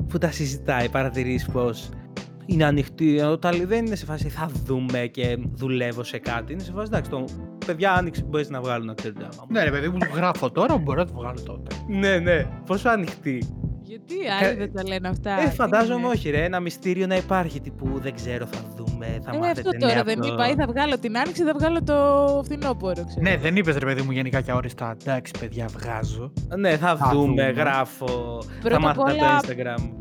που 0.09 0.19
τα 0.19 0.31
συζητάει, 0.31 0.89
παρατηρείς 0.89 1.47
πως 1.53 1.89
είναι 2.47 2.65
ανοιχτή. 2.65 3.19
ενώ 3.19 3.39
τα 3.39 3.49
άλλη 3.49 3.65
δεν 3.65 3.87
είναι 3.87 3.95
σε 3.95 4.05
φάση 4.05 4.29
θα 4.29 4.51
δούμε 4.65 4.99
και 5.07 5.39
δουλεύω 5.53 6.03
σε 6.05 6.19
κάτι. 6.19 6.53
Είναι 6.53 6.63
σε 6.63 6.73
φάση 6.73 6.87
εντάξει, 6.87 7.11
το 7.11 7.25
παιδιά 7.67 7.93
άνοιξε 7.93 8.23
που 8.23 8.29
μπορείς 8.29 8.51
να 8.51 8.61
βγάλω 8.61 8.85
να 8.85 8.95
ξέρετε 8.95 9.21
άμα 9.23 9.35
μου. 9.39 9.47
Ναι, 9.51 9.65
ρε 9.65 9.71
παιδί 9.71 9.89
μου, 9.89 9.99
το 9.99 10.07
γράφω 10.15 10.51
τώρα, 10.51 10.79
μπορώ 10.79 10.99
να 10.99 11.07
το 11.07 11.13
βγάλω 11.15 11.41
τότε. 11.43 11.75
ναι, 11.89 12.19
ναι. 12.19 12.47
Πόσο 12.67 12.89
ανοιχτή. 12.89 13.43
Γιατί 13.95 14.15
άλλοι 14.47 14.55
δεν 14.57 14.73
τα 14.75 14.83
λένε 14.87 15.09
αυτά; 15.09 15.41
Ε, 15.41 15.45
τι 15.49 15.55
φαντάζομαι 15.55 15.99
είναι; 15.99 16.07
όχι, 16.09 16.31
ρε. 16.31 16.45
Ένα 16.45 16.61
μυστήριο 16.61 17.07
να 17.07 17.17
υπάρχει 17.17 17.61
τύπου 17.61 17.99
δεν 18.03 18.15
ξέρω, 18.15 18.47
θα 18.47 18.59
δούμε, 18.77 19.07
θα 19.25 19.31
Ε, 19.35 19.39
μάθετε 19.39 19.61
αυτό 19.69 19.79
τώρα 19.79 19.95
νέα 19.95 20.03
δεν 20.03 20.19
από 20.19 20.27
το- 20.27 20.33
είπα. 20.35 20.49
Ή 20.49 20.55
θα 20.55 20.67
βγάλω 20.67 20.99
την 20.99 21.19
άνοιξη, 21.19 21.43
ή 21.43 21.45
θα 21.45 21.53
βγάλω 21.59 21.83
το 21.83 21.95
φθινόπωρο. 22.45 23.05
Ξέρω. 23.07 23.21
Ναι, 23.21 23.37
δεν 23.37 23.57
είπες 23.57 23.77
ρε 23.77 23.85
παιδί 23.85 24.03
μου 24.03 24.11
γενικά 24.11 24.41
και 24.41 24.51
αόριστα. 24.51 24.97
Εντάξει, 25.03 25.33
παιδιά, 25.41 25.67
βγάζω. 25.67 26.33
Ναι, 26.57 26.77
θα, 26.77 26.97
Θα 26.97 27.11
δούμε, 27.13 27.27
δούμε. 27.27 27.43
γράφω. 27.51 28.07
Πρώτα 28.61 28.75
θα 28.75 28.81
μάθετε 28.81 29.03
απ' 29.03 29.09
όλα- 29.21 29.37
από 29.37 29.47
το 29.47 29.53
Instagram. 29.53 29.93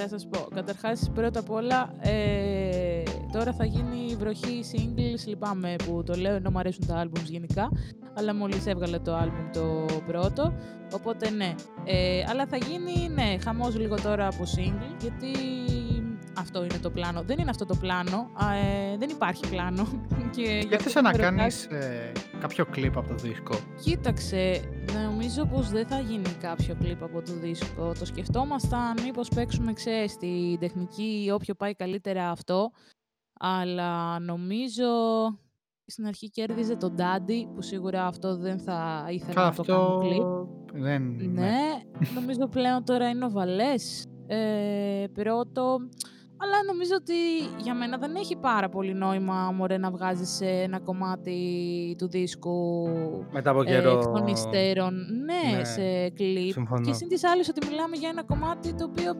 Θα 0.00 0.08
σας 0.08 0.28
πω. 0.30 0.48
Καταρχάς, 0.54 1.10
πρώτα 1.14 1.40
απ' 1.40 1.50
όλα, 1.50 1.90
ε, 2.00 2.97
τώρα 3.32 3.52
θα 3.52 3.64
γίνει 3.64 4.06
η 4.10 4.16
βροχή 4.16 4.60
singles. 4.72 5.26
Λυπάμαι 5.26 5.76
που 5.86 6.02
το 6.06 6.14
λέω, 6.14 6.34
ενώ 6.34 6.50
μου 6.50 6.58
αρέσουν 6.58 6.86
τα 6.86 7.04
albums 7.06 7.24
γενικά. 7.24 7.68
Αλλά 8.14 8.34
μόλις 8.34 8.66
έβγαλε 8.66 8.98
το 8.98 9.18
album 9.18 9.50
το 9.52 9.86
πρώτο. 10.06 10.54
Οπότε 10.92 11.30
ναι. 11.30 11.54
Ε, 11.84 12.24
αλλά 12.28 12.46
θα 12.46 12.56
γίνει, 12.56 13.08
ναι, 13.08 13.36
χαμός 13.44 13.76
λίγο 13.78 13.94
τώρα 13.94 14.26
από 14.26 14.44
single. 14.56 14.94
Γιατί 15.00 15.30
αυτό 16.38 16.62
είναι 16.64 16.78
το 16.82 16.90
πλάνο. 16.90 17.22
Δεν 17.22 17.38
είναι 17.38 17.50
αυτό 17.50 17.64
το 17.64 17.76
πλάνο. 17.76 18.30
α, 18.34 18.54
ε, 18.54 18.96
δεν 18.98 19.08
υπάρχει 19.08 19.48
πλάνο. 19.50 19.82
Και 20.36 20.42
γι' 20.42 20.52
αυτό 20.56 20.66
Σκέφτεσαι 20.66 21.00
να 21.00 21.10
με 21.10 21.16
ρωτάς- 21.16 21.34
κάνεις 21.36 21.64
ε, 21.64 22.12
κάποιο 22.40 22.64
κλιπ 22.66 22.96
από 22.96 23.08
το 23.08 23.14
δίσκο; 23.14 23.54
Κοίταξε, 23.82 24.60
νομίζω 25.04 25.44
πως 25.46 25.68
δεν 25.70 25.86
θα 25.86 25.98
γίνει 26.00 26.28
κάποιο 26.40 26.74
κλιπ 26.80 27.02
από 27.02 27.22
το 27.22 27.32
δίσκο. 27.32 27.92
Το 27.98 28.04
σκεφτόμασταν 28.04 28.94
μήπως 29.04 29.28
παίξουμε, 29.28 29.72
ξέρεις, 29.72 30.16
την 30.16 30.58
τεχνική 30.58 31.30
όποιο 31.34 31.54
πάει 31.54 31.74
καλύτερα 31.74 32.30
αυτό. 32.30 32.70
Αλλά 33.38 34.18
νομίζω 34.18 34.86
στην 35.86 36.06
αρχή 36.06 36.30
κέρδιζε 36.30 36.76
τον 36.76 36.94
Daddy, 36.98 37.46
που 37.54 37.62
σίγουρα 37.62 38.06
αυτό 38.06 38.36
δεν 38.36 38.58
θα 38.58 39.06
ήθελα 39.10 39.32
Καλά, 39.34 39.46
να 39.48 39.54
το 39.54 39.62
κάνω 39.62 39.82
αυτό 39.82 39.98
κλιπ. 40.08 40.82
δεν... 40.82 41.02
Ναι, 41.32 41.58
νομίζω 42.14 42.46
πλέον 42.50 42.84
τώρα 42.84 43.08
είναι 43.08 43.24
ο 43.24 43.30
Βαλές. 43.30 44.06
Ε, 44.26 45.04
πρώτο. 45.12 45.76
Αλλά 46.40 46.54
νομίζω 46.66 46.92
ότι 46.98 47.14
για 47.62 47.74
μένα 47.74 47.98
δεν 47.98 48.14
έχει 48.14 48.36
πάρα 48.36 48.68
πολύ 48.68 48.94
νόημα, 48.94 49.52
μωρέ, 49.52 49.78
να 49.78 49.90
βγάζεις 49.90 50.40
ε, 50.40 50.46
ένα 50.62 50.80
κομμάτι 50.80 51.94
του 51.98 52.08
δίσκου 52.08 52.88
Μετά 53.32 53.50
από 53.50 53.60
ε, 53.60 53.64
καιρό. 53.64 53.90
εκ 53.90 54.02
των 54.04 54.26
υστέρων, 54.26 54.94
ναι, 55.24 55.56
Ναι, 55.58 55.64
σε 55.64 56.08
κλιπ. 56.10 56.52
συμφωνώ. 56.52 56.80
Και 56.80 56.92
συν 56.92 57.08
της 57.08 57.24
άλλης 57.24 57.48
ότι 57.48 57.66
μιλάμε 57.66 57.96
για 57.96 58.08
ένα 58.08 58.24
κομμάτι 58.24 58.74
το 58.74 58.84
οποίο, 58.84 59.12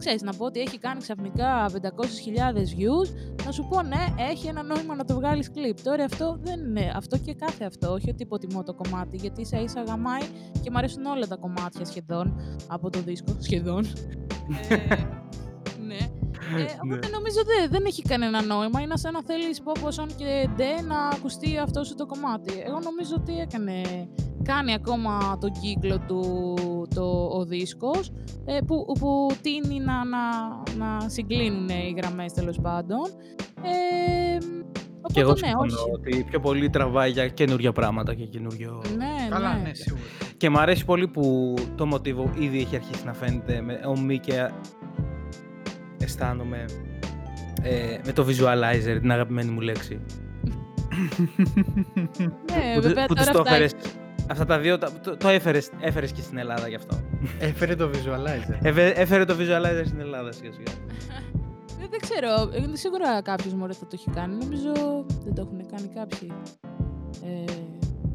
ξέρεις, 0.00 0.22
να 0.22 0.32
πω 0.34 0.44
ότι 0.44 0.60
έχει 0.60 0.78
κάνει 0.78 1.00
ξαφνικά 1.00 1.66
500.000 1.68 1.76
views, 2.56 3.34
να 3.44 3.52
σου 3.52 3.66
πω 3.70 3.82
ναι, 3.82 4.04
έχει 4.30 4.46
ένα 4.46 4.62
νόημα 4.62 4.94
να 4.94 5.04
το 5.04 5.14
βγάλεις 5.14 5.50
κλιπ. 5.50 5.80
Τώρα 5.82 6.04
αυτό 6.04 6.38
δεν 6.42 6.60
είναι, 6.60 6.92
αυτό 6.96 7.18
και 7.18 7.34
κάθε 7.34 7.64
αυτό, 7.64 7.92
όχι 7.92 8.10
ότι 8.10 8.22
υποτιμώ 8.22 8.62
το 8.62 8.74
κομμάτι, 8.74 9.16
γιατί 9.16 9.40
ίσα 9.40 9.60
ίσα 9.60 9.82
γαμάει 9.82 10.22
και 10.62 10.70
μου 10.70 10.78
αρέσουν 10.78 11.04
όλα 11.04 11.26
τα 11.26 11.36
κομμάτια 11.36 11.84
σχεδόν 11.84 12.40
από 12.68 12.90
το 12.90 13.00
δίσκο, 13.00 13.36
σχεδόν. 13.38 13.84
ε, 14.68 14.76
ναι. 15.88 15.98
Ε, 16.56 16.64
οπότε 16.84 17.08
νομίζω 17.08 17.40
δε, 17.44 17.68
δεν 17.68 17.84
έχει 17.86 18.02
κανένα 18.02 18.42
νόημα. 18.42 18.80
Είναι 18.80 18.96
σαν 18.96 19.12
να 19.12 19.22
θέλεις 19.22 19.62
πόποσον 19.62 20.08
και 20.16 20.48
ντε 20.56 20.82
να 20.82 20.98
ακουστεί 21.08 21.58
αυτό 21.58 21.84
σου 21.84 21.94
το 21.94 22.06
κομμάτι. 22.06 22.52
Εγώ 22.66 22.78
νομίζω 22.78 23.14
ότι 23.18 23.38
έκανε, 23.38 23.82
κάνει 24.42 24.74
ακόμα 24.74 25.38
τον 25.40 25.52
κύκλο 25.60 25.98
του 25.98 26.22
το, 26.94 27.30
ο 27.32 27.44
δίσκος 27.44 28.12
ε, 28.44 28.58
που, 28.66 28.92
που 28.98 29.30
τίνει 29.40 29.80
να, 29.80 30.04
να, 30.04 30.18
να 30.78 31.08
συγκλίνουν 31.08 31.68
οι 31.68 31.94
γραμμές 31.96 32.32
τέλος 32.32 32.60
πάντων. 32.62 33.00
Ε, 33.62 34.38
οπότε 34.96 35.12
Και 35.12 35.20
εγώ 35.20 35.30
ναι, 35.30 35.36
συμφωνώ 35.36 35.82
όχι. 35.82 35.90
ότι 35.92 36.24
πιο 36.30 36.40
πολύ 36.40 36.70
τραβάει 36.70 37.10
για 37.10 37.28
καινούργια 37.28 37.72
πράγματα 37.72 38.14
και 38.14 38.24
καινούριο. 38.24 38.82
Ναι, 38.96 39.28
Καλά, 39.28 39.54
ναι. 39.54 39.62
ναι, 39.62 39.74
σίγουρα. 39.74 40.02
Και 40.36 40.50
μου 40.50 40.58
αρέσει 40.58 40.84
πολύ 40.84 41.08
που 41.08 41.54
το 41.76 41.86
μοτίβο 41.86 42.30
ήδη 42.38 42.60
έχει 42.60 42.76
αρχίσει 42.76 43.04
να 43.04 43.12
φαίνεται 43.12 43.60
με 43.60 43.80
ομοί 43.86 44.18
και 44.18 44.50
αισθάνομαι 45.98 46.64
ε, 47.62 47.98
με 48.04 48.12
το 48.12 48.26
visualizer, 48.28 48.98
την 49.00 49.12
αγαπημένη 49.12 49.50
μου 49.50 49.60
λέξη. 49.60 50.00
Ναι, 52.18 52.74
που 52.74 52.80
βέβαια 52.82 53.06
που 53.06 53.14
τους 53.14 53.26
τώρα 53.26 53.32
το 53.32 53.40
αυτά 53.40 53.54
έφερες, 53.54 53.74
αυτά 53.74 53.88
τα 54.46 54.58
δύο, 54.58 54.78
τα- 54.78 54.90
το, 55.02 55.16
το 55.16 55.28
έφερες, 55.28 55.70
έφερες 55.80 56.12
και 56.12 56.20
στην 56.22 56.38
Ελλάδα 56.38 56.68
γι' 56.68 56.74
αυτό. 56.74 57.00
Έφερε 57.38 57.74
το 57.76 57.90
visualizer. 57.94 58.58
Έφε- 58.62 58.98
έφερε 58.98 59.24
το 59.24 59.34
visualizer 59.38 59.82
στην 59.86 60.00
Ελλάδα 60.00 60.32
σιγά 60.32 60.52
σιγά. 60.52 60.72
Ε, 61.82 61.86
δεν 61.90 62.00
ξέρω. 62.00 62.50
ε, 62.72 62.76
Σίγουρα 62.76 63.22
κάποιος 63.22 63.54
μωρές 63.54 63.76
θα 63.76 63.84
το 63.86 63.90
έχει 63.92 64.10
κάνει. 64.10 64.34
Νομίζω 64.44 64.72
δεν 65.24 65.34
το 65.34 65.40
έχουν 65.42 65.66
κάνει 65.66 65.88
κάποιοι. 65.94 66.32
Ε, 67.24 67.52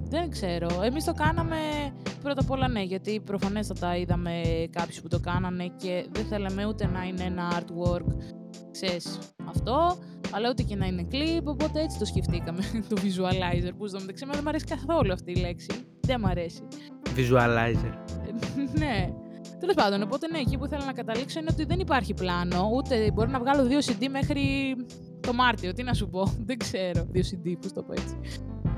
δεν 0.10 0.30
ξέρω. 0.30 0.68
Εμείς 0.84 1.04
το 1.04 1.14
κάναμε 1.14 1.56
πρώτα 2.22 2.42
απ' 2.42 2.52
όλα 2.52 2.68
ναι, 2.68 2.82
γιατί 2.82 3.20
προφανέστατα 3.20 3.96
είδαμε 3.98 4.42
κάποιους 4.72 5.02
που 5.02 5.08
το 5.08 5.20
κάνανε 5.20 5.68
και 5.78 6.06
δεν 6.12 6.26
θέλαμε 6.26 6.66
ούτε 6.66 6.86
να 6.88 7.04
είναι 7.04 7.24
ένα 7.24 7.52
artwork, 7.60 8.14
ξέρεις, 8.72 9.20
αυτό, 9.50 9.98
αλλά 10.32 10.50
ούτε 10.50 10.64
και 10.64 10.76
να 10.76 10.86
είναι 10.86 11.08
clip, 11.12 11.44
οπότε 11.44 11.82
έτσι 11.82 12.00
το 12.00 12.06
σκεφτήκαμε, 12.06 12.60
το 12.90 12.96
visualizer, 13.02 13.72
που 13.78 13.88
στο 13.88 14.00
μεταξύ 14.00 14.24
εμένα 14.24 14.34
δεν 14.34 14.42
μου 14.44 14.50
αρέσει 14.50 14.66
καθόλου 14.66 15.14
αυτή 15.14 15.32
η 15.32 15.36
λέξη. 15.36 15.70
Δεν 16.06 16.20
μου 16.24 16.28
αρέσει. 16.30 16.62
Visualizer. 17.16 17.94
Ε, 18.28 18.32
ναι. 18.80 19.10
Τέλος 19.60 19.76
πάντων, 19.76 20.02
οπότε 20.02 20.28
ναι, 20.28 20.38
εκεί 20.38 20.58
που 20.58 20.66
ήθελα 20.66 20.86
να 20.86 20.94
καταλήξω 20.94 21.40
είναι 21.40 21.50
ότι 21.52 21.66
δεν 21.66 21.80
υπάρχει 21.80 22.14
πλάνο. 22.14 22.70
Ούτε 22.76 23.12
μπορεί 23.14 23.30
να 23.30 23.40
βγάλω 23.40 23.64
δύο 23.64 23.80
CD 23.80 24.08
μέχρι 24.10 24.76
το 25.20 25.34
Μάρτιο. 25.34 25.74
Τι 25.74 25.84
να 25.84 25.94
σου 25.94 26.10
πω, 26.10 26.24
δεν 26.48 26.58
ξέρω. 26.58 27.06
Δύο 27.10 27.24
CD, 27.32 27.54
πώς 27.62 27.74
το 27.74 27.84
πω 27.84 27.92
έτσι. 27.92 28.16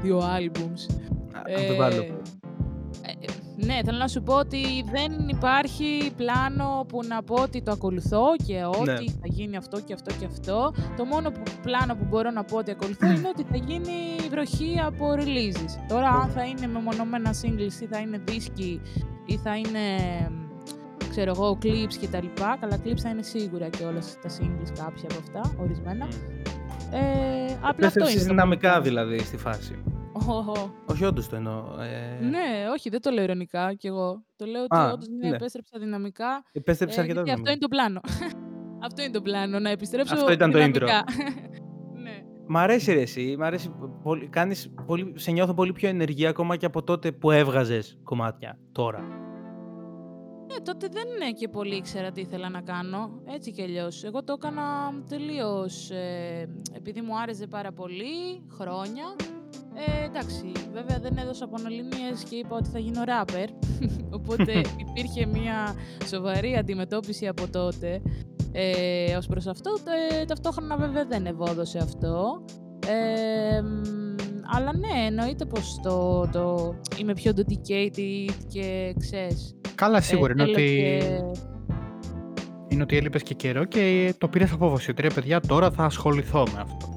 Δύο 0.02 0.20
albums. 0.20 0.96
Α, 1.34 1.62
Να 1.62 1.68
το 1.68 1.76
βάλω. 1.76 2.04
Ε, 3.68 3.72
ε, 3.72 3.76
ναι, 3.76 3.82
θέλω 3.86 3.98
να 3.98 4.08
σου 4.08 4.24
πω 4.24 4.34
ότι 4.34 4.62
δεν 4.92 5.28
υπάρχει 5.28 6.12
πλάνο 6.18 6.86
που 6.88 7.00
να 7.08 7.24
πω 7.24 7.36
ότι 7.42 7.62
το 7.62 7.72
ακολουθώ 7.72 8.26
και 8.46 8.64
ότι 8.66 8.84
Ναι. 8.90 8.96
θα 8.96 9.24
γίνει 9.24 9.58
αυτό 9.58 9.80
και 9.82 9.94
αυτό 9.94 10.14
και 10.20 10.26
αυτό. 10.26 10.74
Το 10.98 11.06
μόνο 11.06 11.32
που, 11.32 11.42
πλάνο 11.62 11.96
που 11.96 12.06
μπορώ 12.10 12.32
να 12.32 12.44
πω 12.44 12.58
ότι 12.58 12.72
ακολουθώ 12.72 13.08
είναι 13.08 13.28
ότι 13.28 13.46
θα 13.52 13.58
γίνει 13.58 13.94
βροχή 14.30 14.80
από 14.86 15.06
releases. 15.18 15.86
Τώρα 15.88 16.10
αν 16.10 16.30
θα 16.30 16.44
είναι 16.46 16.68
μεμονωμένα 16.68 17.32
singles 17.42 17.82
ή 17.82 17.86
θα 17.86 18.00
είναι 18.00 18.22
δίσκοι 18.28 18.82
ή 19.26 19.38
θα 19.38 19.56
είναι 19.58 19.86
ξέρω 21.10 21.32
εγώ, 21.36 21.58
clips 21.64 21.94
και 22.00 22.08
τα 22.08 22.22
λοιπά. 22.22 22.58
Καλά, 22.60 22.78
clips 22.84 22.98
θα 23.00 23.10
είναι 23.10 23.22
σίγουρα 23.22 23.70
και 23.70 23.84
όλα 23.84 24.00
τα 24.22 24.30
singles 24.30 24.72
κάποια 24.84 25.08
από 25.12 25.20
αυτά, 25.20 25.56
ορισμένα. 25.62 26.06
Μμ. 26.06 26.94
Ε, 26.94 27.00
απλά 27.46 27.68
αυτό 27.68 27.70
Επέστρεψες 27.70 28.14
είναι. 28.14 28.22
το 28.24 28.28
δυναμικά 28.30 28.70
μόνο. 28.70 28.82
δηλαδή 28.82 29.20
στη 29.20 29.38
φάση. 29.38 29.84
Οχ, 30.28 30.48
Όχι, 30.92 31.04
όντως 31.06 31.30
το 31.30 31.36
εννοώ. 31.36 31.64
Ε, 31.82 32.26
Ναι, 32.26 32.66
όχι, 32.74 32.90
δεν 32.90 33.02
το 33.02 33.12
λέω 33.12 33.24
ειρωνικά 33.24 33.74
κι 33.74 33.88
εγώ. 33.88 34.24
Το 34.36 34.46
λέω 34.46 34.64
ότι 34.64 34.76
Α, 34.78 34.92
όντως 34.92 35.08
ναι, 35.08 35.28
ναι. 35.30 35.36
επέστρεψα 35.36 35.80
δυναμικά. 35.80 36.44
Επέστρεψε 36.52 37.00
ε, 37.00 37.02
αρκετά 37.02 37.22
γιατί 37.24 37.42
αυτό 37.42 37.52
δυναμικά. 37.52 37.52
είναι 37.52 37.60
το 37.60 37.68
πλάνο. 37.68 38.02
αυτό 38.88 39.02
είναι 39.02 39.12
το 39.12 39.22
πλάνο, 39.22 39.60
να 39.60 39.70
επιστρέψω 39.70 40.14
Αυτό 40.14 40.32
ήταν 40.32 40.52
το 40.52 40.58
intro. 40.58 40.62
δυναμικά. 40.74 41.04
ναι. 42.04 42.24
Μ' 42.48 42.58
αρέσει 42.58 42.94
ρε 42.94 43.02
εσύ, 43.02 43.36
μ' 43.40 43.44
αρέσει 43.44 43.72
πολύ, 44.04 44.28
κάνεις 44.28 44.74
πολύ, 44.86 45.14
σε 45.16 45.32
νιώθω 45.32 45.54
πολύ 45.54 45.72
πιο 45.74 45.90
ενεργή 45.90 46.26
ακόμα 46.26 46.56
και 46.56 46.66
από 46.66 46.84
τότε 46.84 47.12
που 47.12 47.32
έβγαζες 47.32 48.00
κομμάτια 48.04 48.60
τώρα. 48.72 49.00
Ναι, 50.50 50.56
τότε 50.64 50.88
δεν 50.92 51.04
είναι 51.16 51.32
και 51.32 51.48
πολύ 51.48 51.76
ήξερα 51.76 52.12
τι 52.12 52.22
ήθελα 52.22 52.50
να 52.50 52.62
κάνω. 52.62 53.22
Έτσι 53.26 53.52
κι 53.52 53.62
αλλιώς. 53.62 54.04
Εγώ 54.04 54.24
το 54.24 54.34
έκανα 54.38 54.64
τελείως 55.10 55.92
επειδή 56.74 57.02
μου 57.02 57.20
άρεσε 57.20 57.48
πάρα 57.48 57.72
πολύ 57.72 58.46
χρόνια. 58.52 59.16
Ε, 59.86 60.06
εντάξει, 60.06 60.52
βέβαια 60.74 61.00
δεν 61.02 61.18
έδωσα 61.18 61.46
αποναλήμιες 61.46 62.24
και 62.30 62.36
είπα 62.36 62.56
ότι 62.56 62.70
θα 62.70 62.80
γίνω 62.80 63.04
ράπερ. 63.04 63.50
Οπότε 64.20 64.62
υπήρχε 64.88 65.26
μια 65.26 65.76
σοβαρή 66.06 66.56
αντιμετώπιση 66.56 67.28
από 67.28 67.48
τότε 67.52 68.02
ε, 68.52 69.16
ως 69.16 69.28
προς 69.28 69.48
αυτό. 69.48 69.72
Ε, 70.22 70.26
ταυτόχρονα 70.26 70.78
βέβαια 70.78 71.06
δεν 71.06 71.26
ευόδωσε 71.26 71.78
αυτό. 71.78 72.46
Ε, 72.88 73.62
μ, 73.62 74.16
αλλά 74.56 74.78
ναι, 74.78 75.06
εννοείται 75.08 75.46
πως 75.46 75.80
το, 75.84 76.28
το 76.32 76.76
είμαι 76.98 77.14
πιο 77.14 77.32
dedicated 77.36 78.32
και 78.48 78.94
ξέρεις. 79.00 79.56
Καλά, 79.76 80.02
σίγουρα 80.02 80.32
είναι 80.32 80.44
θέλω 80.44 80.56
ότι, 80.56 80.76
και- 80.78 81.22
είναι 82.68 82.82
ότι 82.84 82.98
έλειπες 82.98 83.24
και 83.24 83.34
καιρό 83.34 83.66
και 83.66 84.14
το 84.18 84.28
πήρες 84.28 84.52
απόφαση. 84.52 84.92
Ότι 84.92 85.02
ρε 85.02 85.10
παιδιά, 85.10 85.40
τώρα 85.40 85.72
θα 85.72 85.84
ασχοληθώ 85.84 86.44
με 86.54 86.60
αυτό. 86.62 86.97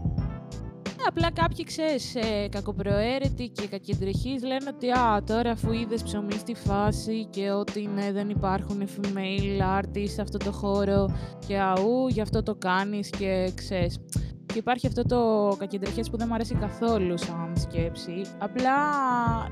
Ναι, 1.01 1.07
απλά 1.09 1.31
κάποιοι, 1.31 1.65
ξέρεις, 1.65 2.15
ε, 2.15 2.49
κακοπροαίρετοι 2.49 3.49
και 3.49 3.67
κακεντρεχείς 3.67 4.43
λένε 4.43 4.71
ότι 4.75 4.91
«Α, 4.91 5.23
τώρα 5.27 5.51
αφού 5.51 5.73
είδες 5.73 6.03
ψωμί 6.03 6.33
στη 6.33 6.55
φάση 6.55 7.27
και 7.31 7.51
ότι 7.51 7.89
ναι, 7.95 8.13
δεν 8.13 8.29
υπάρχουν 8.29 8.83
female 8.97 9.81
artists 9.81 10.09
σε 10.09 10.23
αυτό 10.23 10.39
το 10.39 10.53
χώρο 10.53 11.17
και 11.47 11.59
αού, 11.59 12.09
γι' 12.09 12.21
αυτό 12.21 12.43
το 12.43 12.55
κάνεις 12.55 13.11
και 13.11 13.53
ξέρεις». 13.55 13.99
Και 14.47 14.59
υπάρχει 14.59 14.87
αυτό 14.87 15.03
το 15.03 15.57
κακεντρεχές 15.59 16.11
που 16.11 16.17
δεν 16.17 16.27
μου 16.29 16.35
αρέσει 16.35 16.55
καθόλου 16.55 17.19
σαν 17.19 17.53
σκέψη. 17.57 18.23
Απλά, 18.39 18.77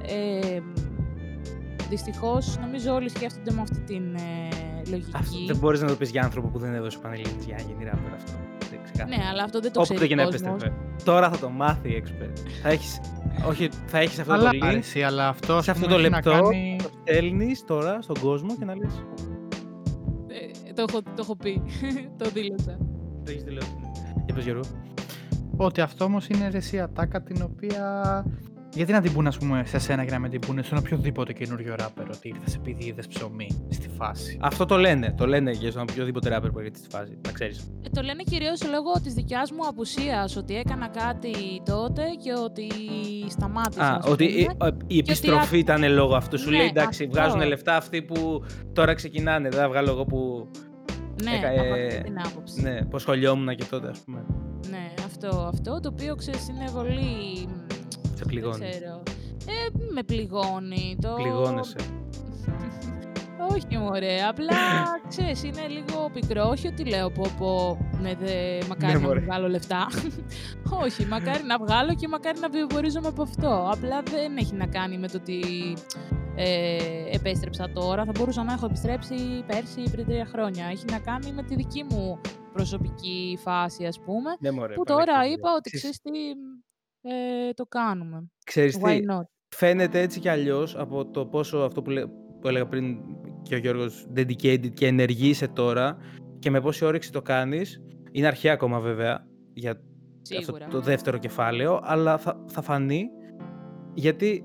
ε, 0.07 0.59
δυστυχώς, 1.89 2.59
νομίζω 2.61 2.95
όλοι 2.95 3.09
σκέφτονται 3.09 3.53
με 3.53 3.61
αυτή 3.61 3.81
την 3.81 4.15
ε, 4.15 4.91
λογική. 4.91 5.11
Αυτό 5.15 5.45
δεν 5.47 5.57
μπορείς 5.57 5.81
να 5.81 5.89
το 5.89 5.95
πεις 5.95 6.11
για 6.11 6.23
άνθρωπο 6.23 6.49
που 6.49 6.59
δεν 6.59 6.75
έδωσε 6.75 6.99
πανελλήνιες 6.99 7.45
για 7.45 7.57
να 7.57 7.63
γίνει 7.63 7.85
ράπερ 7.85 8.13
αυτό. 8.13 8.33
Δεν 9.05 9.07
ξεκάθαρα. 9.07 9.25
Ναι, 9.25 9.31
αλλά 9.31 9.43
αυτό 9.43 9.61
δεν 9.61 9.73
το 9.73 9.81
Όποτε 9.81 9.95
ξέρει 9.95 10.09
και 10.09 10.15
ο 10.15 10.17
να 10.17 10.25
κόσμος. 10.25 10.51
επέστρεφε. 10.51 10.75
Τώρα 11.05 11.31
θα 11.31 11.39
το 11.39 11.51
μάθει 11.51 11.89
η 11.89 12.03
expert. 12.05 12.39
θα 12.63 12.69
έχεις, 12.69 13.01
όχι, 13.49 13.69
θα 13.87 13.99
έχεις 13.99 14.19
αυτό 14.19 14.33
Αλλά 14.33 14.51
το 14.51 14.57
link, 14.57 14.67
άρεσε, 14.67 15.05
αλλά 15.05 15.29
αυτό 15.29 15.53
σε 15.53 15.59
ας 15.59 15.69
αυτό 15.69 15.87
πούμε, 15.87 15.95
το 15.95 16.01
έχει 16.01 16.11
να 16.11 16.17
λεπτό 16.17 16.31
κάνει... 16.49 16.79
το 16.83 16.91
στέλνεις 17.01 17.65
τώρα 17.65 18.03
στον 18.03 18.19
κόσμο 18.21 18.57
και 18.59 18.65
να 18.65 18.77
λες 18.77 19.03
το 20.79 20.85
έχω, 20.89 21.03
το 21.03 21.15
έχω 21.19 21.37
πει. 21.37 21.63
το 22.19 22.31
δήλωσα. 22.31 22.77
Το 23.25 23.31
έχεις 23.31 23.43
δηλώσει. 23.43 23.75
ναι. 23.81 24.13
Για 24.25 24.35
πες 24.35 24.45
Γιώργο. 24.45 24.63
Ότι 25.57 25.81
αυτό 25.81 26.05
όμως 26.05 26.29
είναι 26.29 26.49
ρε, 26.49 26.57
εσύ 26.57 26.81
ατάκα 26.81 27.23
την 27.23 27.43
οποία. 27.43 28.25
Γιατί 28.75 28.93
να 28.93 29.01
την 29.01 29.13
πούνε, 29.13 29.29
ας 29.29 29.39
πούμε, 29.39 29.63
σε 29.67 29.79
σένα 29.79 30.05
και 30.05 30.11
να 30.11 30.19
με 30.19 30.29
την 30.29 30.41
πούνε 30.41 30.63
στον 30.63 30.79
οποιοδήποτε 30.79 31.33
καινούριο 31.33 31.75
ράπερ 31.79 32.09
ότι 32.09 32.29
ήρθες 32.29 32.55
επειδή 32.55 32.85
είδες 32.85 33.07
ψωμί 33.07 33.67
στη 33.71 33.89
φάση. 33.99 34.39
Αυτό 34.41 34.65
το 34.67 34.77
λένε. 34.77 35.15
Το 35.17 35.27
λένε 35.27 35.53
και 35.53 35.71
στον 35.71 35.83
οποιοδήποτε 35.91 36.29
ράπερ 36.29 36.51
που 36.51 36.59
έρχεται 36.59 36.79
στη 36.79 36.89
φάση. 36.91 37.19
Να 37.27 37.33
ξέρεις. 37.33 37.59
Ε, 37.83 37.89
το 37.93 38.03
λένε 38.03 38.23
κυρίως 38.23 38.63
λόγω 38.71 38.93
της 39.03 39.15
δικιάς 39.15 39.53
μου 39.53 39.67
απουσίας, 39.69 40.37
ότι 40.37 40.57
έκανα 40.57 40.89
κάτι 40.89 41.63
τότε 41.65 42.03
και 42.25 42.33
ότι 42.45 42.67
σταμάτησα. 43.29 43.83
Α, 43.83 43.97
ας 43.97 44.07
ότι 44.11 44.25
η, 44.25 44.49
πούμε. 44.59 44.77
η 44.87 44.99
επιστροφή 44.99 45.55
α- 45.57 45.59
ήταν 45.59 45.93
λόγω 45.93 46.15
αυτού. 46.15 46.39
Σου 46.39 46.51
Ναι, 46.51 46.57
λέει 46.57 46.67
εντάξει, 46.67 47.05
αυτό. 47.05 47.21
βγάζουν 47.21 47.49
λεφτά 47.49 47.77
αυτοί 47.77 48.03
που 48.03 48.45
τώρα 48.73 48.95
ξεκινάνε. 48.95 49.49
Δεν 49.49 49.61
θα 49.61 49.69
βγάλω 49.69 49.91
εγώ 49.91 50.05
που. 50.05 50.49
Ναι, 51.23 51.31
έκα- 51.31 51.49
από 51.51 51.75
ε, 51.75 51.87
αυτή 51.87 52.03
την 52.03 52.19
άποψη. 52.27 52.61
Ναι, 52.63 52.85
που 52.85 52.99
σχολιόμουν 52.99 53.57
και 53.57 53.65
τότε, 53.65 53.89
ας 53.89 53.99
πούμε. 53.99 54.25
Ναι, 54.71 54.93
αυτό, 55.07 55.29
αυτό 55.55 55.81
το 55.81 55.89
οποίο 55.93 56.15
ξέρεις 56.15 56.49
είναι 56.49 56.71
πολύ... 56.75 57.49
μ, 58.25 58.31
Σε 58.31 58.41
Δεν 58.41 58.43
πληγώνεις. 58.43 58.71
ξέρω. 58.79 59.03
Ε, 59.47 59.93
με 59.95 60.03
πληγώνει. 60.03 60.97
Το... 61.01 61.15
Πληγώνεσαι. 61.15 61.77
Όχι 63.51 63.79
μωρέ, 63.79 64.17
απλά 64.29 64.57
ξέρεις, 65.09 65.43
είναι 65.43 65.67
λίγο 65.69 66.11
πικρό. 66.13 66.49
Όχι 66.49 66.67
ότι 66.67 66.85
λέω 66.85 67.11
πω 67.11 67.25
πω, 67.39 67.79
ναι, 68.01 68.15
δε, 68.15 68.59
μακάρι 68.69 68.93
Ναι, 68.93 68.99
να 68.99 69.07
μωρέ. 69.07 69.19
μην 69.19 69.29
βγάλω 69.29 69.49
λεφτά. 69.49 69.87
Όχι, 70.85 71.05
μακάρι 71.07 71.43
να 71.45 71.59
βγάλω 71.59 71.95
και 71.95 72.09
μακάρι 72.09 72.39
να 72.39 72.49
βιοπορίζομαι 72.49 73.09
από 73.09 73.23
αυτό. 73.23 73.69
Απλά 73.73 74.03
δεν 74.03 74.37
έχει 74.37 74.55
να 74.55 74.67
κάνει 74.67 74.99
με 74.99 75.09
το 75.09 75.17
ότι 75.17 75.41
ε, 76.37 76.77
επέστρεψα 77.13 77.71
τώρα. 77.75 78.05
Θα 78.05 78.13
μπορούσα 78.19 78.43
να 78.45 78.53
έχω 78.53 78.67
επιστρέψει 78.67 79.15
πέρσι 79.47 79.81
ή 79.81 79.91
πριν 79.91 80.07
τρία 80.07 80.27
χρόνια. 80.27 80.67
Έχει 80.67 80.85
να 80.91 80.99
κάνει 80.99 81.33
με 81.33 81.43
τη 81.43 81.55
δική 81.55 81.85
μου 81.91 82.21
προσωπική 82.53 83.39
φάση, 83.43 83.85
ας 83.85 84.01
πούμε. 84.01 84.31
Ναι, 84.41 84.51
μωρέ, 84.51 84.75
που 84.75 84.85
τώρα 84.85 85.05
παραδέχομαι. 85.05 85.33
είπα 85.35 85.49
ότι 85.57 85.71
Ξέρεις- 85.71 86.01
ξέρεις 86.01 86.19
τι, 86.35 86.41
ε, 87.03 87.53
το 87.55 87.65
κάνουμε. 87.69 88.31
Ξέρεις 88.45 88.79
Why 88.83 88.89
τι, 88.99 89.05
not; 89.11 89.23
φαίνεται 89.57 90.01
έτσι 90.01 90.21
κι 90.21 90.29
αλλιώς 90.29 90.77
από 90.77 91.07
το 91.11 91.27
πόσο 91.27 91.59
αυτό 91.59 91.83
που, 91.83 91.91
λέ- 91.91 92.07
που 92.41 92.49
έλεγα 92.49 92.67
πριν 92.67 92.97
και 93.43 93.55
ο 93.55 93.59
Γιώργος 93.59 94.07
dedicated 94.17 94.71
και 94.75 94.87
ενεργή 94.87 95.29
είσαι 95.29 95.49
τώρα 95.49 95.97
και 96.39 96.51
με 96.51 96.61
πόση 96.61 96.85
όρεξη 96.85 97.13
το 97.13 97.23
κάνεις. 97.23 97.83
Είναι 98.13 98.27
αρχαία 98.27 98.53
ακόμα 98.53 98.81
βέβαια 98.81 99.27
για 99.53 99.71
αυτό 99.71 99.83
Σίγουρα. 100.23 100.67
το 100.67 100.81
δεύτερο 100.81 101.19
κεφάλαιο, 101.19 101.81
αλλά 101.83 102.19
θα, 102.19 102.45
θα 102.47 102.63
φανεί 102.63 103.09
γιατί 103.95 104.45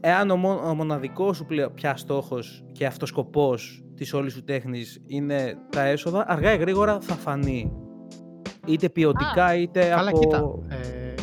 εάν 0.00 0.30
ο, 0.30 0.36
μο- 0.36 0.60
ο 0.68 0.74
μοναδικός 0.74 1.36
σου 1.36 1.44
πλέον 1.44 1.74
πια 1.74 1.96
στόχος 1.96 2.64
και 2.72 2.86
αυτός 2.86 3.08
σκοπός 3.08 3.84
της 3.94 4.12
όλης 4.12 4.32
σου 4.32 4.44
τέχνης 4.44 5.02
είναι 5.06 5.54
τα 5.70 5.82
έσοδα, 5.82 6.24
αργά 6.28 6.52
ή 6.52 6.56
γρήγορα 6.56 7.00
θα 7.00 7.14
φανεί. 7.14 7.72
Είτε 8.66 8.88
ποιοτικά 8.88 9.56
είτε 9.56 9.80
Καλά, 9.88 10.08
από 10.08 10.18
κοίτα. 10.18 10.42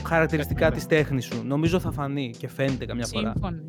Ε, 0.10 0.14
χαρακτηριστικά 0.14 0.60
κάτι 0.60 0.76
της 0.76 0.86
τέχνης 0.86 1.26
σου. 1.26 1.44
Νομίζω 1.46 1.80
θα 1.80 1.92
φανεί 1.92 2.34
και 2.38 2.48
φαίνεται 2.50 2.86
καμιά 2.86 3.06
φορά. 3.06 3.32
Σύμφωνοι. 3.34 3.66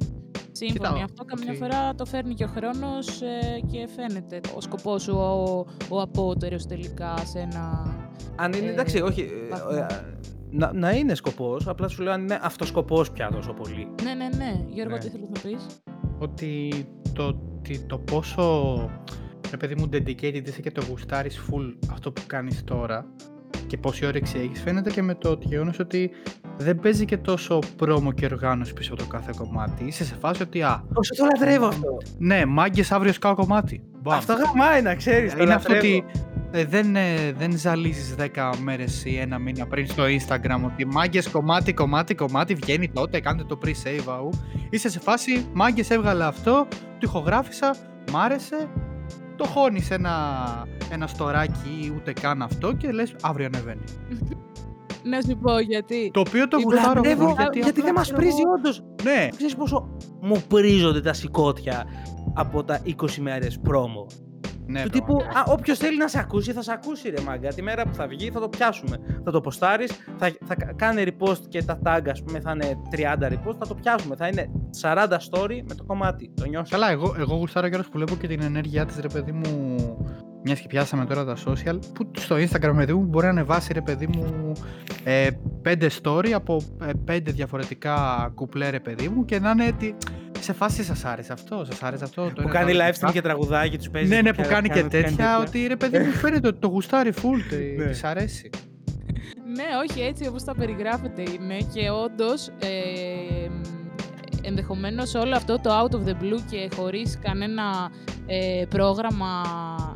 Σύμφωνοι. 0.52 0.72
Κοίτα, 0.72 1.04
Αυτό 1.04 1.24
καμιά 1.24 1.48
ότι- 1.50 1.58
φορά 1.58 1.94
το 1.94 2.04
φέρνει 2.04 2.34
και 2.34 2.44
ο 2.44 2.46
χρόνος 2.46 3.20
ε, 3.22 3.60
και 3.70 3.88
φαίνεται 3.96 4.40
ο 4.56 4.60
σκοπός 4.60 5.02
σου 5.02 5.12
ο, 5.16 5.64
ο 5.88 6.00
απότερος 6.00 6.66
τελικά 6.66 7.16
σε 7.16 7.38
ένα... 7.38 7.94
Αν 8.36 8.52
είναι 8.52 8.66
Ε, 8.66 8.70
εντάξει, 8.70 9.00
όχι. 9.00 9.20
ε, 9.20 9.48
βαθμό. 9.50 9.86
ε, 9.90 10.18
να, 10.50 10.72
να 10.72 10.90
είναι 10.90 11.14
σκοπός, 11.14 11.68
απλά 11.68 11.88
σου 11.88 12.02
λέω 12.02 12.12
αν 12.12 12.20
είναι 12.22 12.38
αυτοσκοπός 12.42 13.10
πια 13.10 13.30
τόσο 13.32 13.52
πολύ. 13.52 13.88
Ναι, 14.02 14.14
ναι, 14.14 14.28
ναι. 14.36 14.64
Γιώργο, 14.68 14.92
Ναι. 14.94 14.98
τι 15.00 15.08
θέλεις 15.08 15.28
να 15.34 15.40
πεις; 15.50 15.66
ότι 16.18 16.70
το, 17.12 17.24
ότι 17.58 17.78
το 17.80 17.98
πόσο 17.98 18.74
ρε 19.50 19.56
παιδί 19.56 19.74
μου 19.78 19.88
dedicated 19.92 20.42
είσαι 20.48 20.60
και 20.60 20.70
το 20.70 20.82
γουστάρεις 20.90 21.38
full 21.50 21.74
αυτό 21.92 22.12
που 22.12 22.22
κάνεις 22.26 22.64
τώρα 22.64 23.06
και 23.66 23.76
πόση 23.76 24.06
όρεξη 24.06 24.38
έχεις 24.38 24.60
φαίνεται 24.62 24.90
και 24.90 25.02
με 25.02 25.14
το 25.14 25.38
γεγονός 25.40 25.78
ότι 25.78 26.10
δεν 26.56 26.80
παίζει 26.80 27.04
και 27.04 27.16
τόσο 27.16 27.58
πρόμο 27.76 28.12
και 28.12 28.24
οργάνωση 28.24 28.72
πίσω 28.72 28.92
από 28.92 29.02
το 29.02 29.08
κάθε 29.08 29.32
κομμάτι. 29.36 29.84
Είσαι 29.84 30.04
σε 30.04 30.14
φάση 30.20 30.42
ότι 30.42 30.62
α, 30.62 30.84
Όσο 30.92 31.14
το 31.14 31.24
λατρεύω 31.24 31.66
αυτό. 31.66 31.96
ναι, 32.18 32.44
μάγκες 32.44 32.92
αύριο 32.92 33.12
σκάω 33.12 33.34
κομμάτι. 33.34 33.82
Μπαμ. 34.02 34.16
Αυτό 34.16 34.32
γαμάει 34.32 34.82
να 34.82 34.94
ξέρεις. 34.94 35.34
το 35.34 35.42
είναι 35.42 35.54
αυτό 35.54 35.72
λατρεύω. 35.72 35.96
ότι 35.96 36.20
ε, 36.52 36.64
δεν, 36.64 36.96
ε, 36.96 37.32
δεν 37.38 37.58
ζαλίζεις 37.58 38.14
10 38.18 38.52
μέρες 38.62 39.04
ή 39.04 39.16
ένα 39.18 39.38
μήνα 39.38 39.66
πριν 39.66 39.86
στο 39.86 40.02
Instagram 40.04 40.60
ότι 40.64 40.86
μάγκες 40.86 41.28
κομμάτι, 41.28 41.72
κομμάτι, 41.74 42.14
κομμάτι 42.14 42.54
βγαίνει 42.54 42.88
τότε, 42.88 43.20
κάντε 43.20 43.44
το 43.44 43.58
pre-save 43.64 44.04
αού. 44.06 44.30
Είσαι 44.70 44.88
σε 44.88 45.00
φάση 45.00 45.46
μάγκες 45.52 45.90
έβγαλα 45.90 46.26
αυτό, 46.26 46.66
το 46.70 46.98
ηχογράφησα, 47.02 47.74
μ' 48.12 48.16
άρεσε, 48.16 48.68
το 49.42 49.46
χώνεις 49.46 49.90
ένα, 49.90 50.12
ένα 50.90 51.06
στοράκι 51.06 51.68
ή 51.84 51.92
ούτε 51.96 52.12
καν 52.12 52.42
αυτό 52.42 52.72
και 52.72 52.90
λες 52.92 53.14
αύριο 53.22 53.46
ανεβαίνει. 53.46 53.84
Να 55.02 55.20
σου 55.20 55.36
πω 55.42 55.58
γιατί. 55.58 56.10
Το 56.12 56.20
οποίο 56.20 56.48
το 56.48 56.56
Το 56.56 56.62
γουστάρω 56.62 56.94
Λατρεύω, 56.94 57.30
full, 57.32 57.36
γιατί, 57.36 57.58
γιατί, 57.58 57.72
δεν 57.80 57.82
απλά, 57.88 57.92
μας 57.92 58.02
ξέρω 58.02 58.18
πρίζει 58.18 58.40
εγώ- 58.44 58.52
όντως. 58.52 58.82
Ναι, 59.02 59.28
Ξέρεις 59.36 59.54
πόσο 59.56 59.88
μου 60.20 60.42
πρίζονται 60.48 61.00
τα 61.00 61.12
σηκώτια 61.12 61.84
από 62.34 62.64
τα 62.64 62.80
20 62.84 63.16
μέρες 63.20 63.58
πρόμο. 63.62 64.06
Ναι, 64.70 64.82
του 64.82 64.88
τύπου, 64.88 65.06
πραγματικά. 65.16 65.40
α, 65.40 65.44
όποιος 65.52 65.78
θέλει 65.78 65.96
να 65.96 66.08
σε 66.08 66.18
ακούσει, 66.18 66.52
θα 66.52 66.62
σε 66.62 66.72
ακούσει 66.72 67.08
ρε 67.08 67.22
μάγκα. 67.26 67.48
Τη 67.48 67.62
μέρα 67.62 67.82
που 67.86 67.94
θα 67.94 68.06
βγει 68.06 68.30
θα 68.30 68.40
το 68.40 68.48
πιάσουμε. 68.48 68.96
Θα 69.24 69.30
το 69.30 69.40
ποστάρεις, 69.40 69.92
θα, 70.18 70.32
θα 70.46 70.54
κα- 70.54 70.72
κάνει 70.76 71.04
repost 71.06 71.38
και 71.48 71.62
τα 71.62 71.78
tag, 71.84 72.00
ας 72.10 72.22
πούμε, 72.22 72.40
θα 72.40 72.50
είναι 72.50 72.76
30 73.20 73.28
repost, 73.32 73.56
θα 73.58 73.66
το 73.68 73.74
πιάσουμε. 73.74 74.16
Θα 74.16 74.26
είναι 74.28 74.50
40 74.82 75.06
story 75.30 75.60
με 75.68 75.74
το 75.74 75.84
κομμάτι. 75.84 76.32
Το 76.34 76.44
νιώσω. 76.46 76.70
Καλά, 76.70 76.90
εγώ, 76.90 77.14
εγώ 77.18 77.34
γουστάρω 77.36 77.68
κιόλας 77.68 77.86
που 77.86 77.92
βλέπω 77.94 78.14
και 78.16 78.26
την 78.26 78.42
ενέργειά 78.42 78.86
της 78.86 78.98
ρε 79.00 79.08
παιδί 79.08 79.32
μου 79.32 79.76
μιας 80.44 80.60
και 80.60 80.66
πιάσαμε 80.66 81.04
τώρα 81.04 81.24
τα 81.24 81.36
social 81.46 81.78
που 81.94 82.10
στο 82.18 82.36
instagram 82.36 82.72
παιδί 82.76 82.92
μου 82.92 83.02
μπορεί 83.02 83.24
να 83.24 83.30
ανεβάσει 83.30 83.72
ρε 83.72 83.80
παιδί 83.80 84.06
μου 84.06 84.52
ε, 85.04 85.28
πέντε 85.62 85.90
story 86.02 86.30
από 86.30 86.60
ε, 86.82 86.90
πέντε 87.04 87.30
διαφορετικά 87.32 88.30
κουπλέ 88.34 88.70
ρε 88.70 88.80
παιδί 88.80 89.08
μου 89.08 89.24
και 89.24 89.40
να 89.40 89.50
είναι 89.50 89.66
ότι 89.66 89.94
σε 90.42 90.52
φάση 90.52 90.82
σας 90.84 91.04
άρεσε 91.04 91.32
αυτό, 91.32 91.64
σας 91.70 91.82
άρεσε 91.82 92.04
αυτό 92.04 92.22
το 92.24 92.30
Που 92.34 92.40
ένα, 92.40 92.50
κάνει 92.50 92.72
το 92.72 92.78
άλλο, 92.82 92.88
live 92.90 92.92
το 92.92 92.98
stream 92.98 93.02
άλλο. 93.04 93.12
και 93.12 93.20
τραγουδάκι, 93.20 93.76
τους 93.78 93.90
παίζει. 93.90 94.08
ναι, 94.08 94.22
ναι, 94.22 94.34
που 94.34 94.42
κάνει 94.48 94.68
και 94.68 94.74
κάνει 94.74 94.88
τέτοια, 94.90 95.38
ότι 95.38 95.66
ρε 95.66 95.76
παιδί 95.76 95.98
μου 95.98 96.12
φαίνεται 96.12 96.48
ότι 96.48 96.58
το 96.58 96.68
γουστάρει 96.68 97.12
full, 97.16 97.40
τε- 97.50 97.76
Ναι. 97.78 97.84
της 97.90 98.04
αρέσει. 98.04 98.50
Ναι, 99.54 99.64
όχι 99.88 100.00
έτσι 100.00 100.26
όπως 100.26 100.44
τα 100.44 100.54
περιγράφετε 100.54 101.22
είναι 101.22 101.56
και 101.74 101.90
όντως 101.90 102.48
ε, 102.48 103.48
μ, 103.48 103.59
ενδεχομένως 104.42 105.14
όλο 105.14 105.36
αυτό 105.36 105.60
το 105.60 105.70
out 105.80 105.94
of 105.94 106.08
the 106.08 106.22
blue 106.22 106.40
και 106.50 106.68
χωρίς 106.76 107.18
κανένα 107.22 107.90
ε, 108.26 108.64
πρόγραμμα 108.68 109.42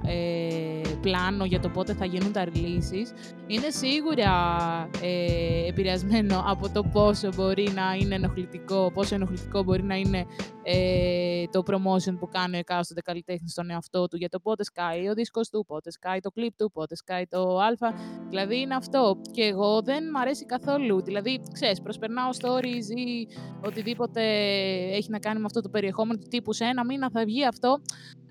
ε, 0.06 0.80
πλάνο 1.00 1.44
για 1.44 1.60
το 1.60 1.68
πότε 1.68 1.94
θα 1.94 2.04
γίνουν 2.04 2.32
τα 2.32 2.44
releases 2.44 3.34
είναι 3.46 3.70
σίγουρα 3.70 4.30
ε, 5.02 5.68
επηρεασμένο 5.68 6.44
από 6.46 6.68
το 6.68 6.82
πόσο 6.82 7.28
μπορεί 7.34 7.68
να 7.74 7.94
είναι 8.00 8.14
ενοχλητικό, 8.14 8.90
πόσο 8.94 9.14
ενοχλητικό 9.14 9.62
μπορεί 9.62 9.82
να 9.82 9.94
είναι 9.94 10.26
ε, 10.62 11.44
το 11.50 11.62
promotion 11.66 12.16
που 12.18 12.28
κάνει 12.28 12.56
ο 12.56 12.58
εκάστοτε 12.58 13.00
καλλιτέχνης 13.00 13.50
στον 13.52 13.70
εαυτό 13.70 14.08
του 14.08 14.16
για 14.16 14.28
το 14.28 14.40
πότε 14.40 14.64
σκάει 14.64 15.08
ο 15.08 15.14
δίσκος 15.14 15.48
του, 15.48 15.64
πότε 15.66 15.90
σκάει 15.90 16.20
το 16.20 16.30
κλιπ 16.30 16.56
του, 16.56 16.70
πότε 16.70 16.96
σκάει 16.96 17.26
το 17.26 17.58
α. 17.58 17.92
Δηλαδή 18.28 18.60
είναι 18.60 18.74
αυτό. 18.74 19.20
Και 19.30 19.42
εγώ 19.42 19.82
δεν 19.82 20.10
μ' 20.10 20.16
αρέσει 20.16 20.46
καθόλου. 20.46 21.02
Δηλαδή, 21.02 21.40
ξέρεις, 21.52 21.80
προσπερνάω 21.80 22.28
stories 22.40 22.96
ή 22.96 23.28
οτιδήποτε 23.64 24.22
έχει 24.92 25.10
να 25.10 25.18
κάνει 25.18 25.38
με 25.38 25.44
αυτό 25.44 25.60
το 25.60 25.68
περιεχόμενο 25.68 26.18
του 26.18 26.28
τύπου 26.28 26.52
σε 26.52 26.64
ένα 26.64 26.84
μήνα 26.84 27.10
θα 27.10 27.24
βγει 27.24 27.46
αυτό. 27.46 27.80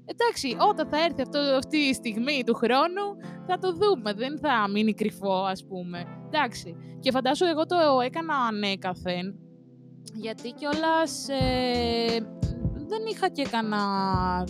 Εντάξει, 0.05 0.55
όταν 0.69 0.87
θα 0.87 1.03
έρθει 1.03 1.21
αυτό, 1.21 1.39
αυτή 1.39 1.77
η 1.77 1.93
στιγμή 1.93 2.43
του 2.45 2.53
χρόνου, 2.53 3.05
θα 3.47 3.57
το 3.57 3.73
δούμε. 3.73 4.13
Δεν 4.13 4.39
θα 4.39 4.69
μείνει 4.69 4.93
κρυφό, 4.93 5.33
ας 5.33 5.65
πούμε. 5.65 6.05
Εντάξει. 6.25 6.75
Και 6.99 7.11
φαντάσου, 7.11 7.45
εγώ 7.45 7.65
το 7.65 7.75
έκανα 8.05 8.35
ανέκαθεν, 8.35 9.35
γιατί 10.13 10.51
κιόλας 10.51 11.27
ε, 11.29 12.42
δεν 12.93 13.01
είχα 13.11 13.29
και 13.29 13.45
κανένα... 13.51 13.79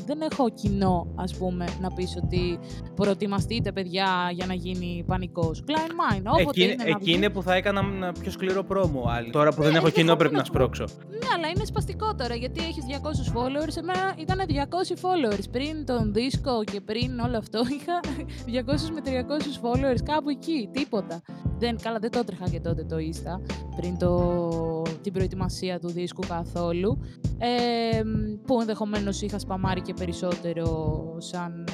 Δεν 0.05 0.21
έχω 0.31 0.49
κοινό, 0.49 1.07
ας 1.15 1.35
πούμε, 1.35 1.65
να 1.81 1.91
πεις 1.91 2.17
ότι 2.23 2.59
προετοιμαστείτε, 2.95 3.71
παιδιά, 3.71 4.29
για 4.33 4.45
να 4.45 4.53
γίνει 4.53 5.03
πανικός. 5.07 5.63
Klein 5.67 5.91
Mine, 6.15 6.23
όποτε 6.25 6.41
Εκεί, 6.41 6.63
είναι 6.63 6.75
να 6.75 6.83
εκεί 6.83 6.97
βγει. 6.99 7.13
είναι 7.13 7.29
που 7.29 7.41
θα 7.43 7.53
έκανα 7.55 7.79
ένα 7.79 8.11
πιο 8.11 8.31
σκληρό 8.31 8.63
πρόμο 8.63 9.03
άλλοι. 9.07 9.29
Τώρα 9.29 9.53
που 9.53 9.61
δεν 9.61 9.71
Ναι, 9.71 9.77
έχω 9.77 9.89
κοινό 9.89 10.15
πρέπει 10.15 10.35
να 10.35 10.39
ενδεχομένως 10.39 10.47
σπρώξω. 10.47 10.85
Ναι, 11.09 11.27
αλλά 11.35 11.47
είναι 11.47 11.65
σπαστικό 11.65 12.15
τώρα 12.15 12.35
γιατί 12.35 12.63
έχεις 12.63 12.83
200 12.87 13.37
followers. 13.37 13.77
Εμένα 13.77 14.15
ήταν 14.17 14.39
200 14.47 14.93
followers. 15.03 15.43
Πριν 15.51 15.85
τον 15.85 16.13
δίσκο 16.13 16.63
και 16.63 16.81
πριν 16.81 17.19
όλο 17.19 17.37
αυτό 17.37 17.59
είχα 17.77 17.99
200 17.99 18.89
με 18.93 19.01
300 19.05 19.65
followers 19.65 20.01
κάπου 20.03 20.29
εκεί. 20.29 20.69
Τίποτα. 20.71 21.21
Δεν, 21.57 21.77
καλά, 21.81 21.99
δεν 21.99 22.11
το 22.11 22.19
έτρεχα 22.19 22.49
και 22.49 22.59
τότε 22.59 22.83
το 22.83 22.95
Insta 22.95 23.39
πριν 23.75 23.97
το, 23.97 24.81
την 25.01 25.13
προετοιμασία 25.13 25.79
του 25.79 25.89
δίσκου 25.89 26.23
καθόλου. 26.27 26.99
Ε, 27.37 28.01
που 28.45 28.59
ενδεχομένως 28.59 29.21
είχα 29.21 29.39
σπαμάρει 29.39 29.81
και 29.81 29.93
περισσότερο 29.93 31.03
σαν. 31.17 31.67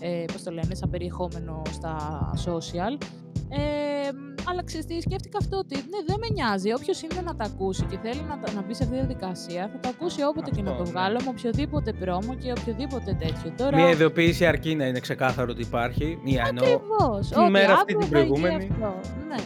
Ε, 0.00 0.20
ε, 0.20 0.24
πώς 0.32 0.42
το 0.42 0.50
λένε, 0.50 0.74
σαν 0.74 0.90
περιεχόμενο 0.90 1.62
στα 1.70 1.96
social. 2.44 3.02
Ε, 3.50 4.08
αλλά 4.50 4.64
ξέρεις 4.64 4.86
τι, 4.86 5.00
σκέφτηκα 5.00 5.38
αυτό 5.40 5.56
ότι 5.58 5.74
ναι, 5.76 5.98
δεν 6.06 6.16
με 6.20 6.26
νοιάζει. 6.32 6.72
Όποιος 6.72 7.02
είναι 7.02 7.20
να 7.24 7.34
τα 7.34 7.44
ακούσει 7.44 7.84
και 7.84 7.98
θέλει 8.02 8.20
να, 8.28 8.38
τα- 8.38 8.52
να 8.52 8.62
μπει 8.62 8.74
σε 8.74 8.82
αυτή 8.82 8.94
τη 8.94 9.00
διαδικασία, 9.04 9.68
θα 9.72 9.78
το 9.80 9.88
ακούσει 9.88 10.22
όποτε 10.22 10.50
και 10.50 10.62
να 10.62 10.70
Αυτό, 10.70 10.82
το 10.82 10.90
ναι. 10.90 10.94
βγάλω, 10.98 11.18
με 11.24 11.28
οποιοδήποτε 11.28 11.92
πρόμο 11.92 12.34
και 12.34 12.50
οποιοδήποτε 12.58 13.16
τέτοιο. 13.18 13.52
Τώρα, 13.56 13.76
Μια 13.76 13.90
ειδοποίηση 13.90 14.46
αρκεί 14.46 14.74
να 14.74 14.86
είναι 14.86 15.00
ξεκάθαρο 15.00 15.48
ότι 15.50 15.62
υπάρχει. 15.62 16.18
Μία 16.24 16.44
εννοώ. 16.48 16.64
Ακριβώς. 16.64 17.28
την 17.28 17.40
Ότι 17.40 17.50
μέρα 17.50 17.72
αυτή 17.72 17.92
αύριο 17.94 17.98
την 17.98 18.08
θα 18.08 18.18
γίνει 18.18 18.28
προηγούμενη. 18.40 18.68
αυτό. 18.72 19.00
Ναι. 19.28 19.36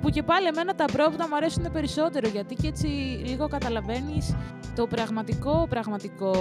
Που 0.00 0.10
και 0.10 0.22
πάλι 0.22 0.46
εμένα 0.46 0.74
τα 0.74 0.84
πρόβατα 0.84 1.28
μου 1.28 1.36
αρέσουν 1.36 1.72
περισσότερο 1.72 2.28
γιατί 2.28 2.54
και 2.54 2.66
έτσι 2.66 2.86
λίγο 3.26 3.48
καταλαβαίνεις 3.48 4.34
το 4.74 4.86
πραγματικό, 4.86 5.66
πραγματικό 5.68 6.32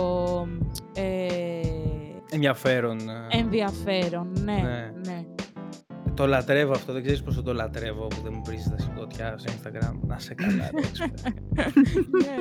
ε, 0.95 1.59
Ενδιαφέρον. 2.31 2.97
ε. 3.09 3.37
ενδιαφέρον. 3.37 4.27
Ναι, 4.43 4.53
Ναι. 4.53 4.91
ναι. 5.05 5.25
Το 6.13 6.27
λατρεύω 6.27 6.71
αυτό, 6.71 6.93
δεν 6.93 7.01
ξέρεις 7.01 7.21
πόσο 7.23 7.43
το 7.43 7.53
λατρεύω 7.53 8.07
που 8.07 8.21
δεν 8.23 8.33
μου 8.35 8.41
βρίζεις 8.45 8.69
τα 8.69 8.77
σηκώτια 8.77 9.35
στο 9.37 9.53
Instagram. 9.53 9.93
Να 10.07 10.19
σε 10.19 10.33
καλά, 10.33 10.69
ρε, 10.73 10.87
έξω. 10.87 11.05
ναι. 12.21 12.35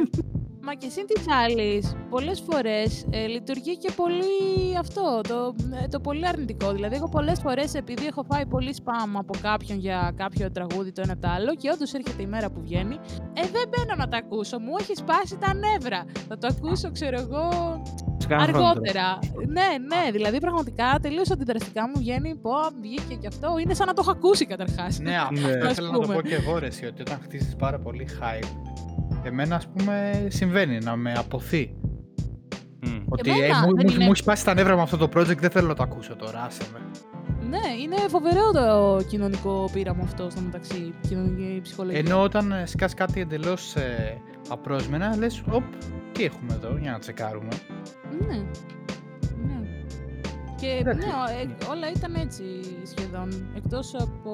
Μα 0.63 0.75
και 0.75 0.89
συν 0.89 1.07
της 1.07 1.25
άλλης, 1.29 1.97
πολλές 2.11 2.41
φορές 2.51 3.05
ε, 3.11 3.27
λειτουργεί 3.27 3.77
και 3.77 3.91
πολύ 3.97 4.77
αυτό, 4.79 5.21
το, 5.29 5.55
ε, 5.85 5.89
το 5.89 6.01
πολύ 6.01 6.27
αρνητικό. 6.27 6.73
Δηλαδή, 6.73 6.95
εγώ 6.97 7.09
πολλές 7.09 7.39
φορές 7.41 7.75
επειδή 7.75 8.07
έχω 8.07 8.23
φάει 8.31 8.47
πολύ 8.47 8.75
spam 8.85 9.11
από 9.19 9.33
κάποιον 9.43 9.79
για 9.79 10.13
κάποιο 10.17 10.51
τραγούδι 10.53 10.93
το 10.93 11.01
ένα 11.05 11.19
το 11.19 11.29
άλλο 11.37 11.55
και 11.55 11.71
όντως 11.75 11.93
έρχεται 11.93 12.23
η 12.23 12.27
μέρα 12.27 12.51
που 12.51 12.61
βγαίνει, 12.61 12.95
ε, 13.33 13.41
δεν 13.53 13.65
μπαίνω 13.69 13.95
να 13.97 14.09
τα 14.09 14.17
ακούσω. 14.17 14.59
Μου 14.59 14.73
έχει 14.81 14.95
σπάσει 14.97 15.37
τα 15.39 15.55
νεύρα. 15.55 16.05
Θα 16.29 16.39
το 16.39 16.47
ακούσω, 16.51 16.91
ξέρω 16.93 17.19
εγώ, 17.21 17.49
Σε 18.19 18.27
κάνα 18.29 18.43
χρόνο 18.43 18.59
τώρα. 18.59 18.71
αργότερα. 18.71 19.19
ναι, 19.47 19.69
ναι, 19.97 20.11
δηλαδή 20.13 20.39
πραγματικά 20.41 20.99
τελείως 21.03 21.31
αντιδραστικά 21.31 21.83
μου 21.89 21.95
βγαίνει, 21.97 22.35
πω, 22.35 22.51
βγήκε 22.81 23.15
και 23.15 23.27
αυτό. 23.27 23.59
Είναι 23.59 23.75
σαν 23.75 23.87
να 23.87 23.93
το 23.93 24.01
έχω 24.05 24.11
ακούσει 24.11 24.47
καταρχάς. 24.47 24.99
Ναι, 24.99 25.17
αυτό 25.31 25.33
Ναι. 25.41 25.49
ήθελα 25.49 25.69
Ας 25.69 25.79
να 25.79 25.91
το 25.93 25.99
πούμε. 26.01 26.15
πω 26.15 26.21
και 26.23 26.35
εγώ 26.35 26.59
ρε, 26.59 26.67
εσύ, 26.67 26.87
ότι 26.87 27.01
όταν 27.01 27.19
χτίσεις 27.23 27.57
πάρα 27.57 27.79
πολύ 27.79 28.07
hype, 28.21 28.47
εμένα 29.23 29.57
ας 29.57 29.67
πούμε 29.69 30.27
συμβαίνει 30.31 30.79
να 30.79 30.97
με 30.97 31.13
αποθεί. 31.13 31.75
Μμ. 32.87 32.97
Ότι 33.09 33.31
εμένα 33.31 33.45
ε, 33.47 33.67
μου, 33.67 33.75
δεν 33.77 33.85
μου, 33.89 33.95
είναι- 33.95 34.05
μου 34.05 34.11
έχει 34.11 34.17
σπάσει 34.21 34.45
τα 34.45 34.55
νεύρα 34.55 34.77
με 34.77 34.83
αυτό 34.83 34.97
το 34.97 35.09
project, 35.15 35.37
δεν 35.39 35.51
θέλω 35.51 35.69
να 35.69 35.75
το 35.75 35.83
ακούσω 35.83 36.17
τώρα, 36.17 36.43
άσε 36.43 36.63
με. 36.73 36.79
Ναι, 37.49 37.83
είναι 37.83 37.97
φοβερό 38.09 38.51
το 38.53 39.01
κοινωνικό 39.09 39.71
πείραμα 39.73 40.03
αυτό 40.03 40.31
στο 40.31 40.41
μεταξύ. 40.41 40.95
Κοινωνική 41.09 41.61
ψυχολογία. 41.63 41.99
Ενώ 41.99 42.23
όταν 42.23 42.53
ε, 42.53 42.67
σκάς 42.67 42.95
κάτι 42.95 43.21
εντελώς 43.21 43.75
ε, 43.77 44.17
απρόσμενα, 44.49 45.17
λες, 45.17 45.43
οπ, 45.51 45.63
τι 46.13 46.25
έχουμε 46.25 46.55
εδώ, 46.55 46.77
για 46.81 46.91
να 46.91 46.99
τσεκάρουμε. 46.99 47.49
Ναι. 48.29 48.37
ναι. 49.47 49.61
Και 50.57 50.67
Εντάξει. 50.81 51.07
ναι, 51.07 51.13
ο- 51.13 51.41
ε, 51.41 51.71
όλα 51.71 51.91
ήταν 51.97 52.15
έτσι 52.15 52.43
σχεδόν. 52.97 53.29
Εκτός 53.57 53.95
από 53.95 54.31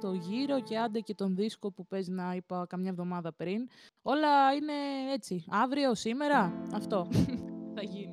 το 0.00 0.12
γύρο 0.12 0.60
και 0.60 0.78
άντε 0.78 1.00
και 1.00 1.14
τον 1.14 1.34
δίσκο 1.34 1.72
που 1.72 1.86
παίζει 1.86 2.10
να 2.10 2.34
είπα 2.36 2.66
καμιά 2.68 2.90
εβδομάδα 2.90 3.32
πριν. 3.32 3.68
Όλα 4.02 4.28
είναι 4.60 4.72
έτσι. 5.14 5.44
Αύριο, 5.48 5.94
σήμερα, 5.94 6.52
αυτό 6.74 7.06
θα 7.74 7.82
γίνει. 7.82 8.12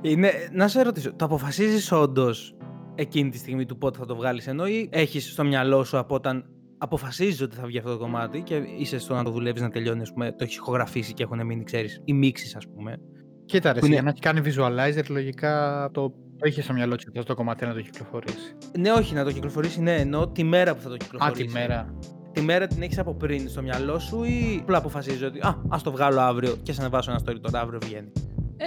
Είναι, 0.00 0.30
να 0.52 0.68
σε 0.68 0.82
ρωτήσω, 0.82 1.14
το 1.14 1.24
αποφασίζεις 1.24 1.92
όντως 1.92 2.56
εκείνη 2.94 3.30
τη 3.30 3.36
στιγμή 3.38 3.66
του 3.66 3.78
πότε 3.78 3.98
θα 3.98 4.06
το 4.06 4.16
βγάλεις 4.16 4.46
ενώ 4.46 4.66
ή 4.66 4.88
έχεις 4.92 5.32
στο 5.32 5.44
μυαλό 5.44 5.84
σου 5.84 5.98
από 5.98 6.14
όταν 6.14 6.44
αποφασίζεις 6.78 7.40
ότι 7.40 7.56
θα 7.56 7.66
βγει 7.66 7.78
αυτό 7.78 7.90
το 7.90 7.98
κομμάτι 7.98 8.42
και 8.42 8.54
είσαι 8.78 8.98
στο 8.98 9.14
να 9.14 9.24
το 9.24 9.30
δουλεύεις 9.30 9.62
να 9.62 9.68
τελειώνεις, 9.70 10.02
ας 10.02 10.12
πούμε, 10.12 10.30
το 10.32 10.44
έχεις 10.44 10.56
ηχογραφήσει 10.56 11.12
και 11.14 11.22
έχουν 11.22 11.46
μείνει, 11.46 11.64
ξέρεις, 11.64 12.00
οι 12.04 12.12
μίξεις, 12.12 12.56
ας 12.56 12.68
πούμε. 12.68 12.96
Κοίτα 13.44 13.72
ρε, 13.72 13.78
Που 13.78 13.86
εσύ, 13.86 13.94
είναι- 13.94 13.94
για 13.94 14.02
να 14.02 14.08
έχει 14.10 14.20
κάνει 14.20 14.40
visualizer, 14.44 15.10
λογικά 15.10 15.88
το, 15.92 16.12
το 16.40 16.48
είχε 16.48 16.62
στο 16.62 16.72
μυαλό 16.72 16.96
του 16.96 17.04
αυτό 17.08 17.22
το 17.22 17.34
κομμάτι 17.34 17.66
να 17.66 17.74
το 17.74 17.80
κυκλοφορήσει; 17.80 18.54
Ναι, 18.78 18.90
όχι, 18.92 19.14
να 19.14 19.24
το 19.24 19.32
κυκλοφορήσει, 19.32 19.80
ναι, 19.80 19.94
ενώ 19.96 20.28
τη 20.28 20.44
μέρα 20.44 20.74
που 20.74 20.80
θα 20.80 20.88
το 20.88 20.94
Α, 20.94 20.96
κυκλοφορήσει. 20.96 21.44
τη 21.44 21.52
μέρα. 21.52 21.94
Τη 22.32 22.40
μέρα 22.40 22.66
την 22.66 22.82
έχεις 22.82 22.98
από 22.98 23.14
πριν 23.14 23.48
στο 23.48 23.62
μυαλό 23.62 23.98
σου 23.98 24.24
ή 24.24 24.58
απλά 24.62 24.78
αποφασίζεις 24.78 25.22
ότι 25.22 25.38
α, 25.38 25.62
ας 25.68 25.82
το 25.82 25.90
βγάλω 25.90 26.20
αύριο 26.20 26.56
και 26.62 26.72
σε 26.72 26.80
ανεβάσω 26.80 27.10
ένα 27.10 27.20
story 27.26 27.40
τώρα, 27.40 27.60
αύριο 27.60 27.78
βγαίνει. 27.84 28.12
Ε, 28.56 28.66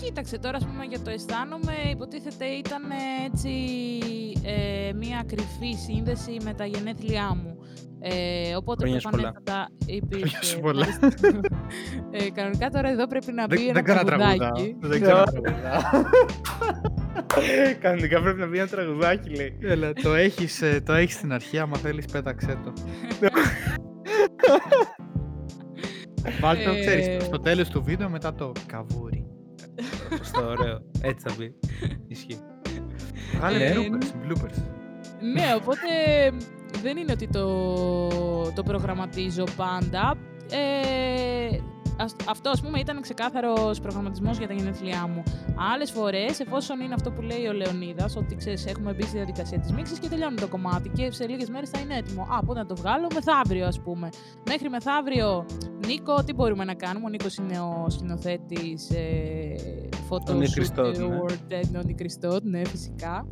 κοίταξε 0.00 0.38
τώρα, 0.38 0.56
ας 0.56 0.64
πούμε, 0.66 0.84
για 0.84 1.00
το 1.00 1.10
αισθάνομαι, 1.10 1.72
υποτίθεται 1.90 2.44
ήταν 2.44 2.82
ε, 2.90 2.94
έτσι 3.26 3.50
ε, 4.42 4.92
μία 4.92 5.24
κρυφή 5.26 5.72
σύνδεση 5.86 6.36
με 6.44 6.52
τα 6.54 6.64
γενέθλιά 6.64 7.34
μου. 7.42 7.56
Ε, 8.00 8.54
οπότε 8.56 8.82
Χρόνια 8.82 9.00
σου 9.00 9.08
πολλά. 9.10 9.22
προφανέστατα 9.32 9.68
υπήρχε... 9.86 10.26
Χρόνια 10.26 10.42
σου 10.42 10.60
πολλά. 10.60 10.86
Ευχαριστώ. 10.86 11.28
ε, 12.26 12.30
κανονικά 12.30 12.70
τώρα 12.70 12.88
εδώ 12.88 13.06
πρέπει 13.06 13.32
να 13.32 13.46
μπει 13.46 13.56
Δεν, 13.56 13.64
ένα 13.64 13.72
δεν 13.72 13.84
κάνω 13.84 14.02
τραγουδά. 14.04 14.36
τραγουδάκι. 14.36 14.76
Δεν 14.80 15.00
ξέρω 15.00 15.18
να 15.18 15.24
τραγουδάω. 15.24 16.02
Κανονικά 17.80 18.20
πρέπει 18.22 18.40
να 18.40 18.46
βγει 18.46 18.58
ένα 18.58 18.68
τραγουδάκι, 18.68 19.28
λέει. 19.30 19.58
Έλα, 19.62 19.92
το 19.92 20.14
έχεις, 20.14 20.62
ε, 20.62 20.80
το 20.86 20.92
έχεις 20.92 21.14
στην 21.14 21.32
αρχή, 21.32 21.58
άμα 21.58 21.76
θέλεις 21.76 22.06
πέταξέ 22.06 22.58
το. 22.64 22.72
Βάλτε 26.40 26.64
το, 26.64 26.70
Ε. 26.70 26.80
ξέρεις, 26.80 27.24
στο 27.24 27.40
τέλος 27.40 27.68
του 27.68 27.82
βίντεο 27.82 28.08
μετά 28.08 28.34
το 28.34 28.52
καβούρι. 28.66 29.26
Σωστό, 30.16 30.46
ωραίο. 30.46 30.78
Έτσι 31.00 31.28
θα 31.28 31.34
μπει. 31.38 31.54
Ισχύει. 32.08 32.38
Βγάλε 33.36 33.64
Ε, 33.64 33.74
bloopers, 33.74 34.26
bloopers. 34.28 34.62
ναι, 35.34 35.54
οπότε 35.56 35.86
δεν 36.82 36.96
είναι 36.96 37.12
ότι 37.12 37.28
το, 37.28 38.52
το 38.52 38.62
προγραμματίζω 38.62 39.44
πάντα. 39.56 40.14
Ε, 40.50 41.56
ας- 41.56 41.62
αυτό, 42.28 42.50
ας 42.50 42.60
πούμε, 42.60 42.78
ήταν 42.80 43.00
ξεκάθαρος 43.00 43.80
προγραμματισμός 43.80 44.38
για 44.38 44.46
τα 44.46 44.54
γενέθλιά 44.54 45.06
μου. 45.06 45.22
Άλλες 45.72 45.90
φορές, 45.90 46.40
εφόσον 46.40 46.80
είναι 46.80 46.94
αυτό 46.94 47.10
που 47.10 47.22
λέει 47.22 47.46
ο 47.46 47.52
Λεωνίδας, 47.52 48.16
ότι 48.16 48.36
ξέρεις, 48.36 48.66
έχουμε 48.66 48.92
μπει 48.92 49.02
στη 49.02 49.16
διαδικασία 49.16 49.58
της 49.58 49.72
μίξης 49.72 49.98
και 49.98 50.08
τελειώνει 50.08 50.36
το 50.36 50.48
κομμάτι 50.48 50.88
και 50.88 51.10
σε 51.12 51.26
λίγες 51.26 51.48
μέρες 51.48 51.70
θα 51.70 51.80
είναι 51.80 51.96
έτοιμο. 51.96 52.22
Α, 52.22 52.44
πότε 52.44 52.58
να 52.58 52.66
το 52.66 52.76
βγάλω, 52.76 53.06
μεθαύριο 53.14 53.66
ας 53.66 53.80
πούμε. 53.80 54.08
Μέχρι 54.46 54.68
μεθαύριο, 54.68 55.46
Νίκο, 55.86 56.24
τι 56.24 56.32
μπορούμε 56.32 56.64
να 56.64 56.74
κάνουμε; 56.74 57.06
Ο 57.06 57.08
Νίκος 57.08 57.36
είναι 57.36 57.60
ο 57.60 57.86
σκηνοθέτης 57.90 58.90
ε, 58.90 59.54
Ο 60.08 60.32
Νίκ 60.32 60.48
Photoshoot 60.48 60.52
Χριστότ, 60.52 60.96
ναι. 60.96 61.04
Award, 61.06 61.38
ε, 61.48 61.60
ναι, 61.70 61.78
ο 61.78 61.82
Νίκ 61.82 61.98
Χριστότ, 61.98 62.44
ναι, 62.44 62.64
φυσικά. 62.64 63.26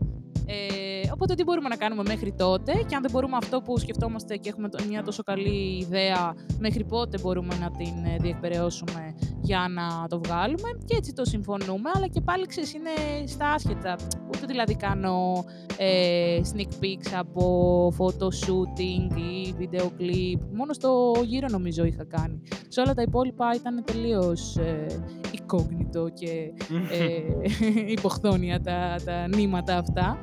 Ε, 0.47 1.11
οπότε 1.13 1.35
τι 1.35 1.43
μπορούμε 1.45 1.69
να 1.69 1.77
κάνουμε 1.77 2.03
μέχρι 2.07 2.33
τότε 2.33 2.73
και 2.89 2.95
αν 2.95 3.03
δεν 3.03 3.11
μπορούμε 3.11 3.37
αυτό 3.37 3.61
που 3.61 3.79
σκεφτόμαστε 3.79 4.37
και 4.37 4.49
έχουμε 4.49 4.69
το- 4.69 4.79
μια 4.89 5.03
τόσο 5.03 5.23
καλή 5.23 5.79
ιδέα 5.81 6.35
μέχρι 6.59 6.85
πότε 6.85 7.19
μπορούμε 7.19 7.55
να 7.61 7.71
την 7.71 8.05
ε, 8.05 8.17
διεκπαιρεώσουμε 8.21 9.15
για 9.43 9.67
να 9.71 10.09
το 10.09 10.21
βγάλουμε 10.25 10.69
και 10.85 10.97
έτσι 10.97 11.13
το 11.13 11.25
συμφωνούμε 11.25 11.91
αλλά 11.95 12.07
και 12.07 12.21
πάλι 12.21 12.47
ξέρεις 12.47 12.75
είναι 12.75 12.91
στα 13.27 13.51
άσχετα. 13.51 13.97
Ούτε 14.27 14.47
δηλαδή 14.47 14.75
κάνω 14.75 15.45
ε, 15.77 16.41
sneak 16.53 16.85
peeks 16.85 17.13
από 17.19 17.93
photo 17.99 18.25
shooting 18.25 19.17
ή 19.17 19.55
video 19.59 19.85
clip 20.01 20.41
μόνο 20.53 20.73
στο 20.73 21.13
γύρο 21.25 21.47
νομίζω 21.51 21.85
είχα 21.85 22.05
κάνει. 22.05 22.43
Σε 22.69 22.81
όλα 22.81 22.95
τα 22.95 23.03
υπόλοιπα 23.03 23.55
ήταν 23.55 23.85
τελείως 23.85 24.57
ε, 24.57 24.87
incognito 25.33 26.13
και 26.15 26.53
ε, 26.91 27.23
υποχθόνια 27.97 28.61
τα, 28.61 28.97
τα 29.05 29.29
νήματα 29.29 29.77
αυτά. 29.77 30.19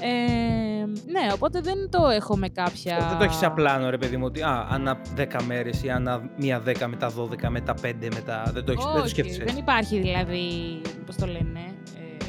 Ε, 0.00 0.84
ναι, 1.06 1.32
οπότε 1.34 1.60
δεν 1.60 1.90
το 1.90 2.08
έχω 2.08 2.36
με 2.36 2.48
κάποια... 2.48 3.06
Δεν 3.08 3.18
το 3.18 3.24
έχεις 3.24 3.36
σαν 3.36 3.54
πλάνο, 3.54 3.90
ρε 3.90 3.98
παιδί 3.98 4.16
μου, 4.16 4.24
ότι 4.24 4.42
α, 4.42 4.66
ανά 4.70 4.98
10 5.16 5.42
μέρες 5.46 5.82
ή 5.82 5.90
ανά 5.90 6.30
μία 6.36 6.62
10 6.66 6.86
μετά 6.88 7.12
12 7.18 7.48
μετά 7.48 7.74
5 7.82 7.92
μετά. 8.14 8.50
Δεν 8.52 8.64
το, 8.64 8.72
έχεις, 8.72 8.84
δεν 8.84 8.94
το 8.94 9.00
Όχι, 9.00 9.08
σκέφτεσαι 9.08 9.38
δεν 9.38 9.48
έτσι. 9.48 9.60
υπάρχει 9.60 10.00
δηλαδή, 10.00 10.80
πώς 11.06 11.16
το 11.16 11.26
λένε, 11.26 11.60
ε, 11.96 12.24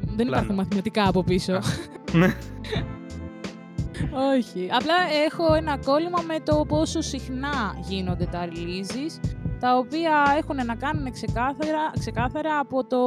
δεν 0.16 0.26
Πλάνο. 0.26 0.30
υπάρχουν 0.30 0.54
μαθηματικά 0.54 1.08
από 1.08 1.22
πίσω. 1.24 1.52
Α. 1.52 1.60
Ναι. 2.12 2.34
Όχι. 4.36 4.68
Απλά 4.72 4.94
έχω 5.26 5.54
ένα 5.54 5.78
κόλλημα 5.84 6.22
με 6.26 6.40
το 6.44 6.64
πόσο 6.68 7.00
συχνά 7.00 7.76
γίνονται 7.88 8.24
τα 8.24 8.48
releases, 8.48 9.30
τα 9.60 9.76
οποία 9.76 10.34
έχουν 10.38 10.66
να 10.66 10.74
κάνουν 10.74 11.12
ξεκάθαρα, 11.12 11.90
ξεκάθαρα 11.98 12.58
από 12.58 12.86
το 12.86 12.98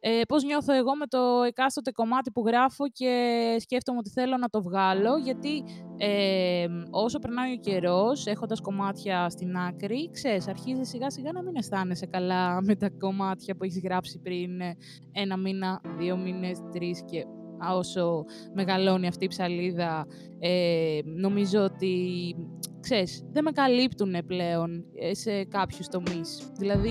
ε, 0.00 0.20
πώς 0.28 0.42
νιώθω 0.42 0.72
εγώ 0.74 0.96
με 0.96 1.06
το 1.06 1.42
εκάστοτε 1.46 1.90
κομμάτι 1.90 2.30
που 2.30 2.42
γράφω 2.46 2.88
και 2.88 3.56
σκέφτομαι 3.60 3.98
ότι 3.98 4.10
θέλω 4.10 4.36
να 4.36 4.48
το 4.48 4.62
βγάλω, 4.62 5.16
γιατί 5.16 5.64
ε, 5.96 6.66
όσο 6.90 7.18
περνάει 7.18 7.52
ο 7.52 7.56
καιρός, 7.56 8.26
έχοντας 8.26 8.60
κομμάτια 8.60 9.28
στην 9.28 9.56
άκρη, 9.56 10.10
ξέρεις, 10.12 10.48
αρχίζει 10.48 10.82
σιγά 10.82 11.10
σιγά 11.10 11.32
να 11.32 11.42
μην 11.42 11.56
αισθάνεσαι 11.56 12.06
καλά 12.06 12.62
με 12.62 12.76
τα 12.76 12.90
κομμάτια 12.90 13.56
που 13.56 13.64
έχεις 13.64 13.80
γράψει 13.80 14.18
πριν 14.18 14.60
ε, 14.60 14.76
ένα 15.12 15.36
μήνα, 15.36 15.80
δύο 15.98 16.16
μήνες, 16.16 16.58
τρεις 16.72 17.04
και 17.04 17.18
α, 17.18 17.39
όσο 17.76 18.24
μεγαλώνει 18.54 19.06
αυτή 19.06 19.24
η 19.24 19.28
ψαλίδα, 19.28 20.06
ε, 20.38 20.98
νομίζω 21.04 21.62
ότι, 21.62 21.94
ξέρεις, 22.80 23.24
δεν 23.32 23.44
με 23.44 23.50
καλύπτουν 23.50 24.14
πλέον 24.26 24.84
ε, 24.94 25.14
σε 25.14 25.44
κάποιους 25.44 25.88
τομείς. 25.88 26.50
Δηλαδή, 26.58 26.90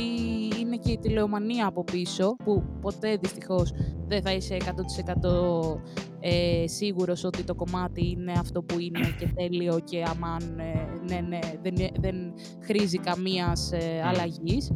είναι 0.60 0.78
και 0.78 0.92
η 0.92 0.98
τηλεομανία 0.98 1.68
από 1.68 1.84
πίσω, 1.84 2.36
που 2.44 2.64
ποτέ 2.82 3.18
δυστυχώς 3.22 3.72
δεν 4.08 4.22
θα 4.22 4.34
είσαι 4.34 4.58
100% 4.60 5.82
ε, 6.20 6.68
σίγουρος 6.68 7.24
ότι 7.24 7.44
το 7.44 7.56
κομμάτι 7.56 8.10
είναι 8.10 8.32
αυτό 8.32 8.64
που 8.64 8.80
είναι 8.80 9.16
και 9.20 9.28
τέλειο 9.38 9.80
και 9.84 10.04
αμάν, 10.08 10.60
ε, 10.60 11.14
ναι, 11.14 11.28
ναι, 11.28 11.40
δεν, 11.62 11.76
δεν 12.00 12.34
χρήζει 12.64 12.98
καμίας 12.98 13.72
ε, 13.72 14.02
αλλαγής. 14.04 14.72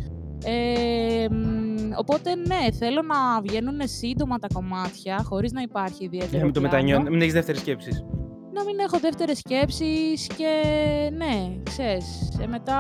Ε, 0.46 1.28
μ, 1.32 1.92
οπότε 1.96 2.36
ναι, 2.36 2.72
θέλω 2.80 3.02
να 3.02 3.42
βγαίνουν 3.42 3.80
σύντομα 3.84 4.40
τα 4.40 4.48
κομμάτια, 4.54 5.24
χωρίς 5.24 5.52
να 5.52 5.62
υπάρχει 5.62 6.04
ιδιαίτερο 6.04 6.30
Για 6.30 6.40
να 6.40 6.46
μην 6.46 6.54
το 6.54 6.60
πλάνο. 6.60 6.76
μετανιώνει, 6.76 7.10
μην 7.10 7.22
έχεις 7.22 7.34
δεύτερη 7.34 7.58
σκέψη. 7.58 8.06
Να 8.54 8.64
μην 8.64 8.80
έχω 8.80 9.00
δεύτερες 9.00 9.38
σκέψεις 9.38 10.28
και 10.28 10.52
ναι, 11.18 11.62
ξέρεις, 11.64 12.38
ε, 12.42 12.48
μετά 12.48 12.80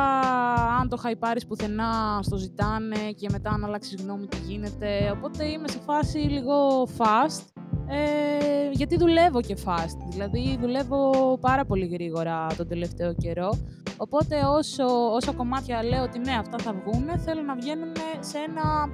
αν 0.79 0.89
το 0.89 0.97
χαϊπάρεις 0.97 1.45
πουθενά 1.47 2.19
στο 2.21 2.37
ζητάνε 2.37 3.11
και 3.15 3.27
μετά 3.31 3.49
αν 3.49 3.63
αλλάξεις 3.65 4.01
γνώμη 4.01 4.27
τι 4.27 4.37
γίνεται, 4.47 5.13
οπότε 5.17 5.45
είμαι 5.47 5.67
σε 5.67 5.79
φάση 5.85 6.17
λίγο 6.17 6.83
fast, 6.97 7.52
ε, 7.87 8.69
γιατί 8.71 8.97
δουλεύω 8.97 9.41
και 9.41 9.57
fast, 9.65 9.97
δηλαδή 10.09 10.57
δουλεύω 10.61 11.11
πάρα 11.41 11.65
πολύ 11.65 11.85
γρήγορα 11.85 12.47
τον 12.57 12.67
τελευταίο 12.67 13.13
καιρό, 13.15 13.57
οπότε 13.97 14.35
όσο, 14.57 14.85
όσο 15.13 15.33
κομμάτια 15.33 15.83
λέω 15.83 16.03
ότι 16.03 16.19
ναι 16.19 16.31
αυτά 16.39 16.57
θα 16.63 16.73
βγουν, 16.73 17.19
θέλω 17.19 17.41
να 17.41 17.55
βγαίνουν 17.55 17.91
σε 18.19 18.37
ένα 18.47 18.89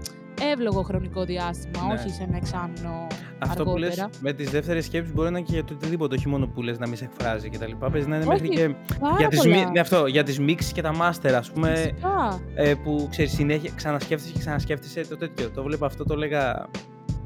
εύλογο 0.52 0.82
χρονικό 0.82 1.24
διάστημα, 1.24 1.86
Ναι. 1.88 1.94
όχι 1.94 2.10
σε 2.10 2.24
ένα 2.24 2.38
εξάμεινο 2.38 3.08
Αυτό 3.40 3.64
που 3.64 3.78
λες 3.78 3.90
αργότερα. 3.90 4.10
με 4.22 4.34
τις 4.34 4.50
δεύτερες 4.50 4.86
σκέψεις 4.86 5.14
μπορεί 5.14 5.32
να 5.32 5.38
είναι 5.38 5.48
και 5.48 5.54
για 5.54 5.64
το 5.64 5.74
οτιδήποτε, 5.74 6.16
όχι 6.16 6.28
μόνο 6.28 6.48
που 6.48 6.62
λες 6.62 6.80
να 6.80 6.88
μην 6.88 6.98
σε 6.98 7.04
εκφράζει 7.04 7.50
και 7.50 7.58
τα 7.58 7.68
λοιπά. 7.68 7.90
Παίζει 7.90 8.08
να 8.08 8.16
είναι 8.16 8.26
μέχρι 8.26 8.48
Όχι, 8.48 8.56
και 8.58 8.76
Πάρα 9.00 9.16
για 9.18 9.28
τις, 9.28 9.40
πολλά. 9.40 9.56
μι- 9.56 9.70
ναι, 9.72 9.80
αυτό, 9.80 10.06
για 10.06 10.24
τις 10.24 10.40
mix 10.42 10.64
και 10.74 10.82
τα 10.82 10.92
master, 11.02 11.32
ας 11.38 11.52
πούμε, 11.52 11.76
Φυσικά. 11.76 12.40
ε, 12.56 12.74
που 12.84 13.08
ξέρεις 13.10 13.32
συνέχεια 13.32 13.72
ξανασκέφτεσαι 13.76 14.34
και 14.34 14.40
ξανασκέφτεσαι 14.40 15.06
το 15.10 15.18
τέτοιο. 15.18 15.50
Το 15.50 15.64
βλέπω 15.64 15.86
αυτό, 15.86 16.04
το 16.04 16.14
έλεγα 16.14 16.68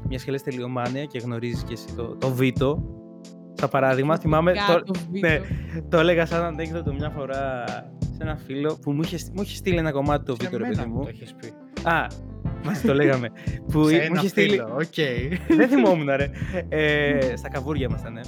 μια 0.08 0.18
και 0.18 0.30
λες 0.30 0.42
τελειομάνια 0.42 1.04
και 1.04 1.18
γνωρίζεις 1.18 1.62
και 1.64 1.72
εσύ 1.72 1.86
το, 1.96 2.16
το 2.16 2.30
Βίτο. 2.30 2.82
Σαν 3.54 3.68
παράδειγμα, 3.68 4.18
θυμάμαι, 4.18 4.52
Φυσικά 4.52 4.74
το, 4.74 4.82
το 4.82 4.92
ναι, 5.10 5.18
βίντεο. 5.28 5.42
το 5.88 5.98
έλεγα 5.98 6.26
σαν 6.26 6.42
ανέκδοτο 6.42 6.92
μια 6.94 7.10
φορά 7.10 7.64
σε 8.00 8.18
ένα 8.22 8.36
φίλο 8.36 8.78
που 8.82 8.92
μου 8.92 9.00
είχε, 9.02 9.18
μου 9.34 9.42
είχε 9.42 9.56
στείλει 9.56 9.76
ένα 9.76 9.90
κομμάτι 9.92 10.24
το 10.24 10.34
Σε 10.40 10.44
Βίτο, 10.44 10.56
ρε 10.58 10.62
μένα 10.62 10.76
παιδί 10.76 10.88
μου 10.88 10.96
μου. 10.96 11.02
το 11.02 11.08
έχεις 11.08 11.34
πει. 11.34 11.52
Α, 11.88 12.06
μαζί 12.64 12.86
το 12.86 12.94
λέγαμε. 12.94 13.28
που 13.72 13.84
Σε 13.88 13.94
μου 13.94 14.00
ένα 14.02 14.18
είχε 14.18 14.28
στείλει. 14.28 14.48
φίλο, 14.50 14.74
οκ. 14.74 15.56
Δεν 15.56 15.68
θυμόμουν, 15.68 16.08
ρε. 16.16 16.30
Ε, 16.68 17.36
στα 17.36 17.48
καβούρια 17.48 17.86
ήμασταν, 17.90 18.12
ναι. 18.12 18.20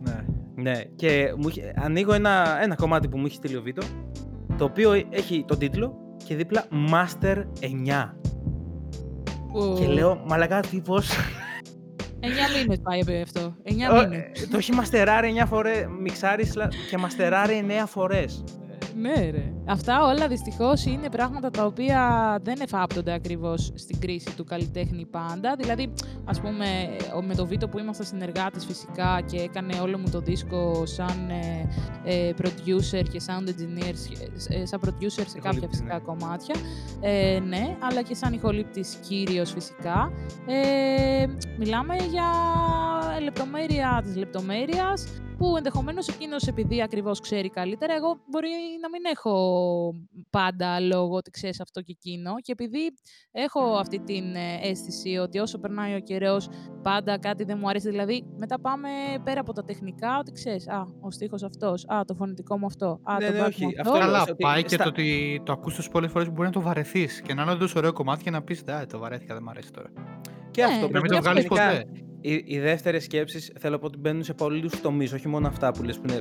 Ναι. 0.00 0.24
Ναι, 0.70 0.80
και 0.96 1.34
μου 1.40 1.48
είχε, 1.48 1.72
ανοίγω 1.76 2.12
ένα, 2.12 2.58
ένα 2.62 2.74
κομμάτι 2.74 3.08
που 3.08 3.18
μου 3.18 3.26
έχει 3.26 3.34
στείλει 3.34 3.56
ο 3.56 3.62
Βίτο, 3.62 3.82
το 4.58 4.64
οποίο 4.64 4.92
έχει 5.10 5.44
τον 5.46 5.58
τίτλο 5.58 5.94
και 6.24 6.36
δίπλα 6.36 6.64
Master 6.92 7.36
9. 7.36 7.44
Που- 9.52 9.76
Και 9.80 9.86
λέω, 9.86 10.22
μαλακά 10.26 10.60
τύπος, 10.60 11.10
Εννιά 12.20 12.44
μήνες 12.60 12.80
πάει 12.82 12.98
επί 12.98 13.20
αυτό. 13.22 13.54
Εννιά 13.62 13.90
«Ω, 13.92 13.94
μήνες. 14.08 14.18
ε, 14.42 14.46
το 14.50 14.56
έχει 14.56 14.72
μαστεράρει 14.72 15.28
9 15.28 15.46
φορές, 15.46 15.86
μιξάρεις 16.00 16.50
σλα- 16.50 16.72
και 16.90 16.98
μαστεράρει 16.98 17.56
9 17.56 17.86
φορές. 17.86 18.44
Ναι, 19.00 19.30
ρε. 19.30 19.52
Αυτά 19.70 20.04
όλα 20.04 20.28
δυστυχώς 20.28 20.84
είναι 20.84 21.08
πράγματα 21.08 21.50
τα 21.50 21.64
οποία 21.64 22.00
δεν 22.42 22.60
εφάπτονται 22.60 23.12
ακριβώς 23.12 23.72
στην 23.74 23.98
κρίση 24.00 24.36
του 24.36 24.44
καλλιτέχνη 24.44 25.06
πάντα. 25.06 25.54
Δηλαδή, 25.58 25.92
ας 26.24 26.40
πούμε, 26.40 26.66
ο- 27.16 27.22
με 27.22 27.34
το 27.34 27.46
Βίτο 27.46 27.68
που 27.68 27.78
ήμασταν 27.78 28.06
συνεργάτες 28.06 28.64
φυσικά 28.64 29.20
και 29.30 29.36
έκανε 29.36 29.80
όλο 29.82 29.98
μου 29.98 30.08
το 30.10 30.20
δίσκο 30.20 30.86
σαν 30.86 31.30
ε, 31.30 31.68
ε, 32.04 32.32
producer 32.42 33.02
και 33.12 33.20
sound 33.26 33.48
engineer, 33.48 33.94
ε, 34.48 34.66
σαν 34.66 34.80
producer 34.84 35.08
σε 35.10 35.38
κάποια 35.38 35.50
Ηχολήπτης, 35.50 35.68
φυσικά 35.78 35.94
ναι. 35.94 36.00
κομμάτια. 36.00 36.54
Ε, 37.00 37.38
ναι, 37.46 37.76
αλλά 37.80 38.02
και 38.02 38.14
σαν 38.14 38.32
ηχολήπτης 38.32 38.94
κύριος 39.08 39.52
φυσικά. 39.52 40.12
Ε, 40.46 41.26
μιλάμε 41.58 41.96
για 41.96 42.26
λεπτομέρεια 43.22 44.00
της 44.04 44.16
λεπτομέρειας 44.16 45.06
που 45.38 45.56
ενδεχομένως 45.56 46.08
εκείνος 46.08 46.46
επειδή 46.46 46.82
ακριβώς 46.82 47.20
ξέρει 47.20 47.50
καλύτερα, 47.50 47.94
εγώ 47.94 48.18
μπορεί 48.26 48.48
να 48.82 48.88
μην 48.88 49.02
έχω 49.14 49.32
πάντα 50.30 50.80
λόγο 50.80 51.14
ότι 51.16 51.30
ξέρεις 51.30 51.60
αυτό 51.60 51.80
και 51.80 51.96
εκείνο 52.00 52.34
και 52.40 52.52
επειδή 52.52 52.78
έχω 53.30 53.60
αυτή 53.60 53.98
την 54.00 54.34
ε, 54.34 54.58
αίσθηση 54.62 55.16
ότι 55.16 55.38
όσο 55.38 55.58
περνάει 55.58 55.94
ο 55.94 56.00
καιρός 56.00 56.48
πάντα 56.82 57.18
κάτι 57.18 57.44
δεν 57.44 57.58
μου 57.60 57.68
αρέσει, 57.68 57.88
δηλαδή 57.90 58.24
μετά 58.36 58.60
πάμε 58.60 58.88
πέρα 59.24 59.40
από 59.40 59.52
τα 59.52 59.64
τεχνικά 59.64 60.18
ότι 60.18 60.32
ξέρεις, 60.32 60.68
α, 60.68 60.86
ο 61.00 61.10
στίχος 61.10 61.42
αυτός, 61.42 61.84
α, 61.88 62.04
το 62.04 62.14
φωνητικό 62.14 62.58
μου 62.58 62.66
αυτό, 62.66 63.00
α, 63.02 63.16
Ναι, 63.18 63.26
το 63.26 63.32
ναι, 63.32 63.40
back 63.44 63.46
όχι, 63.48 63.64
μου 63.64 63.70
αυτό 63.78 63.90
αυτό. 63.90 63.92
λέω. 64.04 64.12
Καλά, 64.12 64.22
ότι 64.22 64.34
πάει 64.42 64.62
και 64.62 64.74
στα- 64.74 64.82
το 64.84 64.88
ότι 64.88 65.40
το 65.44 65.52
ακούς 65.52 65.74
τόσες 65.74 65.90
πολλές 65.90 66.10
φορές 66.10 66.26
που 66.28 66.32
μπορεί 66.34 66.46
να 66.46 66.52
το 66.54 66.60
βαρεθείς 66.60 67.20
και 67.20 67.34
να 67.34 67.42
είναι 67.42 67.50
όντως 67.50 67.74
ωραίο 67.74 67.92
κομμάτι 67.92 68.22
και 68.22 68.30
να 68.30 68.42
πεις 68.42 68.64
«Ναι, 68.64 68.86
το 68.86 68.98
βαρέθηκα, 68.98 69.34
δεν 69.34 69.42
μου 69.44 69.50
αρέσει 69.50 69.70
τώρα». 69.72 69.88
Και 70.50 70.62
Ναι, 70.64 70.68
αυτό 70.72 70.86
να 70.86 70.92
Να 70.92 71.00
μην 71.00 71.02
και 71.02 71.08
το 71.08 71.16
αυτό 71.16 71.30
βγάλεις 71.30 71.44
είναι 71.44 71.48
ποτέ. 71.48 71.84
Οι, 72.20 72.42
οι 72.46 72.58
δεύτερες 72.58 73.04
σκέψεις 73.04 73.52
θέλω 73.58 73.72
να 73.74 73.78
πω 73.78 73.86
ότι 73.86 73.98
μπαίνουν 73.98 74.22
σε 74.24 74.34
πολλούς 74.34 74.80
τομείς, 74.80 75.12
όχι 75.12 75.28
μόνο 75.28 75.46
αυτά 75.46 75.70
που 75.72 75.82
λες 75.82 75.98
που 75.98 76.02
είναι 76.08 76.20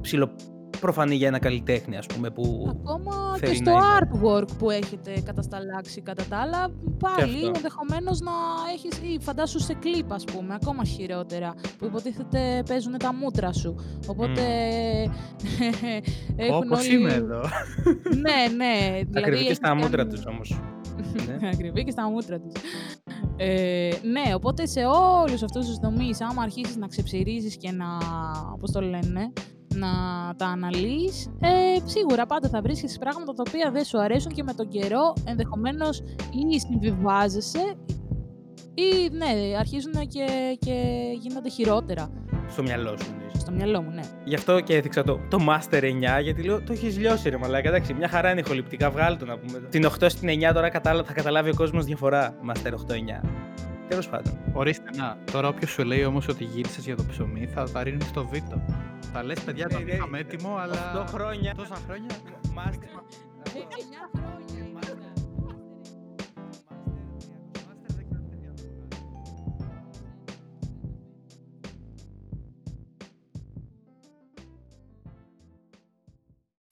ψηλο 0.00 0.36
προφανή 0.80 1.14
για 1.14 1.28
ένα 1.28 1.38
καλλιτέχνη, 1.38 1.96
ας 1.96 2.06
πούμε, 2.06 2.30
που 2.30 2.66
Ακόμα 2.68 3.36
και 3.40 3.46
θέλει 3.46 3.56
στο 3.56 3.70
να 3.70 3.76
είναι. 3.76 3.86
artwork 4.00 4.48
που 4.58 4.70
έχετε 4.70 5.20
κατασταλάξει 5.24 6.00
κατά 6.00 6.24
τα 6.28 6.36
άλλα, 6.36 6.70
πάλι 6.98 7.34
αυτό. 7.36 7.46
ενδεχομένως 7.54 8.20
να 8.20 8.32
έχεις, 8.74 8.98
ή 9.14 9.18
φαντάσου 9.20 9.58
σε 9.60 9.74
κλιπ 9.74 10.12
ας 10.12 10.24
πούμε, 10.24 10.54
ακόμα 10.54 10.84
χειρότερα, 10.84 11.54
που 11.78 11.84
υποτίθεται 11.84 12.62
παίζουν 12.68 12.98
τα 12.98 13.14
μούτρα 13.14 13.52
σου. 13.52 13.74
Οπότε 14.06 14.42
έχουν 16.36 16.62
Όπως 16.72 16.78
όλοι... 16.86 16.94
είμαι 16.94 17.12
εδώ. 17.12 17.40
ναι, 18.24 18.54
ναι. 18.56 18.74
δηλαδή 18.90 19.18
ακριβή 19.18 19.36
και 19.38 19.44
έχεις 19.44 19.56
στα 19.56 19.74
μούτρα 19.74 19.96
κάνει- 19.96 20.10
τους 20.12 20.26
όμως. 20.26 20.60
ναι. 21.40 21.48
Ακριβή 21.48 21.84
και 21.84 21.90
στα 21.90 22.10
μούτρα 22.10 22.40
της. 22.40 22.52
Ε, 23.36 23.88
ναι, 24.02 24.34
οπότε 24.34 24.66
σε 24.66 24.80
όλους 24.84 25.42
αυτούς 25.42 25.66
τους 25.66 25.78
τομείς, 25.78 26.20
άμα 26.20 26.42
αρχίσεις 26.42 26.76
να 26.76 26.86
ξεψυρίζεις 26.86 27.56
και 27.56 27.70
να, 27.70 27.86
πώς 28.60 28.70
το 28.70 28.80
λένε, 28.80 29.32
να 29.76 29.88
τα 30.36 30.46
αναλύεις, 30.46 31.30
ε, 31.40 31.48
σίγουρα 31.84 32.26
πάντα 32.26 32.48
θα 32.48 32.60
βρίσκεις 32.60 32.98
πράγματα 32.98 33.32
τα 33.32 33.42
οποία 33.48 33.70
δεν 33.70 33.84
σου 33.84 34.00
αρέσουν 34.00 34.32
και 34.32 34.42
με 34.42 34.52
τον 34.54 34.68
καιρό 34.68 35.12
ενδεχομένως 35.24 36.02
ή 36.30 36.58
συμβιβάζεσαι 36.58 37.76
ή 38.74 39.08
ναι, 39.16 39.56
αρχίζουν 39.58 39.92
και, 39.92 40.56
και 40.58 40.74
γίνονται 41.20 41.48
χειρότερα. 41.48 42.10
Στο 42.48 42.62
μυαλό 42.62 42.96
σου. 42.96 43.06
εννοείς. 43.12 43.40
Στο 43.40 43.52
μυαλό 43.52 43.82
μου, 43.82 43.90
ναι. 43.90 44.02
Γι' 44.24 44.34
αυτό 44.34 44.60
και 44.60 44.74
έδειξα 44.76 45.02
το, 45.02 45.20
το 45.30 45.38
Master 45.48 45.82
9, 45.82 46.22
γιατί 46.22 46.42
λέω 46.42 46.62
το 46.62 46.72
έχεις 46.72 46.98
λιώσει 46.98 47.28
ρε 47.28 47.36
μαλάκα. 47.36 47.68
Εντάξει, 47.68 47.94
μια 47.94 48.08
χαρά 48.08 48.30
είναι 48.30 48.40
ηχοληπτικά, 48.40 48.90
βγάλει 48.90 49.16
το 49.16 49.24
να 49.24 49.38
πούμε. 49.38 49.58
Την 49.58 49.86
8 50.00 50.06
στην 50.08 50.28
9 50.28 50.50
τώρα 50.54 50.68
καταλα... 50.68 51.04
θα 51.04 51.12
καταλάβει 51.12 51.50
ο 51.50 51.54
κόσμος 51.54 51.84
διαφορά. 51.84 52.34
Master 52.48 52.70
8-9. 52.70 52.74
Τέλος 53.88 54.08
πάντων. 54.08 54.38
Ορίστε 54.52 54.90
να, 54.96 55.18
τώρα 55.32 55.48
όποιος 55.48 55.70
σου 55.70 55.84
λέει 55.84 56.04
όμως 56.04 56.28
ότι 56.28 56.44
γύρισες 56.44 56.84
για 56.84 56.96
το 56.96 57.04
ψωμί 57.10 57.46
θα 57.46 57.70
τα 57.70 57.82
ρίχνεις 57.82 58.06
στο 58.06 58.26
βίτο. 58.26 58.62
Θα 59.00 59.22
λες 59.22 59.40
παιδιά 59.44 59.68
το 59.68 59.78
Ναι, 59.78 59.84
ναι, 59.84 59.92
είχαμε 59.92 60.18
έτοιμο, 60.18 60.56
αλλά 60.56 61.04
8 61.04 61.06
χρόνια. 61.08 61.54
τόσα 61.54 61.74
χρόνια. 61.74 62.10
Master. 62.56 63.02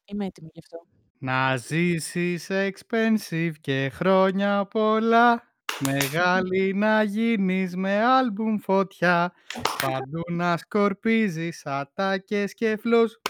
Είμαι 0.04 0.26
έτοιμη 0.26 0.48
γι' 0.52 0.58
αυτό. 0.58 0.86
Να 1.18 1.56
ζήσεις 1.56 2.46
expensive 2.50 3.52
και 3.60 3.90
χρόνια 3.94 4.66
πολλά 4.66 5.53
Μεγάλη 5.80 6.74
να 6.74 7.02
γίνεις 7.02 7.76
με 7.76 8.04
άλμπουμ 8.04 8.58
φωτιά. 8.58 9.32
Παντού 9.80 10.22
να 10.30 10.56
σκορπίζεις 10.56 11.66
ατάκες 11.66 12.54
και 12.54 12.76
φλούς. 12.76 13.20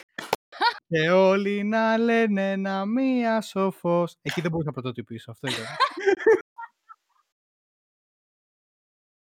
Και 0.88 1.10
όλοι 1.10 1.64
να 1.64 1.98
λένε 1.98 2.50
ένα 2.50 2.84
μία 2.84 3.40
σοφός. 3.40 4.16
Εκεί 4.22 4.40
δεν 4.40 4.50
μπορούσα 4.50 4.68
να 4.68 4.72
πρωτοτυπήσω, 4.72 5.30
αυτό 5.30 5.48
ήταν 5.48 5.64